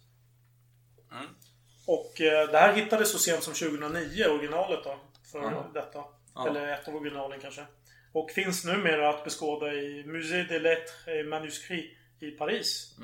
Och 1.85 2.21
eh, 2.21 2.51
det 2.51 2.57
här 2.57 2.73
hittades 2.73 3.11
så 3.11 3.19
sent 3.19 3.43
som 3.43 3.53
2009, 3.53 4.25
originalet 4.25 4.83
då. 4.83 4.99
För 5.31 5.39
Jaha. 5.39 5.71
detta. 5.73 6.03
Eller 6.47 6.73
ett 6.73 6.87
av 6.87 6.95
originalen 6.95 7.39
kanske. 7.39 7.65
Och 8.11 8.31
finns 8.31 8.65
numera 8.65 9.09
att 9.09 9.23
beskåda 9.23 9.73
i 9.73 10.03
Musée 10.05 10.43
des 10.43 10.61
Lettres 10.61 11.07
et 11.07 11.27
Manuscrits 11.27 11.95
i 12.19 12.31
Paris. 12.31 12.95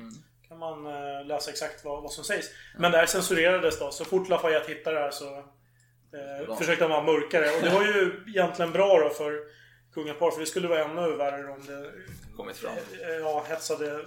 Kan 0.48 0.58
man 0.58 0.86
eh, 0.86 1.26
läsa 1.26 1.50
exakt 1.50 1.84
vad, 1.84 2.02
vad 2.02 2.12
som 2.12 2.24
sägs. 2.24 2.46
Men 2.78 2.92
det 2.92 2.98
här 2.98 3.06
censurerades 3.06 3.78
då. 3.78 3.90
Så 3.90 4.04
fort 4.04 4.28
Lafayette 4.28 4.72
hittade 4.72 4.96
det 4.96 5.02
här 5.02 5.10
så 5.10 5.36
eh, 6.48 6.56
försökte 6.58 6.84
han 6.84 6.90
vara 6.90 7.02
mörkare. 7.02 7.56
Och 7.56 7.62
det 7.62 7.70
var 7.70 7.82
ju 7.82 8.24
egentligen 8.28 8.72
bra 8.72 9.00
då 9.00 9.10
för 9.10 9.40
kungapar. 9.94 10.30
För 10.30 10.40
det 10.40 10.46
skulle 10.46 10.68
vara 10.68 10.84
ännu 10.84 11.16
värre 11.16 11.52
om 11.52 11.66
det 11.66 11.92
Kommit 12.36 12.56
fram. 12.56 12.72
eh, 13.02 13.08
ja, 13.08 13.44
hetsade 13.48 14.04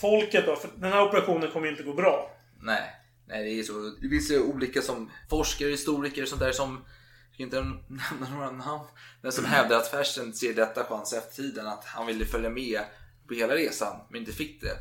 folket 0.00 0.46
då. 0.46 0.56
För 0.56 0.70
den 0.76 0.92
här 0.92 1.02
operationen 1.02 1.50
kommer 1.50 1.66
ju 1.66 1.72
inte 1.72 1.82
gå 1.82 1.92
bra. 1.92 2.30
Nej, 2.60 2.96
nej 3.26 3.44
det 3.44 3.60
är 3.60 3.62
så. 3.62 3.72
Det 4.02 4.08
finns 4.08 4.30
ju 4.30 4.40
olika 4.42 4.82
som 4.82 5.10
forskare, 5.30 5.68
historiker 5.68 6.22
och 6.22 6.28
sånt 6.28 6.40
där 6.40 6.52
som 6.52 6.84
jag 7.30 7.36
kan 7.36 7.44
inte 7.44 7.78
nämna 7.88 8.34
några 8.36 8.50
namn. 8.50 8.88
Men 9.22 9.32
som 9.32 9.44
hävdar 9.44 9.76
att 9.76 9.88
Fersen 9.90 10.32
ser 10.32 10.54
detta 10.54 10.84
chans 10.84 11.12
efter 11.12 11.34
tiden. 11.34 11.66
Att 11.66 11.84
han 11.84 12.06
ville 12.06 12.24
följa 12.24 12.50
med 12.50 12.80
på 13.28 13.34
hela 13.34 13.54
resan 13.54 13.96
men 14.10 14.20
inte 14.20 14.32
fick 14.32 14.60
det. 14.60 14.76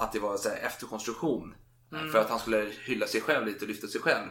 Att 0.00 0.12
det 0.12 0.18
var 0.20 0.36
så 0.36 0.48
efterkonstruktion. 0.48 1.54
För 2.12 2.18
att 2.18 2.30
han 2.30 2.38
skulle 2.38 2.72
hylla 2.84 3.06
sig 3.06 3.20
själv 3.20 3.46
lite 3.46 3.64
och 3.64 3.68
lyfta 3.68 3.86
sig 3.86 4.00
själv. 4.00 4.28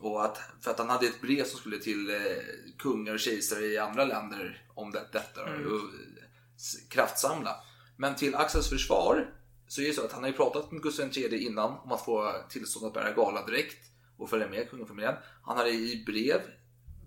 Och 0.00 0.24
att, 0.24 0.38
för 0.60 0.70
att 0.70 0.78
han 0.78 0.90
hade 0.90 1.06
ett 1.06 1.20
brev 1.20 1.44
som 1.44 1.58
skulle 1.58 1.78
till 1.78 2.10
eh, 2.10 2.16
kungar 2.78 3.12
och 3.12 3.20
kejsare 3.20 3.64
i 3.66 3.78
andra 3.78 4.04
länder 4.04 4.66
om 4.74 4.90
det, 4.90 5.08
detta. 5.12 5.42
Och, 5.42 5.48
eh, 5.48 5.80
s- 6.56 6.76
kraftsamla. 6.90 7.56
Men 7.96 8.14
till 8.16 8.34
Axels 8.34 8.68
försvar 8.68 9.34
så 9.68 9.80
är 9.82 9.86
det 9.86 9.92
så 9.92 10.04
att 10.04 10.12
han 10.12 10.22
har 10.22 10.30
ju 10.30 10.36
pratat 10.36 10.72
med 10.72 10.82
Gustav 10.82 11.08
III 11.16 11.38
innan 11.46 11.72
om 11.72 11.92
att 11.92 12.04
få 12.04 12.32
tillstånd 12.48 12.86
att 12.86 12.94
bära 12.94 13.12
galadräkt 13.12 13.78
och 14.16 14.30
följa 14.30 14.48
med 14.48 14.70
kungafamiljen. 14.70 15.14
Han 15.42 15.56
hade 15.56 15.70
i 15.70 16.02
brev 16.06 16.40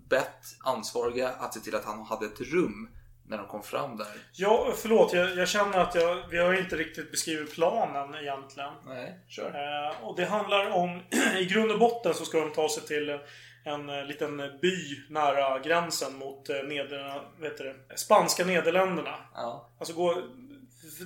bett 0.08 0.44
ansvariga 0.60 1.28
att 1.28 1.54
se 1.54 1.60
till 1.60 1.74
att 1.74 1.84
han 1.84 2.02
hade 2.06 2.26
ett 2.26 2.40
rum 2.40 2.88
när 3.26 3.38
de 3.38 3.46
kom 3.46 3.62
fram 3.62 3.96
där. 3.96 4.06
Ja, 4.32 4.74
förlåt. 4.76 5.12
Jag, 5.12 5.36
jag 5.36 5.48
känner 5.48 5.78
att 5.78 5.94
jag, 5.94 6.28
vi 6.30 6.38
har 6.38 6.54
inte 6.54 6.76
riktigt 6.76 7.10
beskrivit 7.10 7.54
planen 7.54 8.14
egentligen. 8.14 8.72
Nej, 8.86 9.18
kör. 9.28 9.46
Eh, 9.46 10.04
och 10.04 10.16
det 10.16 10.24
handlar 10.24 10.70
om... 10.70 11.02
I 11.38 11.44
grund 11.44 11.70
och 11.70 11.78
botten 11.78 12.14
så 12.14 12.24
ska 12.24 12.40
de 12.40 12.52
ta 12.52 12.68
sig 12.68 12.82
till 12.82 13.18
en 13.64 13.88
eh, 13.88 14.04
liten 14.04 14.36
by 14.62 15.04
nära 15.08 15.58
gränsen 15.58 16.16
mot 16.16 16.48
eh, 16.48 16.56
Neder, 16.56 17.22
vet 17.40 17.58
du, 17.58 17.64
det, 17.64 17.96
spanska 17.98 18.44
Nederländerna. 18.44 19.16
Ja. 19.34 19.70
Alltså 19.78 19.94
gå... 19.94 20.22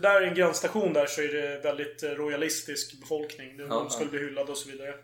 Där 0.03 0.23
är 0.23 0.27
en 0.27 0.35
gränsstation 0.35 0.93
där 0.93 1.07
så 1.07 1.23
är 1.23 1.29
det 1.29 1.59
väldigt 1.59 2.03
eh, 2.03 2.11
royalistisk 2.11 3.01
befolkning. 3.01 3.57
De, 3.57 3.63
Ja, 3.63 3.75
de 3.75 3.91
skulle 3.91 4.11
bli 4.11 4.19
hyllade 4.19 4.53
och 4.53 4.59
så 4.59 4.71
vidare. 4.71 4.95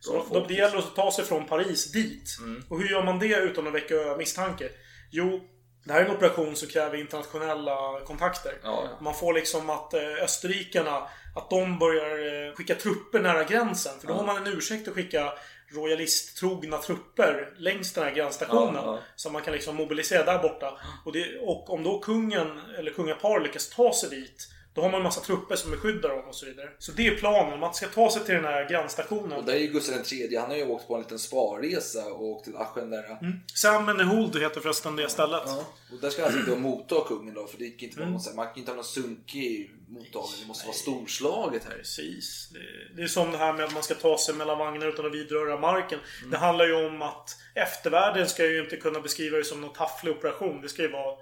Så 0.00 0.22
folk. 0.22 0.48
det 0.48 0.54
gäller 0.54 0.78
att 0.78 0.96
ta 0.96 1.12
sig 1.12 1.24
från 1.24 1.46
Paris 1.46 1.92
dit. 1.92 2.38
Och 2.68 2.80
hur 2.80 2.88
gör 2.88 3.04
man 3.04 3.18
det 3.18 3.36
utan 3.36 3.66
att 3.66 3.74
väcka 3.74 4.16
misstanke? 4.18 4.68
Jo, 5.10 5.40
det 5.88 5.94
här 5.94 6.00
är 6.00 6.04
en 6.04 6.16
operation 6.16 6.56
som 6.56 6.68
kräver 6.68 6.98
internationella 6.98 8.00
kontakter. 8.00 8.52
Ja, 8.62 8.82
ja. 8.84 9.04
Man 9.04 9.14
får 9.14 9.32
liksom 9.32 9.70
att 9.70 9.94
eh, 9.94 10.00
österrikarna, 10.22 11.02
att 11.36 11.50
de 11.50 11.78
börjar 11.78 12.46
eh, 12.46 12.54
skicka 12.54 12.74
trupper 12.74 13.20
nära 13.20 13.44
gränsen. 13.44 14.00
För 14.00 14.08
då 14.08 14.14
har 14.14 14.26
man 14.26 14.36
en 14.36 14.46
ursäkt 14.46 14.88
att 14.88 14.94
skicka 14.94 15.32
royalisttrogna 15.68 16.78
trupper 16.78 17.54
längs 17.56 17.92
den 17.92 18.04
här 18.04 18.14
grannstationen. 18.14 18.74
Ja, 18.74 18.82
ja. 18.86 18.98
Som 19.16 19.32
man 19.32 19.42
kan 19.42 19.54
liksom 19.54 19.76
mobilisera 19.76 20.24
där 20.24 20.38
borta. 20.38 20.78
Och, 21.04 21.12
det, 21.12 21.38
och 21.38 21.70
om 21.70 21.82
då 21.82 21.98
kungen, 21.98 22.60
eller 22.78 22.90
kungapar 22.90 23.40
lyckas 23.40 23.68
ta 23.68 23.92
sig 23.92 24.10
dit. 24.10 24.48
Då 24.78 24.82
har 24.82 24.90
man 24.90 25.00
en 25.00 25.04
massa 25.04 25.20
trupper 25.20 25.56
som 25.56 25.70
beskyddar 25.70 26.08
dem 26.08 26.24
och 26.28 26.34
så 26.34 26.46
vidare. 26.46 26.68
Så 26.78 26.92
det 26.92 27.06
är 27.06 27.16
planen. 27.16 27.60
Man 27.60 27.74
ska 27.74 27.86
ta 27.86 28.10
sig 28.10 28.24
till 28.24 28.34
den 28.34 28.44
här 28.44 28.68
grannstationen. 28.68 29.32
Och 29.32 29.44
där 29.44 29.52
är 29.52 29.58
ju 29.58 29.66
Gustav 29.66 30.12
III, 30.12 30.36
han 30.36 30.50
har 30.50 30.56
ju 30.56 30.66
åkt 30.66 30.88
på 30.88 30.94
en 30.94 31.00
liten 31.00 31.18
sparresa 31.18 32.04
och 32.04 32.24
åkt 32.24 32.44
till 32.44 32.56
Aschen 32.56 32.90
där. 32.90 33.18
Sam 33.54 33.88
Hold 34.08 34.36
heter 34.42 34.60
förresten 34.60 34.96
det 34.96 35.08
stället. 35.08 35.42
Ja. 35.46 35.64
Och 35.92 36.00
där 36.00 36.10
ska 36.10 36.22
han 36.22 36.32
sitta 36.32 36.52
och 36.52 36.60
motta 36.60 37.04
kungen 37.08 37.34
då, 37.34 37.46
för 37.46 37.58
det 37.58 37.64
gick 37.64 37.82
inte 37.82 37.98
vara 37.98 38.10
någon, 38.10 38.20
man 38.36 38.46
kan 38.46 38.58
inte 38.58 38.70
ha 38.70 38.76
någon 38.76 38.84
sunkig 38.84 39.70
mottagning, 39.88 40.40
det 40.40 40.46
måste 40.48 40.66
vara 40.66 40.76
storslaget 40.76 41.64
här. 41.64 41.76
Precis. 41.76 42.48
Det, 42.52 42.96
det 42.96 43.02
är 43.02 43.06
som 43.06 43.32
det 43.32 43.38
här 43.38 43.52
med 43.52 43.64
att 43.64 43.74
man 43.74 43.82
ska 43.82 43.94
ta 43.94 44.18
sig 44.18 44.34
mellan 44.34 44.58
vagnar 44.58 44.86
utan 44.86 45.06
att 45.06 45.14
vidröra 45.14 45.60
marken. 45.60 45.98
Det 46.30 46.36
handlar 46.36 46.66
ju 46.66 46.86
om 46.86 47.02
att 47.02 47.36
eftervärlden 47.54 48.28
ska 48.28 48.46
ju 48.46 48.60
inte 48.64 48.76
kunna 48.76 49.00
beskriva 49.00 49.38
det 49.38 49.44
som 49.44 49.60
någon 49.60 49.72
tafflig 49.72 50.12
operation. 50.12 50.60
Det 50.60 50.68
ska 50.68 50.82
ju 50.82 50.92
vara... 50.92 51.16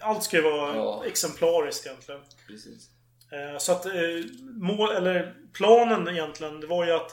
Allt 0.00 0.22
ska 0.22 0.36
ju 0.36 0.42
vara 0.42 0.76
Ja. 0.76 1.02
exemplariskt 1.06 1.86
egentligen. 1.86 2.20
Precis. 2.46 2.88
Eh, 3.32 3.58
Så 3.58 3.72
att 3.72 3.86
eh, 3.86 3.92
mål, 4.60 4.90
eller 4.90 5.34
planen 5.52 6.08
egentligen, 6.08 6.60
det 6.60 6.66
var 6.66 6.84
ju 6.86 6.92
att 6.92 7.10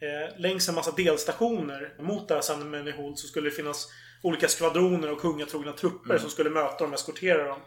eh, 0.00 0.38
längs 0.40 0.68
en 0.68 0.74
massa 0.74 0.90
delstationer 0.90 1.94
mot 1.98 2.28
det 2.28 2.34
här 2.34 2.40
Sandemannihult 2.40 3.18
så 3.18 3.26
skulle 3.26 3.50
det 3.50 3.54
finnas 3.56 3.88
olika 4.22 4.48
skvadroner 4.48 5.10
och 5.12 5.20
kungatrogna 5.20 5.72
trupper 5.72 6.18
som 6.18 6.30
skulle 6.30 6.50
möta 6.50 6.78
dem 6.84 6.88
och 6.92 6.94
eskortera 6.98 7.48
dem. 7.48 7.60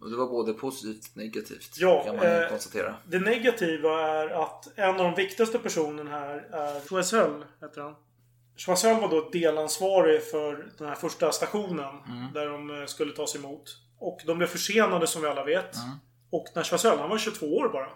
Och 0.00 0.10
det 0.10 0.16
var 0.16 0.26
både 0.26 0.52
positivt 0.52 1.10
och 1.10 1.16
negativt, 1.16 1.70
Ja, 1.78 2.04
kan 2.04 2.16
man 2.16 2.26
eh, 2.26 2.48
konstatera. 2.48 2.94
Det 3.06 3.18
negativa 3.18 4.08
är 4.10 4.28
att 4.28 4.78
en 4.78 4.88
av 4.90 4.96
de 4.96 5.14
viktigaste 5.14 5.58
personerna 5.58 6.10
här 6.10 6.36
är 6.52 6.80
Choiseul, 6.88 7.44
heter 7.60 7.80
han. 7.80 7.94
Choiseul 8.56 9.00
var 9.00 9.08
då 9.08 9.28
delansvarig 9.32 10.22
för 10.22 10.72
den 10.78 10.88
här 10.88 10.94
första 10.94 11.32
stationen 11.32 11.94
där 12.34 12.46
de 12.46 12.86
skulle 12.88 13.12
tas 13.12 13.36
emot. 13.36 13.76
Och 13.98 14.20
de 14.26 14.38
blev 14.38 14.46
försenade 14.46 15.06
som 15.06 15.22
vi 15.22 15.28
alla 15.28 15.44
vet. 15.44 15.76
Och 16.30 16.46
när 16.54 16.62
Choiseul, 16.62 16.98
han 16.98 17.10
var 17.10 17.18
22 17.18 17.46
år 17.56 17.68
bara. 17.68 17.88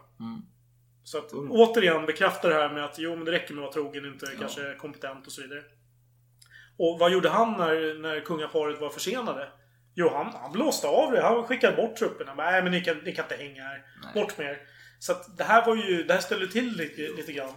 Så 1.05 1.19
att 1.19 1.33
återigen 1.33 2.07
bekräftar 2.07 2.49
det 2.49 2.55
här 2.55 2.75
med 2.75 2.85
att 2.85 2.99
jo, 2.99 3.17
men 3.17 3.25
det 3.25 3.33
räcker 3.33 3.55
med 3.55 3.65
att 3.65 3.77
vara 3.77 3.85
trogen, 3.85 4.05
inte 4.13 4.27
kanske 4.41 4.75
kompetent 4.75 5.27
och 5.27 5.33
så 5.33 5.43
vidare. 5.43 5.63
Och 6.79 6.99
vad 6.99 7.13
gjorde 7.13 7.29
han 7.29 7.53
när, 7.53 7.99
när 8.03 8.21
kungaparet 8.21 8.81
var 8.81 8.89
försenade? 8.91 9.49
Jo, 9.95 10.09
han, 10.13 10.27
han 10.35 10.53
blåste 10.53 10.87
av 10.87 11.13
det. 11.13 11.23
Han 11.23 11.45
skickade 11.45 11.77
bort 11.77 11.97
trupperna. 11.97 12.35
Nej, 12.35 12.63
men 12.63 12.73
ni 12.73 12.81
kan, 12.81 12.97
ni 12.99 13.15
kan 13.15 13.25
inte 13.25 13.37
hänga 13.45 13.63
här. 13.63 13.83
Bort 14.15 14.39
med 14.39 14.47
er. 14.47 14.59
Så 14.99 15.13
att 15.13 15.39
det 15.39 15.45
här 15.45 15.67
var 15.67 15.77
ju... 15.77 16.03
Det 16.03 16.13
här 16.15 16.21
ställde 16.21 16.49
till 16.49 16.77
lite, 16.77 17.03
lite 17.03 17.33
grann. 17.33 17.55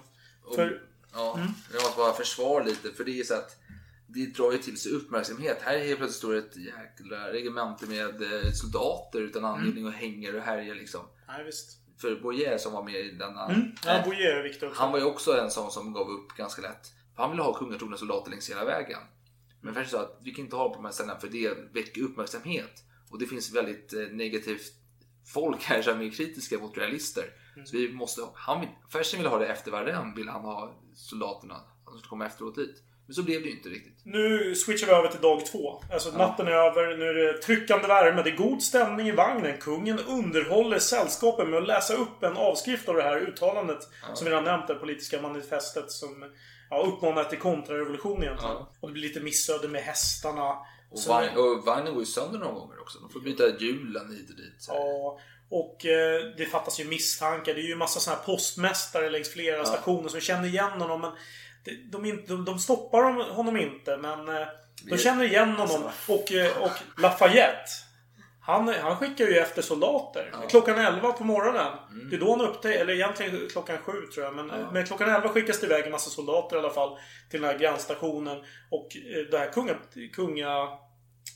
För, 0.55 0.81
Ja, 1.13 1.33
Mm. 1.37 1.47
jag 1.73 1.81
måste 1.83 1.97
bara 1.97 2.13
försvara 2.13 2.63
lite 2.63 2.91
för 2.91 3.03
det 3.03 3.11
är 3.11 3.15
ju 3.15 3.23
så 3.23 3.33
att 3.33 3.57
det 4.15 4.25
drar 4.25 4.51
ju 4.51 4.57
till 4.57 4.77
sig 4.79 4.91
uppmärksamhet. 4.91 5.57
Här 5.61 5.77
helt 5.79 5.97
plötsligt 5.97 6.17
står 6.17 6.35
ett 6.35 6.57
jäkla 6.57 7.33
regemente 7.33 7.85
med 7.85 8.21
eh, 8.21 8.51
soldater 8.51 9.19
utan 9.21 9.43
Mm. 9.45 9.55
anledning 9.55 9.85
och 9.85 9.91
hänger 9.91 10.35
och 10.35 10.41
härjar 10.41 10.75
liksom. 10.75 11.01
nej, 11.27 11.43
visst. 11.43 11.79
För 12.01 12.15
Boyer 12.21 12.57
som 12.57 12.73
var 12.73 12.83
med 12.83 12.95
i 13.05 13.11
denna... 13.11 13.45
Mm. 13.49 13.71
Ja, 13.85 13.97
eh, 13.97 14.03
Boyer 14.05 14.31
är 14.35 14.49
också. 14.49 14.69
han 14.73 14.91
var 14.91 14.99
ju 14.99 15.05
också 15.05 15.37
en 15.39 15.51
sån 15.51 15.71
som 15.71 15.93
gav 15.93 16.09
upp 16.09 16.27
ganska 16.37 16.61
lätt. 16.61 16.87
För 17.15 17.21
han 17.21 17.31
ville 17.31 17.43
ha 17.43 17.53
kungatrogna 17.53 17.97
soldater 17.97 18.31
längs 18.31 18.49
hela 18.49 18.65
vägen. 18.65 18.99
Men 19.61 19.73
Fersen 19.73 19.89
sa 19.89 20.01
att 20.01 20.19
vi 20.23 20.31
kan 20.31 20.45
inte 20.45 20.55
ha 20.55 20.69
på 20.69 20.75
de 20.75 20.85
här 20.85 20.91
ställena 20.91 21.19
för 21.19 21.27
det 21.27 21.57
väcker 21.73 22.01
uppmärksamhet. 22.01 22.83
Och 23.09 23.19
det 23.19 23.25
finns 23.25 23.51
väldigt 23.55 23.93
eh, 23.93 23.99
negativt 23.99 24.73
folk 25.33 25.63
här 25.63 25.81
som 25.81 26.01
är 26.01 26.09
kritiska 26.09 26.59
mot 26.59 26.77
realister. 26.77 27.23
Så 27.65 27.77
vi 27.77 27.93
måste, 27.93 28.21
han, 28.35 28.59
vill- 28.59 28.69
Fersen 28.91 29.17
ville 29.19 29.29
ha 29.29 29.37
det 29.39 29.47
efter 29.47 29.71
Varenne, 29.71 30.13
ville 30.15 30.31
han 30.31 30.41
ha 30.41 30.81
soldaterna 30.95 31.55
som 31.85 31.97
skulle 31.97 32.09
komma 32.09 32.25
efteråt 32.25 32.55
dit. 32.55 32.83
Men 33.07 33.15
så 33.15 33.23
blev 33.23 33.41
det 33.41 33.47
ju 33.47 33.55
inte 33.55 33.69
riktigt. 33.69 33.99
Nu 34.03 34.55
switchar 34.55 34.87
vi 34.87 34.93
över 34.93 35.07
till 35.07 35.21
dag 35.21 35.45
två. 35.45 35.83
Alltså 35.93 36.17
natten 36.17 36.47
är 36.47 36.51
över, 36.51 36.97
nu 36.97 37.09
är 37.09 37.13
det 37.13 37.37
tryckande 37.37 37.87
värme, 37.87 38.21
det 38.23 38.29
är 38.29 38.35
god 38.35 38.63
stämning 38.63 39.07
i 39.07 39.11
vagnen. 39.11 39.57
Kungen 39.57 39.99
underhåller 39.99 40.79
sällskapet 40.79 41.47
med 41.49 41.59
att 41.59 41.67
läsa 41.67 41.93
upp 41.93 42.23
en 42.23 42.37
avskrift 42.37 42.89
av 42.89 42.95
det 42.95 43.03
här 43.03 43.17
uttalandet. 43.17 43.79
Som 44.13 44.25
vi 44.25 44.31
redan 44.31 44.43
nämnt, 44.43 44.67
det 44.67 44.75
politiska 44.75 45.21
manifestet 45.21 45.91
som 45.91 46.31
ja, 46.69 46.83
uppmanar 46.87 47.23
till 47.23 47.39
kontrarevolution 47.39 48.23
egentligen. 48.23 48.55
Ja. 48.55 48.73
Och 48.79 48.87
det 48.87 48.93
blir 48.93 49.03
lite 49.03 49.19
missöde 49.19 49.67
med 49.67 49.81
hästarna. 49.81 50.55
Och, 50.91 50.99
Så- 50.99 51.09
vagn, 51.09 51.37
och 51.37 51.65
vagnen 51.65 51.93
går 51.93 52.01
ju 52.01 52.05
sönder 52.05 52.39
några 52.39 52.53
gånger 52.53 52.81
också. 52.81 52.99
De 52.99 53.09
får 53.09 53.19
byta 53.19 53.43
hjulen 53.59 54.11
hit 54.15 54.29
och 54.29 54.35
dit. 54.35 54.65
Ja, 54.67 55.19
och 55.49 55.85
eh, 55.85 56.21
det 56.37 56.45
fattas 56.45 56.79
ju 56.79 56.85
misstankar. 56.85 57.53
Det 57.53 57.61
är 57.61 57.65
ju 57.65 57.71
en 57.71 57.77
massa 57.77 57.99
såna 57.99 58.15
här 58.15 58.23
postmästare 58.23 59.09
längs 59.09 59.29
flera 59.29 59.65
stationer 59.65 60.09
som 60.09 60.19
känner 60.19 60.47
igen 60.47 60.81
honom. 60.81 61.01
Men 61.01 61.11
de, 61.91 62.05
inte- 62.05 62.27
de, 62.33 62.45
de 62.45 62.59
stoppar 62.59 63.03
honom- 63.33 63.57
inte, 63.57 63.97
men 63.97 64.27
eh, 64.29 64.47
de 64.89 64.97
känner 64.97 65.23
igen 65.23 65.49
honom. 65.51 65.89
Och, 66.07 66.31
eh, 66.31 66.61
och 66.61 67.01
Lafayette. 67.01 67.69
Han, 68.41 68.67
han 68.67 68.97
skickar 68.97 69.25
ju 69.25 69.37
efter 69.37 69.61
soldater. 69.61 70.31
Klockan 70.49 70.77
11 70.79 71.11
på 71.11 71.23
morgonen. 71.23 71.71
Det 72.09 72.15
är 72.15 72.19
då 72.19 72.31
han 72.31 72.41
upptäcker, 72.41 72.79
eller 72.81 72.93
egentligen 72.93 73.47
klockan 73.51 73.77
7 73.77 73.91
tror 74.13 74.25
jag. 74.25 74.35
Men, 74.35 74.47
men 74.73 74.85
klockan 74.85 75.09
11 75.09 75.29
skickas 75.29 75.59
det 75.59 75.65
iväg 75.65 75.85
en 75.85 75.91
massa 75.91 76.09
soldater 76.09 76.55
i 76.55 76.59
alla 76.59 76.69
fall. 76.69 76.97
Till 77.31 77.41
den 77.41 77.49
här 77.49 77.57
grannstationen. 77.57 78.37
Och 78.71 78.87
eh, 78.95 79.31
det 79.31 79.37
här 79.37 79.51
kunga, 79.51 79.75
kunga 80.13 80.67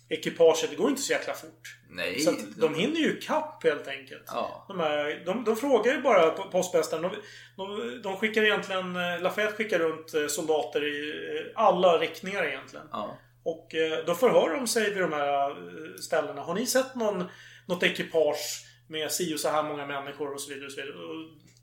ekipaget, 0.10 0.70
det 0.70 0.76
går 0.76 0.90
inte 0.90 1.02
så 1.02 1.14
jäkla 1.14 1.34
fort. 1.34 1.76
Nej. 1.90 2.20
Så 2.20 2.30
att 2.30 2.56
de 2.58 2.76
hinner 2.76 3.00
ju 3.00 3.20
kapp 3.20 3.64
helt 3.64 3.88
enkelt. 3.88 4.24
Ja. 4.28 4.66
De, 4.68 4.80
här, 4.80 5.24
de, 5.26 5.44
de 5.44 5.56
frågar 5.56 5.94
ju 5.94 6.02
bara 6.02 6.30
postmästaren. 6.32 7.04
De, 7.04 7.12
de, 7.58 8.02
de 8.02 8.18
skickar 8.18 8.44
egentligen... 8.44 8.96
eh, 8.96 9.22
Lafayette 9.22 9.56
skickar 9.56 9.80
runt 9.80 10.14
eh, 10.14 10.28
soldater 10.28 10.86
i 10.86 11.10
eh, 11.10 11.64
alla 11.64 11.98
riktningar 11.98 12.46
egentligen. 12.46 12.86
Ja. 12.92 13.18
Och 13.44 13.76
då 14.06 14.16
förhör 14.16 14.56
de 14.56 14.68
sig 14.68 14.94
vid 14.94 15.04
de 15.04 15.14
här 15.14 15.56
ställena. 16.02 16.42
Har 16.42 16.54
ni 16.54 16.66
sett 16.66 16.96
någon, 16.96 17.24
något 17.66 17.84
ekipage 17.84 18.66
med 18.88 19.12
si 19.12 19.36
och 19.36 19.40
så 19.40 19.50
här 19.50 19.64
många 19.64 19.86
människor 19.86 20.34
och 20.34 20.42
så 20.42 20.50
vidare. 20.54 20.66
Och 20.66 20.72
så 20.72 20.82
vidare. 20.82 20.96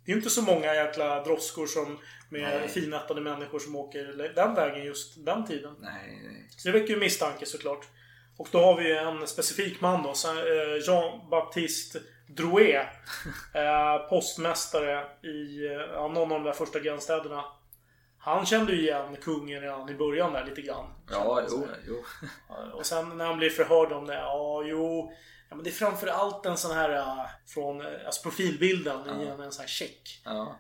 Det 0.05 0.13
är 0.13 0.15
ju 0.15 0.19
inte 0.19 0.31
så 0.31 0.43
många 0.43 0.75
jäkla 0.75 1.25
droskor 1.25 1.67
som 1.67 1.99
med 2.31 2.69
Nej. 2.77 3.21
människor 3.21 3.59
som 3.59 3.77
åker 3.77 4.33
den 4.35 4.55
vägen 4.55 4.85
just 4.85 5.25
den 5.25 5.47
tiden. 5.47 5.75
Nej, 5.81 6.21
nej. 6.25 6.47
Så 6.51 6.69
det 6.69 6.79
väcker 6.79 6.95
ju 6.95 7.01
misstanke 7.01 7.47
såklart. 7.47 7.89
Och 8.37 8.49
då 8.51 8.59
har 8.59 8.77
vi 8.77 8.97
en 8.97 9.27
specifik 9.27 9.81
man 9.81 10.03
då. 10.03 10.09
eh, 10.11 10.87
Jean-Baptiste 10.87 12.01
Drouet. 12.29 12.87
eh, 13.55 14.09
postmästare 14.09 15.07
i 15.23 15.67
eh, 15.67 15.73
ja, 15.73 16.09
någon 16.09 16.33
av 16.33 16.39
de 16.39 16.43
där 16.43 16.53
första 16.53 16.81
grannstäderna. 16.81 17.45
Han 18.19 18.47
kände 18.47 18.73
ju 18.73 18.81
igen 18.83 19.17
kungen 19.23 19.61
redan 19.61 19.89
i 19.89 19.95
början 19.95 20.33
där 20.33 20.45
lite 20.45 20.63
grann. 20.63 20.87
Ja, 21.11 21.43
jo, 21.51 21.69
jo. 21.87 22.05
Och 22.73 22.87
sen 22.87 23.19
när 23.19 23.27
han 23.27 23.39
blir 23.39 23.51
förhörd 23.51 23.93
om 23.93 24.07
det. 24.07 24.15
Ja, 24.15 24.63
jo. 24.65 25.13
Ja, 25.49 25.57
men 25.57 25.65
det 25.65 25.71
är 25.71 25.73
framför 25.73 26.07
allt 26.07 26.47
en 26.47 26.57
sån 26.57 26.77
här 26.77 27.19
från 27.47 27.87
alltså 28.07 28.23
profilbilden 28.23 29.21
i 29.21 29.27
en, 29.27 29.41
en 29.41 29.53
sån 29.53 29.63
här 29.63 29.69
check. 29.69 30.21
Ja. 30.25 30.57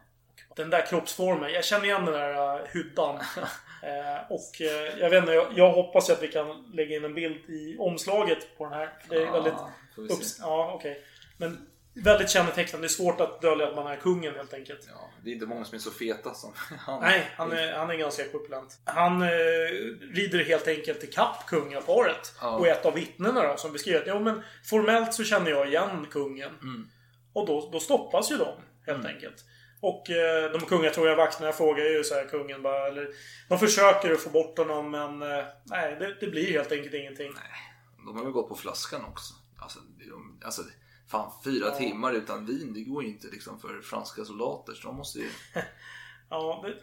Den 0.56 0.70
där 0.70 0.86
kroppsformen. 0.86 1.52
Jag 1.52 1.64
känner 1.64 1.84
igen 1.84 2.04
den 2.04 2.14
där 2.14 2.60
uh, 2.60 2.66
hyddan. 2.72 3.18
Eh, 3.82 4.32
och 4.32 4.60
eh, 4.60 4.98
jag 5.00 5.10
vet 5.10 5.20
inte, 5.20 5.32
jag, 5.32 5.46
jag 5.54 5.72
hoppas 5.72 6.10
att 6.10 6.22
vi 6.22 6.28
kan 6.28 6.70
lägga 6.72 6.96
in 6.96 7.04
en 7.04 7.14
bild 7.14 7.50
i 7.50 7.76
omslaget 7.78 8.58
på 8.58 8.64
den 8.64 8.72
här. 8.72 8.92
För 9.02 9.14
det 9.14 9.22
är 9.22 9.26
Ja, 9.26 9.32
väldigt... 9.32 9.54
Upps, 9.96 10.38
ja, 10.40 10.72
okej. 10.74 11.02
Men 11.36 11.66
väldigt 11.94 12.30
kännetecknande. 12.30 12.86
Det 12.86 12.90
är 12.90 12.92
svårt 12.92 13.20
att 13.20 13.42
dölja 13.42 13.68
att 13.68 13.74
man 13.76 13.86
är 13.86 13.96
kungen 13.96 14.34
helt 14.34 14.54
enkelt. 14.54 14.88
Ja, 14.88 15.10
det 15.24 15.30
är 15.30 15.34
inte 15.34 15.46
många 15.46 15.64
som 15.64 15.74
är 15.74 15.78
så 15.78 15.90
feta 15.90 16.34
som 16.34 16.52
han. 16.78 17.00
Nej, 17.00 17.30
han 17.36 17.52
är, 17.52 17.72
han 17.72 17.90
är 17.90 17.94
ganska 17.94 18.28
korpulent. 18.28 18.78
Han 18.84 19.22
eh, 19.22 19.28
rider 20.14 20.44
helt 20.44 20.68
enkelt 20.68 21.04
ikapp 21.04 21.46
kungaparet. 21.46 22.34
Ja. 22.40 22.50
Och 22.56 22.66
ett 22.66 22.86
av 22.86 22.94
vittnena 22.94 23.42
då, 23.48 23.56
som 23.56 23.72
beskriver 23.72 24.00
att 24.00 24.06
jo, 24.06 24.20
men 24.20 24.42
formellt 24.64 25.14
så 25.14 25.24
känner 25.24 25.50
jag 25.50 25.68
igen 25.68 26.06
kungen. 26.10 26.50
Mm. 26.62 26.88
Och 27.32 27.46
då, 27.46 27.68
då 27.72 27.80
stoppas 27.80 28.32
ju 28.32 28.36
de, 28.36 28.54
helt 28.86 29.06
enkelt. 29.06 29.44
Och 29.87 30.11
eh, 30.11 30.53
de 30.53 30.61
kungatrogna 30.61 31.14
vakterna 31.14 31.53
frågar 31.53 31.84
ju 31.84 32.05
så 32.05 32.14
här 32.14 32.24
kungen 32.24 32.62
bara, 32.62 32.89
eller 32.89 33.09
de 33.49 33.59
försöker 33.59 34.12
att 34.12 34.20
få 34.20 34.30
bort 34.30 34.59
honom 34.59 34.91
men 34.91 35.22
eh, 35.22 35.45
nej, 35.64 35.97
det, 35.99 36.16
det 36.20 36.26
blir 36.26 36.53
helt 36.53 36.72
enkelt 36.72 36.95
ingenting. 36.95 37.32
De 38.07 38.16
har 38.16 38.24
väl 38.24 38.32
gått 38.32 38.49
på 38.49 38.55
flaskan 38.55 39.05
också. 39.05 39.34
Alltså, 39.59 39.78
de, 39.99 40.41
alltså 40.45 40.62
fan, 41.11 41.32
fyra 41.45 41.70
timmar 41.70 42.12
utan 42.12 42.47
vin, 42.47 42.74
det 42.74 42.80
går 42.80 43.03
ju 43.03 43.09
inte 43.09 43.26
liksom 43.26 43.61
för 43.61 43.80
franska 43.80 44.24
soldater. 44.24 44.74
Så 44.74 44.87
de 44.89 44.97
måste 44.97 45.18
ju... 45.18 45.28
Ja, 46.30 46.64
det, 46.64 46.74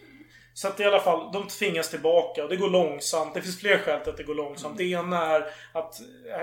så 0.54 0.68
att 0.68 0.80
i 0.80 0.84
alla 0.84 1.00
fall, 1.00 1.32
de 1.32 1.48
tvingas 1.48 1.90
tillbaka 1.90 2.44
och 2.44 2.50
det 2.50 2.56
går 2.56 2.70
långsamt. 2.70 3.34
Det 3.34 3.42
finns 3.42 3.60
fler 3.60 3.78
skäl 3.78 4.00
till 4.02 4.10
att 4.10 4.18
det 4.18 4.24
går 4.24 4.36
långsamt. 4.36 4.78
Det 4.78 4.84
ena 4.84 5.26
är 5.26 5.48
att 5.72 5.96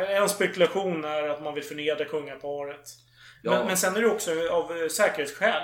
en 0.08 0.28
spekulation 0.28 1.04
är 1.04 1.28
att 1.28 1.42
man 1.42 1.54
vill 1.54 1.64
förnedra 1.64 2.04
kungaparet. 2.04 2.88
Ja. 3.42 3.50
Men, 3.50 3.66
men 3.66 3.76
sen 3.76 3.96
är 3.96 4.00
det 4.00 4.10
också 4.10 4.48
av 4.50 4.76
eh, 4.76 4.88
säkerhetsskäl. 4.88 5.62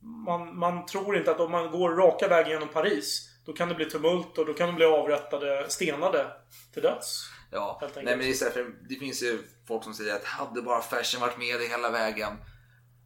Man, 0.00 0.58
man 0.58 0.86
tror 0.86 1.16
inte 1.16 1.30
att 1.30 1.40
om 1.40 1.50
man 1.50 1.70
går 1.70 1.90
raka 1.90 2.28
vägen 2.28 2.50
genom 2.50 2.68
Paris 2.68 3.30
då 3.46 3.52
kan 3.52 3.68
det 3.68 3.74
bli 3.74 3.84
tumult 3.84 4.38
och 4.38 4.46
då 4.46 4.54
kan 4.54 4.66
de 4.66 4.76
bli 4.76 4.84
avrättade, 4.84 5.70
stenade 5.70 6.26
till 6.72 6.82
döds. 6.82 7.30
Ja, 7.50 7.80
nej 7.94 8.04
men 8.04 8.18
det, 8.18 8.30
är 8.30 8.32
så 8.32 8.44
här, 8.44 8.52
för 8.52 8.74
det 8.88 8.94
finns 8.94 9.22
ju 9.22 9.38
folk 9.68 9.84
som 9.84 9.94
säger 9.94 10.16
att 10.16 10.24
hade 10.24 10.62
bara 10.62 10.80
Fersen 10.80 11.20
varit 11.20 11.38
med 11.38 11.60
hela 11.70 11.90
vägen 11.90 12.36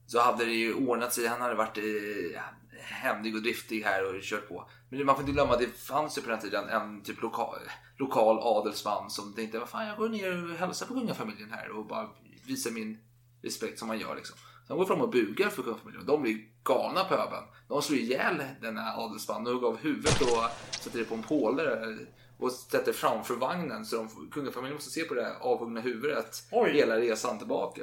så 0.07 0.21
hade 0.21 0.45
det 0.45 0.53
ju 0.53 0.75
ordnat 0.75 1.13
sig. 1.13 1.27
Han 1.27 1.41
hade 1.41 1.55
varit 1.55 1.79
i 1.79 2.37
händig 2.81 3.35
och 3.35 3.43
driftig 3.43 3.83
här 3.83 4.05
och 4.05 4.23
kört 4.23 4.49
på. 4.49 4.69
Men 4.91 5.07
man 5.07 5.15
får 5.15 5.23
inte 5.23 5.33
glömma 5.33 5.53
att 5.53 5.61
det 5.61 5.79
fanns 5.79 6.19
ju 6.19 6.23
på 6.23 6.31
den 6.31 6.41
tiden 6.41 6.69
en 6.69 7.03
typ 7.03 7.23
lokal, 7.23 7.59
lokal 7.99 8.39
adelsman 8.43 9.11
som 9.11 9.35
tänkte 9.35 9.59
vad 9.59 9.69
fan 9.69 9.87
jag 9.87 9.99
går 9.99 10.09
ner 10.09 10.51
och 10.53 10.59
hälsar 10.59 10.87
på 10.87 10.95
kungafamiljen 10.95 11.53
här 11.53 11.71
och 11.71 11.87
bara 11.87 12.09
visar 12.47 12.71
min 12.71 12.99
respekt 13.43 13.79
som 13.79 13.89
man 13.89 13.99
gör 13.99 14.17
liksom. 14.17 14.37
Så 14.67 14.73
han 14.73 14.79
går 14.79 14.87
fram 14.87 15.01
och 15.01 15.11
bugar 15.11 15.49
för 15.49 15.63
kungafamiljen 15.63 16.01
och 16.01 16.07
de 16.07 16.23
blir 16.23 16.39
galna 16.65 17.05
pöbeln. 17.05 17.45
De 17.69 17.83
slår 17.83 17.99
ihjäl 17.99 18.43
den 18.61 18.77
här 18.77 19.05
adelsmannen 19.05 19.47
och 19.47 19.53
hugger 19.53 19.69
av 19.69 19.77
huvudet 19.77 20.21
och 20.21 20.45
sätter 20.81 20.99
det 20.99 21.05
på 21.05 21.15
en 21.15 21.23
påle 21.23 21.97
och 22.39 22.53
sätter 22.53 22.93
framför 22.93 23.35
vagnen 23.35 23.85
så 23.85 23.97
de, 23.97 24.31
kungafamiljen 24.33 24.75
måste 24.75 24.91
se 24.91 25.05
på 25.05 25.15
det 25.15 25.25
här 25.25 25.35
avhuggna 25.41 25.81
huvudet 25.81 26.43
Oj. 26.53 26.71
hela 26.71 26.97
resan 26.97 27.39
tillbaka. 27.39 27.83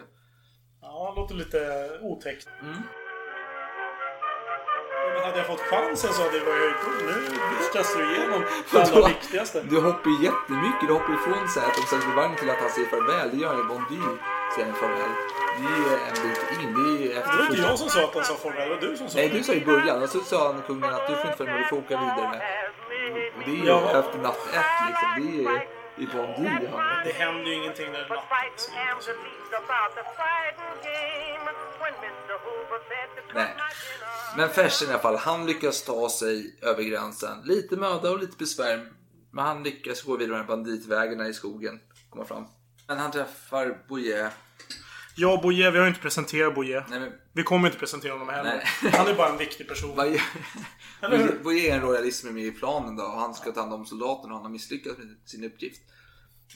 Ja, 0.82 1.14
det 1.16 1.22
låter 1.22 1.36
lite 1.36 1.60
otäckt. 2.02 2.48
Men 5.14 5.24
hade 5.24 5.38
jag 5.38 5.48
fått 5.48 5.60
chansen 5.60 6.14
så 6.14 6.22
hade 6.24 6.38
jag 6.38 6.46
varit 6.46 6.76
Nu 7.06 7.64
stressar 7.70 8.00
du 8.00 8.16
igenom 8.16 8.42
det 8.72 8.82
allra 8.82 9.08
viktigaste. 9.08 9.64
Du 9.70 9.82
hoppar 9.82 10.10
ju 10.10 10.24
jättemycket. 10.24 10.88
Du 10.88 10.94
hoppar 10.94 11.14
ifrån 11.14 11.38
de 11.44 11.48
sätter 11.48 12.10
på 12.10 12.16
vagnen 12.16 12.38
till 12.38 12.50
att 12.50 12.58
han 12.58 12.70
säger 12.70 12.88
farväl. 12.88 13.30
Det 13.32 13.38
gör 13.38 13.50
han 13.54 13.58
ju 13.58 13.68
Bondy 13.72 14.00
farväl. 14.56 15.12
Det 15.58 15.66
är 15.68 15.78
ju 15.78 15.96
en 16.08 16.14
bit 16.24 16.62
in. 16.62 16.74
Det 16.74 16.90
är 16.92 17.06
ju 17.06 17.12
efter 17.20 17.32
Det 17.32 17.38
var 17.38 17.46
inte 17.50 17.62
jag 17.62 17.80
som 17.80 17.90
sa 17.90 18.04
att 18.04 18.14
han 18.16 18.24
sa 18.26 18.36
farväl, 18.36 18.70
det 18.70 18.76
var 18.76 18.82
du 18.82 18.98
som 18.98 19.10
sa 19.10 19.18
Nej, 19.20 19.30
det. 19.30 19.38
du 19.38 19.44
sa 19.44 19.54
i 19.54 19.66
början 19.66 20.04
och 20.04 20.10
så 20.10 20.20
sa 20.20 20.54
han 20.54 20.62
kungen 20.62 20.94
att 20.94 21.08
du 21.08 21.16
får 21.16 21.26
inte 21.26 21.38
följa 21.38 21.54
med, 21.54 21.64
du 21.64 21.68
får 21.68 21.78
åka 21.78 21.98
vidare. 22.00 22.42
Och 23.38 23.44
det 23.46 23.52
är 23.52 23.56
ju 23.56 23.66
Ja. 23.66 24.00
efter 24.00 24.20
natt 24.20 24.38
ett 24.54 24.66
liksom. 24.88 25.10
Det 25.18 25.52
är 25.52 25.54
ju 25.54 25.60
i 26.04 26.08
Bondy 26.08 26.68
han. 26.72 27.06
Det 27.06 27.12
händer 27.14 27.46
ju 27.52 27.56
ingenting 27.56 27.92
när 27.92 28.00
natten 28.00 28.22
Nej. 33.34 33.56
Men 34.38 34.50
Fersen 34.50 34.88
i 34.88 34.92
alla 34.92 35.02
fall, 35.02 35.16
han 35.16 35.46
lyckas 35.46 35.84
ta 35.84 36.10
sig 36.10 36.60
över 36.62 36.84
gränsen. 36.84 37.42
Lite 37.44 37.76
möda 37.76 38.12
och 38.12 38.20
lite 38.20 38.38
besvär. 38.38 38.92
Men 39.32 39.46
han 39.46 39.64
lyckas 39.64 40.04
gå 40.04 40.18
vidare 40.18 40.38
med 40.38 40.48
banditvägarna 40.48 41.28
i 41.28 41.34
skogen. 41.34 41.80
Komma 42.10 42.26
fram. 42.26 42.46
Men 42.92 43.00
han 43.00 43.12
träffar 43.12 43.84
Boye. 43.88 44.32
Ja, 45.16 45.40
Boye, 45.44 45.72
vi 45.72 45.78
har 45.78 45.86
ju 45.86 45.90
inte 45.90 46.02
presenterat. 46.02 46.58
Nej 46.90 47.00
men 47.00 47.12
Vi 47.34 47.44
kommer 47.44 47.68
inte 47.68 47.80
presentera 47.80 48.12
honom 48.12 48.30
heller. 48.30 48.64
Nej. 48.84 48.92
Han 48.94 49.08
är 49.08 49.14
bara 49.14 49.30
en 49.30 49.38
viktig 49.38 49.68
person. 49.68 50.00
Eller 51.02 51.18
hur? 51.18 51.58
Är 51.58 51.76
en 51.76 51.82
royalist 51.82 52.24
med 52.24 52.44
i 52.44 52.52
planen 52.52 52.96
då? 52.96 53.04
Och 53.04 53.20
han 53.20 53.34
ska 53.34 53.52
ta 53.52 53.60
hand 53.60 53.74
om 53.74 53.86
soldaterna 53.86 54.34
och 54.34 54.40
han 54.40 54.46
har 54.46 54.50
misslyckats 54.50 54.98
med 54.98 55.18
sin 55.26 55.44
uppgift. 55.44 55.82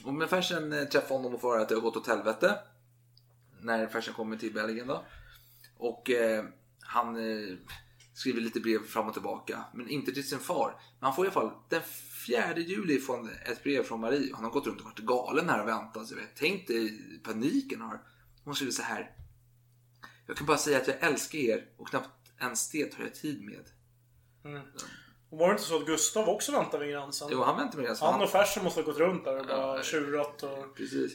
Och 0.04 0.14
men 0.14 0.28
Fersen 0.28 0.72
eh, 0.72 0.84
träffar 0.84 1.14
honom 1.14 1.34
och 1.34 1.40
får 1.40 1.52
höra 1.52 1.62
att 1.62 1.68
det 1.68 1.74
har 1.74 1.82
gått 1.82 1.96
åt 1.96 2.06
helvete. 2.06 2.58
När 3.60 3.86
Fersen 3.86 4.14
kommer 4.14 4.36
till 4.36 4.52
Belgien 4.52 4.86
då. 4.86 5.04
Och 5.78 6.10
eh, 6.10 6.44
han 6.80 7.16
eh, 7.16 7.56
skriver 8.16 8.40
lite 8.40 8.60
brev 8.60 8.86
fram 8.86 9.06
och 9.06 9.12
tillbaka. 9.12 9.64
Men 9.74 9.88
inte 9.88 10.12
till 10.12 10.28
sin 10.28 10.38
far. 10.38 10.68
Men 11.00 11.06
han 11.06 11.14
får 11.16 11.24
i 11.24 11.28
alla 11.28 11.34
fall 11.34 11.50
den 11.68 11.82
4 12.26 12.56
juli 12.58 13.00
får 13.00 13.16
han 13.16 13.30
ett 13.46 13.62
brev 13.62 13.82
från 13.82 14.00
Marie. 14.00 14.34
Han 14.34 14.44
har 14.44 14.50
gått 14.50 14.66
runt 14.66 14.80
och 14.80 14.84
varit 14.86 14.98
galen 14.98 15.48
här 15.48 15.62
och 15.62 15.68
väntat. 15.68 16.06
Så 16.06 16.14
jag 16.14 16.20
vet. 16.20 16.36
Tänk 16.36 16.66
dig 16.66 17.00
paniken 17.24 17.80
har. 17.80 18.00
Hon 18.44 18.54
skriver 18.54 18.72
så 18.72 18.82
här. 18.82 19.10
Jag 20.26 20.36
kan 20.36 20.46
bara 20.46 20.58
säga 20.58 20.78
att 20.78 20.88
jag 20.88 20.96
älskar 21.00 21.38
er 21.38 21.68
och 21.76 21.88
knappt 21.88 22.08
ens 22.40 22.70
det 22.70 22.94
har 22.94 23.04
jag 23.04 23.14
tid 23.14 23.42
med. 23.44 23.64
Och 25.30 25.38
Var 25.38 25.48
det 25.48 25.52
inte 25.52 25.64
så 25.64 25.76
att 25.76 25.86
Gustav 25.86 26.28
också 26.28 26.52
väntade 26.52 26.84
vid 26.84 26.92
gränsen? 26.94 27.28
Jo, 27.30 27.42
han 27.42 27.56
väntar 27.56 27.78
med 27.78 27.90
det. 27.90 27.98
Han 28.00 28.22
och 28.22 28.30
Fersen 28.30 28.64
måste 28.64 28.80
ha 28.80 28.86
gått 28.86 28.98
runt 28.98 29.24
där 29.24 29.40
och 29.40 29.46
bara 29.46 29.76
Ja. 29.76 29.82
tjurat 29.82 30.42
och... 30.42 30.76
Precis. 30.76 31.12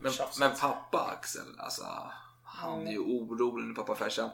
Men, 0.00 0.12
men 0.40 0.50
pappa 0.60 0.98
Axel, 1.18 1.58
alltså 1.58 1.82
han 2.44 2.86
är 2.86 2.92
ju 2.92 2.98
orolig 2.98 3.66
nu, 3.68 3.74
pappa 3.74 3.94
Fersen. 3.94 4.30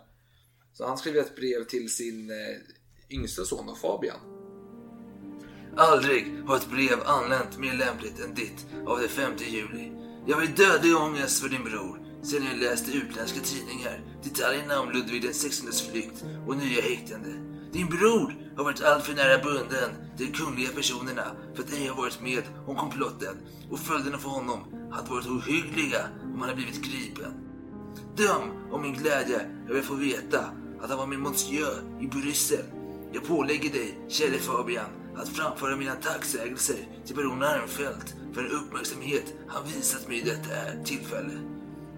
Så 0.74 0.86
han 0.86 0.98
skriver 0.98 1.20
ett 1.20 1.36
brev 1.36 1.64
till 1.64 1.90
sin 1.90 2.30
eh, 2.30 3.16
yngsta 3.16 3.44
son 3.44 3.66
då, 3.66 3.74
Fabian. 3.74 4.18
Aldrig 5.76 6.42
har 6.46 6.56
ett 6.56 6.70
brev 6.70 6.98
anlänt 7.06 7.58
mer 7.58 7.74
lämpligt 7.74 8.20
än 8.20 8.34
ditt 8.34 8.66
av 8.86 9.00
den 9.00 9.08
5 9.08 9.32
juli. 9.38 9.92
Jag 10.26 10.36
var 10.36 10.44
i 10.44 10.46
dödlig 10.46 10.96
ångest 10.96 11.42
för 11.42 11.48
din 11.48 11.64
bror 11.64 11.98
sedan 12.22 12.46
jag 12.50 12.58
läste 12.58 12.96
utländska 12.96 13.40
tidningar, 13.40 14.00
detaljerna 14.22 14.80
om 14.80 14.90
Ludvig 14.90 15.22
den 15.22 15.32
XVIs 15.32 15.88
flykt 15.90 16.24
och 16.46 16.56
nya 16.56 16.82
häktande. 16.82 17.30
Din 17.72 17.86
bror 17.86 18.52
har 18.56 18.64
varit 18.64 18.82
alltför 18.82 19.14
nära 19.14 19.42
bunden 19.42 19.90
till 20.16 20.26
de 20.26 20.32
kungliga 20.32 20.70
personerna 20.70 21.36
för 21.54 21.62
att 21.62 21.72
ej 21.72 21.86
ha 21.88 21.96
varit 21.96 22.20
med 22.22 22.42
om 22.66 22.76
komplotten 22.76 23.36
och 23.70 23.78
följderna 23.78 24.18
för 24.18 24.28
honom 24.28 24.90
hade 24.90 25.10
varit 25.10 25.26
ohyggliga 25.26 26.08
om 26.22 26.40
han 26.40 26.40
hade 26.40 26.54
blivit 26.54 26.82
gripen. 26.82 27.32
Döm 28.16 28.72
om 28.72 28.82
min 28.82 28.94
glädje 28.94 29.40
över 29.68 29.80
att 29.80 29.86
få 29.86 29.94
veta 29.94 30.44
att 30.84 30.90
han 30.90 30.98
var 30.98 31.06
med 31.06 31.18
Monsieur 31.18 32.00
i 32.00 32.06
Bryssel. 32.06 32.64
Jag 33.12 33.24
pålägger 33.24 33.70
dig, 33.70 33.98
käre 34.08 34.38
Fabian, 34.38 34.90
att 35.16 35.28
framföra 35.28 35.76
mina 35.76 35.94
tacksägelser 35.94 36.76
till 37.06 37.16
baron 37.16 37.42
Armfelt 37.42 38.14
för 38.32 38.42
den 38.42 38.52
uppmärksamhet 38.52 39.34
han 39.48 39.62
visat 39.64 40.08
mig 40.08 40.18
i 40.18 40.24
detta 40.24 40.84
tillfälle. 40.84 41.32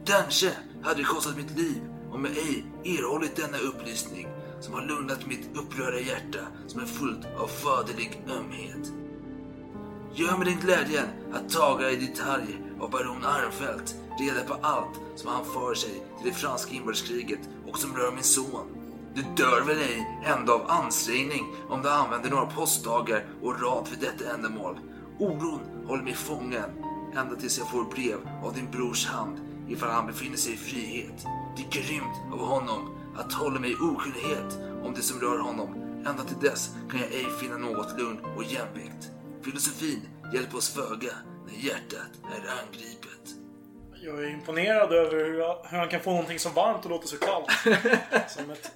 Kanske 0.04 0.52
hade 0.82 1.00
det 1.00 1.04
kostat 1.04 1.36
mitt 1.36 1.58
liv 1.58 1.80
om 2.10 2.24
jag 2.24 2.36
ej 2.36 2.64
erhållit 2.84 3.36
denna 3.36 3.58
upplysning 3.58 4.28
som 4.60 4.74
har 4.74 4.82
lugnat 4.86 5.26
mitt 5.26 5.50
upprörda 5.56 6.00
hjärta 6.00 6.46
som 6.66 6.80
är 6.80 6.86
fullt 6.86 7.26
av 7.38 7.46
faderlig 7.46 8.22
ömhet. 8.28 8.92
Gör 10.14 10.36
mig 10.36 10.46
den 10.46 10.60
glädjen 10.60 11.06
att 11.32 11.50
taga 11.50 11.90
i 11.90 11.96
detalj 11.96 12.62
av 12.80 12.90
baron 12.90 13.24
Armfelt 13.24 13.94
reda 14.20 14.44
på 14.48 14.54
allt 14.66 15.00
som 15.16 15.30
han 15.30 15.44
för 15.44 15.74
sig 15.74 15.90
till 15.90 16.30
det 16.30 16.36
franska 16.36 16.74
inbördeskriget 16.74 17.40
och 17.68 17.78
som 17.78 17.96
rör 17.96 18.12
min 18.12 18.22
son. 18.22 18.66
Du 19.14 19.22
dör 19.22 19.60
väl 19.60 19.78
ej 19.78 20.22
ändå 20.24 20.52
av 20.52 20.70
ansträngning 20.70 21.46
om 21.68 21.82
du 21.82 21.90
använder 21.90 22.30
några 22.30 22.46
postdagar 22.46 23.24
och 23.42 23.62
rad 23.62 23.88
för 23.88 23.96
detta 23.96 24.34
ändamål. 24.34 24.78
Oron 25.18 25.60
håller 25.86 26.02
mig 26.02 26.14
fången 26.14 26.70
ända 27.16 27.36
tills 27.36 27.58
jag 27.58 27.70
får 27.70 27.84
brev 27.84 28.18
av 28.44 28.54
din 28.54 28.70
brors 28.70 29.06
hand 29.06 29.40
ifall 29.68 29.90
han 29.90 30.06
befinner 30.06 30.36
sig 30.36 30.52
i 30.52 30.56
frihet. 30.56 31.26
Det 31.56 31.62
är 31.62 31.82
grymt 31.82 32.32
av 32.32 32.38
honom 32.38 32.94
att 33.16 33.32
hålla 33.32 33.60
mig 33.60 33.70
i 33.70 33.74
okunnighet 33.74 34.58
om 34.84 34.94
det 34.94 35.02
som 35.02 35.20
rör 35.20 35.38
honom. 35.38 35.74
Ända 36.06 36.24
till 36.24 36.48
dess 36.48 36.70
kan 36.90 37.00
jag 37.00 37.12
ej 37.12 37.26
finna 37.40 37.56
något 37.56 37.98
lugn 37.98 38.18
och 38.36 38.44
jämvikt. 38.44 39.10
Filosofin 39.42 40.00
hjälper 40.34 40.56
oss 40.56 40.68
föga 40.68 41.12
när 41.46 41.54
hjärtat 41.54 42.12
är 42.24 42.62
angripet. 42.62 43.45
Jag 44.02 44.24
är 44.24 44.28
imponerad 44.30 44.92
över 44.92 45.24
hur, 45.24 45.32
hur 45.70 45.78
han 45.78 45.88
kan 45.88 46.00
få 46.00 46.10
någonting 46.10 46.38
så 46.38 46.48
varmt 46.50 46.84
och 46.84 46.90
låta 46.90 47.06
så 47.06 47.16
kallt. 47.16 47.46
Som 48.30 48.50
ett 48.50 48.70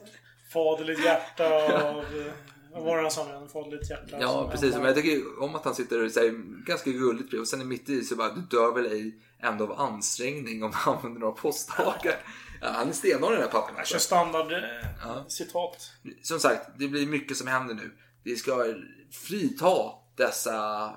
faderligt 0.53 1.05
hjärta 1.05 1.47
av... 1.89 1.99
eh, 1.99 2.33
Vad 2.73 2.83
var 2.85 2.97
det 2.97 3.03
han 3.03 3.11
sa 3.11 3.25
nu? 3.29 3.35
En 3.35 3.49
faderligt 3.49 3.91
hjärta. 3.91 4.16
Ja, 4.21 4.29
som 4.33 4.51
precis. 4.51 4.75
en- 4.75 4.79
Men 4.81 4.87
jag 4.87 4.97
tycker 4.97 5.43
om 5.43 5.55
att 5.55 5.64
han 5.64 5.75
sitter 5.75 6.05
och 6.05 6.11
säger 6.11 6.33
ganska 6.66 6.91
gulligt 6.91 7.35
och 7.35 7.49
sen 7.49 7.61
är 7.61 7.64
mitt 7.64 7.89
i 7.89 8.05
så 8.05 8.16
bara 8.16 8.29
du 8.35 8.41
dör 8.41 8.73
väl 8.75 8.87
ej 8.93 9.14
ändå 9.43 9.64
av 9.64 9.81
ansträngning 9.81 10.62
om 10.62 10.71
du 10.71 10.91
använder 10.91 11.21
några 11.21 11.33
postdagar. 11.35 12.16
Ja, 12.62 12.68
han 12.68 12.89
är 12.89 12.93
stenhård 12.93 13.33
den 13.33 13.41
här 13.43 13.49
pappan. 13.49 13.75
Jag 13.77 13.87
kör 13.87 13.99
standard 13.99 14.53
eh, 14.53 14.59
Ja. 15.05 15.25
citat. 15.29 15.91
Som 16.23 16.41
sagt, 16.41 16.68
det 16.79 16.89
blir 16.89 17.07
mycket 17.07 17.37
som 17.37 17.47
händer 17.47 17.75
nu. 17.75 17.91
Vi 18.25 18.37
ska 18.37 18.75
frita 19.12 19.93
dessa 20.16 20.91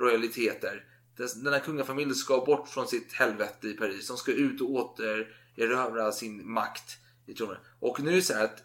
royaliteter. 0.00 0.84
Den 1.16 1.52
här 1.52 1.60
kungafamiljen 1.60 2.14
ska 2.14 2.44
bort 2.44 2.68
från 2.68 2.88
sitt 2.88 3.12
helvete 3.12 3.68
i 3.68 3.72
Paris. 3.72 4.08
De 4.08 4.16
ska 4.16 4.32
ut 4.32 4.60
och 4.60 4.70
återerövra 4.70 6.12
sin 6.12 6.50
makt 6.52 6.98
i 7.26 7.34
tronen. 7.34 7.56
Och 7.80 8.00
nu 8.00 8.10
är 8.10 8.16
det 8.16 8.22
så 8.22 8.34
här 8.34 8.44
att 8.44 8.62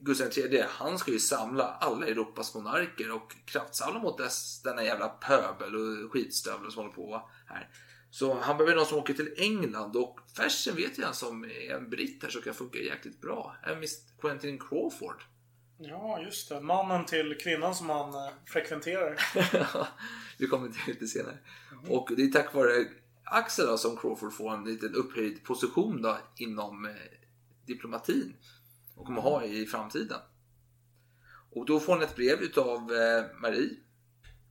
Gustav 0.00 0.38
III, 0.38 0.64
han 0.68 0.98
ska 0.98 1.10
ju 1.10 1.18
samla 1.18 1.64
alla 1.64 2.06
Europas 2.06 2.54
monarker 2.54 3.10
och 3.10 3.34
kraftsamla 3.44 4.00
mot 4.00 4.18
dess, 4.18 4.62
denna 4.62 4.84
jävla 4.84 5.08
pöbel 5.08 5.76
och 5.76 6.12
skitstövlar 6.12 6.70
som 6.70 6.82
håller 6.82 6.94
på 6.94 7.30
här. 7.46 7.68
Så 8.10 8.34
han 8.40 8.56
behöver 8.56 8.76
någon 8.76 8.86
som 8.86 8.98
åker 8.98 9.14
till 9.14 9.34
England 9.36 9.96
och 9.96 10.20
Fersen 10.36 10.76
vet 10.76 10.98
jag 10.98 11.14
som 11.14 11.44
är 11.44 11.74
en 11.74 11.90
britt 11.90 12.22
här 12.22 12.30
som 12.30 12.42
kan 12.42 12.54
funka 12.54 12.78
jäkligt 12.78 13.20
bra. 13.20 13.56
En 13.62 13.86
Quentin 14.20 14.58
Crawford. 14.58 15.22
Ja, 15.82 16.20
just 16.20 16.48
det. 16.48 16.60
Mannen 16.60 17.06
till 17.06 17.38
kvinnan 17.40 17.74
som 17.74 17.90
han 17.90 18.14
eh, 18.14 18.32
frekventerar. 18.44 19.16
Vi 20.38 20.46
kommer 20.46 20.68
till 20.68 20.80
det 20.86 20.92
lite 20.92 21.06
senare. 21.06 21.38
Och 21.88 22.08
det 22.16 22.22
är 22.22 22.28
tack 22.28 22.54
vare 22.54 22.86
Axel 23.24 23.66
då, 23.66 23.78
som 23.78 23.96
Crawford 23.96 24.32
får 24.32 24.54
en 24.54 24.64
liten 24.64 24.94
upphöjd 24.94 25.44
position 25.44 26.02
då, 26.02 26.18
inom 26.36 26.84
eh, 26.86 26.92
diplomatin. 27.66 28.36
Och 28.94 29.06
kommer 29.06 29.20
ha 29.22 29.44
i 29.44 29.66
framtiden. 29.66 30.20
Och 31.50 31.66
då 31.66 31.80
får 31.80 31.92
han 31.92 32.02
ett 32.02 32.16
brev 32.16 32.40
utav 32.40 32.92
eh, 32.92 33.24
Marie. 33.40 33.76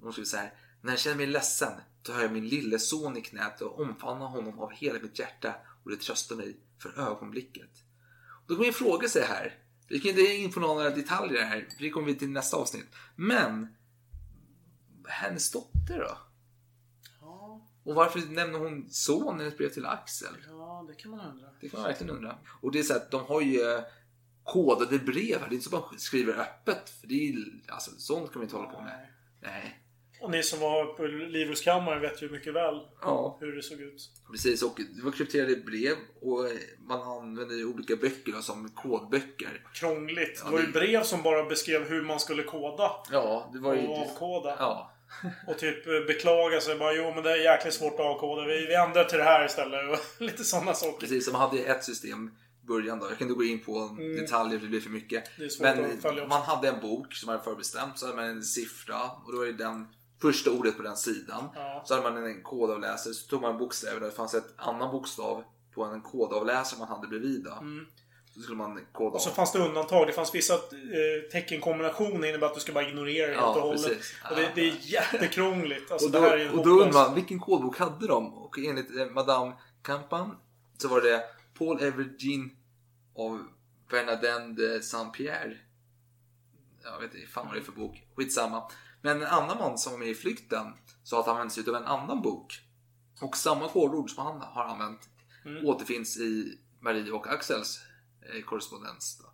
Hon 0.02 0.12
skriver 0.12 0.28
så 0.28 0.38
här. 0.38 0.54
När 0.82 0.92
jag 0.92 1.00
känner 1.00 1.18
mig 1.18 1.28
ledsen 1.28 1.74
tar 2.04 2.22
jag 2.22 2.32
min 2.32 2.48
lille 2.48 2.80
son 2.80 3.18
i 3.18 3.22
knät 3.22 3.62
och 3.62 3.80
omfamnar 3.80 4.28
honom 4.28 4.60
av 4.60 4.72
hela 4.72 5.00
mitt 5.00 5.20
hjärta 5.20 5.56
och 5.84 5.92
det 5.92 5.98
tröstar 5.98 6.36
mig 6.36 6.58
för 6.82 7.00
ögonblicket. 7.00 7.70
Då 8.48 8.56
kommer 8.56 8.66
jag 8.66 8.76
fråga 8.76 9.08
sig 9.08 9.24
här. 9.24 9.58
Vi 9.90 10.00
kan 10.00 10.10
inte 10.10 10.22
in 10.22 10.52
på 10.52 10.60
några 10.60 10.90
detaljer 10.90 11.46
här. 11.46 11.68
Vi 11.80 11.90
kommer 11.90 12.14
till 12.14 12.30
nästa 12.30 12.58
avsnitt. 12.58 12.88
Men 13.16 13.68
hennes 15.08 15.52
dotter 15.52 16.00
då? 16.00 16.18
Och 17.84 17.96
varför 17.96 18.20
nämner 18.20 18.60
hon 18.60 18.90
sonen 18.90 19.46
i 19.46 19.48
ett 19.48 19.58
brev 19.58 19.70
till 19.70 19.86
Axel? 19.86 20.34
Ja, 20.48 20.86
det 20.88 20.96
kan 20.96 21.12
man 21.12 21.20
undra. 21.20 21.48
Det 21.62 21.70
kan 21.70 21.80
man 21.80 21.90
verkligen 21.90 22.16
undra. 22.16 22.36
Och 22.62 22.72
det 22.72 22.80
är 22.80 22.84
så 22.84 22.96
att 22.96 23.12
de 23.12 23.26
har 23.26 23.42
ju 23.42 23.62
eh, 23.62 23.84
kodade 24.44 25.00
brev. 25.00 25.40
Det 25.40 25.46
är 25.46 25.54
inte 25.54 25.70
så 25.70 25.78
att 25.78 25.92
man 25.92 26.00
skriver 26.00 26.34
öppet. 26.34 26.90
För 26.90 27.08
det 27.08 27.30
är, 27.30 27.36
alltså, 27.68 27.92
sånt 27.98 28.32
kan 28.32 28.40
vi 28.40 28.46
inte 28.46 28.56
hålla 28.56 28.70
på 28.70 28.82
med. 28.82 29.08
Nej. 29.42 29.84
Och 30.22 30.32
ni 30.32 30.44
som 30.44 30.60
var 30.60 30.86
på 30.86 31.04
Livrustkammaren 31.06 32.02
vet 32.02 32.22
ju 32.22 32.30
mycket 32.30 32.54
väl 32.54 32.80
Ja. 33.02 33.38
hur 33.40 33.56
det 33.56 33.64
såg 33.64 33.82
ut. 33.82 34.10
Precis, 34.32 34.64
och 34.64 34.80
det 34.96 35.04
var 35.04 35.12
krypterade 35.12 35.56
brev 35.56 35.96
och 36.22 36.46
man 36.88 37.02
använde 37.02 37.64
olika 37.64 37.96
böcker 37.96 38.42
som 38.42 38.70
kodböcker. 38.70 39.64
Krångligt. 39.74 40.42
Ja, 40.44 40.50
det 40.50 40.52
var 40.56 40.62
ju 40.62 40.72
brev 40.72 41.04
som 41.04 41.24
bara 41.24 41.44
beskrev 41.44 41.90
hur 41.90 42.02
man 42.02 42.20
skulle 42.20 42.44
koda. 42.44 42.92
Ja, 43.12 43.50
det 43.54 43.60
var 43.60 43.76
ju... 43.76 43.88
Och 43.88 43.98
avkoda. 43.98 44.56
Ja, 44.60 44.94
Och 45.48 45.58
typ 45.58 45.88
eh, 45.88 45.94
beklaga 46.08 46.62
sig 46.62 46.78
bara 46.78 46.94
jo 46.94 47.12
men 47.16 47.24
det 47.24 47.32
är 47.32 47.54
jäkligt 47.54 47.74
svårt 47.74 47.94
att 47.94 48.00
avkoda. 48.00 48.46
Vi, 48.46 48.66
vi 48.66 48.76
ändrar 48.76 49.04
till 49.04 49.18
det 49.18 49.24
här 49.24 49.46
istället. 49.46 49.90
Och 49.90 50.00
lite 50.22 50.44
sådana 50.44 50.74
saker. 50.74 51.00
precis. 51.00 51.32
Man 51.32 51.42
hade 51.42 51.60
ett 51.60 51.84
system 51.84 52.32
i 52.64 52.66
början 52.68 53.00
då. 53.00 53.10
Jag 53.10 53.18
kan 53.18 53.28
inte 53.28 53.38
gå 53.38 53.44
in 53.44 53.60
på 53.60 53.98
detaljer 54.20 54.60
för 54.60 54.66
det 54.66 54.70
blir 54.70 54.82
för 54.82 54.90
mycket. 54.90 55.38
Mm. 55.38 55.50
Är 55.78 56.16
Men 56.16 56.28
man 56.30 56.42
hade 56.42 56.70
en 56.70 56.82
bok 56.82 57.14
som 57.14 57.30
hade 57.30 57.44
förbestämt. 57.44 58.00
Så 58.00 58.06
hade 58.06 58.16
man 58.18 58.26
en 58.26 58.44
siffra 58.44 58.96
och 59.26 59.32
då 59.32 59.38
var 59.38 59.46
det 59.46 59.52
den 59.54 59.88
första 60.22 60.52
ordet 60.52 60.78
på 60.78 60.84
den 60.84 60.98
sidan. 60.98 61.50
Ja. 61.56 61.84
Så 61.86 61.94
hade 61.96 62.12
man 62.12 62.26
en 62.26 62.44
kodavläsare. 62.44 63.14
Så 63.14 63.28
tog 63.28 63.42
man 63.42 63.58
bokstäver. 63.58 64.00
Det 64.00 64.12
fanns 64.12 64.34
ett 64.34 64.54
annan 64.58 64.92
bokstav 64.92 65.44
på 65.76 65.84
en 65.84 66.02
kodavläsare 66.02 66.80
man 66.80 66.88
hade 66.88 67.08
bredvid. 67.08 67.44
Då. 67.44 67.64
Så 68.34 68.42
skulle 68.42 68.58
man 68.58 68.86
koda 68.92 69.06
Mm. 69.08 69.14
Och 69.16 69.22
så 69.22 69.30
fanns 69.30 69.52
det 69.52 69.60
undantag. 69.60 70.08
Det 70.08 70.14
fanns 70.14 70.36
vissa 70.36 70.54
eh, 70.54 71.30
teckenkombinationer 71.32 72.28
innebär 72.28 72.48
att 72.48 72.54
du 72.54 72.60
ska 72.60 72.74
bara 72.74 72.90
ignorera 72.90 73.28
det 73.28 73.34
Ja, 73.34 73.46
helt 73.46 73.58
och 73.58 73.64
hållet. 73.64 73.84
precis. 73.86 74.16
Och 74.30 74.36
det, 74.36 74.52
det 74.56 74.62
är 74.62 74.76
jättekrångligt. 74.82 75.92
Alltså 75.92 76.08
Och 76.08 76.12
då, 76.14 76.22
det 76.22 76.50
och 76.50 76.66
då 76.66 76.72
undrar 76.72 76.94
man 77.08 77.16
vilken 77.16 77.40
kodbok 77.40 77.78
hade 77.80 78.08
de? 78.08 78.34
Och 78.34 78.60
enligt 78.60 78.98
eh, 78.98 79.06
Madame 79.06 79.54
Campan 79.82 80.36
så 80.78 80.88
var 80.88 81.02
det 81.02 81.24
Paul 81.58 81.82
Evergine 81.84 82.50
av 83.16 83.48
Bernardin 83.90 84.56
de 84.56 84.80
Saint-Pierre. 84.82 85.58
Jag 86.84 87.00
vet 87.02 87.16
inte 87.16 87.28
fan 87.28 87.46
vad 87.46 87.56
det 87.56 87.60
är 87.60 87.64
för 87.64 87.72
bok. 87.72 88.04
Skitsamma. 88.16 88.64
Men 89.02 89.22
en 89.22 89.28
annan 89.28 89.58
man 89.58 89.78
som 89.78 89.92
var 89.92 90.00
med 90.00 90.08
i 90.08 90.16
flykten 90.16 90.66
sa 91.04 91.20
att 91.20 91.26
han 91.26 91.36
använde 91.36 91.54
sig 91.54 91.64
av 91.70 91.76
en 91.76 91.84
annan 91.86 92.22
bok. 92.22 92.60
Och 93.22 93.38
samma 93.38 93.68
kodord 93.70 94.10
som 94.10 94.24
han 94.26 94.42
har 94.42 94.64
använt 94.66 95.00
Mm. 95.46 95.66
återfinns 95.66 96.18
i 96.18 96.58
Marie 96.80 97.12
och 97.12 97.28
Axels 97.28 97.80
eh, 98.36 98.42
korrespondens. 98.44 99.18
Då. 99.22 99.26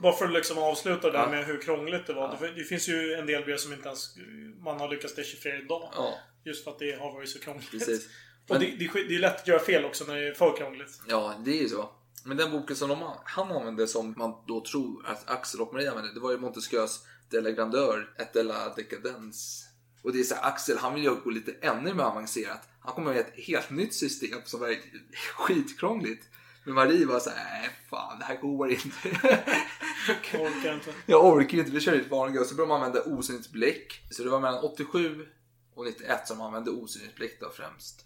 Bara 0.00 0.12
för, 0.12 0.24
att 0.26 0.32
liksom 0.32 0.58
avsluta 0.58 1.10
där 1.10 1.18
Ja. 1.18 1.30
med 1.30 1.44
hur 1.46 1.62
krångligt 1.62 2.06
det 2.06 2.12
var. 2.12 2.36
Det, 2.40 2.54
det 2.54 2.64
finns 2.64 2.88
ju 2.88 3.12
en 3.14 3.26
del 3.26 3.44
brev 3.44 3.56
som 3.56 3.72
inte 3.72 3.88
ens 3.88 4.16
man 4.64 4.80
har 4.80 4.88
lyckats 4.88 5.14
dechiffrera 5.14 5.56
idag. 5.58 5.90
Ja, 5.94 6.14
Just 6.44 6.64
för 6.64 6.70
att 6.70 6.78
det 6.78 6.98
har 7.00 7.12
varit 7.12 7.28
så 7.28 7.38
krångligt. 7.38 7.70
precis. 7.70 8.08
Och 8.48 8.58
det, 8.58 8.66
det, 8.66 8.90
det 9.08 9.14
är 9.14 9.18
lätt 9.18 9.40
att 9.40 9.48
göra 9.48 9.58
fel 9.58 9.84
också 9.84 10.04
när 10.04 10.14
det 10.16 10.28
är 10.28 10.34
för 10.34 10.56
krångligt. 10.56 11.00
Ja, 11.08 11.34
det 11.44 11.50
är 11.58 11.62
ju 11.62 11.68
så. 11.68 11.90
Men 12.24 12.36
den 12.36 12.50
boken 12.50 12.76
som 12.76 12.88
de, 12.88 13.12
han 13.24 13.52
använde 13.52 13.86
som 13.86 14.14
man 14.18 14.34
då 14.46 14.64
tror 14.64 15.06
att 15.06 15.30
Axel 15.30 15.60
och 15.60 15.72
Maria 15.74 15.90
använde, 15.90 16.14
det 16.14 16.20
var 16.20 16.30
ju 16.30 16.38
Montesquieus 16.38 17.06
De 17.34 17.40
la 17.40 17.50
Grandeur, 17.50 18.14
et 18.18 18.32
de 18.32 18.42
la 18.42 18.74
Decadence. 18.76 19.64
Och 20.02 20.12
det 20.12 20.20
är 20.20 20.24
så 20.24 20.34
här, 20.34 20.48
Axel 20.48 20.78
han 20.78 20.94
vill 20.94 21.02
ju 21.04 21.14
gå 21.14 21.30
lite 21.30 21.52
ännu 21.52 21.94
mer 21.94 22.04
avancerat. 22.04 22.68
Han 22.80 22.94
kommer 22.94 23.12
med 23.12 23.20
ett 23.20 23.32
helt 23.46 23.70
nytt 23.70 23.94
system 23.94 24.38
som 24.44 24.60
var 24.60 24.76
skitkrångligt. 25.36 26.28
Men 26.64 26.74
Marie 26.74 27.06
var 27.06 27.20
så 27.20 27.30
här, 27.30 27.60
nej 27.60 27.70
fan 27.90 28.18
det 28.18 28.24
här 28.24 28.36
går 28.40 28.70
inte. 28.70 28.90
Jag 30.32 30.40
orkar 30.42 30.74
inte. 30.74 30.94
Jag 31.06 31.24
orkar 31.24 31.58
inte, 31.58 31.70
vi 31.70 31.80
kör 31.80 31.96
ett 32.00 32.10
vanligt 32.10 32.40
och 32.40 32.46
så 32.46 32.54
började 32.54 32.68
man 32.68 32.82
använda 32.82 33.02
osynligt 33.18 33.50
bläck. 33.52 34.02
Så 34.10 34.22
det 34.24 34.30
var 34.30 34.40
mellan 34.40 34.64
87 34.64 35.26
och 35.74 35.84
91 35.84 36.28
som 36.28 36.38
man 36.38 36.46
använde 36.46 36.70
osynligt 36.70 37.16
bläck 37.16 37.40
då 37.40 37.50
främst. 37.50 38.04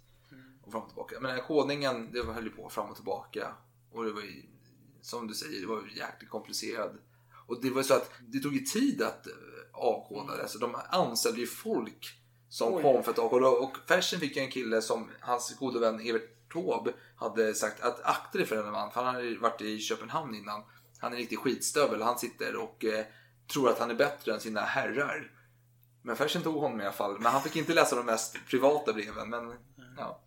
Och 0.62 0.72
fram 0.72 0.82
och 0.82 0.88
tillbaka. 0.88 1.14
Men 1.20 1.22
den 1.30 1.40
här 1.40 1.46
kodningen, 1.46 2.12
det 2.12 2.22
var- 2.22 2.34
höll 2.34 2.44
ju 2.44 2.50
på 2.50 2.68
fram 2.68 2.88
och 2.90 2.96
tillbaka. 2.96 3.52
Och 3.92 4.04
det 4.04 4.12
var 4.12 4.20
ju, 4.22 4.42
som 5.02 5.26
du 5.26 5.34
säger, 5.34 5.60
det 5.60 5.66
var 5.66 5.82
ju 5.82 5.98
jäkligt 5.98 6.30
komplicerat. 6.30 6.92
Och 7.48 7.62
det 7.62 7.70
var 7.70 7.82
så 7.82 7.94
att 7.94 8.10
det 8.20 8.38
tog 8.38 8.54
ju 8.54 8.60
tid 8.60 9.02
att 9.02 9.26
eh, 9.26 9.32
avkoda 9.72 10.36
det. 10.36 10.48
Så 10.48 10.58
de 10.58 10.76
anställde 10.90 11.40
ju 11.40 11.46
folk 11.46 12.14
som 12.48 12.74
Oj. 12.74 12.82
kom 12.82 13.04
för 13.04 13.10
att 13.10 13.18
avkoda. 13.18 13.48
Och 13.48 13.76
Fersen 13.88 14.20
fick 14.20 14.36
ju 14.36 14.42
en 14.42 14.50
kille 14.50 14.82
som 14.82 15.10
hans 15.20 15.56
gode 15.58 15.80
vän 15.80 16.00
Evert 16.00 16.52
Taube 16.52 16.92
hade 17.16 17.54
sagt 17.54 17.82
att 17.82 18.00
akta 18.02 18.38
dig 18.38 18.46
för 18.46 18.56
den 18.56 18.72
man. 18.72 18.90
För 18.90 19.04
han 19.04 19.14
hade 19.14 19.26
ju 19.26 19.38
varit 19.38 19.62
i 19.62 19.78
Köpenhamn 19.78 20.34
innan. 20.34 20.62
Han 20.98 21.12
är 21.12 21.16
en 21.16 21.20
riktig 21.20 21.38
skitstövel. 21.38 22.02
Han 22.02 22.18
sitter 22.18 22.56
och 22.56 22.84
eh, 22.84 23.04
tror 23.52 23.68
att 23.68 23.78
han 23.78 23.90
är 23.90 23.94
bättre 23.94 24.32
än 24.32 24.40
sina 24.40 24.60
herrar. 24.60 25.32
Men 26.02 26.16
Fersen 26.16 26.42
tog 26.42 26.54
honom 26.54 26.80
i 26.80 26.84
alla 26.84 26.92
fall. 26.92 27.18
Men 27.18 27.32
han 27.32 27.42
fick 27.42 27.56
inte 27.56 27.74
läsa 27.74 27.96
de 27.96 28.06
mest 28.06 28.36
privata 28.46 28.92
breven. 28.92 29.30
Men, 29.30 29.54
ja. 29.96 30.20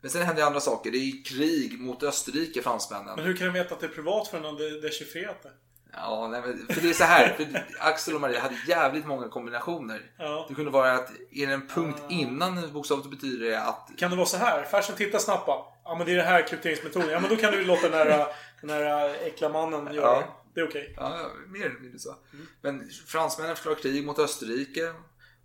men 0.00 0.10
sen 0.10 0.22
hände 0.22 0.40
ju 0.40 0.46
andra 0.46 0.60
saker. 0.60 0.90
Det 0.90 0.98
är 0.98 1.24
krig 1.24 1.80
mot 1.80 2.02
Österrike, 2.02 2.62
fransmännen. 2.62 3.16
Men 3.16 3.24
hur 3.24 3.36
kan 3.36 3.46
de 3.46 3.52
veta 3.52 3.74
att 3.74 3.80
det 3.80 3.86
är 3.86 3.90
privat 3.90 4.28
förrän 4.28 4.42
de 4.42 4.80
dechiffrerat 4.80 5.42
det? 5.42 5.52
Ja, 5.92 6.28
nej, 6.30 6.42
men, 6.46 6.66
för 6.74 6.80
det 6.80 6.90
är 6.90 6.94
så 6.94 7.04
här. 7.04 7.32
För 7.32 7.66
Axel 7.78 8.14
och 8.14 8.20
Maria 8.20 8.40
hade 8.40 8.56
jävligt 8.68 9.06
många 9.06 9.28
kombinationer. 9.28 10.10
Ja. 10.18 10.46
Det 10.48 10.54
kunde 10.54 10.70
vara 10.70 10.92
att 10.92 11.10
är 11.30 11.46
det 11.46 11.52
en 11.52 11.66
punkt 11.66 12.02
innan 12.08 12.72
bokstavet 12.72 13.04
så 13.04 13.10
betyder 13.10 13.50
det 13.50 13.62
att... 13.62 13.90
Kan 13.98 14.10
det 14.10 14.16
vara 14.16 14.26
så 14.26 14.36
här? 14.36 14.64
Fersen 14.64 14.96
tittar 14.96 15.18
snabbt 15.18 15.46
bara. 15.46 15.64
Ja 15.84 15.94
men 15.94 16.06
det 16.06 16.12
är 16.12 16.16
det 16.16 16.22
här 16.22 16.46
krypteringsmetoden. 16.46 17.10
Ja 17.10 17.20
men 17.20 17.30
då 17.30 17.36
kan 17.36 17.52
du 17.52 17.64
låta 17.64 17.88
den 17.88 18.08
här, 18.08 18.26
den 18.60 18.70
här 18.70 19.14
äckla 19.26 19.48
mannen 19.48 19.94
göra 19.94 20.14
det. 20.14 20.24
Ja. 20.26 20.36
Det 20.54 20.60
är 20.60 20.68
okej. 20.68 20.94
Ja, 20.96 21.18
ja, 21.18 21.30
mer 21.48 21.66
eller 21.66 21.80
mindre 21.80 21.98
så. 21.98 22.16
Men 22.62 22.90
fransmännen 23.06 23.56
förklarade 23.56 23.82
krig 23.82 24.06
mot 24.06 24.18
Österrike 24.18 24.92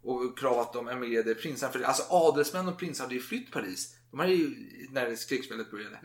och 0.03 0.39
krav 0.39 0.59
att 0.59 0.73
de 0.73 0.87
emigrerade 0.87 1.35
prinsarna. 1.35 1.71
För 1.71 1.81
alltså 1.81 2.03
adelsmän 2.09 2.67
och 2.67 2.77
prinsar 2.77 3.03
hade 3.03 3.15
ju 3.15 3.21
flytt 3.21 3.51
Paris. 3.51 3.95
De 4.11 4.19
hade 4.19 4.31
ju 4.33 4.55
när 4.91 5.27
krigsväldet 5.29 5.71
började. 5.71 5.99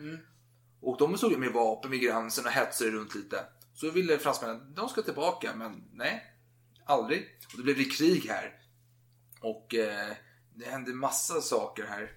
Och 0.81 0.97
de 0.97 1.17
stod 1.17 1.31
ju 1.31 1.37
med 1.37 1.51
vapen 1.51 1.91
vid 1.91 2.01
gränsen 2.01 2.45
och 2.45 2.51
hetsade 2.51 2.91
runt 2.91 3.15
lite. 3.15 3.45
Så 3.73 3.91
ville 3.91 4.17
fransmännen, 4.17 4.73
de 4.73 4.89
ska 4.89 5.01
tillbaka. 5.01 5.51
Men 5.55 5.83
nej, 5.93 6.25
aldrig. 6.85 7.39
Och 7.51 7.57
då 7.57 7.63
blev 7.63 7.77
det 7.77 7.85
krig 7.85 8.25
här. 8.29 8.59
Och 9.41 9.75
eh, 9.75 10.15
det 10.55 10.65
hände 10.65 10.93
massa 10.93 11.41
saker 11.41 11.85
här. 11.85 12.11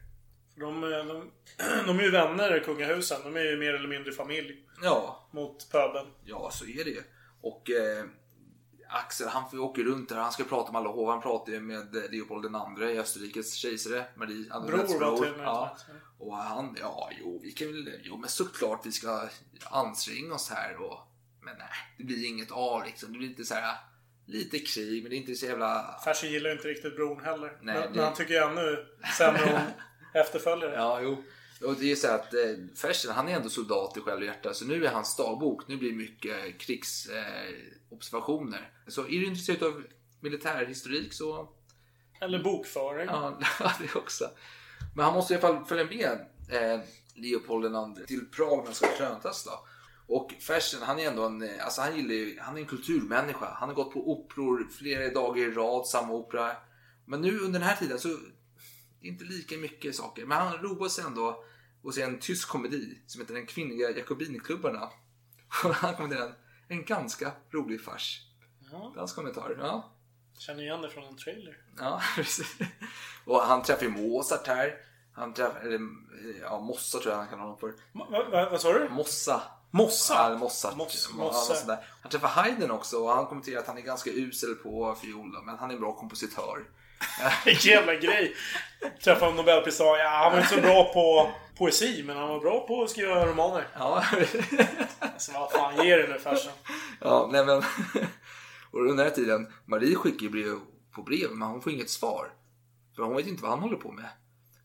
De, 0.57 0.85
eh, 0.85 0.91
de, 0.91 1.31
de 1.87 1.99
är 1.99 2.03
ju 2.03 2.11
vänner, 2.11 2.61
kungahusen. 2.65 3.21
De 3.25 3.37
är 3.37 3.45
ju 3.45 3.57
mer 3.57 3.75
eller 3.75 3.89
mindre 3.89 4.13
familj. 4.13 4.67
Ja, 4.83 5.29
Mot 5.33 5.71
pöbeln. 5.71 6.09
Ja, 6.25 6.51
så 6.53 6.65
är 6.65 6.85
det 6.85 6.91
ju. 6.91 7.03
Och 7.41 7.71
eh, 7.71 8.05
Axel, 8.89 9.29
han 9.29 9.51
får 9.51 9.59
ju 9.59 9.65
åka 9.65 9.83
runt 9.83 10.09
där. 10.09 10.17
Han 10.17 10.33
ska 10.33 10.45
prata 10.45 10.73
med 10.73 10.79
alla 10.79 10.91
hov. 10.91 11.11
Han 11.11 11.23
pratar 11.23 11.53
ju 11.53 11.61
med 11.61 11.97
eh, 11.97 12.11
Leopold 12.11 12.57
II, 12.81 12.99
Österrikes 12.99 13.55
kejsare. 13.55 14.05
Marie 14.15 14.53
Antoinettes 14.53 14.99
Bror 14.99 15.17
bror. 15.17 15.43
Ja. 15.43 15.77
Och 16.19 16.37
han, 16.37 16.77
ja, 16.81 17.11
jo, 17.21 17.41
vi 17.43 17.53
kan 17.53 17.69
väl, 17.69 18.01
jo, 18.03 18.17
men 18.17 18.29
såklart 18.29 18.87
vi 18.87 18.93
ska 18.93 19.29
anstränga 19.65 20.35
oss 20.35 20.51
här 20.51 20.77
och, 20.77 20.99
men 21.45 21.57
nej, 21.59 21.69
det 21.99 22.05
blir 22.05 22.27
inget 22.27 22.51
av 22.51 22.85
liksom. 22.87 23.13
Det 23.13 23.19
blir 23.19 23.29
inte 23.29 23.45
så 23.45 23.55
här, 23.55 23.77
lite 24.27 24.59
krig, 24.59 25.03
men 25.03 25.11
det 25.11 25.17
är 25.17 25.19
inte 25.19 25.35
så 25.35 25.47
jävla, 25.47 26.01
Fersen 26.05 26.31
gillar 26.33 26.53
inte 26.53 26.69
riktigt 26.69 26.97
bron 26.97 27.25
heller. 27.25 27.59
Nej, 27.63 27.75
men, 27.75 27.83
det- 27.83 27.91
men 27.91 28.05
han 28.05 28.15
tycker 28.15 28.35
ju 28.35 28.41
ännu 28.41 28.87
sämre 29.19 29.55
om 29.55 29.61
efterföljare. 30.21 30.75
ja, 30.75 31.01
jo. 31.03 31.25
Och 31.63 31.75
det 31.75 31.93
är 31.93 31.97
så 31.97 32.09
att 32.11 32.35
eh, 32.35 32.41
Fersen, 32.77 33.11
han 33.15 33.29
är 33.29 33.37
ändå 33.37 33.49
soldat 33.49 33.97
i 33.97 34.01
själ 34.01 34.19
och 34.19 34.25
hjärta, 34.25 34.55
så 34.55 34.65
nu 34.65 34.87
är 34.87 34.91
hans 34.91 35.17
dagbok, 35.17 35.69
nu 35.69 35.77
blir 35.77 35.91
det 35.91 35.97
mycket 35.97 36.59
krigsobservationer. 36.61 37.49
Eh, 37.49 37.97
observationer. 37.97 38.71
så 38.89 39.03
är 39.03 39.09
du 39.21 39.25
intresserad 39.27 39.63
av 39.63 39.85
militärhistorik 40.21 41.13
så 41.13 41.49
Eller 42.21 42.43
bokföring. 42.43 43.07
Ja, 43.13 43.39
det 43.81 43.95
också. 43.97 44.31
Men 44.97 45.05
han 45.05 45.15
måste 45.15 45.35
i 45.35 45.37
alla 45.37 45.49
fall 45.57 45.65
följa 45.67 45.85
med 45.85 46.27
eh, 46.75 46.81
Leopold 47.15 47.65
II 47.99 48.07
till 48.07 48.27
Prag 48.31 48.59
när 48.59 48.65
han 48.65 48.75
ska 48.75 48.87
krönas 48.97 49.45
då. 49.45 49.67
Och 50.07 50.35
Fersen, 50.41 50.83
han 50.83 50.99
är 50.99 51.09
ändå 51.09 51.27
en, 51.27 51.43
eh, 51.43 51.65
alltså 51.65 51.81
han 51.81 51.97
gillar 51.97 52.43
han 52.43 52.57
är 52.57 52.61
en 52.61 52.67
kulturmänniska. 52.67 53.47
Han 53.55 53.69
har 53.69 53.77
gått 53.77 53.93
på 53.93 54.13
operor 54.13 54.69
flera 54.71 55.15
dagar 55.15 55.43
i 55.43 55.51
rad, 55.51 55.87
samma 55.87 56.13
opera. 56.13 56.57
Men 57.05 57.21
nu 57.21 57.39
under 57.39 57.61
den 57.61 57.69
här 57.69 57.77
tiden 57.77 57.99
så, 57.99 58.09
det 59.01 59.07
är 59.09 59.13
inte 59.13 59.25
lika 59.25 59.57
mycket 59.57 59.95
saker. 59.95 60.27
Men 60.27 60.39
han 60.39 60.59
roar 60.59 60.89
sig 60.89 61.05
ändå 61.05 61.45
att 61.85 61.95
se 61.95 62.03
en 62.03 62.19
tysk 62.19 62.49
komedi 62.49 63.03
som 63.07 63.21
heter 63.21 63.35
Den 63.35 63.47
kvinnliga 63.47 63.91
jakobinklubbarna. 63.91 64.83
Och 65.65 65.75
han 65.75 65.95
kommenterar 65.95 66.27
en, 66.27 66.35
en 66.69 66.85
ganska 66.85 67.33
rolig 67.51 67.85
fars. 67.85 68.21
Ja. 68.73 68.93
Hans 68.97 69.13
kommentar, 69.13 69.57
ja. 69.61 69.91
Känner 70.39 70.63
igen 70.63 70.83
det 70.83 70.91
från 70.91 71.05
en 71.05 71.17
trailer. 71.17 71.57
Ja, 71.79 72.03
precis. 72.17 72.57
Och 73.25 73.41
han 73.41 73.63
träffar 73.63 73.83
ju 73.83 73.91
Mozart 73.91 74.47
här. 74.47 74.75
Han 75.13 75.35
träffar, 75.35 75.61
eller 75.61 75.81
ja, 76.41 76.61
Mossa 76.61 76.99
tror 76.99 77.13
jag 77.13 77.19
han 77.19 77.29
kan 77.29 77.39
ha 77.39 77.47
honom 77.47 77.59
för. 77.59 77.75
Va, 77.93 78.29
va, 78.31 78.49
vad 78.51 78.61
sa 78.61 78.73
du? 78.73 78.89
Mossa. 78.89 79.43
Mossa? 79.77 80.15
Ja, 80.31 80.39
Mossart. 80.39 80.77
Moss- 80.77 81.09
Ja, 81.19 81.25
Mosse. 81.25 81.67
där. 81.67 81.79
Han 82.03 82.11
träffar 82.11 82.29
Haydn 82.29 82.71
också 82.71 82.97
och 82.97 83.11
han 83.11 83.27
kommenterar 83.27 83.61
att 83.61 83.67
han 83.67 83.79
är 83.79 83.83
ganska 83.83 84.11
usel 84.11 84.55
på 84.55 84.97
fiol 85.03 85.33
då, 85.33 85.43
men 85.43 85.59
han 85.59 85.71
är 85.71 85.75
en 85.75 85.81
bra 85.81 85.93
kompositör. 85.93 86.59
Vilken 87.45 87.71
jävla 87.73 87.95
grej. 87.95 88.35
Träffade 89.05 89.31
en 89.31 89.37
nobelpristagare. 89.37 89.99
Ja, 90.03 90.09
han 90.11 90.33
var 90.33 90.39
inte 90.39 90.55
så 90.55 90.61
bra 90.61 90.93
på 90.93 91.31
poesi, 91.59 92.03
men 92.07 92.17
han 92.17 92.29
var 92.29 92.41
bra 92.41 92.67
på 92.67 92.83
att 92.83 92.91
skriva 92.91 93.27
romaner. 93.27 93.69
Ja, 93.79 94.05
Alltså 94.99 95.33
vad 95.33 95.51
fan, 95.53 95.87
ge 95.87 95.97
det 95.97 96.09
nu 96.09 96.19
Fersen. 96.19 96.53
ja 97.01 97.29
nej 97.33 97.47
men. 97.47 97.57
Och 98.71 98.81
under 98.81 98.97
den 98.97 98.99
här 99.05 99.11
tiden, 99.11 99.53
Marie 99.65 99.95
skickar 99.97 100.23
ju 100.23 100.31
brev 100.31 100.59
på 100.95 101.03
brev, 101.03 101.31
men 101.31 101.49
hon 101.49 101.63
får 101.63 101.73
inget 101.73 101.91
svar. 101.91 102.27
För 102.97 103.03
hon 103.03 103.17
vet 103.17 103.27
inte 103.27 103.43
vad 103.43 103.51
han 103.51 103.61
håller 103.61 103.77
på 103.77 103.93
med. 103.93 104.09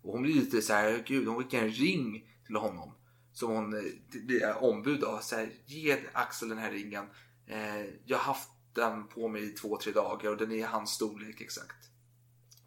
Och 0.03 0.11
hon 0.13 0.21
blir 0.21 0.33
lite 0.33 0.61
så 0.61 0.73
här, 0.73 1.03
gud, 1.07 1.27
hon 1.27 1.37
skickar 1.43 1.59
en 1.59 1.69
ring 1.69 2.23
till 2.47 2.55
honom. 2.55 2.95
Som 3.39 3.51
hon 3.51 3.73
eh, 3.73 4.21
blir 4.25 4.63
ombud 4.63 4.99
då. 4.99 5.19
Så 5.21 5.35
här, 5.35 5.49
ge 5.65 5.97
Axel 6.13 6.49
den 6.49 6.57
här 6.57 6.71
ringen. 6.71 7.05
Eh, 7.47 7.85
jag 8.05 8.17
har 8.17 8.23
haft 8.23 8.49
den 8.73 9.07
på 9.07 9.27
mig 9.27 9.43
i 9.43 9.49
två, 9.49 9.77
tre 9.77 9.91
dagar 9.91 10.31
och 10.31 10.37
den 10.37 10.51
är 10.51 10.67
hans 10.67 10.91
storlek 10.91 11.41
exakt. 11.41 11.89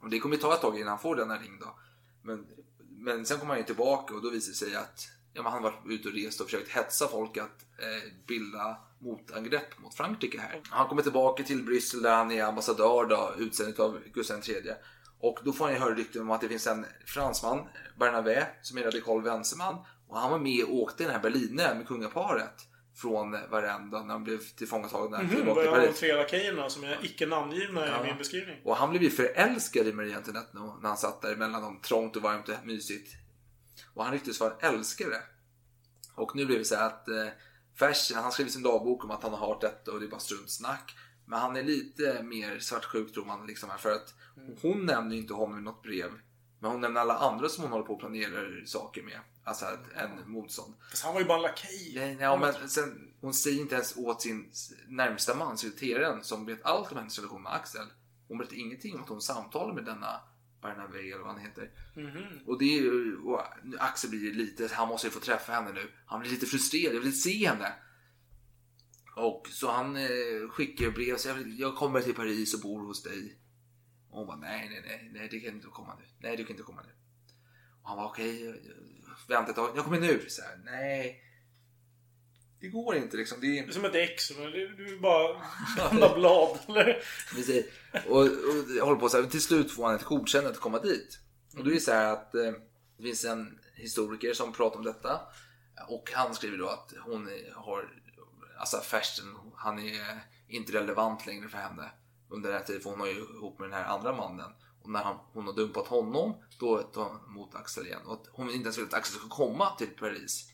Och 0.01 0.11
det 0.11 0.19
kommer 0.19 0.36
ta 0.36 0.55
ett 0.55 0.61
tag 0.61 0.77
innan 0.77 0.89
han 0.89 0.99
får 0.99 1.16
denna 1.16 1.39
ring 1.39 1.59
då. 1.61 1.78
Men, 2.23 2.47
men 2.78 3.27
sen 3.27 3.39
kommer 3.39 3.51
han 3.51 3.59
ju 3.59 3.65
tillbaka 3.65 4.15
och 4.15 4.23
då 4.23 4.31
visar 4.31 4.51
det 4.51 4.57
sig 4.57 4.74
att 4.77 5.09
ja, 5.32 5.49
han 5.49 5.62
var 5.62 5.74
ute 5.89 6.09
och 6.09 6.15
rest 6.15 6.40
och 6.40 6.47
försökt 6.47 6.70
hetsa 6.70 7.09
folk 7.09 7.36
att 7.36 7.62
eh, 7.78 8.12
bilda 8.27 8.77
motangrepp 8.99 9.78
mot 9.78 9.94
Frankrike 9.94 10.40
här. 10.40 10.61
Han 10.65 10.89
kommer 10.89 11.03
tillbaka 11.03 11.43
till 11.43 11.65
Bryssel 11.65 12.03
där 12.03 12.16
han 12.16 12.31
är 12.31 12.44
ambassadör 12.44 13.07
då, 13.07 13.35
utsänd 13.39 13.81
av 13.81 14.01
Gustav 14.12 14.49
III. 14.49 14.74
Och 15.20 15.39
då 15.44 15.53
får 15.53 15.65
han 15.65 15.74
ju 15.74 15.81
höra 15.81 15.94
rykten 15.94 16.23
om 16.23 16.31
att 16.31 16.40
det 16.40 16.49
finns 16.49 16.66
en 16.66 16.86
fransman, 17.07 17.69
Bernabé, 17.99 18.47
som 18.62 18.78
är 18.78 18.82
radikal 18.82 19.23
vänsterman. 19.23 19.85
Och 20.12 20.18
han 20.18 20.30
var 20.30 20.39
med 20.39 20.64
och 20.64 20.74
åkte 20.74 21.02
den 21.05 21.12
här 21.12 21.18
Berliner 21.20 21.74
med 21.74 21.86
kungaparet 21.86 22.68
från 22.94 23.30
Varenda 23.51 24.02
när 24.02 24.12
han 24.12 24.24
blev 24.24 24.39
tillfångatagna 24.39 25.18
Mhm, 25.18 25.28
tillbaka 25.28 25.55
vad 25.55 25.74
till 25.74 25.82
är 25.82 25.86
de 25.86 25.93
tre 25.93 26.14
lakejerna 26.14 26.70
som 26.70 26.84
är 26.84 26.98
icke 27.02 27.26
namngivna 27.26 27.86
i 27.86 28.06
min 28.06 28.18
beskrivning? 28.18 28.60
Och 28.64 28.76
han 28.76 28.90
blev 28.90 29.02
ju 29.02 29.10
förälskad 29.10 29.86
i 29.86 29.93
Marie 29.93 30.16
Antoinette 30.16 30.48
när 30.52 30.89
han 30.89 30.97
satt 30.97 31.22
där 31.22 31.36
mellan 31.36 31.62
dem 31.62 31.80
trångt 31.80 32.16
och 32.16 32.22
varmt 32.22 32.48
och 32.48 32.55
mysigt. 32.64 33.12
Och 33.94 34.05
han 34.05 34.12
rycktes 34.12 34.40
vara 34.40 34.55
en 34.60 34.74
älskare. 34.74 35.16
Och 36.14 36.36
nu 36.36 36.47
blev 36.47 36.59
det 36.59 36.64
så 36.64 36.74
här 36.76 36.86
att 36.86 37.09
eh, 37.09 37.26
Fersen, 37.78 38.22
han 38.22 38.32
skrev 38.32 38.47
i 38.47 38.51
sin 38.51 38.62
dagbok 38.62 39.05
om 39.05 39.10
att 39.10 39.22
han 39.22 39.32
har 39.32 39.47
hört 39.48 39.60
detta 39.60 39.93
och 39.93 40.01
det 40.01 40.06
är 40.06 40.10
bara 40.10 40.20
struntsnack. 40.20 40.94
Men 41.26 41.39
han 41.39 41.56
är 41.56 41.62
lite 41.62 42.22
mer 42.22 42.59
svartsjuk 42.59 43.14
tror 43.14 43.24
man 43.24 43.47
liksom 43.47 43.70
här 43.70 43.78
för 43.78 43.93
att 43.93 44.14
hon 44.62 44.86
nämner 44.86 45.14
ju 45.14 45.20
inte 45.20 45.34
honom 45.34 45.59
i 45.59 45.62
något 45.62 45.82
brev. 45.82 46.10
Men 46.62 46.70
hon 46.70 46.80
nämner 46.80 47.01
alla 47.01 47.18
andra 47.18 47.48
som 47.48 47.62
hon 47.62 47.72
håller 47.72 47.84
på 47.84 47.93
och 47.93 48.01
planerar 48.01 48.64
saker 48.64 49.02
med. 49.02 49.20
Alltså 49.44 49.66
en 49.94 50.30
motstånd. 50.30 50.74
Fast 50.90 51.05
han 51.05 51.14
var 51.14 51.20
ju 51.20 51.26
bara 51.26 51.36
en 51.36 51.43
lakej. 51.43 51.93
Nej, 51.94 52.16
nej, 52.16 52.39
men 52.39 52.68
sen, 52.68 53.12
hon 53.20 53.34
säger 53.34 53.60
inte 53.60 53.74
ens 53.74 53.97
åt 53.97 54.22
sin 54.22 54.51
närmsta 54.89 55.34
man, 55.34 55.59
sekreteraren, 55.59 56.24
som 56.24 56.47
vet 56.47 56.64
allt 56.64 56.93
om 56.93 56.98
hennes 56.98 57.18
relation 57.18 57.43
med 57.43 57.52
Axel. 57.52 57.86
Hon 58.28 58.39
berättar 58.39 58.56
ingenting 58.56 58.94
om 58.94 59.02
att 59.02 59.09
hon 59.09 59.20
samtalar 59.20 59.74
med 59.74 59.84
denna 59.84 60.20
Barnabé 60.60 61.10
eller 61.10 61.22
vad 61.22 61.32
han 61.32 61.40
heter. 61.40 61.70
Och 62.47 62.59
det 62.59 62.78
är 62.78 62.82
ju, 62.82 63.18
och 63.18 63.40
Axel 63.78 64.10
blir 64.10 64.20
ju 64.20 64.34
lite, 64.34 64.68
han 64.72 64.89
måste 64.89 65.06
ju 65.06 65.10
få 65.10 65.20
träffa 65.20 65.52
henne 65.52 65.72
nu. 65.72 65.90
Han 66.06 66.20
blir 66.20 66.30
lite 66.30 66.47
frustrerad, 66.47 66.97
jag 66.97 67.01
vill 67.01 67.22
se 67.22 67.48
henne. 67.48 67.72
Och 69.16 69.48
så 69.51 69.70
han 69.70 69.97
eh, 69.97 70.48
skickar 70.51 70.90
brev, 70.90 71.16
så 71.16 71.28
jag, 71.28 71.34
vill, 71.34 71.60
jag 71.60 71.76
kommer 71.76 72.01
till 72.01 72.14
Paris 72.14 72.55
och 72.55 72.60
bor 72.60 72.86
hos 72.86 73.02
dig. 73.02 73.39
Och 74.12 74.18
hon 74.18 74.26
bara, 74.26 74.36
nej, 74.36 74.68
nej, 74.70 74.82
nej, 74.86 75.10
nej, 75.12 75.28
det 75.30 75.40
kan 75.40 75.55
inte 75.55 75.66
komma 75.66 75.94
nu. 75.94 76.05
Nej, 76.18 76.36
du 76.36 76.44
kan 76.44 76.51
inte 76.51 76.62
komma 76.62 76.82
nu. 76.82 76.93
Och 77.82 77.89
han 77.89 77.98
var 77.98 78.05
okej, 78.05 78.48
okay, 78.48 78.60
vänta 79.28 79.51
ett 79.51 79.56
tag, 79.56 79.72
jag 79.76 79.84
kommer 79.84 80.01
nu. 80.01 80.24
Så 80.28 80.43
här, 80.43 80.56
nej, 80.64 81.22
det 82.60 82.68
går 82.68 82.97
inte 82.97 83.16
liksom. 83.16 83.40
Det 83.40 83.59
är, 83.59 83.70
som 83.70 83.84
ett 83.84 83.94
ex. 83.94 84.28
Du 84.28 84.94
är 84.94 85.01
bara 85.01 85.43
vända 85.90 86.14
blad. 86.14 86.59
Eller? 86.68 87.02
Precis. 87.34 87.66
Och, 88.09 88.20
och 88.20 88.30
jag 88.78 88.84
håller 88.84 89.01
på 89.01 89.09
så 89.09 89.22
här, 89.22 89.28
till 89.28 89.43
slut 89.43 89.72
får 89.72 89.86
han 89.86 89.94
ett 89.94 90.05
godkännande 90.05 90.51
att 90.51 90.60
komma 90.60 90.78
dit. 90.78 91.18
Och 91.56 91.64
då 91.64 91.70
är 91.70 91.74
det 91.74 91.80
så 91.80 91.93
här 91.93 92.12
att 92.12 92.34
eh, 92.34 92.52
det 92.97 93.02
finns 93.02 93.24
en 93.24 93.59
historiker 93.74 94.34
som 94.34 94.52
pratar 94.52 94.78
om 94.78 94.84
detta. 94.84 95.20
Och 95.89 96.10
han 96.12 96.34
skriver 96.34 96.59
då 96.59 96.68
att 96.68 96.93
hon 97.05 97.30
har, 97.55 98.02
alltså 98.59 98.76
Fersten, 98.76 99.36
han 99.56 99.78
är 99.78 100.20
inte 100.48 100.72
relevant 100.72 101.26
längre 101.26 101.48
för 101.48 101.59
henne 101.59 101.90
under 102.32 102.50
den 102.50 102.59
här 102.59 102.66
tiden. 102.66 102.82
För 102.82 102.90
hon 102.90 103.00
har 103.00 103.06
ju 103.06 103.12
ihop 103.12 103.59
med 103.59 103.68
den 103.70 103.78
här 103.78 103.84
andra 103.84 104.12
mannen. 104.16 104.50
Och 104.82 104.90
när 104.90 105.02
han, 105.02 105.16
hon 105.32 105.46
har 105.46 105.52
dumpat 105.52 105.86
honom, 105.86 106.34
då 106.59 106.82
tar 106.82 107.04
hon 107.04 107.34
emot 107.34 107.54
Axel 107.54 107.86
igen. 107.86 108.00
Och 108.06 108.12
att 108.12 108.28
hon 108.32 108.50
inte 108.50 108.62
ens 108.62 108.78
vill 108.78 108.84
att 108.84 108.94
Axel 108.94 109.18
ska 109.18 109.28
komma 109.28 109.70
till 109.70 109.90
Paris. 109.98 110.48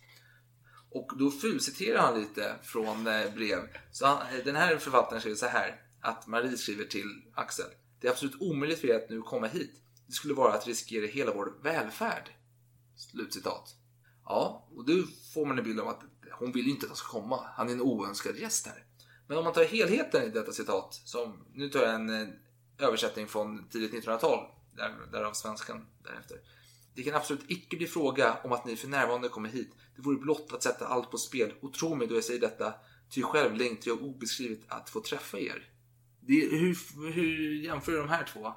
Och 0.90 1.12
då 1.18 1.30
fulciterar 1.30 1.98
han 1.98 2.20
lite 2.20 2.55
från 2.62 3.06
eh, 3.06 3.34
brev. 3.34 3.59
Så 3.92 4.06
han, 4.06 4.18
den 4.44 4.56
här 4.56 4.78
författaren 4.78 5.20
skriver 5.20 5.36
så 5.36 5.46
här. 5.46 5.82
Att 6.00 6.26
Marie 6.26 6.56
skriver 6.56 6.84
till 6.84 7.22
Axel. 7.34 7.66
Det 8.00 8.06
är 8.06 8.10
absolut 8.10 8.40
omöjligt 8.40 8.80
för 8.80 8.88
er 8.88 8.96
att 8.96 9.10
nu 9.10 9.22
komma 9.22 9.46
hit. 9.46 9.82
Det 10.06 10.12
skulle 10.12 10.34
vara 10.34 10.55
att 10.55 10.66
riskera 10.66 11.06
hela 11.06 11.34
vår 11.34 11.62
välfärd. 11.62 12.30
Slutcitat. 12.96 13.74
Ja, 14.24 14.68
och 14.74 14.86
då 14.86 14.92
får 15.34 15.46
man 15.46 15.59
en 15.59 15.64
bild 15.64 15.80
av 15.80 15.88
att 15.88 16.02
hon 16.32 16.52
vill 16.52 16.64
ju 16.64 16.70
inte 16.70 16.86
att 16.86 16.90
han 16.90 16.96
ska 16.96 17.20
komma. 17.20 17.46
Han 17.55 17.68
är 17.68 17.72
en 17.72 17.80
oönskad 17.80 18.36
gäst 18.36 18.66
här. 18.66 18.84
Men 19.28 19.38
om 19.38 19.44
man 19.44 19.52
tar 19.52 19.64
helheten 19.64 20.22
i 20.22 20.30
detta 20.30 20.52
citat. 20.52 20.94
Som, 21.05 21.44
nu 21.55 21.68
tar 21.68 21.80
jag 21.80 21.94
en 21.94 22.22
eh, 22.22 22.28
översättning 22.78 23.26
från 23.26 23.68
tidigt 23.68 24.05
1900-tal. 24.05 24.46
Där, 24.76 24.94
därav 25.12 25.32
svenskan 25.32 25.86
därefter. 26.05 26.38
Det 26.94 27.02
kan 27.02 27.14
absolut 27.14 27.44
icke 27.48 27.76
bli 27.76 27.86
fråga 27.86 28.38
om 28.44 28.52
att 28.52 28.64
ni 28.64 28.76
för 28.76 28.88
närvarande 28.88 29.28
kommer 29.28 29.48
hit. 29.48 29.70
Det 29.96 30.02
vore 30.02 30.16
blott 30.16 30.52
att 30.52 30.62
sätta 30.62 30.86
allt 30.86 31.10
på 31.10 31.18
spel. 31.18 31.52
Och 31.62 31.74
tro 31.74 31.94
mig 31.94 32.06
då 32.06 32.14
jag 32.14 32.24
säger 32.24 32.40
detta, 32.40 32.74
ty 33.10 33.22
själv 33.22 33.56
längtar 33.56 33.90
jag 33.90 34.02
obeskrivligt 34.02 34.64
att 34.68 34.90
få 34.90 35.00
träffa 35.00 35.38
er. 35.38 35.70
Det, 36.20 36.34
hur, 36.34 36.76
hur 37.12 37.55
jämför 37.64 37.92
du 37.92 37.98
de 37.98 38.09
här 38.09 38.24
två? 38.24 38.52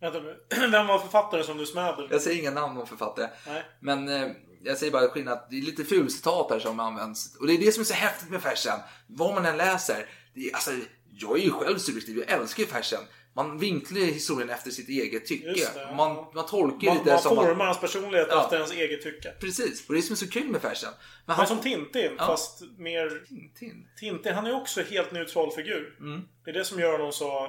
Vänta 0.00 0.20
nu. 0.20 0.36
Vem 0.70 0.86
var 0.86 0.98
författaren 0.98 1.44
som 1.44 1.58
du 1.58 1.66
smäder? 1.66 2.08
Jag 2.10 2.22
säger 2.22 2.40
inga 2.40 2.50
namn 2.50 2.78
om 2.78 2.86
författare. 2.86 3.28
Nej. 3.46 3.64
Men 3.80 4.08
eh, 4.08 4.30
jag 4.64 4.78
säger 4.78 4.92
bara 4.92 5.08
skillnad. 5.08 5.46
Det 5.50 5.58
är 5.58 5.62
lite 5.62 5.84
fulcitat 5.84 6.50
här 6.50 6.58
som 6.58 6.80
används. 6.80 7.36
Och 7.36 7.46
det 7.46 7.52
är 7.52 7.58
det 7.58 7.72
som 7.72 7.80
är 7.80 7.84
så 7.84 7.94
häftigt 7.94 8.30
med 8.30 8.42
Fersen. 8.42 8.78
Vad 9.06 9.34
man 9.34 9.46
än 9.46 9.56
läser. 9.56 10.06
Det 10.34 10.40
är, 10.40 10.54
alltså, 10.54 10.70
jag 11.10 11.38
är 11.38 11.42
ju 11.42 11.50
själv 11.50 11.78
subjektiv. 11.78 12.18
Jag 12.18 12.30
älskar 12.40 12.62
ju 12.62 12.68
Fersen. 12.68 13.00
Man 13.34 13.58
vinklar 13.58 14.00
historien 14.00 14.50
efter 14.50 14.70
sitt 14.70 14.88
eget 14.88 15.26
tycke. 15.26 15.54
Ja. 15.76 15.94
man, 15.96 16.26
man 16.34 16.46
tolkar 16.46 16.86
Man, 16.88 16.96
lite 16.96 17.10
man 17.10 17.18
som... 17.22 17.36
formar 17.36 17.64
hans 17.66 17.80
personlighet 17.80 18.26
Ja. 18.30 18.42
efter 18.44 18.56
ens 18.56 18.72
eget 18.72 19.02
tycke. 19.02 19.30
Precis. 19.40 19.88
Och 19.88 19.94
det 19.94 20.00
är 20.00 20.02
som 20.02 20.12
är 20.12 20.16
så 20.16 20.28
kul 20.28 20.48
med 20.48 20.60
Fersen. 20.62 20.90
Men 20.92 21.00
Men 21.26 21.36
han... 21.36 21.46
som 21.46 21.58
Tintin, 21.60 22.12
Ja. 22.18 22.26
fast 22.26 22.62
mer... 22.78 23.24
Tintin. 23.28 23.88
Tintin, 23.98 24.34
han 24.34 24.46
är 24.46 24.54
också 24.56 24.80
en 24.80 24.86
helt 24.86 25.12
neutral 25.12 25.50
figur. 25.52 25.96
Mm. 26.00 26.22
Det 26.44 26.50
är 26.50 26.54
det 26.54 26.64
som 26.64 26.80
gör 26.80 26.92
honom 26.92 27.12
så... 27.12 27.48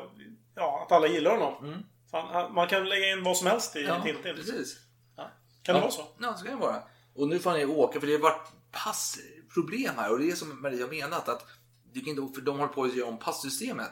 Ja, 0.55 0.83
att 0.85 0.91
alla 0.91 1.07
gillar 1.07 1.31
honom. 1.37 1.83
Fan, 2.11 2.27
han, 2.33 2.53
man 2.53 2.67
kan 2.67 2.89
lägga 2.89 3.11
in 3.11 3.23
vad 3.23 3.37
som 3.37 3.47
helst 3.47 3.75
i 3.75 3.83
Ja, 3.83 4.01
Tintin. 4.03 4.35
precis. 4.35 4.77
Kan 5.63 5.75
det 5.75 5.79
ja. 5.79 5.81
vara 5.81 5.91
så? 5.91 6.07
Ja, 6.19 6.33
så 6.37 6.45
kan 6.45 6.55
det 6.59 6.61
vara. 6.65 6.83
Och 7.15 7.27
nu 7.27 7.39
får 7.39 7.49
han 7.49 7.59
ju 7.59 7.65
åka 7.65 7.99
för 7.99 8.07
det 8.07 8.13
har 8.13 8.19
varit 8.19 8.51
passproblem 8.71 9.95
här 9.95 10.11
och 10.11 10.19
det 10.19 10.31
är 10.31 10.35
som 10.35 10.61
Maria 10.61 10.85
har 10.85 10.91
menat 10.91 11.29
att 11.29 11.47
du 11.93 12.01
kan 12.01 12.09
inte, 12.09 12.33
för 12.35 12.41
de 12.41 12.57
håller 12.59 12.73
på 12.73 12.83
att 12.83 12.95
göra 12.95 13.09
om 13.09 13.19
passystemet. 13.19 13.91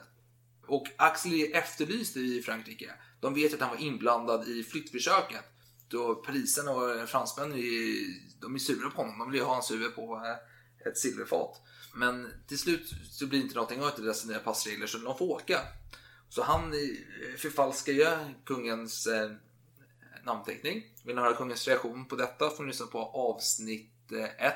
Och 0.68 0.88
Axel 0.98 1.34
är 1.34 1.56
efterlyst 1.56 2.18
i 2.18 2.42
Frankrike. 2.42 2.92
De 3.20 3.34
vet 3.34 3.54
att 3.54 3.60
han 3.60 3.70
var 3.70 3.82
inblandad 3.82 4.48
i 4.48 4.64
flyttförsöket. 4.64 5.44
Då 5.88 6.16
parisarna 6.16 6.72
och 6.72 7.10
fransmännen 7.10 7.58
är, 7.58 8.42
de 8.42 8.56
är 8.56 8.60
sura 8.60 8.90
på 8.90 9.02
honom. 9.02 9.20
De 9.20 9.32
vill 9.32 9.40
ju 9.40 9.46
ha 9.46 9.54
hans 9.54 9.72
huvud 9.72 9.96
på 9.96 10.16
eh, 10.16 10.88
ett 10.88 10.98
silverfat. 10.98 11.62
Men 11.96 12.28
till 12.48 12.60
slut 12.60 12.90
så 13.12 13.28
blir 13.28 13.40
det 13.40 13.44
inte 13.44 13.56
någonting 13.56 13.82
av 13.82 13.92
dessa 13.98 14.28
nya 14.28 14.40
passregler 14.40 14.88
så 14.88 14.98
de 14.98 15.18
får 15.18 15.26
åka. 15.26 15.60
Så 16.30 16.44
han 16.44 16.74
eh, 16.74 17.38
förfalskar 17.38 17.94
ju 17.94 18.08
kungens 18.46 19.08
eh, 19.08 19.32
namnteckning. 20.26 20.84
Vill 21.04 21.16
ni 21.16 21.22
höra 21.22 21.34
kungens 21.34 21.68
reaktion 21.68 22.06
på 22.06 22.16
detta 22.16 22.50
får 22.50 22.64
ni 22.64 22.68
lyssna 22.68 22.86
på 22.86 23.00
avsnitt 23.00 24.12
1. 24.38 24.56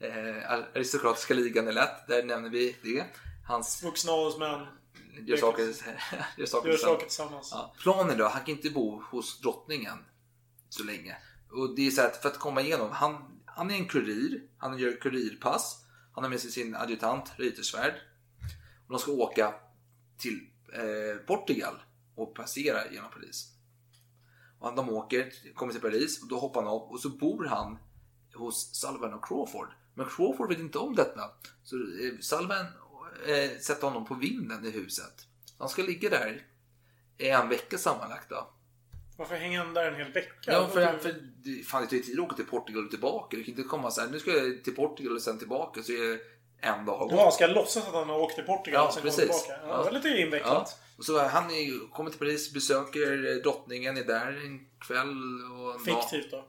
Eh, 0.00 0.50
aristokratiska 0.74 1.34
ligan 1.34 1.68
är 1.68 1.72
lätt, 1.72 2.06
där 2.08 2.22
nämner 2.22 2.50
vi 2.50 2.76
det. 2.82 3.04
Hans 3.46 3.82
Vuxna 3.82 4.12
adelsmän 4.12 4.66
gör 5.26 5.36
saker, 5.36 5.62
gör 6.36 6.46
saker, 6.46 6.68
gör 6.68 6.76
saker 6.76 7.06
tillsammans. 7.06 7.50
Ja. 7.52 7.74
Planen 7.78 8.18
då, 8.18 8.28
han 8.28 8.44
kan 8.44 8.54
inte 8.54 8.70
bo 8.70 9.02
hos 9.10 9.40
drottningen 9.40 9.98
så 10.68 10.84
länge. 10.84 11.16
Och 11.50 11.76
det 11.76 11.86
är 11.86 11.90
så 11.90 12.02
att 12.02 12.16
för 12.16 12.28
att 12.28 12.38
komma 12.38 12.60
igenom, 12.62 12.90
han, 12.90 13.40
han 13.44 13.70
är 13.70 13.74
en 13.74 13.88
kurir, 13.88 14.42
han 14.58 14.78
gör 14.78 15.00
kurirpass, 15.00 15.84
han 16.12 16.24
har 16.24 16.30
med 16.30 16.40
sig 16.40 16.50
sin 16.50 16.76
adjutant, 16.76 17.32
Rytersvärd. 17.36 17.94
Och 18.86 18.92
de 18.92 18.98
ska 18.98 19.12
åka 19.12 19.54
till 20.18 20.40
eh, 20.72 21.16
Portugal 21.26 21.74
och 22.14 22.34
passera 22.34 22.92
genom 22.92 23.10
Paris. 23.10 23.53
Och 24.64 24.74
de 24.76 24.88
åker, 24.88 25.32
kommer 25.54 25.72
till 25.72 25.82
Paris 25.82 26.22
och 26.22 26.28
då 26.28 26.38
hoppar 26.38 26.62
han 26.62 26.70
av 26.72 26.82
och 26.82 27.00
så 27.00 27.08
bor 27.08 27.44
han 27.44 27.78
hos 28.34 28.74
Sullivan 28.74 29.14
och 29.14 29.24
Crawford. 29.28 29.68
Men 29.94 30.06
Crawford 30.06 30.48
vet 30.48 30.58
inte 30.58 30.78
om 30.78 30.94
detta. 30.94 31.20
Så 31.64 31.76
eh, 31.76 32.18
Sullivan 32.20 32.66
eh, 33.26 33.58
sätter 33.60 33.86
honom 33.86 34.04
på 34.04 34.14
vinden 34.14 34.64
i 34.66 34.70
huset. 34.70 35.26
Han 35.58 35.68
ska 35.68 35.82
ligga 35.82 36.10
där 36.10 36.46
i 37.18 37.28
en 37.28 37.48
vecka 37.48 37.78
sammanlagt 37.78 38.30
då. 38.30 38.50
Varför 39.16 39.34
hänger 39.34 39.58
han 39.58 39.74
där 39.74 39.90
en 39.90 39.94
hel 39.96 40.12
vecka? 40.12 40.52
Ja, 40.52 40.68
för, 40.68 40.98
för 40.98 41.14
fan, 41.64 41.82
det 41.82 41.86
tar 41.88 41.96
ju 41.96 42.02
tid 42.02 42.18
att 42.20 42.24
åka 42.26 42.36
till 42.36 42.46
Portugal 42.46 42.84
och 42.84 42.90
tillbaka. 42.90 43.36
Du 43.36 43.44
kan 43.44 43.50
inte 43.54 43.62
komma 43.62 43.90
så 43.90 44.00
här, 44.00 44.08
nu 44.08 44.18
ska 44.20 44.30
jag 44.30 44.64
till 44.64 44.74
Portugal 44.74 45.14
och 45.14 45.22
sen 45.22 45.38
tillbaka 45.38 45.82
så 45.82 45.92
är 45.92 46.18
en 46.60 46.84
dag 46.84 46.98
har 46.98 47.04
gått. 47.04 47.18
Ja, 47.18 47.30
ska 47.30 47.44
jag 47.44 47.54
låtsas 47.54 47.86
att 47.86 47.94
han 47.94 48.08
har 48.08 48.18
åkt 48.20 48.34
till 48.34 48.44
Portugal 48.44 48.80
Ja, 48.82 48.86
och 48.88 48.94
sen 48.94 49.02
kommer 49.02 49.16
precis. 49.16 49.42
tillbaka? 49.42 49.62
Ja, 49.62 49.68
Ja. 49.68 49.78
Det 49.78 49.84
var 49.84 49.92
lite 49.92 50.08
invecklat. 50.08 50.78
Ja. 50.80 50.83
Och 50.96 51.04
så 51.04 51.18
han 51.28 51.50
är, 51.50 51.90
kommer 51.90 52.10
till 52.10 52.18
Paris, 52.18 52.52
besöker 52.52 53.36
eh, 53.36 53.42
drottningen, 53.42 53.96
är 53.96 54.04
där 54.04 54.46
en 54.46 54.66
kväll 54.80 55.40
och. 55.52 55.84
Fiktivt 55.84 56.30
då. 56.30 56.48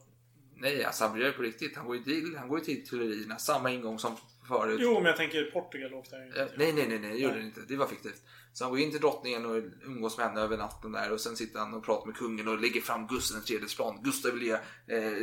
Nej, 0.58 0.84
alltså 0.84 1.04
han 1.04 1.14
blir 1.14 1.32
på 1.32 1.42
riktigt. 1.42 1.76
Han 1.76 1.86
går 1.86 1.96
ju 1.96 2.04
till, 2.04 2.36
han 2.38 2.48
går 2.48 2.60
till 2.60 2.88
Tullerierna, 2.88 3.38
samma 3.38 3.72
ingång 3.72 4.00
som 4.00 4.16
förut. 4.48 4.80
Jo, 4.82 4.94
men 4.94 5.06
jag 5.06 5.18
tänker 5.18 5.52
Portugal 5.52 5.94
åkte 5.94 6.16
han 6.16 6.26
ju. 6.26 6.34
Eh, 6.34 6.48
Nej, 6.56 6.74
nej, 6.74 6.88
nej, 6.88 7.00
nej, 7.00 7.12
det 7.12 7.18
gjorde 7.18 7.36
det 7.36 7.46
inte. 7.46 7.62
Det 7.68 7.76
var 7.76 7.88
fiktivt. 7.88 8.22
Så 8.54 8.64
han 8.64 8.72
går 8.72 8.80
in 8.80 8.92
till 8.92 9.00
drottningen 9.00 9.46
och 9.46 9.64
umgås 9.84 10.18
med 10.18 10.28
henne 10.28 10.42
över 10.42 10.58
natten 10.58 10.92
där 10.92 11.12
och 11.12 11.22
sen 11.22 11.36
sitter 11.36 11.60
han 11.60 11.74
och 11.74 11.86
pratar 11.86 12.08
med 12.08 12.16
kungen 12.16 12.48
och 12.48 12.62
lägger 12.62 12.82
fram 12.82 13.08
Gustav 13.08 13.42
IIIs 13.48 13.76
plan. 13.76 14.00
Gustav 14.04 14.32
vill 14.32 14.44
ge 14.44 14.54
eh, 14.88 15.14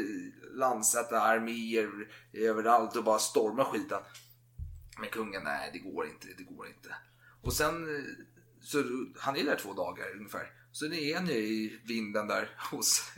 landsätta 0.53 1.21
arméer 1.21 1.91
överallt 2.33 2.97
och 2.97 3.05
bara 3.05 3.19
storma 3.19 3.65
skiten. 3.65 4.01
Men 5.01 5.09
kungen, 5.09 5.43
nej 5.45 5.71
det 5.73 5.79
går 5.79 6.07
inte, 6.07 6.27
det 6.39 6.45
går 6.45 6.67
inte. 6.67 6.95
Och 7.43 7.53
sen, 7.53 7.97
eh, 7.97 8.03
så 8.63 8.83
han 9.19 9.37
är 9.37 9.45
där 9.45 9.57
två 9.57 9.73
dagar 9.73 10.07
ungefär. 10.17 10.53
Så 10.73 10.87
det 10.87 10.97
är 11.13 11.17
han 11.17 11.27
ju 11.27 11.35
i 11.35 11.81
vinden 11.85 12.27
där 12.29 12.51
hos 12.71 13.13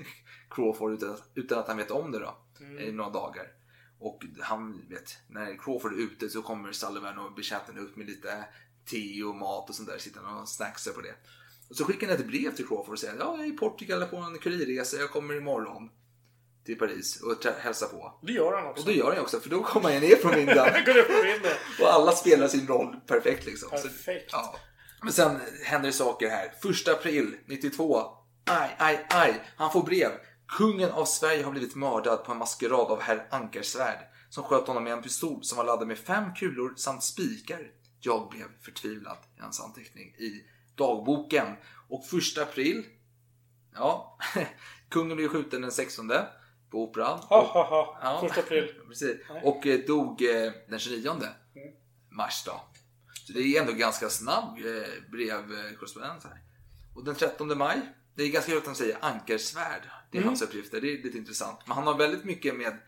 Crawford 0.51 0.93
utan, 0.93 1.17
utan 1.35 1.59
att 1.59 1.69
han 1.69 1.77
vet 1.77 1.91
om 1.91 2.11
det 2.13 2.19
då. 2.19 2.37
I 2.81 2.93
några 2.93 3.11
dagar. 3.11 3.47
Och 3.99 4.23
han 4.41 4.89
vet, 4.89 5.19
när 5.29 5.57
Crawford 5.59 5.93
är 5.93 5.97
ute 5.99 6.29
så 6.29 6.43
kommer 6.43 6.73
Sullivan 6.73 7.19
och 7.19 7.35
betjänten 7.35 7.79
upp 7.79 7.97
med 7.97 8.07
lite 8.07 8.45
te 8.91 9.23
och 9.23 9.35
mat 9.35 9.69
och 9.69 9.75
sånt 9.75 9.89
där. 9.89 9.99
Sitter 9.99 10.21
han 10.21 10.43
och 10.43 10.49
snacksar 10.49 10.93
på 10.93 11.01
det. 11.01 11.15
Och 11.71 11.77
så 11.77 11.85
skickar 11.85 12.07
han 12.09 12.17
ett 12.17 12.27
brev 12.27 12.55
till 12.55 12.67
Crawford 12.67 12.93
och 12.93 12.99
säger 12.99 13.15
ja, 13.19 13.37
jag 13.37 13.47
är 13.47 13.49
i 13.53 13.57
Portugal 13.57 14.05
på 14.07 14.17
en 14.17 14.39
kurirresa, 14.39 14.97
jag 14.97 15.11
kommer 15.11 15.35
imorgon 15.37 15.91
till 16.65 16.79
Paris 16.79 17.21
och 17.23 17.45
hälsa 17.61 17.87
på. 17.87 18.19
Det 18.23 18.33
gör 18.33 18.53
han 18.57 18.67
också. 18.71 18.83
Och 18.83 18.89
det 18.89 18.95
gör 18.95 19.13
han 19.15 19.19
också, 19.23 19.41
för 19.41 19.51
då 19.51 19.63
kommer 19.63 19.93
han 19.93 20.01
ner 20.03 20.17
från 20.17 20.35
vinden. 20.37 20.57
Och 21.81 21.87
alla 21.93 22.13
spelar 22.13 22.49
sin 22.49 22.67
roll 22.67 22.97
perfekt 23.07 23.47
liksom. 23.47 23.69
Så- 23.71 23.89
Perfekt. 23.89 24.29
ja. 24.33 24.57
Men 25.05 25.13
sen 25.13 25.41
händer 25.65 25.87
det 25.87 25.93
saker 25.93 26.31
här. 26.31 26.55
Första 26.63 26.93
april 26.93 27.37
92. 27.47 28.03
Aj, 28.45 28.77
aj, 28.79 29.07
aj. 29.11 29.45
Han 29.57 29.73
får 29.73 29.83
brev. 29.83 30.11
Kungen 30.49 30.91
av 30.91 31.05
Sverige 31.05 31.45
har 31.45 31.51
blivit 31.51 31.75
mördad 31.75 32.25
på 32.25 32.33
en 32.33 32.39
maskerad 32.39 32.91
av 32.91 33.01
herr 33.01 33.27
Ankarsvärd 33.31 33.99
som 34.29 34.45
sköt 34.45 34.67
honom 34.67 34.85
med 34.85 34.93
en 34.93 35.03
pistol 35.03 35.45
som 35.45 35.59
var 35.59 35.65
laddad 35.65 35.89
med 35.89 35.99
fem 35.99 36.35
kulor 36.35 36.75
samt 36.77 37.03
spikar. 37.03 37.71
Jag 38.01 38.29
blev 38.31 38.47
förtvivlad 38.61 39.17
i 39.39 39.41
hans 39.41 39.61
anteckning 39.61 40.09
i 40.09 40.45
dagboken. 40.75 41.47
Och 41.89 42.07
första 42.07 42.43
april, 42.43 42.85
ja, 43.75 44.19
kungen 44.89 45.17
blev 45.17 45.29
skjuten 45.29 45.63
den 45.63 45.73
16 45.73 46.13
på 46.71 46.83
Operan. 46.83 47.19
Ha, 47.19 47.47
ha, 47.47 47.69
ha. 47.69 47.99
Ja. 48.03 48.21
Första 48.29 48.41
april. 48.41 48.75
Precis. 48.89 49.17
Och 49.43 49.67
eh, 49.67 49.81
dog 49.87 50.23
eh, 50.23 50.53
den 50.69 50.79
29 50.79 51.13
mars 52.11 52.43
då. 52.47 52.61
Så 53.27 53.33
det 53.33 53.41
är 53.41 53.61
ändå 53.61 53.73
ganska 53.73 54.09
snabb 54.11 54.59
eh, 54.59 55.11
brevkorrespondens 55.11 56.25
här. 56.25 56.41
Och 56.95 57.05
den 57.05 57.15
13 57.15 57.59
maj, 57.59 57.81
det 58.17 58.23
är 58.23 58.29
ganska 58.29 58.53
roligt 58.53 58.63
att 58.63 58.67
han 58.67 58.77
säger 58.77 58.97
ankarsvärd. 59.01 59.83
Det 60.11 60.19
är 60.19 60.23
Mm. 60.23 60.29
hans 60.29 60.43
uppgifter, 60.43 60.81
det 60.81 60.93
är 60.93 61.03
lite 61.03 61.19
intressant. 61.19 61.59
Men 61.67 61.75
han 61.77 61.87
har 61.87 61.99
väldigt 61.99 62.25
mycket 62.25 62.55
med 62.57 62.79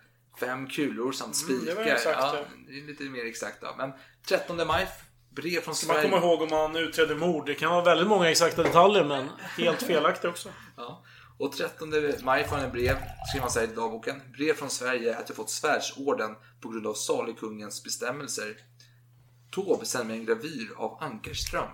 fem 0.41 0.67
kulor 0.69 1.13
samt 1.13 1.43
Mm, 1.49 1.59
det 1.59 1.65
spikar. 1.67 1.77
var 1.77 1.83
exakt, 1.93 2.19
ja, 2.21 2.37
ja. 2.37 2.45
det 2.69 2.79
är 2.79 2.87
lite 2.87 3.03
mer 3.03 3.25
exakt 3.27 3.61
då. 3.61 3.75
Men 3.79 3.93
13 4.29 4.67
maj, 4.67 4.89
brev 5.31 5.61
från 5.61 5.65
Man 5.73 5.75
Sverige. 5.75 6.03
kommer 6.11 6.19
ihåg 6.27 6.43
om 6.43 6.53
han 6.53 6.77
utredde 6.77 7.15
mord. 7.15 7.47
Det 7.47 7.55
kan 7.55 7.71
vara 7.71 7.85
väldigt 7.85 8.09
många 8.09 8.31
exakta 8.31 8.63
detaljer, 8.63 9.05
men 9.05 9.29
helt 9.57 9.83
felaktigt 9.87 10.25
också. 10.31 10.49
Ja. 10.77 11.05
Och 11.39 11.53
13 11.53 11.93
maj 12.23 12.45
får 12.49 12.57
han 12.57 12.65
en 12.65 12.73
brev, 12.73 12.97
skriver 13.29 13.47
han 13.49 13.51
här 13.57 13.63
i 13.63 13.75
dagboken. 13.75 14.23
Brev 14.33 14.55
från 14.55 14.71
Sverige 14.71 15.17
att 15.17 15.29
jag 15.29 15.37
fått 15.37 15.51
svärdsorden 15.51 16.35
på 16.61 16.69
grund 16.69 16.87
av 16.87 16.95
salig 16.95 17.39
kungens 17.39 17.85
bestämmelser. 17.85 18.57
Taube 19.51 19.85
sänder 19.87 20.07
mig 20.09 20.19
en 20.19 20.27
gravyr 20.27 20.69
av 20.77 20.99
Ankarström. 21.03 21.69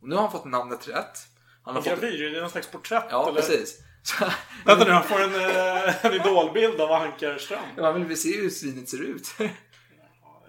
Och 0.00 0.08
nu 0.08 0.14
har 0.14 0.22
han 0.22 0.32
fått 0.32 0.44
namnet 0.44 0.88
rätt. 0.88 1.18
Han 1.62 1.74
har 1.74 1.82
En 1.82 1.84
fått... 1.90 2.00
gravyr, 2.00 2.22
är 2.22 2.30
det 2.30 2.40
någon 2.40 2.50
slags 2.50 2.70
porträtt? 2.70 3.04
Ja, 3.10 3.28
eller? 3.28 3.40
precis. 3.40 3.80
Vänta 4.66 4.84
nu, 4.84 4.90
han 4.90 5.04
får 5.04 5.20
en, 5.22 5.34
eh, 5.34 6.04
en 6.06 6.12
idolbild 6.12 6.80
av 6.80 6.92
Ankarström. 6.92 7.58
Ja, 7.76 7.92
men 7.92 8.08
vi 8.08 8.16
ser 8.16 8.28
ju 8.28 8.42
hur 8.42 8.50
svinet 8.50 8.88
ser 8.88 9.02
ut. 9.02 9.28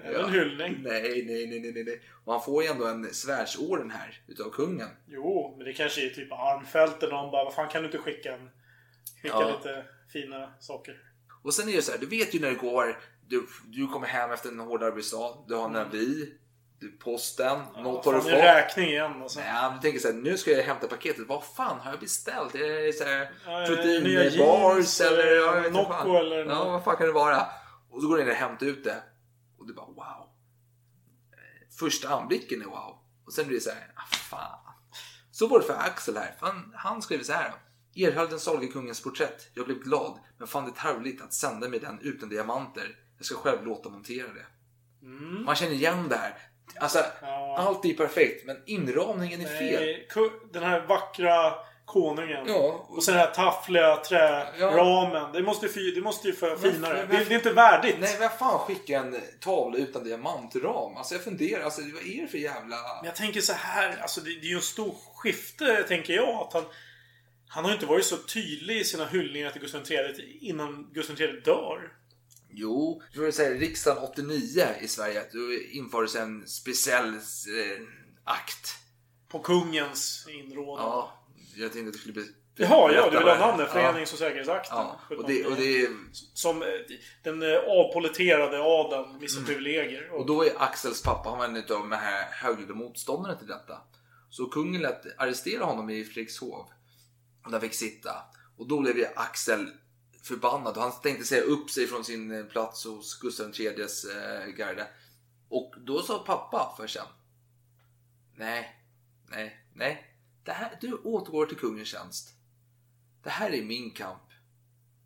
En 0.04 0.30
hyllning. 0.34 0.76
Nej, 0.84 1.24
nej, 1.28 1.48
nej, 1.48 1.72
nej, 1.74 1.84
nej. 1.84 2.02
Och 2.26 2.34
han 2.34 2.42
får 2.44 2.64
ju 2.64 2.70
ändå 2.70 2.88
en 2.88 3.14
svärdsorden 3.14 3.92
här 3.92 4.20
utav 4.28 4.50
kungen. 4.52 4.90
Jo, 5.08 5.56
men 5.58 5.66
det 5.66 5.74
kanske 5.74 6.06
är 6.06 6.10
typ 6.10 6.32
armfält 6.32 7.04
eller 7.04 7.14
någon 7.14 7.32
bara, 7.32 7.44
vad 7.44 7.54
fan 7.54 7.70
kan 7.70 7.82
du 7.82 7.86
inte 7.86 7.98
skicka 7.98 8.34
en... 8.34 8.50
Skicka 9.22 9.36
Ja. 9.40 9.58
lite 9.58 9.86
fina 10.14 10.54
saker. 10.60 10.96
Och 11.44 11.54
sen 11.54 11.70
är 11.70 11.74
det 11.74 11.82
så 11.82 11.92
här, 11.92 12.00
du 12.00 12.06
vet 12.06 12.36
ju 12.36 12.40
när 12.40 12.50
det 12.50 12.56
går. 12.56 13.00
Du, 13.28 13.48
du 13.66 13.88
kommer 13.88 14.08
hem 14.08 14.32
efter 14.32 14.50
en 14.50 14.60
hård 14.60 14.84
arbetsdag. 14.84 15.46
Du 15.48 15.56
har 15.56 15.76
en. 15.80 15.88
Du, 15.92 16.38
posten. 17.04 17.60
något 17.78 18.06
har 18.06 18.14
du 18.14 18.22
Fan, 18.22 18.30
fått. 18.32 18.40
räkning 18.40 18.86
igen 18.90 19.22
alltså. 19.22 19.40
Nej, 19.40 19.70
men 19.72 19.80
tänker 19.80 20.00
så 20.00 20.08
här, 20.08 20.16
nu 20.16 20.38
ska 20.38 20.52
jag 20.52 20.64
hämta 20.64 20.88
paketet. 20.88 21.28
Vad 21.28 21.44
fan 21.44 21.80
har 21.80 21.92
jag 21.92 22.00
beställt? 22.00 22.56
Är 22.56 22.60
det 22.86 22.94
så 22.94 23.04
här 23.04 23.32
Ja, 23.46 23.66
proteinbars 23.68 25.02
eller 25.02 25.36
jag 25.36 25.74
Nocco 25.74 25.92
fan. 25.94 26.16
eller 26.16 26.46
Ja, 26.46 26.66
vad 26.70 26.84
fan 26.84 26.98
kan 26.98 27.08
det 27.08 27.14
vara? 27.14 27.48
Och 27.90 28.02
så 28.02 28.08
går 28.08 28.16
du 28.16 28.22
in 28.24 28.30
och 28.30 28.36
hämtar 28.36 28.66
ut 28.66 28.84
det. 28.84 29.04
Och 29.58 29.68
du 29.68 29.74
bara 29.74 29.86
wow. 29.86 30.30
Första 31.80 32.10
anblicken 32.10 32.62
är 32.62 32.66
wow. 32.66 32.98
Och 33.26 33.34
sen 33.34 33.48
blir 33.48 33.58
det 33.58 33.64
så 33.64 33.70
här, 33.70 33.92
ah, 33.96 34.16
fan. 34.16 34.60
Så 35.32 35.48
var 35.48 35.60
det 35.60 35.66
för 35.66 35.74
Axel 35.74 36.18
här. 36.18 36.36
Han, 36.40 36.74
han 36.76 37.02
skrev 37.02 37.24
så 37.24 37.34
här. 37.34 37.54
Erhöll 37.96 38.30
den 38.30 38.40
salige 38.40 38.72
kungens 38.72 39.04
porträtt. 39.04 39.50
Jag 39.54 39.66
blev 39.66 39.80
glad, 39.80 40.20
men 40.38 40.48
fann 40.48 40.66
det 40.66 40.76
tarvligt 40.76 41.22
att 41.22 41.34
sända 41.34 41.70
mig 41.70 41.80
den 41.80 42.00
utan 42.02 42.30
diamanter. 42.30 42.96
Jag 43.18 43.26
ska 43.26 43.36
själv 43.36 43.66
låta 43.66 43.90
montera 43.90 44.28
det. 44.28 44.46
Man 45.46 45.56
känner 45.56 45.72
igen 45.74 46.10
det 46.10 46.16
här. 46.16 46.38
Alltså. 46.80 47.06
Ja. 47.22 47.56
allt 47.58 47.86
är 47.86 47.94
perfekt, 47.94 48.46
men 48.46 48.58
inramningen 48.66 49.42
är 49.42 49.46
fel. 49.46 49.84
Nej, 49.84 50.08
Den 50.54 50.64
här 50.64 50.80
vackra 50.88 51.54
konungen. 51.86 52.48
Ja. 52.48 52.86
Och 52.90 53.04
sen 53.04 53.14
den 53.14 53.24
här 53.28 53.34
taffliga 53.34 53.96
träramen. 53.96 55.32
Det 55.34 55.42
måste, 55.42 55.70
fy, 55.70 55.92
det 55.92 56.02
måste 56.02 56.28
ju 56.28 56.34
för 56.34 56.56
finare. 56.56 57.06
Det, 57.12 57.18
det 57.18 57.34
är 57.34 57.38
inte 57.38 57.54
värdigt. 57.54 57.96
Nej, 58.00 58.16
vem 58.20 58.30
fan 58.30 58.60
skickar 58.60 59.00
en 59.00 59.22
tavla 59.40 59.78
utan 59.78 60.04
diamantram? 60.04 60.98
Alltså 60.98 61.16
jag 61.16 61.24
funderar, 61.24 61.64
alltså 61.64 61.82
vad 61.82 62.04
är 62.04 62.22
det 62.22 62.28
för 62.28 62.38
jävla... 62.38 62.76
Men 63.02 63.06
jag 63.06 63.16
tänker 63.16 63.42
så 63.42 63.54
här, 63.54 63.98
alltså 64.02 64.22
det, 64.22 64.30
det 64.30 64.46
är 64.46 64.50
ju 64.50 64.56
en 64.56 64.62
stor 64.62 64.96
skifte, 65.16 65.84
tänker 65.88 66.14
jag. 66.14 66.30
Att 66.30 66.54
han, 66.54 66.64
han 67.48 67.64
har 67.64 67.72
ju 67.72 67.76
inte 67.76 67.86
varit 67.86 68.06
så 68.06 68.18
tydlig 68.18 68.78
i 68.78 68.84
sina 68.84 69.06
hyllningar 69.06 69.50
till 69.50 69.62
Gustav 69.62 69.92
III 69.92 70.38
innan 70.42 70.90
Gustav 70.94 71.22
III 71.22 71.42
dör. 71.46 71.92
Jo, 72.58 73.02
jag 73.12 73.22
vill 73.22 73.34
säga 73.34 73.60
riksdagen 73.60 74.04
89 74.04 74.68
i 74.82 74.88
Sverige, 74.88 75.24
då 75.34 75.54
infördes 75.72 76.16
en 76.16 76.48
speciell 76.48 77.14
eh, 77.14 77.82
akt. 78.24 78.76
På 79.28 79.40
kungens 79.40 80.28
inrådan. 80.30 80.86
Ja, 80.86 81.24
jag 81.56 81.74
tänkte 81.74 81.88
att 81.88 81.94
det 81.94 82.00
skulle 82.00 82.14
bli... 82.14 82.26
Jaha, 82.58 82.92
ja, 82.92 83.10
du 83.10 83.18
vill 83.18 83.28
ha 83.28 83.38
namnet? 83.38 83.72
Förenings 83.72 84.14
och 84.14 84.20
säkerhetsakten. 84.20 84.78
Ja. 84.78 85.00
Och, 85.10 85.28
det, 85.28 85.46
och, 85.46 85.56
det, 85.56 85.90
Som 86.34 86.62
eh, 86.62 86.68
den 87.24 87.42
eh, 87.42 87.58
avpoliterade 87.58 88.62
adeln, 88.62 89.20
vissa 89.20 89.42
privilegier. 89.42 90.12
och 90.12 90.26
då 90.26 90.44
är 90.44 90.62
Axels 90.62 91.04
pappa, 91.04 91.30
han 91.30 91.38
var 91.38 91.46
en 91.46 91.58
av 91.58 91.64
de 91.68 91.92
här 91.92 92.28
högljudda 92.32 92.74
motståndarna 92.74 93.36
till 93.36 93.48
detta. 93.48 93.82
Så 94.30 94.46
kungen 94.46 94.82
lät 94.82 95.20
arrestera 95.20 95.64
honom 95.64 95.90
i 95.90 96.04
Fredrikshov. 96.04 96.66
Och 97.46 97.52
där 97.52 97.60
fick 97.60 97.74
sitta. 97.74 98.12
Och 98.58 98.68
då 98.68 98.80
blev 98.80 98.98
ju 98.98 99.06
Axel 99.16 99.70
förbannad 100.26 100.78
och 100.78 100.84
han 100.84 101.02
tänkte 101.02 101.26
säga 101.26 101.42
upp 101.42 101.70
sig 101.70 101.88
från 101.88 102.04
sin 102.04 102.32
eh, 102.32 102.46
plats 102.46 102.86
hos 102.86 103.20
Gustav 103.20 103.52
IIIs 103.60 104.06
eh, 104.06 104.48
garde. 104.48 104.88
Och 105.50 105.74
då 105.86 106.02
sa 106.02 106.24
pappa 106.24 106.74
för 106.78 106.88
sen. 106.88 107.06
Nej, 108.36 108.86
nej, 109.30 109.66
nej. 109.74 110.16
Det 110.44 110.52
här, 110.52 110.78
du 110.82 110.94
återgår 110.94 111.46
till 111.46 111.58
kungens 111.58 111.88
tjänst. 111.88 112.30
Det 113.24 113.30
här 113.30 113.52
är 113.52 113.64
min 113.64 113.92
kamp. 113.92 114.22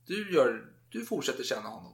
Du, 0.06 0.34
gör, 0.34 0.74
du 0.90 1.06
fortsätter 1.06 1.44
känna 1.44 1.70
honom. 1.70 1.94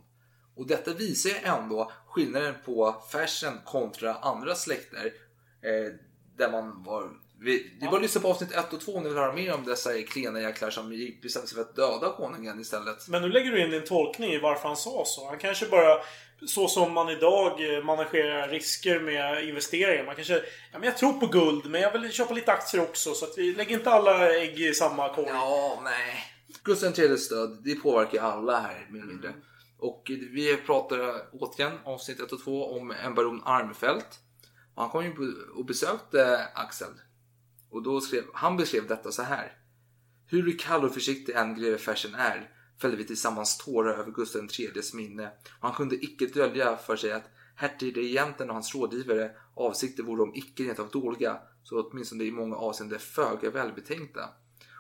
Och 0.55 0.67
detta 0.67 0.93
visar 0.93 1.29
ju 1.29 1.35
ändå 1.35 1.91
skillnaden 2.07 2.55
på 2.65 3.03
Fersen 3.11 3.53
kontra 3.65 4.13
andra 4.13 4.55
släkter. 4.55 5.13
Eh, 5.61 5.93
där 6.37 6.51
man 6.51 6.83
var... 6.83 7.24
Vi, 7.39 7.71
det 7.79 7.85
är 7.85 7.89
bara 7.89 7.95
att 7.95 8.01
lyssna 8.01 8.21
på 8.21 8.27
avsnitt 8.27 8.51
1 8.51 8.73
och 8.73 8.81
2 8.81 8.95
om 8.95 9.03
ni 9.03 9.09
vill 9.09 9.17
höra 9.17 9.33
mer 9.33 9.53
om 9.53 9.63
dessa 9.65 10.01
klena 10.01 10.41
jäklar 10.41 10.69
som 10.69 10.93
gick- 10.93 11.21
bestämde 11.21 11.47
sig 11.47 11.55
för 11.55 11.61
att 11.61 11.75
döda 11.75 12.11
konungen 12.17 12.59
istället. 12.59 13.07
Men 13.07 13.21
nu 13.21 13.29
lägger 13.29 13.51
du 13.51 13.61
in 13.63 13.69
din 13.69 13.83
tolkning 13.85 14.31
i 14.31 14.39
varför 14.39 14.67
han 14.67 14.77
sa 14.77 15.03
så. 15.05 15.27
Han 15.29 15.37
kanske 15.37 15.65
bara, 15.65 15.97
så 16.47 16.67
som 16.67 16.93
man 16.93 17.09
idag 17.09 17.75
eh, 17.77 17.83
managerar 17.83 18.47
risker 18.47 18.99
med 18.99 19.49
investeringar. 19.49 20.05
Man 20.05 20.15
kanske, 20.15 20.33
ja 20.71 20.79
men 20.79 20.83
jag 20.83 20.97
tror 20.97 21.13
på 21.13 21.27
guld, 21.27 21.65
men 21.65 21.81
jag 21.81 21.91
vill 21.99 22.11
köpa 22.11 22.33
lite 22.33 22.51
aktier 22.51 22.81
också. 22.81 23.13
Så 23.13 23.25
att 23.25 23.37
vi 23.37 23.53
lägger 23.53 23.77
inte 23.77 23.89
alla 23.91 24.33
ägg 24.35 24.59
i 24.59 24.73
samma 24.73 25.15
korg. 25.15 25.27
Ja, 25.29 25.79
nej. 25.83 26.23
Gustav 26.63 26.99
IIIs 26.99 27.29
död, 27.29 27.57
det 27.63 27.75
påverkar 27.75 28.21
alla 28.21 28.59
här 28.59 28.87
mer 28.89 28.99
eller 28.99 29.11
mindre. 29.11 29.33
Och 29.79 30.03
vi 30.07 30.57
pratar 30.57 30.97
återigen 31.33 31.79
avsnitt 31.83 32.19
1 32.19 32.31
och 32.31 32.43
2 32.43 32.65
om 32.77 32.91
en 33.05 33.15
baron 33.15 33.41
Armfelt. 33.45 34.07
Han 34.75 34.89
kom 34.89 35.03
ju 35.05 35.13
och 35.55 35.65
besökte 35.65 36.47
Axel. 36.55 36.87
Och 37.69 37.83
då 37.83 38.01
skrev, 38.01 38.23
han 38.33 38.57
beskrev 38.57 38.87
detta 38.87 39.11
så 39.11 39.21
här. 39.21 39.57
Hur 40.27 40.57
kall 40.57 40.85
och 40.85 40.93
försiktig 40.93 41.35
än 41.35 41.55
greve 41.55 41.77
Fersen 41.77 42.15
är 42.15 42.51
fällde 42.81 42.97
vi 42.97 43.03
tillsammans 43.03 43.57
tårar 43.57 43.93
över 43.93 44.11
Gustav 44.11 44.49
IIIs 44.59 44.93
minne. 44.93 45.27
Och 45.27 45.67
han 45.67 45.73
kunde 45.73 45.95
icke 45.95 46.25
dölja 46.25 46.77
för 46.77 46.95
sig 46.95 47.11
att 47.11 47.29
hertigregenten 47.55 48.49
och 48.49 48.55
hans 48.55 48.75
rådgivare 48.75 49.31
avsikter 49.55 50.03
vore 50.03 50.23
om 50.23 50.35
icke 50.35 50.63
rent 50.63 50.79
av 50.79 50.89
dåliga, 50.89 51.39
så 51.63 51.81
åtminstone 51.81 52.23
i 52.23 52.31
många 52.31 52.55
avseenden 52.55 52.99
föga 52.99 53.49
välbetänkta. 53.49 54.29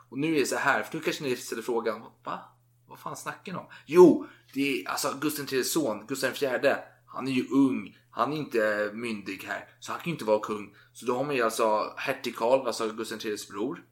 Och 0.09 0.19
nu 0.19 0.35
är 0.35 0.39
det 0.39 0.45
så 0.45 0.55
här, 0.55 0.83
för 0.83 0.97
nu 0.97 1.03
kanske 1.03 1.23
ni 1.23 1.35
ställer 1.35 1.61
frågan, 1.61 2.01
va? 2.23 2.39
Vad 2.87 2.99
fan 2.99 3.15
snackar 3.15 3.53
ni 3.53 3.59
om? 3.59 3.67
Jo, 3.85 4.27
det 4.53 4.81
är, 4.81 4.89
alltså 4.89 5.17
Gustav 5.21 5.53
IIIs 5.53 5.73
son, 5.73 6.07
Gustav 6.07 6.31
IV, 6.43 6.73
han 7.05 7.27
är 7.27 7.31
ju 7.31 7.47
ung. 7.47 7.97
Han 8.15 8.33
är 8.33 8.37
inte 8.37 8.91
myndig 8.93 9.43
här, 9.47 9.69
så 9.79 9.91
han 9.91 10.01
kan 10.01 10.05
ju 10.05 10.11
inte 10.11 10.25
vara 10.25 10.39
kung. 10.39 10.75
Så 10.93 11.05
då 11.05 11.15
har 11.15 11.23
man 11.23 11.35
ju 11.35 11.41
alltså 11.41 11.93
hertig 11.97 12.35
Karl, 12.35 12.67
alltså 12.67 12.89
Gustav 12.89 13.19
IIIs 13.25 13.47
bror. 13.47 13.83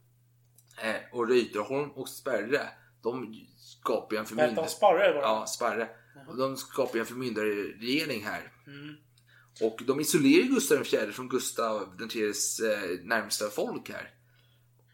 Eh, 0.81 1.17
och 1.17 1.27
Reuterholm 1.27 1.91
och 1.91 2.09
Sperre, 2.09 2.69
de 3.01 3.35
skapar 3.57 4.15
ju 4.15 4.19
en 4.19 4.25
förmyndare. 4.25 4.55
han 4.55 4.69
Sparre? 4.69 5.13
Var 5.13 5.21
det? 5.21 5.27
Ja, 5.27 5.45
Sparre. 5.47 5.89
Och 6.27 6.37
de 6.37 6.57
skapar 6.57 6.95
ju 6.95 6.99
en 6.99 7.05
förmyndarregering 7.05 8.23
här. 8.23 8.51
Mm. 8.67 8.95
Och 9.61 9.81
de 9.87 9.99
isolerar 9.99 10.43
ju 10.43 10.49
Gustav 10.53 10.77
IV 10.77 11.11
från 11.11 11.29
Gustav 11.29 12.01
IIIs 12.13 12.59
eh, 12.59 12.89
närmsta 13.03 13.49
folk 13.49 13.89
här. 13.89 14.09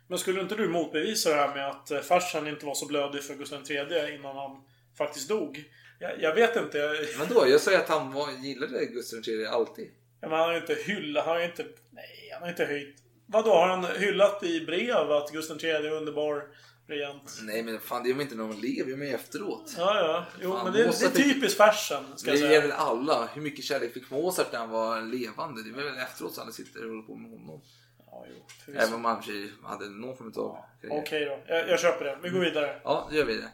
Men 0.07 0.19
skulle 0.19 0.41
inte 0.41 0.55
du 0.55 0.69
motbevisa 0.69 1.29
det 1.29 1.35
här 1.35 1.55
med 1.55 1.69
att 1.69 1.91
eh, 1.91 1.99
farsan 1.99 2.47
inte 2.47 2.65
var 2.65 2.75
så 2.75 2.85
blödig 2.85 3.23
för 3.23 3.35
Gustav 3.35 3.71
III 3.71 4.15
innan 4.15 4.35
han 4.35 4.63
faktiskt 4.97 5.29
dog? 5.29 5.65
Jag, 5.99 6.21
jag 6.21 6.35
vet 6.35 6.55
inte. 6.55 6.95
Men 7.17 7.27
då, 7.27 7.47
jag 7.47 7.61
säger 7.61 7.79
att 7.79 7.89
han 7.89 8.13
var, 8.13 8.31
gillade 8.31 8.85
Gustav 8.85 9.19
III 9.27 9.45
alltid. 9.45 9.91
men 10.21 10.31
han 10.31 10.39
har 10.39 10.51
ju 10.53 10.57
inte 10.59 10.73
hyllat... 10.75 11.25
Han 11.25 11.33
har 11.33 11.39
ju 11.41 11.45
inte... 11.45 11.65
Nej, 11.91 12.29
han 12.33 12.41
har 12.41 12.49
inte 12.49 12.65
höjt... 12.65 12.95
Vadå, 13.25 13.49
har 13.51 13.67
han 13.67 13.85
hyllat 13.85 14.43
i 14.43 14.65
brev 14.65 15.11
att 15.11 15.31
Gustav 15.31 15.57
III 15.63 15.69
är 15.71 15.91
underbar 15.91 16.43
regent? 16.87 17.39
Nej 17.43 17.63
men 17.63 17.79
fan, 17.79 18.03
det 18.03 18.09
är 18.09 18.13
väl 18.13 18.21
inte 18.21 18.35
när 18.35 18.43
man 18.43 18.59
lever 18.59 18.95
med 18.95 19.15
efteråt. 19.15 19.73
Ja, 19.77 19.99
ja. 19.99 20.25
Jo, 20.41 20.51
Fan, 20.51 20.63
men 20.63 20.73
det, 20.73 20.79
det 20.79 20.83
är 20.83 20.87
Mozart 20.87 21.13
typiskt 21.13 21.57
farsan, 21.57 22.03
ska 22.17 22.31
Det 22.31 22.37
jag 22.37 22.45
är 22.45 22.49
säga. 22.49 22.61
väl 22.61 22.71
alla. 22.71 23.29
Hur 23.33 23.41
mycket 23.41 23.65
kärlek 23.65 23.93
fick 23.93 24.09
Mozart 24.11 24.51
när 24.51 24.59
han 24.59 24.69
var 24.69 25.01
levande? 25.01 25.63
Det 25.63 25.69
är 25.69 25.83
väl 25.83 25.97
efteråt 25.97 26.33
som 26.33 26.43
alla 26.43 26.51
sitter 26.51 26.83
och 26.83 26.89
håller 26.89 27.03
på 27.03 27.15
med 27.15 27.31
honom. 27.31 27.61
Ja, 28.05 28.25
jo, 28.29 28.45
förvisso. 28.65 28.83
Även 28.83 28.95
om 28.95 29.05
han 29.05 29.17
i 29.17 29.19
och 29.19 29.23
för 29.25 29.31
sig 29.31 29.51
hade 29.63 29.89
någon 29.89 30.17
form 30.17 30.33
av. 30.37 30.57
Okej 30.89 31.25
då. 31.25 31.39
Jag, 31.53 31.69
jag 31.69 31.79
köper 31.79 32.05
det. 32.05 32.17
Vi 32.23 32.29
går 32.29 32.39
vidare. 32.39 32.81
Ja, 32.83 33.07
det 33.11 33.17
gör 33.17 33.25
vi 33.25 33.35
det. 33.37 33.49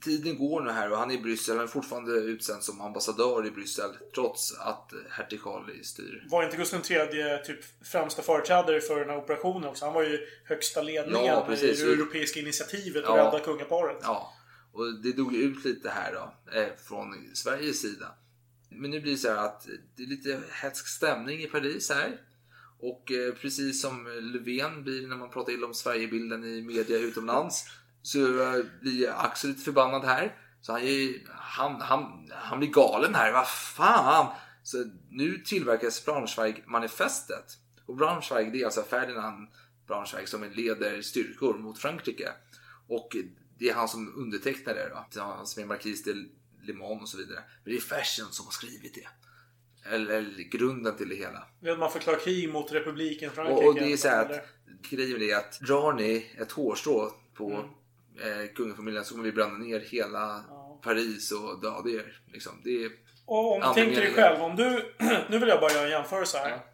Tiden 0.00 0.38
går 0.38 0.60
nu 0.60 0.70
här 0.70 0.90
och 0.92 0.98
han 0.98 1.10
är 1.10 1.14
i 1.14 1.18
Bryssel. 1.18 1.56
Han 1.56 1.64
är 1.64 1.68
fortfarande 1.68 2.12
utsänd 2.12 2.62
som 2.62 2.80
ambassadör 2.80 3.46
i 3.46 3.50
Bryssel. 3.50 3.90
Trots 4.14 4.58
att 4.58 4.92
hertig 5.10 5.42
Karl 5.42 5.82
styr. 5.82 6.26
Var 6.30 6.44
inte 6.44 6.56
Gustav 6.56 6.80
III 6.90 7.38
typ 7.46 7.58
främsta 7.84 8.22
företrädare 8.22 8.80
för 8.80 9.00
den 9.00 9.08
här 9.10 9.16
operationen 9.16 9.68
också? 9.68 9.84
Han 9.84 9.94
var 9.94 10.02
ju 10.02 10.18
högsta 10.44 10.82
ledningen 10.82 11.26
Ja, 11.26 11.44
precis. 11.48 11.80
i 11.80 11.84
det 11.84 11.92
europeiska 11.92 12.40
initiativet 12.40 13.04
att 13.04 13.16
Ja. 13.16 13.24
rädda 13.26 13.40
kungaparet. 13.44 13.98
Ja, 14.02 14.32
och 14.72 15.02
det 15.02 15.12
dog 15.12 15.34
ut 15.34 15.64
lite 15.64 15.88
här 15.90 16.12
då. 16.12 16.58
Eh, 16.60 16.68
från 16.88 17.14
Sveriges 17.34 17.80
sida. 17.82 18.06
Men 18.70 18.90
nu 18.90 19.00
blir 19.00 19.12
det 19.12 19.18
så 19.18 19.28
här 19.28 19.36
att 19.44 19.66
det 19.96 20.02
är 20.02 20.06
lite 20.06 20.40
hätsk 20.50 20.88
stämning 20.88 21.42
i 21.42 21.46
Paris 21.46 21.90
här. 21.90 22.20
Och 22.82 23.12
eh, 23.12 23.34
precis 23.34 23.82
som 23.82 24.06
Löfven 24.06 24.82
blir 24.84 25.06
när 25.08 25.16
man 25.16 25.30
pratar 25.30 25.52
illa 25.52 25.66
om 25.66 25.74
Sverigebilden 25.74 26.44
i 26.44 26.62
media 26.62 26.98
utomlands. 26.98 27.64
Så 28.02 28.42
eh, 28.42 28.64
blir 28.80 29.10
Axel 29.10 29.50
lite 29.50 29.62
förbannad 29.62 30.04
här. 30.04 30.36
Så 30.60 30.72
han, 30.72 30.82
han, 31.28 31.80
han, 31.80 32.30
han 32.32 32.58
blir 32.58 32.70
galen 32.70 33.14
här. 33.14 33.32
Vad 33.32 33.48
fan! 33.48 34.26
Så 34.62 34.84
nu 35.10 35.38
tillverkas 35.38 36.06
Braunschweig-manifestet. 36.06 37.56
Och 37.86 37.96
Braunschweig 37.96 38.52
det 38.52 38.60
är 38.60 38.64
alltså 38.64 38.82
Ferdinand 38.82 39.48
Braunschweig 39.86 40.28
som 40.28 40.50
leder 40.54 41.02
styrkor 41.02 41.58
mot 41.58 41.78
Frankrike. 41.78 42.28
Och 42.88 43.16
det 43.58 43.68
är 43.68 43.74
han 43.74 43.88
som 43.88 44.14
undertecknar 44.16 44.74
det 44.74 44.88
då. 44.88 45.44
Som 45.44 45.62
är 45.62 45.66
Marquis 45.66 46.04
de 46.04 46.12
Le 46.62 46.72
Mans 46.72 47.02
och 47.02 47.08
så 47.08 47.16
vidare. 47.16 47.42
Men 47.64 47.72
det 47.72 47.78
är 47.78 47.80
Fersen 47.80 48.26
som 48.30 48.46
har 48.46 48.52
skrivit 48.52 48.94
det. 48.94 49.08
Eller, 49.90 50.14
eller 50.14 50.42
grunden 50.42 50.96
till 50.96 51.08
det 51.08 51.14
hela. 51.14 51.46
Vet 51.60 51.78
man 51.78 51.90
förklarar 51.92 52.18
krig 52.18 52.52
mot 52.52 52.72
republiken 52.72 53.30
Frankrike. 53.30 53.60
Och, 53.60 53.68
och 53.68 53.74
det 53.74 53.92
är 53.92 53.96
så 53.96 54.08
här 54.08 54.24
att 54.24 54.46
grejen 54.90 55.12
med 55.12 55.20
det 55.20 55.30
är 55.30 55.36
att 55.36 55.60
drar 55.60 55.92
ni 55.92 56.30
ett 56.38 56.52
hårstrå 56.52 57.12
på 57.34 57.50
Mm. 57.50 57.70
Eh, 58.22 58.54
kungafamiljen 58.54 59.04
så 59.04 59.14
kommer 59.14 59.24
vi 59.24 59.32
bränna 59.32 59.58
ner 59.58 59.80
hela 59.80 60.44
Paris 60.82 61.32
och 61.32 61.60
döda 61.60 61.90
er. 61.90 62.20
Liksom. 62.32 62.60
Det 62.64 62.84
är, 62.84 62.90
Och 63.26 63.56
om 63.56 63.74
tänker 63.74 64.00
dig 64.00 64.12
själv, 64.12 64.42
om 64.42 64.56
du... 64.56 64.94
nu 65.28 65.38
vill 65.38 65.48
jag 65.48 65.60
bara 65.60 65.72
göra 65.72 65.84
en 65.84 65.90
jämförelse 65.90 66.38
här. 66.38 66.50
Ja. 66.50 66.64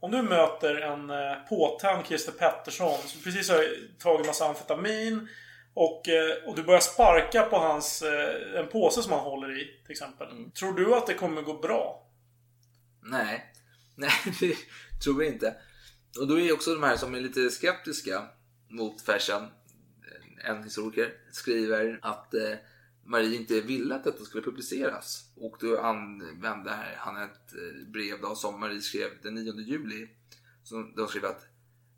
Om 0.00 0.10
du 0.10 0.22
möter 0.22 0.74
en 0.74 1.10
eh, 1.10 1.48
påtänd 1.48 2.06
Christer 2.06 2.32
Pettersson 2.32 2.98
som 3.06 3.20
precis 3.22 3.50
har 3.50 3.64
tagit 3.98 4.26
massa 4.26 4.48
amfetamin 4.48 5.28
och, 5.74 6.08
eh, 6.08 6.48
och 6.48 6.56
du 6.56 6.62
börjar 6.62 6.80
sparka 6.80 7.42
på 7.42 7.56
hans... 7.56 8.02
Eh, 8.02 8.60
en 8.60 8.68
påse 8.68 9.02
som 9.02 9.12
han 9.12 9.20
håller 9.20 9.60
i, 9.60 9.64
till 9.82 9.92
exempel. 9.92 10.30
Mm. 10.30 10.50
Tror 10.50 10.72
du 10.72 10.94
att 10.94 11.06
det 11.06 11.14
kommer 11.14 11.42
gå 11.42 11.54
bra? 11.54 12.06
nej, 13.02 13.52
nej 13.96 14.10
det 14.40 14.56
tror 15.04 15.24
jag 15.24 15.32
inte. 15.32 15.54
Och 16.18 16.28
då 16.28 16.40
är 16.40 16.52
också 16.52 16.74
de 16.74 16.82
här 16.82 16.96
som 16.96 17.14
är 17.14 17.20
lite 17.20 17.50
skeptiska 17.50 18.22
mot 18.68 19.02
Fersen, 19.02 19.42
en 20.44 20.64
historiker, 20.64 21.12
skriver 21.32 21.98
att 22.02 22.34
eh, 22.34 22.54
Marie 23.04 23.36
inte 23.36 23.60
ville 23.60 23.94
att 23.94 24.04
detta 24.04 24.24
skulle 24.24 24.42
publiceras. 24.42 25.30
Och 25.36 25.56
då 25.60 25.80
använde 25.80 26.70
han 26.96 27.22
ett 27.22 27.54
eh, 27.54 27.88
brev 27.88 28.20
då, 28.20 28.34
som 28.34 28.60
Marie 28.60 28.80
skrev 28.80 29.10
den 29.22 29.34
9 29.34 29.52
juli. 29.60 30.08
Som 30.62 30.94
de 30.96 31.08
skrev 31.08 31.24
att 31.24 31.46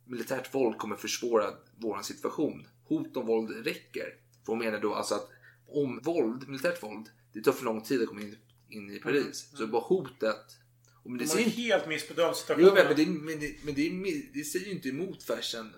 militärt 0.04 0.54
våld 0.54 0.78
kommer 0.78 0.96
försvåra 0.96 1.50
vår 1.76 2.02
situation. 2.02 2.66
Hot 2.84 3.16
om 3.16 3.26
våld 3.26 3.66
räcker. 3.66 4.14
För 4.44 4.52
hon 4.52 4.58
menar 4.58 4.78
då 4.80 4.94
alltså 4.94 5.14
att 5.14 5.28
om 5.68 6.00
våld, 6.02 6.48
militärt 6.48 6.82
våld, 6.82 7.08
det 7.32 7.40
tar 7.40 7.52
för 7.52 7.64
lång 7.64 7.82
tid 7.82 8.02
att 8.02 8.08
komma 8.08 8.20
in, 8.20 8.36
in 8.68 8.90
i 8.90 8.98
Paris. 8.98 9.50
Så 9.54 9.66
bara 9.66 9.82
hotet. 9.82 10.58
Och 11.04 11.10
men 11.10 11.18
det 11.18 11.24
De 11.24 11.30
har 11.30 11.38
inte 11.38 11.60
helt 11.60 11.88
missbedömt 11.88 12.28
Jo, 12.28 12.34
situationen. 12.34 12.74
men 12.74 12.96
det, 12.96 13.06
men, 13.06 13.40
det, 13.40 13.56
men 13.64 13.74
det, 13.74 14.22
det 14.34 14.44
säger 14.44 14.66
ju 14.66 14.72
inte 14.72 14.88
emot 14.88 15.22
Fersen 15.22 15.74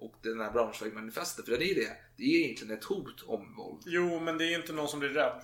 och 0.00 0.14
den 0.22 0.40
här 0.40 0.50
Braunschweig-manifestet. 0.50 1.44
För 1.44 1.58
det 1.58 1.70
är 1.70 1.74
det. 1.74 1.96
Det 2.16 2.24
är 2.24 2.44
egentligen 2.44 2.78
ett 2.78 2.84
hot 2.84 3.22
om 3.26 3.56
våld. 3.56 3.82
Jo, 3.86 4.20
men 4.20 4.38
det 4.38 4.44
är 4.44 4.58
inte 4.58 4.72
någon 4.72 4.88
som 4.88 5.00
blir 5.00 5.08
rädd. 5.08 5.42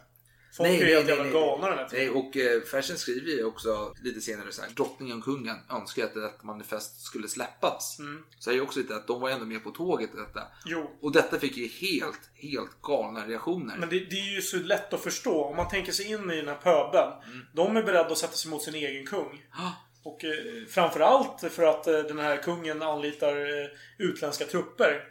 Folk 0.56 0.70
är 0.70 0.74
ju 0.74 0.84
helt 0.84 1.08
jävla 1.08 1.24
galna 1.24 1.68
den 1.68 1.78
här 1.78 1.88
nej. 1.92 2.00
tiden. 2.00 2.14
Och 2.14 2.36
eh, 2.36 2.60
Fersen 2.60 2.98
skriver 2.98 3.30
ju 3.30 3.44
också 3.44 3.94
lite 4.02 4.20
senare 4.20 4.52
så 4.52 4.62
här. 4.62 4.70
Drottningen 4.70 5.18
och 5.18 5.24
kungen 5.24 5.56
önskar 5.70 6.04
att 6.04 6.14
detta 6.14 6.46
manifest 6.46 7.00
skulle 7.00 7.28
släppas. 7.28 7.98
Mm. 7.98 8.24
Så 8.38 8.50
är 8.50 8.54
ju 8.54 8.60
också 8.60 8.78
lite 8.78 8.96
att 8.96 9.06
de 9.06 9.20
var 9.20 9.30
ändå 9.30 9.46
med 9.46 9.64
på 9.64 9.70
tåget 9.70 10.14
i 10.14 10.16
detta. 10.16 10.42
Jo. 10.64 10.90
Och 11.00 11.12
detta 11.12 11.38
fick 11.38 11.56
ju 11.56 11.68
helt, 11.68 12.30
helt 12.34 12.82
galna 12.82 13.26
reaktioner. 13.26 13.76
Men 13.76 13.88
det, 13.88 13.98
det 13.98 14.16
är 14.16 14.34
ju 14.34 14.42
så 14.42 14.56
lätt 14.56 14.92
att 14.92 15.00
förstå. 15.00 15.44
Om 15.44 15.56
man 15.56 15.68
tänker 15.68 15.92
sig 15.92 16.06
in 16.06 16.30
i 16.30 16.36
den 16.36 16.48
här 16.48 16.56
pöbeln. 16.56 17.12
De 17.54 17.76
är 17.76 17.82
beredda 17.82 18.12
att 18.12 18.18
sätta 18.18 18.32
sig 18.32 18.50
mot 18.50 18.62
sin 18.62 18.74
egen 18.74 19.06
kung. 19.06 19.42
Ah, 19.52 19.72
Och 20.06 20.24
eh, 20.24 20.66
framförallt 20.68 21.52
för 21.52 21.62
att 21.62 21.86
eh, 21.86 21.98
den 21.98 22.18
här 22.18 22.36
kungen 22.36 22.82
anlitar 22.82 23.36
eh, 23.36 23.68
utländska 23.98 24.44
trupper. 24.44 25.04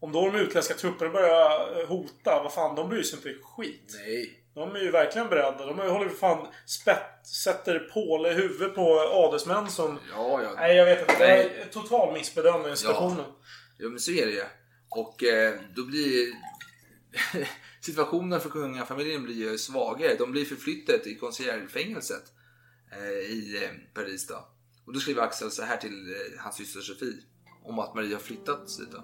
Om 0.00 0.12
då 0.12 0.30
de 0.30 0.38
utländska 0.38 0.74
trupperna 0.74 1.10
börjar 1.10 1.86
hota, 1.86 2.42
vad 2.42 2.52
fan, 2.52 2.76
de 2.76 2.88
bryr 2.88 3.02
sig 3.02 3.16
inte 3.16 3.42
skit. 3.42 3.92
nej. 4.06 4.36
De 4.54 4.76
är 4.76 4.80
ju 4.80 4.90
verkligen 4.90 5.28
beredda. 5.28 5.66
De 5.66 5.78
håller 5.78 6.10
ju 6.10 6.16
fan 6.16 6.46
spett, 6.66 7.26
sätter 7.44 7.78
påle 7.78 8.30
i 8.30 8.34
huvudet 8.34 8.74
på 8.74 8.98
adelsmän 8.98 9.70
som... 9.70 9.98
Ja, 10.12 10.42
ja. 10.42 10.52
Nej, 10.56 10.76
jag 10.76 10.84
vet 10.84 11.00
inte. 11.00 11.18
Det 11.18 11.42
är 11.42 11.66
total 11.72 12.12
missbedömning 12.12 12.70
av 12.70 12.74
situationen. 12.74 13.24
Ja, 13.78 13.88
men 13.88 14.00
så 14.00 14.10
är 14.10 14.26
det 14.26 14.32
ju. 14.32 14.44
Och 14.88 15.24
eh, 15.24 15.54
då 15.76 15.86
blir 15.86 16.26
situationen 17.80 18.40
för 18.40 18.50
kungafamiljen 18.50 19.22
blir 19.22 19.34
ju 19.34 19.58
svagare. 19.58 20.14
De 20.14 20.32
blir 20.32 20.44
förflyttade 20.44 20.98
till 20.98 21.18
conciergefängelset 21.18 22.22
eh, 22.22 22.39
Eh, 22.92 23.32
i 23.32 23.64
eh, 23.64 23.70
Paris 23.94 24.26
då. 24.26 24.48
Och 24.86 24.92
då 24.92 25.00
skriver 25.00 25.22
Axel 25.22 25.50
så 25.50 25.62
här 25.62 25.76
till 25.76 26.10
eh, 26.10 26.40
hans 26.42 26.56
syster 26.56 26.80
Sofie 26.80 27.22
om 27.64 27.78
att 27.78 27.94
Maria 27.94 28.16
har 28.16 28.22
flyttat 28.22 28.78
dit 28.78 28.92
då. 28.92 29.02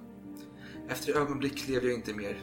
Efter 0.88 1.10
ett 1.10 1.16
ögonblick 1.16 1.68
lever 1.68 1.86
jag 1.86 1.94
inte 1.94 2.14
mer. 2.14 2.42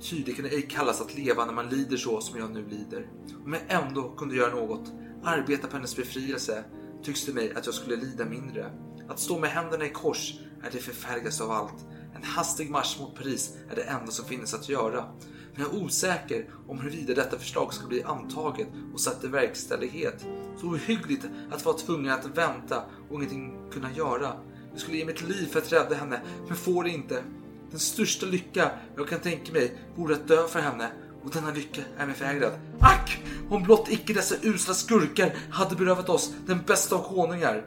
Ty 0.00 0.22
det 0.22 0.32
kan 0.32 0.44
ej 0.44 0.68
kallas 0.70 1.00
att 1.00 1.14
leva 1.14 1.46
när 1.46 1.52
man 1.52 1.68
lider 1.68 1.96
så 1.96 2.20
som 2.20 2.38
jag 2.38 2.50
nu 2.50 2.68
lider. 2.68 3.10
Om 3.44 3.52
jag 3.52 3.62
ändå 3.68 4.16
kunde 4.16 4.36
göra 4.36 4.54
något, 4.54 4.92
arbeta 5.24 5.68
på 5.68 5.76
hennes 5.76 5.96
befrielse, 5.96 6.64
tycks 7.02 7.26
det 7.26 7.32
mig 7.32 7.54
att 7.54 7.66
jag 7.66 7.74
skulle 7.74 7.96
lida 7.96 8.24
mindre. 8.24 8.72
Att 9.08 9.20
stå 9.20 9.38
med 9.38 9.50
händerna 9.50 9.86
i 9.86 9.90
kors 9.90 10.34
är 10.62 10.70
det 10.70 10.78
förfärligaste 10.78 11.44
av 11.44 11.50
allt. 11.50 11.86
En 12.14 12.22
hastig 12.22 12.70
marsch 12.70 13.00
mot 13.00 13.16
Paris 13.16 13.56
är 13.70 13.76
det 13.76 13.82
enda 13.82 14.12
som 14.12 14.24
finns 14.24 14.54
att 14.54 14.68
göra. 14.68 15.04
Men 15.52 15.62
jag 15.62 15.74
är 15.74 15.84
osäker 15.84 16.50
om 16.68 16.80
huruvida 16.80 17.14
detta 17.14 17.38
förslag 17.38 17.74
ska 17.74 17.86
bli 17.86 18.02
antaget 18.02 18.68
och 18.92 19.00
satt 19.00 19.24
i 19.24 19.28
verkställighet. 19.28 20.26
Så 20.60 20.66
ohyggligt 20.66 21.26
att 21.50 21.64
vara 21.64 21.76
tvungen 21.76 22.12
att 22.12 22.26
vänta 22.26 22.82
och 23.08 23.16
ingenting 23.16 23.70
kunna 23.72 23.92
göra. 23.92 24.32
Jag 24.72 24.80
skulle 24.80 24.96
ge 24.96 25.04
mitt 25.04 25.22
liv 25.22 25.46
för 25.46 25.58
att 25.58 25.72
rädda 25.72 25.94
henne, 25.94 26.20
men 26.48 26.56
får 26.56 26.84
det 26.84 26.90
inte. 26.90 27.22
Den 27.70 27.80
största 27.80 28.26
lycka 28.26 28.70
jag 28.96 29.08
kan 29.08 29.20
tänka 29.20 29.52
mig 29.52 29.78
vore 29.96 30.14
att 30.14 30.28
dö 30.28 30.48
för 30.48 30.60
henne 30.60 30.90
och 31.24 31.30
denna 31.30 31.50
lycka 31.50 31.82
är 31.98 32.06
mig 32.06 32.14
förvägrad. 32.14 32.52
Ack! 32.80 33.22
Om 33.50 33.62
blott 33.62 33.88
icke 33.90 34.12
dessa 34.12 34.34
usla 34.42 34.74
skurkar 34.74 35.34
hade 35.50 35.76
berövat 35.76 36.08
oss 36.08 36.34
den 36.46 36.62
bästa 36.66 36.96
av 36.96 37.02
konungar. 37.02 37.64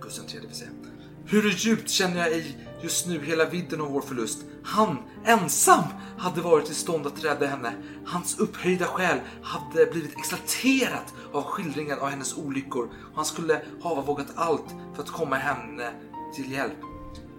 Gustav 0.00 0.24
III 0.34 0.40
vill 0.46 0.56
säga. 0.56 0.70
Hur 1.30 1.50
djupt 1.50 1.90
känner 1.90 2.16
jag 2.16 2.32
i 2.32 2.56
just 2.80 3.06
nu 3.06 3.24
hela 3.24 3.44
vidden 3.44 3.80
av 3.80 3.92
vår 3.92 4.00
förlust. 4.00 4.44
Han, 4.62 4.96
ensam, 5.24 5.82
hade 6.18 6.40
varit 6.40 6.70
i 6.70 6.74
stånd 6.74 7.06
att 7.06 7.24
rädda 7.24 7.46
henne. 7.46 7.72
Hans 8.04 8.38
upphöjda 8.38 8.84
själ 8.84 9.18
hade 9.42 9.86
blivit 9.86 10.18
exalterat 10.18 11.14
av 11.32 11.42
skildringen 11.42 11.98
av 11.98 12.08
hennes 12.08 12.36
olyckor 12.38 12.84
och 12.84 13.16
han 13.16 13.24
skulle 13.24 13.60
hava 13.82 14.02
vågat 14.02 14.26
allt 14.34 14.74
för 14.94 15.02
att 15.02 15.10
komma 15.10 15.36
henne 15.36 15.92
till 16.34 16.52
hjälp. 16.52 16.78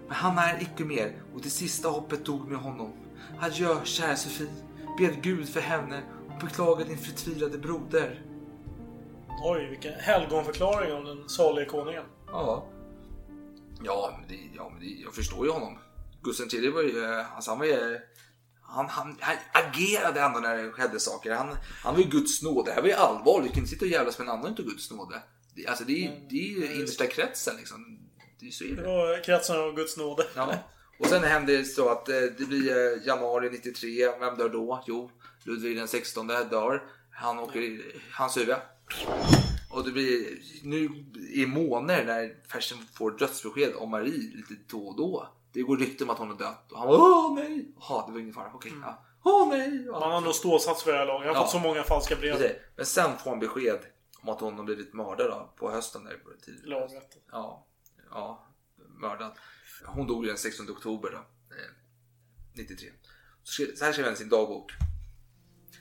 Men 0.06 0.16
han 0.16 0.38
är 0.38 0.62
icke 0.62 0.84
mer 0.84 1.22
och 1.34 1.40
det 1.42 1.50
sista 1.50 1.88
hoppet 1.88 2.24
dog 2.24 2.48
med 2.48 2.58
honom. 2.58 2.92
Adjö, 3.40 3.76
kära 3.84 4.16
Sofie. 4.16 4.50
Bed 4.98 5.22
Gud 5.22 5.48
för 5.48 5.60
henne 5.60 6.02
och 6.26 6.40
beklagar 6.40 6.84
din 6.84 6.98
förtvivlade 6.98 7.58
broder. 7.58 8.22
Oj, 9.44 9.66
vilken 9.70 9.94
helgonförklaring 9.94 10.94
om 10.94 11.04
den 11.04 11.28
salige 11.28 11.66
konungen. 11.66 12.04
Ja. 12.26 12.66
Ja, 13.84 14.18
men 14.20 14.28
det, 14.28 14.44
ja 14.56 14.70
men 14.70 14.80
det, 14.80 14.86
jag 14.86 15.14
förstår 15.14 15.46
ju 15.46 15.52
honom. 15.52 15.78
Gustav 16.22 16.46
III 16.54 16.68
var 16.70 16.82
ju, 16.82 17.04
eh, 17.04 17.34
alltså 17.36 17.50
han 17.50 17.58
var 17.58 17.66
ju, 17.66 17.98
han, 18.62 18.88
han, 18.88 19.16
han 19.20 19.36
agerade 19.52 20.20
ändå 20.20 20.40
när 20.40 20.56
det 20.56 20.70
skedde 20.72 21.00
saker. 21.00 21.34
Han, 21.34 21.56
han 21.82 21.94
var 21.94 22.02
ju 22.02 22.08
Guds 22.08 22.42
nåde. 22.42 22.70
Det 22.70 22.74
här 22.74 22.80
var 22.82 22.88
ju 22.88 22.94
allvar. 22.94 23.42
Du 23.42 23.48
kan 23.48 23.58
inte 23.58 23.70
sitta 23.70 23.84
och 23.84 23.90
jävlas 23.90 24.18
med 24.18 24.28
en 24.28 24.34
annan 24.34 24.52
utav 24.52 24.64
Guds 24.66 24.90
nåde. 24.90 25.22
Det, 25.54 25.66
alltså 25.66 25.84
det, 25.84 26.06
är- 26.06 26.20
det 26.30 26.36
är 26.36 26.48
ju 26.68 26.74
innersta 26.74 27.06
kretsen 27.06 27.56
liksom. 27.56 27.98
Det 28.40 28.46
är 28.46 28.50
så 28.50 28.64
är 28.64 28.68
Det 28.68 28.74
det. 28.76 28.82
var 28.88 29.24
kretsen 29.24 29.60
av 29.60 29.74
Guds 29.74 29.96
nåde. 29.96 30.26
Ja. 30.36 30.54
Och 30.98 31.06
sen 31.06 31.22
händer 31.24 31.58
det 31.58 31.64
så 31.64 31.88
att 31.88 32.08
eh, 32.08 32.14
det 32.38 32.48
blir 32.48 32.70
eh, 32.96 33.06
januari 33.06 33.50
93. 33.50 34.10
Vem 34.20 34.36
dör 34.36 34.48
då? 34.48 34.84
Jo, 34.86 35.10
Ludvig 35.44 35.76
den 35.76 35.88
16 35.88 36.26
dör. 36.26 36.82
Han 37.12 37.38
åker 37.38 37.60
i 37.60 37.82
hans 38.12 38.36
huvud. 38.36 38.56
Och 39.70 39.84
det 39.84 39.90
blir 39.92 40.38
nu 40.62 41.04
i 41.34 41.46
månader 41.46 42.04
när 42.04 42.48
Fersen 42.48 42.78
får 42.94 43.10
dödsbesked 43.10 43.74
om 43.74 43.90
Marie 43.90 44.36
lite 44.36 44.54
då 44.66 44.86
och 44.88 44.96
då. 44.96 45.28
Det 45.52 45.62
går 45.62 45.76
rykten 45.76 46.06
om 46.08 46.10
att 46.12 46.18
hon 46.18 46.30
är 46.30 46.34
död. 46.34 46.54
Och 46.70 46.78
han 46.78 46.88
bara 46.88 46.98
åh 46.98 47.34
nej! 47.34 47.74
Jaha, 47.80 48.06
det 48.06 48.12
var 48.12 48.20
ingen 48.20 48.34
fara. 48.34 48.50
Okej, 48.54 48.72
ja. 48.82 49.04
Åh 49.24 49.48
nej! 49.48 49.84
Ja. 49.86 50.00
Han 50.02 50.12
har 50.12 50.20
nog 50.20 50.34
ståsats 50.34 50.82
för 50.82 50.92
det 50.92 50.98
här 50.98 51.06
laget. 51.06 51.26
Jag 51.26 51.34
har 51.34 51.40
Ja. 51.40 51.44
fått 51.44 51.50
så 51.52 51.58
många 51.58 51.82
falska 51.82 52.16
brev. 52.16 52.32
Precis. 52.36 52.56
Men 52.76 52.86
sen 52.86 53.18
får 53.18 53.30
han 53.30 53.38
besked 53.40 53.78
om 54.22 54.28
att 54.28 54.40
hon 54.40 54.54
har 54.58 54.64
blivit 54.64 54.94
mördad 54.94 55.30
då, 55.30 55.52
på 55.56 55.70
hösten. 55.70 56.04
Där, 56.04 56.14
på 56.16 56.30
tid. 56.44 56.60
Laget. 56.64 57.16
Ja, 57.32 57.66
ja, 58.10 58.46
mördad. 59.00 59.32
Hon 59.86 60.06
dog 60.06 60.24
ju 60.24 60.28
den 60.28 60.38
16 60.38 60.70
oktober 60.70 61.10
då, 61.10 61.16
eh, 61.16 61.70
93. 62.54 62.88
Så, 63.42 63.52
skrev, 63.52 63.74
så 63.74 63.84
här 63.84 63.92
skrev 63.92 64.04
han 64.04 64.14
i 64.14 64.16
sin 64.16 64.28
dagbok. 64.28 64.72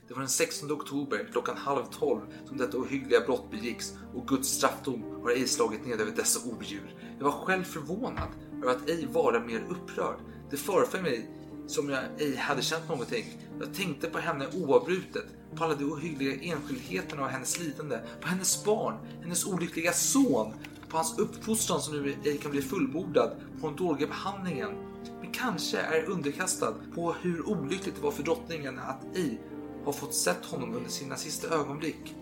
Det 0.09 0.15
var 0.15 0.21
den 0.21 0.29
16 0.29 0.71
oktober 0.71 1.29
klockan 1.31 1.57
halv 1.57 1.83
tolv 1.85 2.21
som 2.45 2.57
detta 2.57 2.77
ohyggliga 2.77 3.21
brott 3.21 3.51
begicks 3.51 3.93
och 4.15 4.27
Guds 4.27 4.49
straffdom 4.49 5.03
har 5.23 5.29
ej 5.29 5.47
slagit 5.47 5.85
ned 5.85 6.01
över 6.01 6.11
dessa 6.11 6.49
odjur. 6.49 6.95
Jag 7.17 7.25
var 7.25 7.31
själv 7.31 7.63
förvånad 7.63 8.27
över 8.63 8.71
att 8.71 8.89
ej 8.89 9.07
vara 9.11 9.39
mer 9.39 9.67
upprörd. 9.69 10.19
Det 10.49 10.57
föreföll 10.57 11.01
mig 11.01 11.29
som 11.67 11.89
jag 11.89 12.03
ej 12.17 12.35
hade 12.35 12.61
känt 12.61 12.89
någonting. 12.89 13.25
Jag 13.59 13.73
tänkte 13.73 14.09
på 14.09 14.19
henne 14.19 14.47
oavbrutet, 14.53 15.25
på 15.55 15.63
alla 15.63 15.75
de 15.75 15.83
ohyggliga 15.83 16.53
enskildheterna 16.53 17.23
av 17.23 17.29
hennes 17.29 17.59
lidande, 17.59 17.99
på 18.21 18.27
hennes 18.27 18.65
barn, 18.65 18.95
hennes 19.21 19.45
olyckliga 19.45 19.93
son, 19.93 20.53
på 20.89 20.97
hans 20.97 21.19
uppfostran 21.19 21.81
som 21.81 22.01
nu 22.01 22.15
ej 22.23 22.37
kan 22.37 22.51
bli 22.51 22.61
fullbordad, 22.61 23.31
på 23.61 23.67
den 23.67 23.75
dåliga 23.75 24.07
behandlingen. 24.07 24.71
Men 25.21 25.31
kanske 25.31 25.77
är 25.77 26.09
underkastad 26.09 26.73
på 26.95 27.15
hur 27.21 27.49
olyckligt 27.49 27.95
det 27.95 28.01
var 28.01 28.11
för 28.11 28.23
drottningen 28.23 28.79
att 28.79 29.17
ej 29.17 29.41
har 29.89 29.93
fått 29.93 30.13
sett 30.13 30.45
honom 30.45 30.75
under 30.75 30.89
sina 30.89 31.15
sista 31.15 31.55
ögonblick. 31.55 32.15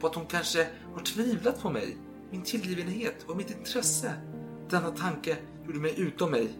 På 0.00 0.06
att 0.06 0.14
hon 0.14 0.26
kanske 0.26 0.66
har 0.94 1.02
tvivlat 1.02 1.62
på 1.62 1.70
mig, 1.70 1.96
min 2.30 2.42
tillgivenhet 2.42 3.24
och 3.26 3.36
mitt 3.36 3.50
intresse. 3.50 4.12
Denna 4.70 4.90
tanke 4.90 5.36
gjorde 5.66 5.78
mig 5.78 5.94
utom 6.00 6.30
mig. 6.30 6.50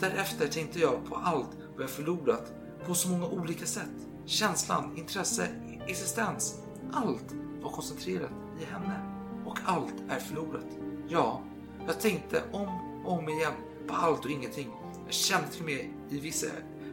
Därefter 0.00 0.48
tänkte 0.48 0.80
jag 0.80 1.06
på 1.08 1.16
allt 1.16 1.50
vad 1.74 1.82
jag 1.82 1.90
förlorat 1.90 2.52
på 2.86 2.94
så 2.94 3.08
många 3.08 3.26
olika 3.26 3.66
sätt. 3.66 4.06
Känslan, 4.26 4.96
intresse, 4.96 5.48
existens. 5.86 6.62
Allt 6.92 7.34
var 7.62 7.70
koncentrerat 7.70 8.30
i 8.60 8.64
henne. 8.64 9.00
Och 9.46 9.58
allt 9.64 9.94
är 10.08 10.18
förlorat. 10.18 10.66
Ja, 11.08 11.42
jag 11.86 12.00
tänkte 12.00 12.42
om 12.52 12.68
och 13.04 13.12
om 13.12 13.28
igen 13.28 13.52
på 13.88 13.94
allt 13.94 14.24
och 14.24 14.30
ingenting. 14.30 14.70
Jag 15.04 15.14
kände 15.14 15.48
till 15.48 15.60
och 15.60 15.66
med 15.66 15.90
i 16.10 16.20
vissa 16.20 16.46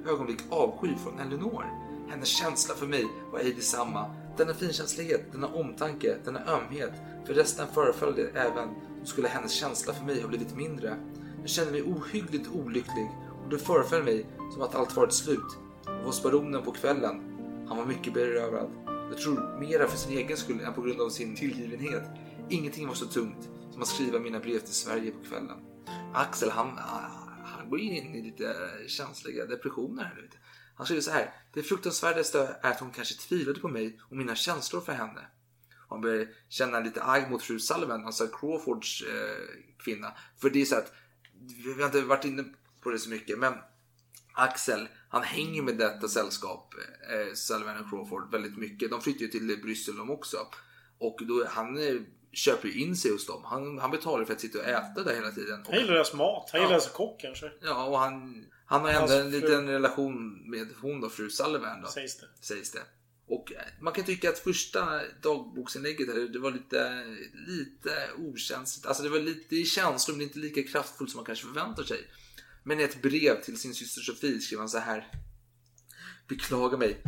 ögonblick 0.08 0.40
avsky 0.50 0.96
från 0.96 1.20
Elinor. 1.20 1.85
Hennes 2.08 2.30
känsla 2.30 2.76
för 2.76 2.88
mig 2.88 3.06
var 3.32 3.40
ej 3.40 3.54
detsamma. 3.54 4.16
Denna 4.38 4.54
finkänslighet, 4.54 5.32
denna 5.32 5.48
omtanke, 5.48 6.18
denna 6.26 6.46
ömhet. 6.48 6.92
För 7.26 7.34
resten 7.34 7.68
föreföll 7.74 8.16
det 8.16 8.30
även 8.40 8.70
som 8.98 9.06
skulle 9.06 9.28
hennes 9.28 9.54
känsla 9.54 9.94
för 9.94 10.06
mig 10.06 10.22
ha 10.22 10.28
blivit 10.28 10.56
mindre. 10.56 10.98
Jag 11.42 11.50
kände 11.50 11.72
mig 11.72 11.84
ohyggligt 11.84 12.50
olycklig 12.54 13.10
och 13.44 13.50
det 13.50 13.58
föreföll 13.58 14.04
mig 14.04 14.26
som 14.54 14.62
att 14.62 14.76
allt 14.76 14.96
varit 14.96 15.14
slut. 15.14 15.58
Och 15.86 16.06
hos 16.06 16.24
baronen 16.24 16.64
på 16.64 16.72
kvällen, 16.72 17.22
han 17.68 17.78
var 17.78 17.86
mycket 17.86 18.14
berövad. 18.14 18.70
Jag 18.86 19.18
tror 19.18 19.60
mera 19.60 19.88
för 19.88 19.98
sin 19.98 20.18
egen 20.18 20.38
skull 20.38 20.60
än 20.60 20.74
på 20.74 20.82
grund 20.82 21.02
av 21.02 21.10
sin 21.10 21.36
tillgivenhet. 21.36 22.04
Ingenting 22.50 22.88
var 22.88 22.94
så 22.94 23.06
tungt 23.06 23.50
som 23.72 23.82
att 23.82 23.88
skriva 23.88 24.20
mina 24.20 24.40
brev 24.40 24.60
till 24.60 24.74
Sverige 24.74 25.12
på 25.12 25.30
kvällen. 25.30 25.58
Axel, 26.14 26.50
han, 26.50 26.68
han 27.44 27.70
går 27.70 27.80
in 27.80 28.16
i 28.16 28.22
lite 28.22 28.56
känsliga 28.88 29.46
depressioner. 29.46 30.04
här, 30.04 30.22
vet 30.22 30.32
du. 30.32 30.38
Han 30.76 30.86
skriver 30.86 31.02
så 31.02 31.12
här. 31.12 31.34
Det 31.54 31.64
fruktansvärdaste 31.64 32.58
är 32.62 32.72
att 32.72 32.80
hon 32.80 32.92
kanske 32.92 33.16
tvivlade 33.16 33.60
på 33.60 33.68
mig 33.68 34.00
och 34.10 34.18
mina 34.18 34.36
känslor 34.36 34.82
för 34.82 34.94
henne. 34.94 35.28
Han 35.90 36.02
börjar 36.02 36.28
känna 36.50 36.80
lite 36.80 37.04
arg 37.04 37.30
mot 37.30 37.44
fru 37.44 37.60
Sullivan, 37.60 38.06
alltså 38.06 38.28
Crawfords 38.28 39.02
eh, 39.02 39.58
kvinna. 39.84 40.14
För 40.42 40.50
det 40.50 40.62
är 40.62 40.66
så 40.66 40.76
att, 40.76 40.94
vi 41.66 41.74
har 41.82 41.86
inte 41.86 42.02
varit 42.02 42.26
inne 42.26 42.44
på 42.84 42.90
det 42.90 43.00
så 43.00 43.10
mycket, 43.10 43.40
men 43.40 43.54
Axel, 44.34 44.88
han 45.10 45.24
hänger 45.24 45.62
med 45.62 45.78
detta 45.78 46.08
sällskap, 46.08 46.74
eh, 47.12 47.34
Sullivan 47.34 47.84
och 47.84 47.90
Crawford, 47.90 48.32
väldigt 48.32 48.58
mycket. 48.58 48.90
De 48.92 49.02
flyttar 49.02 49.22
ju 49.22 49.28
till 49.28 49.60
Bryssel 49.64 49.96
de 49.98 50.10
också. 50.10 50.38
Och 51.00 51.20
då, 51.28 51.46
han 51.50 51.78
eh, 51.88 51.96
köper 52.32 52.68
ju 52.68 52.74
in 52.82 52.96
sig 52.96 53.12
hos 53.12 53.26
dem. 53.26 53.42
Han, 53.46 53.78
han 53.80 53.92
betalar 53.92 54.26
för 54.26 54.34
att 54.34 54.42
sitta 54.42 54.60
och 54.60 54.66
äta 54.66 55.04
där 55.04 55.16
hela 55.16 55.32
tiden. 55.32 55.60
Och, 55.62 55.68
Han 55.68 55.80
gillar 55.80 55.94
deras 55.94 56.14
mat. 56.14 56.50
Han 56.52 56.62
Ja. 56.62 56.68
gillar 56.68 56.80
deras 56.80 56.92
kock 56.94 57.22
kanske. 57.22 57.52
ja, 57.62 57.86
och 57.86 58.00
han, 58.00 58.46
han 58.66 58.82
har 58.82 58.90
ändå 58.90 59.14
en 59.14 59.32
liten 59.32 59.68
relation 59.68 60.50
med 60.50 60.68
hon 60.82 61.02
då, 61.02 61.10
fru 61.10 61.30
Sullivan 61.30 61.82
då 61.82 61.88
Sägs 61.88 62.18
det. 62.18 62.28
sägs 62.42 62.72
det. 62.72 62.82
Och 63.28 63.52
eh, 63.52 63.60
man 63.82 63.94
kan 63.94 64.06
tycka 64.06 64.30
att 64.30 64.40
första 64.40 65.02
dagboksinlägget 65.22 66.08
här, 66.08 66.20
det 66.34 66.40
var 66.40 66.52
lite, 66.52 67.04
lite 67.48 67.92
okänsligt. 68.18 68.86
Alltså 68.86 69.04
det 69.04 69.10
var 69.10 69.20
lite 69.20 69.56
i 69.56 69.66
känslor, 69.66 70.16
men 70.16 70.24
inte 70.28 70.40
lika 70.40 70.64
kraftfullt 70.64 71.12
som 71.12 71.18
man 71.18 71.26
kanske 71.26 71.46
förväntar 71.46 71.84
sig. 71.84 72.08
Men 72.64 72.80
i 72.80 72.84
ett 72.84 73.02
brev 73.02 73.42
till 73.42 73.60
sin 73.60 73.74
syster 73.74 74.02
Sofie 74.02 74.40
skrev 74.40 74.60
han 74.60 74.70
så 74.70 74.78
här. 74.78 75.08
Beklaga 76.28 76.78
mig. 76.78 77.02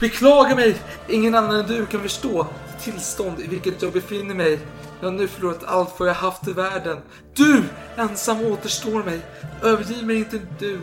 Beklaga 0.00 0.54
mig! 0.56 0.82
Ingen 1.08 1.34
annan 1.34 1.60
än 1.60 1.66
du 1.66 1.86
kan 1.86 2.02
förstå 2.02 2.46
tillstånd 2.82 3.40
i 3.40 3.46
vilket 3.46 3.82
jag 3.82 3.92
befinner 3.92 4.34
mig. 4.34 4.60
Jag 5.00 5.10
har 5.10 5.18
nu 5.18 5.28
förlorat 5.28 5.64
allt 5.64 6.00
vad 6.00 6.08
jag 6.08 6.14
haft 6.14 6.48
i 6.48 6.52
världen. 6.52 6.98
Du 7.34 7.64
ensam 7.96 8.40
återstår 8.40 9.04
mig. 9.04 9.20
Övergiv 9.62 10.06
mig 10.06 10.16
inte 10.16 10.40
du. 10.58 10.80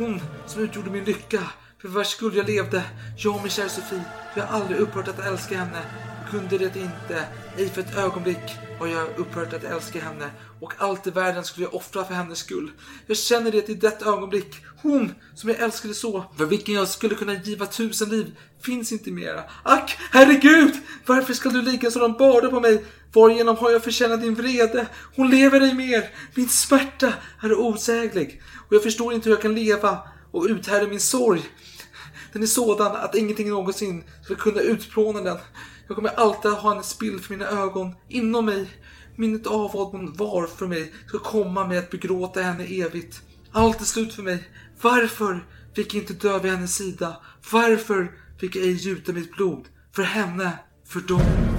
Hon 0.00 0.20
som 0.46 0.62
utgjorde 0.62 0.90
min 0.90 1.04
lycka. 1.04 1.40
För 1.78 1.88
vars 1.88 2.06
skull 2.06 2.36
jag 2.36 2.46
levde. 2.46 2.84
Jag 3.16 3.34
och 3.34 3.42
min 3.42 3.50
kära 3.50 3.68
Sofie. 3.68 4.04
Jag 4.34 4.46
har 4.46 4.60
aldrig 4.60 4.80
upphört 4.80 5.08
att 5.08 5.18
älska 5.18 5.58
henne. 5.58 5.82
Jag 6.22 6.30
kunde 6.30 6.58
det 6.58 6.76
inte. 6.76 7.26
Ej 7.58 7.68
för 7.68 7.80
ett 7.80 7.96
ögonblick 7.96 8.58
har 8.78 8.86
jag 8.86 9.08
upphört 9.16 9.52
att 9.52 9.64
älska 9.64 10.00
henne. 10.00 10.30
Och 10.60 10.72
allt 10.78 11.06
i 11.06 11.10
världen 11.10 11.44
skulle 11.44 11.66
jag 11.66 11.74
offra 11.74 12.04
för 12.04 12.14
hennes 12.14 12.38
skull. 12.38 12.70
Jag 13.06 13.16
känner 13.16 13.50
det 13.50 13.68
i 13.68 13.74
detta 13.74 14.04
ögonblick. 14.04 14.56
Hon 14.82 15.14
som 15.34 15.50
jag 15.50 15.60
älskade 15.60 15.94
så. 15.94 16.24
För 16.36 16.46
vilken 16.46 16.74
jag 16.74 16.88
skulle 16.88 17.14
kunna 17.14 17.34
giva 17.34 17.66
tusen 17.66 18.08
liv. 18.08 18.36
Finns 18.62 18.92
inte 18.92 19.10
mera. 19.10 19.44
Ack, 19.62 19.96
herregud! 20.10 20.74
Varför 21.06 21.34
ska 21.34 21.48
du 21.48 21.62
ligga 21.62 21.90
sådan 21.90 22.12
börda 22.12 22.48
på 22.48 22.60
mig? 22.60 22.84
Varigenom 23.12 23.56
har 23.56 23.70
jag 23.70 23.84
förtjänat 23.84 24.20
din 24.20 24.34
vrede? 24.34 24.86
Hon 25.16 25.30
lever 25.30 25.60
ej 25.60 25.74
mer. 25.74 26.10
Min 26.34 26.48
smärta 26.48 27.12
är 27.42 27.58
osäglig. 27.58 28.42
Och 28.68 28.74
jag 28.74 28.82
förstår 28.82 29.14
inte 29.14 29.28
hur 29.28 29.36
jag 29.36 29.42
kan 29.42 29.54
leva 29.54 29.98
och 30.30 30.44
uthärda 30.44 30.86
min 30.86 31.00
sorg. 31.00 31.42
Den 32.32 32.42
är 32.42 32.46
sådan 32.46 32.96
att 32.96 33.14
ingenting 33.14 33.48
någonsin 33.48 34.04
skulle 34.22 34.38
kunna 34.38 34.60
utplåna 34.60 35.20
den. 35.20 35.38
Jag 35.90 35.96
kommer 35.96 36.10
alltid 36.10 36.50
ha 36.50 36.76
en 36.76 36.82
spill 36.82 37.20
för 37.20 37.34
mina 37.34 37.48
ögon, 37.48 37.94
inom 38.08 38.46
mig. 38.46 38.70
Minnet 39.16 39.46
av 39.46 39.72
vad 39.74 39.86
hon 39.86 40.12
var 40.12 40.46
för 40.46 40.66
mig 40.66 40.92
ska 41.06 41.18
komma 41.18 41.66
mig 41.66 41.78
att 41.78 41.90
begråta 41.90 42.42
henne 42.42 42.64
evigt. 42.64 43.22
Allt 43.52 43.80
är 43.80 43.84
slut 43.84 44.14
för 44.14 44.22
mig. 44.22 44.48
Varför 44.80 45.46
fick 45.74 45.94
jag 45.94 46.02
inte 46.02 46.12
dö 46.12 46.38
vid 46.38 46.52
hennes 46.52 46.74
sida? 46.74 47.16
Varför 47.52 48.12
fick 48.40 48.56
jag 48.56 48.64
ej 48.64 48.72
gjuta 48.72 49.12
mitt 49.12 49.32
blod? 49.32 49.68
För 49.92 50.02
henne, 50.02 50.58
för 50.86 51.00
dem. 51.00 51.49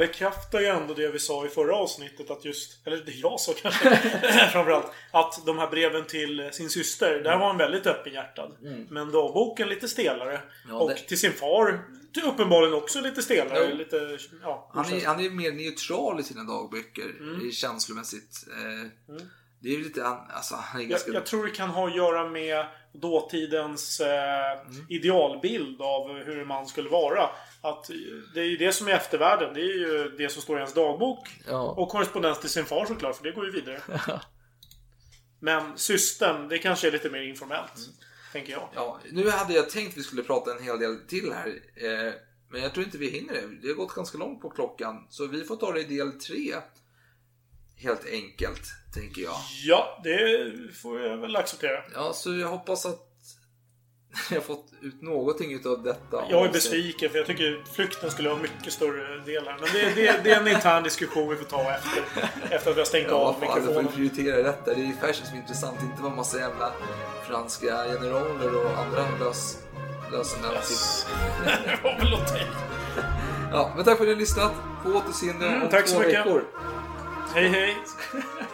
Bekräftar 0.00 0.60
ju 0.60 0.66
ändå 0.66 0.94
det 0.94 1.08
vi 1.08 1.18
sa 1.18 1.46
i 1.46 1.48
förra 1.48 1.76
avsnittet 1.76 2.30
att 2.30 2.44
just, 2.44 2.86
eller 2.86 2.96
det 2.96 3.12
jag 3.12 3.40
sa 3.40 3.52
kanske 3.62 3.96
framförallt, 4.52 4.86
att 5.10 5.46
de 5.46 5.58
här 5.58 5.70
breven 5.70 6.04
till 6.06 6.48
sin 6.52 6.70
syster, 6.70 7.20
där 7.24 7.38
var 7.38 7.46
han 7.46 7.56
väldigt 7.56 7.86
öppenhjärtad. 7.86 8.56
Men 8.90 9.10
dagboken 9.12 9.68
lite 9.68 9.88
stelare. 9.88 10.32
Mm. 10.36 10.42
Ja, 10.68 10.74
och 10.74 10.88
det- 10.90 10.94
till 10.96 11.18
sin 11.20 11.32
far 11.32 11.84
uppenbarligen 12.24 12.74
också 12.74 13.00
lite 13.00 13.22
stelare. 13.22 13.68
Jo. 13.70 13.76
Lite, 13.76 14.18
ja, 14.42 14.70
Han 14.74 14.92
är, 14.92 15.06
han 15.06 15.20
är 15.24 15.30
mer 15.30 15.52
neutral 15.52 16.20
i 16.20 16.22
sina 16.22 16.44
dagböcker, 16.44 17.14
i 17.48 17.52
känslomässigt. 17.52 18.46
Eh, 18.48 19.14
Det 19.62 19.68
är 19.68 19.72
ju 19.72 19.84
lite... 19.84 20.06
an- 20.06 20.26
Alltså, 20.30 20.54
han 20.54 20.80
är 20.80 20.84
Jag, 20.84 20.90
ganska... 20.90 21.12
jag 21.12 21.26
tror 21.26 21.46
det 21.46 21.50
kan 21.52 21.68
ha 21.70 21.88
att 21.88 21.96
göra 21.96 22.28
med 22.30 22.66
dåtidens 22.92 24.00
eh, 24.00 24.60
Mm. 24.60 24.86
idealbild 24.88 25.80
av 25.82 26.08
hur 26.14 26.44
man 26.44 26.66
skulle 26.66 26.88
vara. 26.88 27.30
Att 27.62 27.90
det 28.34 28.40
är 28.40 28.44
ju 28.44 28.56
det 28.56 28.72
som 28.72 28.88
är 28.88 28.92
eftervärlden. 28.92 29.54
Det 29.54 29.60
är 29.60 29.64
ju 29.78 30.14
det 30.18 30.28
som 30.28 30.42
står 30.42 30.56
i 30.56 30.60
ens 30.60 30.74
dagbok. 30.74 31.28
Ja. 31.48 31.60
Och 31.62 31.88
korrespondens 31.88 32.40
till 32.40 32.50
sin 32.50 32.64
far 32.64 32.86
såklart, 32.86 33.16
för 33.16 33.24
det 33.24 33.32
går 33.32 33.44
ju 33.46 33.52
vidare. 33.52 33.80
Men 35.40 35.78
systern, 35.78 36.48
det 36.48 36.58
kanske 36.58 36.86
är 36.86 36.92
lite 36.92 37.10
mer 37.10 37.22
informellt. 37.22 37.76
Mm. 37.76 37.90
Tänker 38.32 38.52
jag. 38.52 38.68
Ja, 38.74 39.00
nu 39.12 39.30
hade 39.30 39.54
jag 39.54 39.70
tänkt 39.70 39.96
vi 39.96 40.02
skulle 40.02 40.22
prata 40.22 40.56
en 40.56 40.62
hel 40.64 40.78
del 40.78 40.96
till 41.08 41.32
här. 41.32 41.48
Eh, 41.76 42.12
men 42.50 42.62
jag 42.62 42.72
tror 42.74 42.84
inte 42.84 42.98
vi 42.98 43.10
hinner 43.10 43.32
det. 43.34 43.46
Det 43.62 43.68
har 43.68 43.74
gått 43.74 43.94
ganska 43.94 44.18
långt 44.18 44.40
på 44.42 44.50
klockan. 44.50 45.06
Så 45.10 45.26
vi 45.26 45.44
får 45.44 45.56
ta 45.56 45.72
det 45.72 45.80
i 45.80 45.84
del 45.84 46.12
tre. 46.12 46.54
Helt 47.82 48.06
enkelt, 48.12 48.62
tänker 48.94 49.22
jag. 49.22 49.36
Ja, 49.64 50.00
det 50.04 50.52
får 50.82 51.00
jag 51.00 51.16
väl 51.16 51.36
acceptera. 51.36 51.82
Ja, 51.94 52.12
så 52.12 52.34
jag 52.36 52.48
hoppas 52.48 52.86
att 52.86 53.06
jag 54.30 54.36
har 54.36 54.42
fått 54.42 54.66
ut 54.82 55.02
någonting 55.02 55.52
utav 55.52 55.82
detta. 55.82 56.24
Jag 56.30 56.46
är 56.46 56.52
besviken 56.52 57.10
för 57.10 57.18
jag 57.18 57.26
tycker 57.26 57.64
flykten 57.74 58.10
skulle 58.10 58.28
ha 58.28 58.36
mycket 58.36 58.72
större 58.72 59.18
del 59.24 59.44
här. 59.46 59.56
Men 59.60 59.68
det, 59.72 59.94
det, 59.94 60.20
det 60.24 60.30
är 60.30 60.40
en 60.40 60.48
intern 60.48 60.82
diskussion 60.82 61.28
vi 61.28 61.36
får 61.36 61.44
ta 61.44 61.70
efter, 61.74 62.02
efter 62.50 62.70
att 62.70 62.76
vi 62.76 62.80
har 62.80 62.86
stängt 62.86 63.06
Ja, 63.10 63.14
av 63.16 63.32
fan, 63.32 63.40
du 63.40 63.46
får 63.48 63.60
mikrofonen. 63.60 63.92
prioritera 63.92 64.42
detta. 64.42 64.74
Det 64.74 64.80
är 64.80 64.84
ju 64.86 64.92
fashion 64.92 65.26
som 65.26 65.36
är 65.36 65.40
intressant, 65.40 65.82
inte 65.82 66.02
vad 66.02 66.12
massa 66.16 66.38
jävla 66.38 66.72
franska 67.28 67.66
generaler 67.66 68.64
och 68.64 68.78
andra 68.78 69.18
lös, 69.24 69.58
lösenmän. 70.12 70.52
Yes. 70.52 71.06
Det 71.44 71.78
var 71.84 71.98
väl 71.98 72.14
okej. 72.14 72.46
Ja, 73.52 73.72
men 73.76 73.84
tack 73.84 73.96
för 73.96 74.04
att 74.04 74.08
ni 74.08 74.14
har 74.14 74.20
lyssnat. 74.20 74.52
På 74.82 74.88
återseende 74.90 75.46
Mm, 75.46 75.62
om 75.62 75.68
tack 75.68 75.86
två 75.86 75.92
så 75.92 75.98
mycket. 75.98 76.20
veckor. 76.26 76.44
Hej 77.34 77.50
hej! 77.50 77.76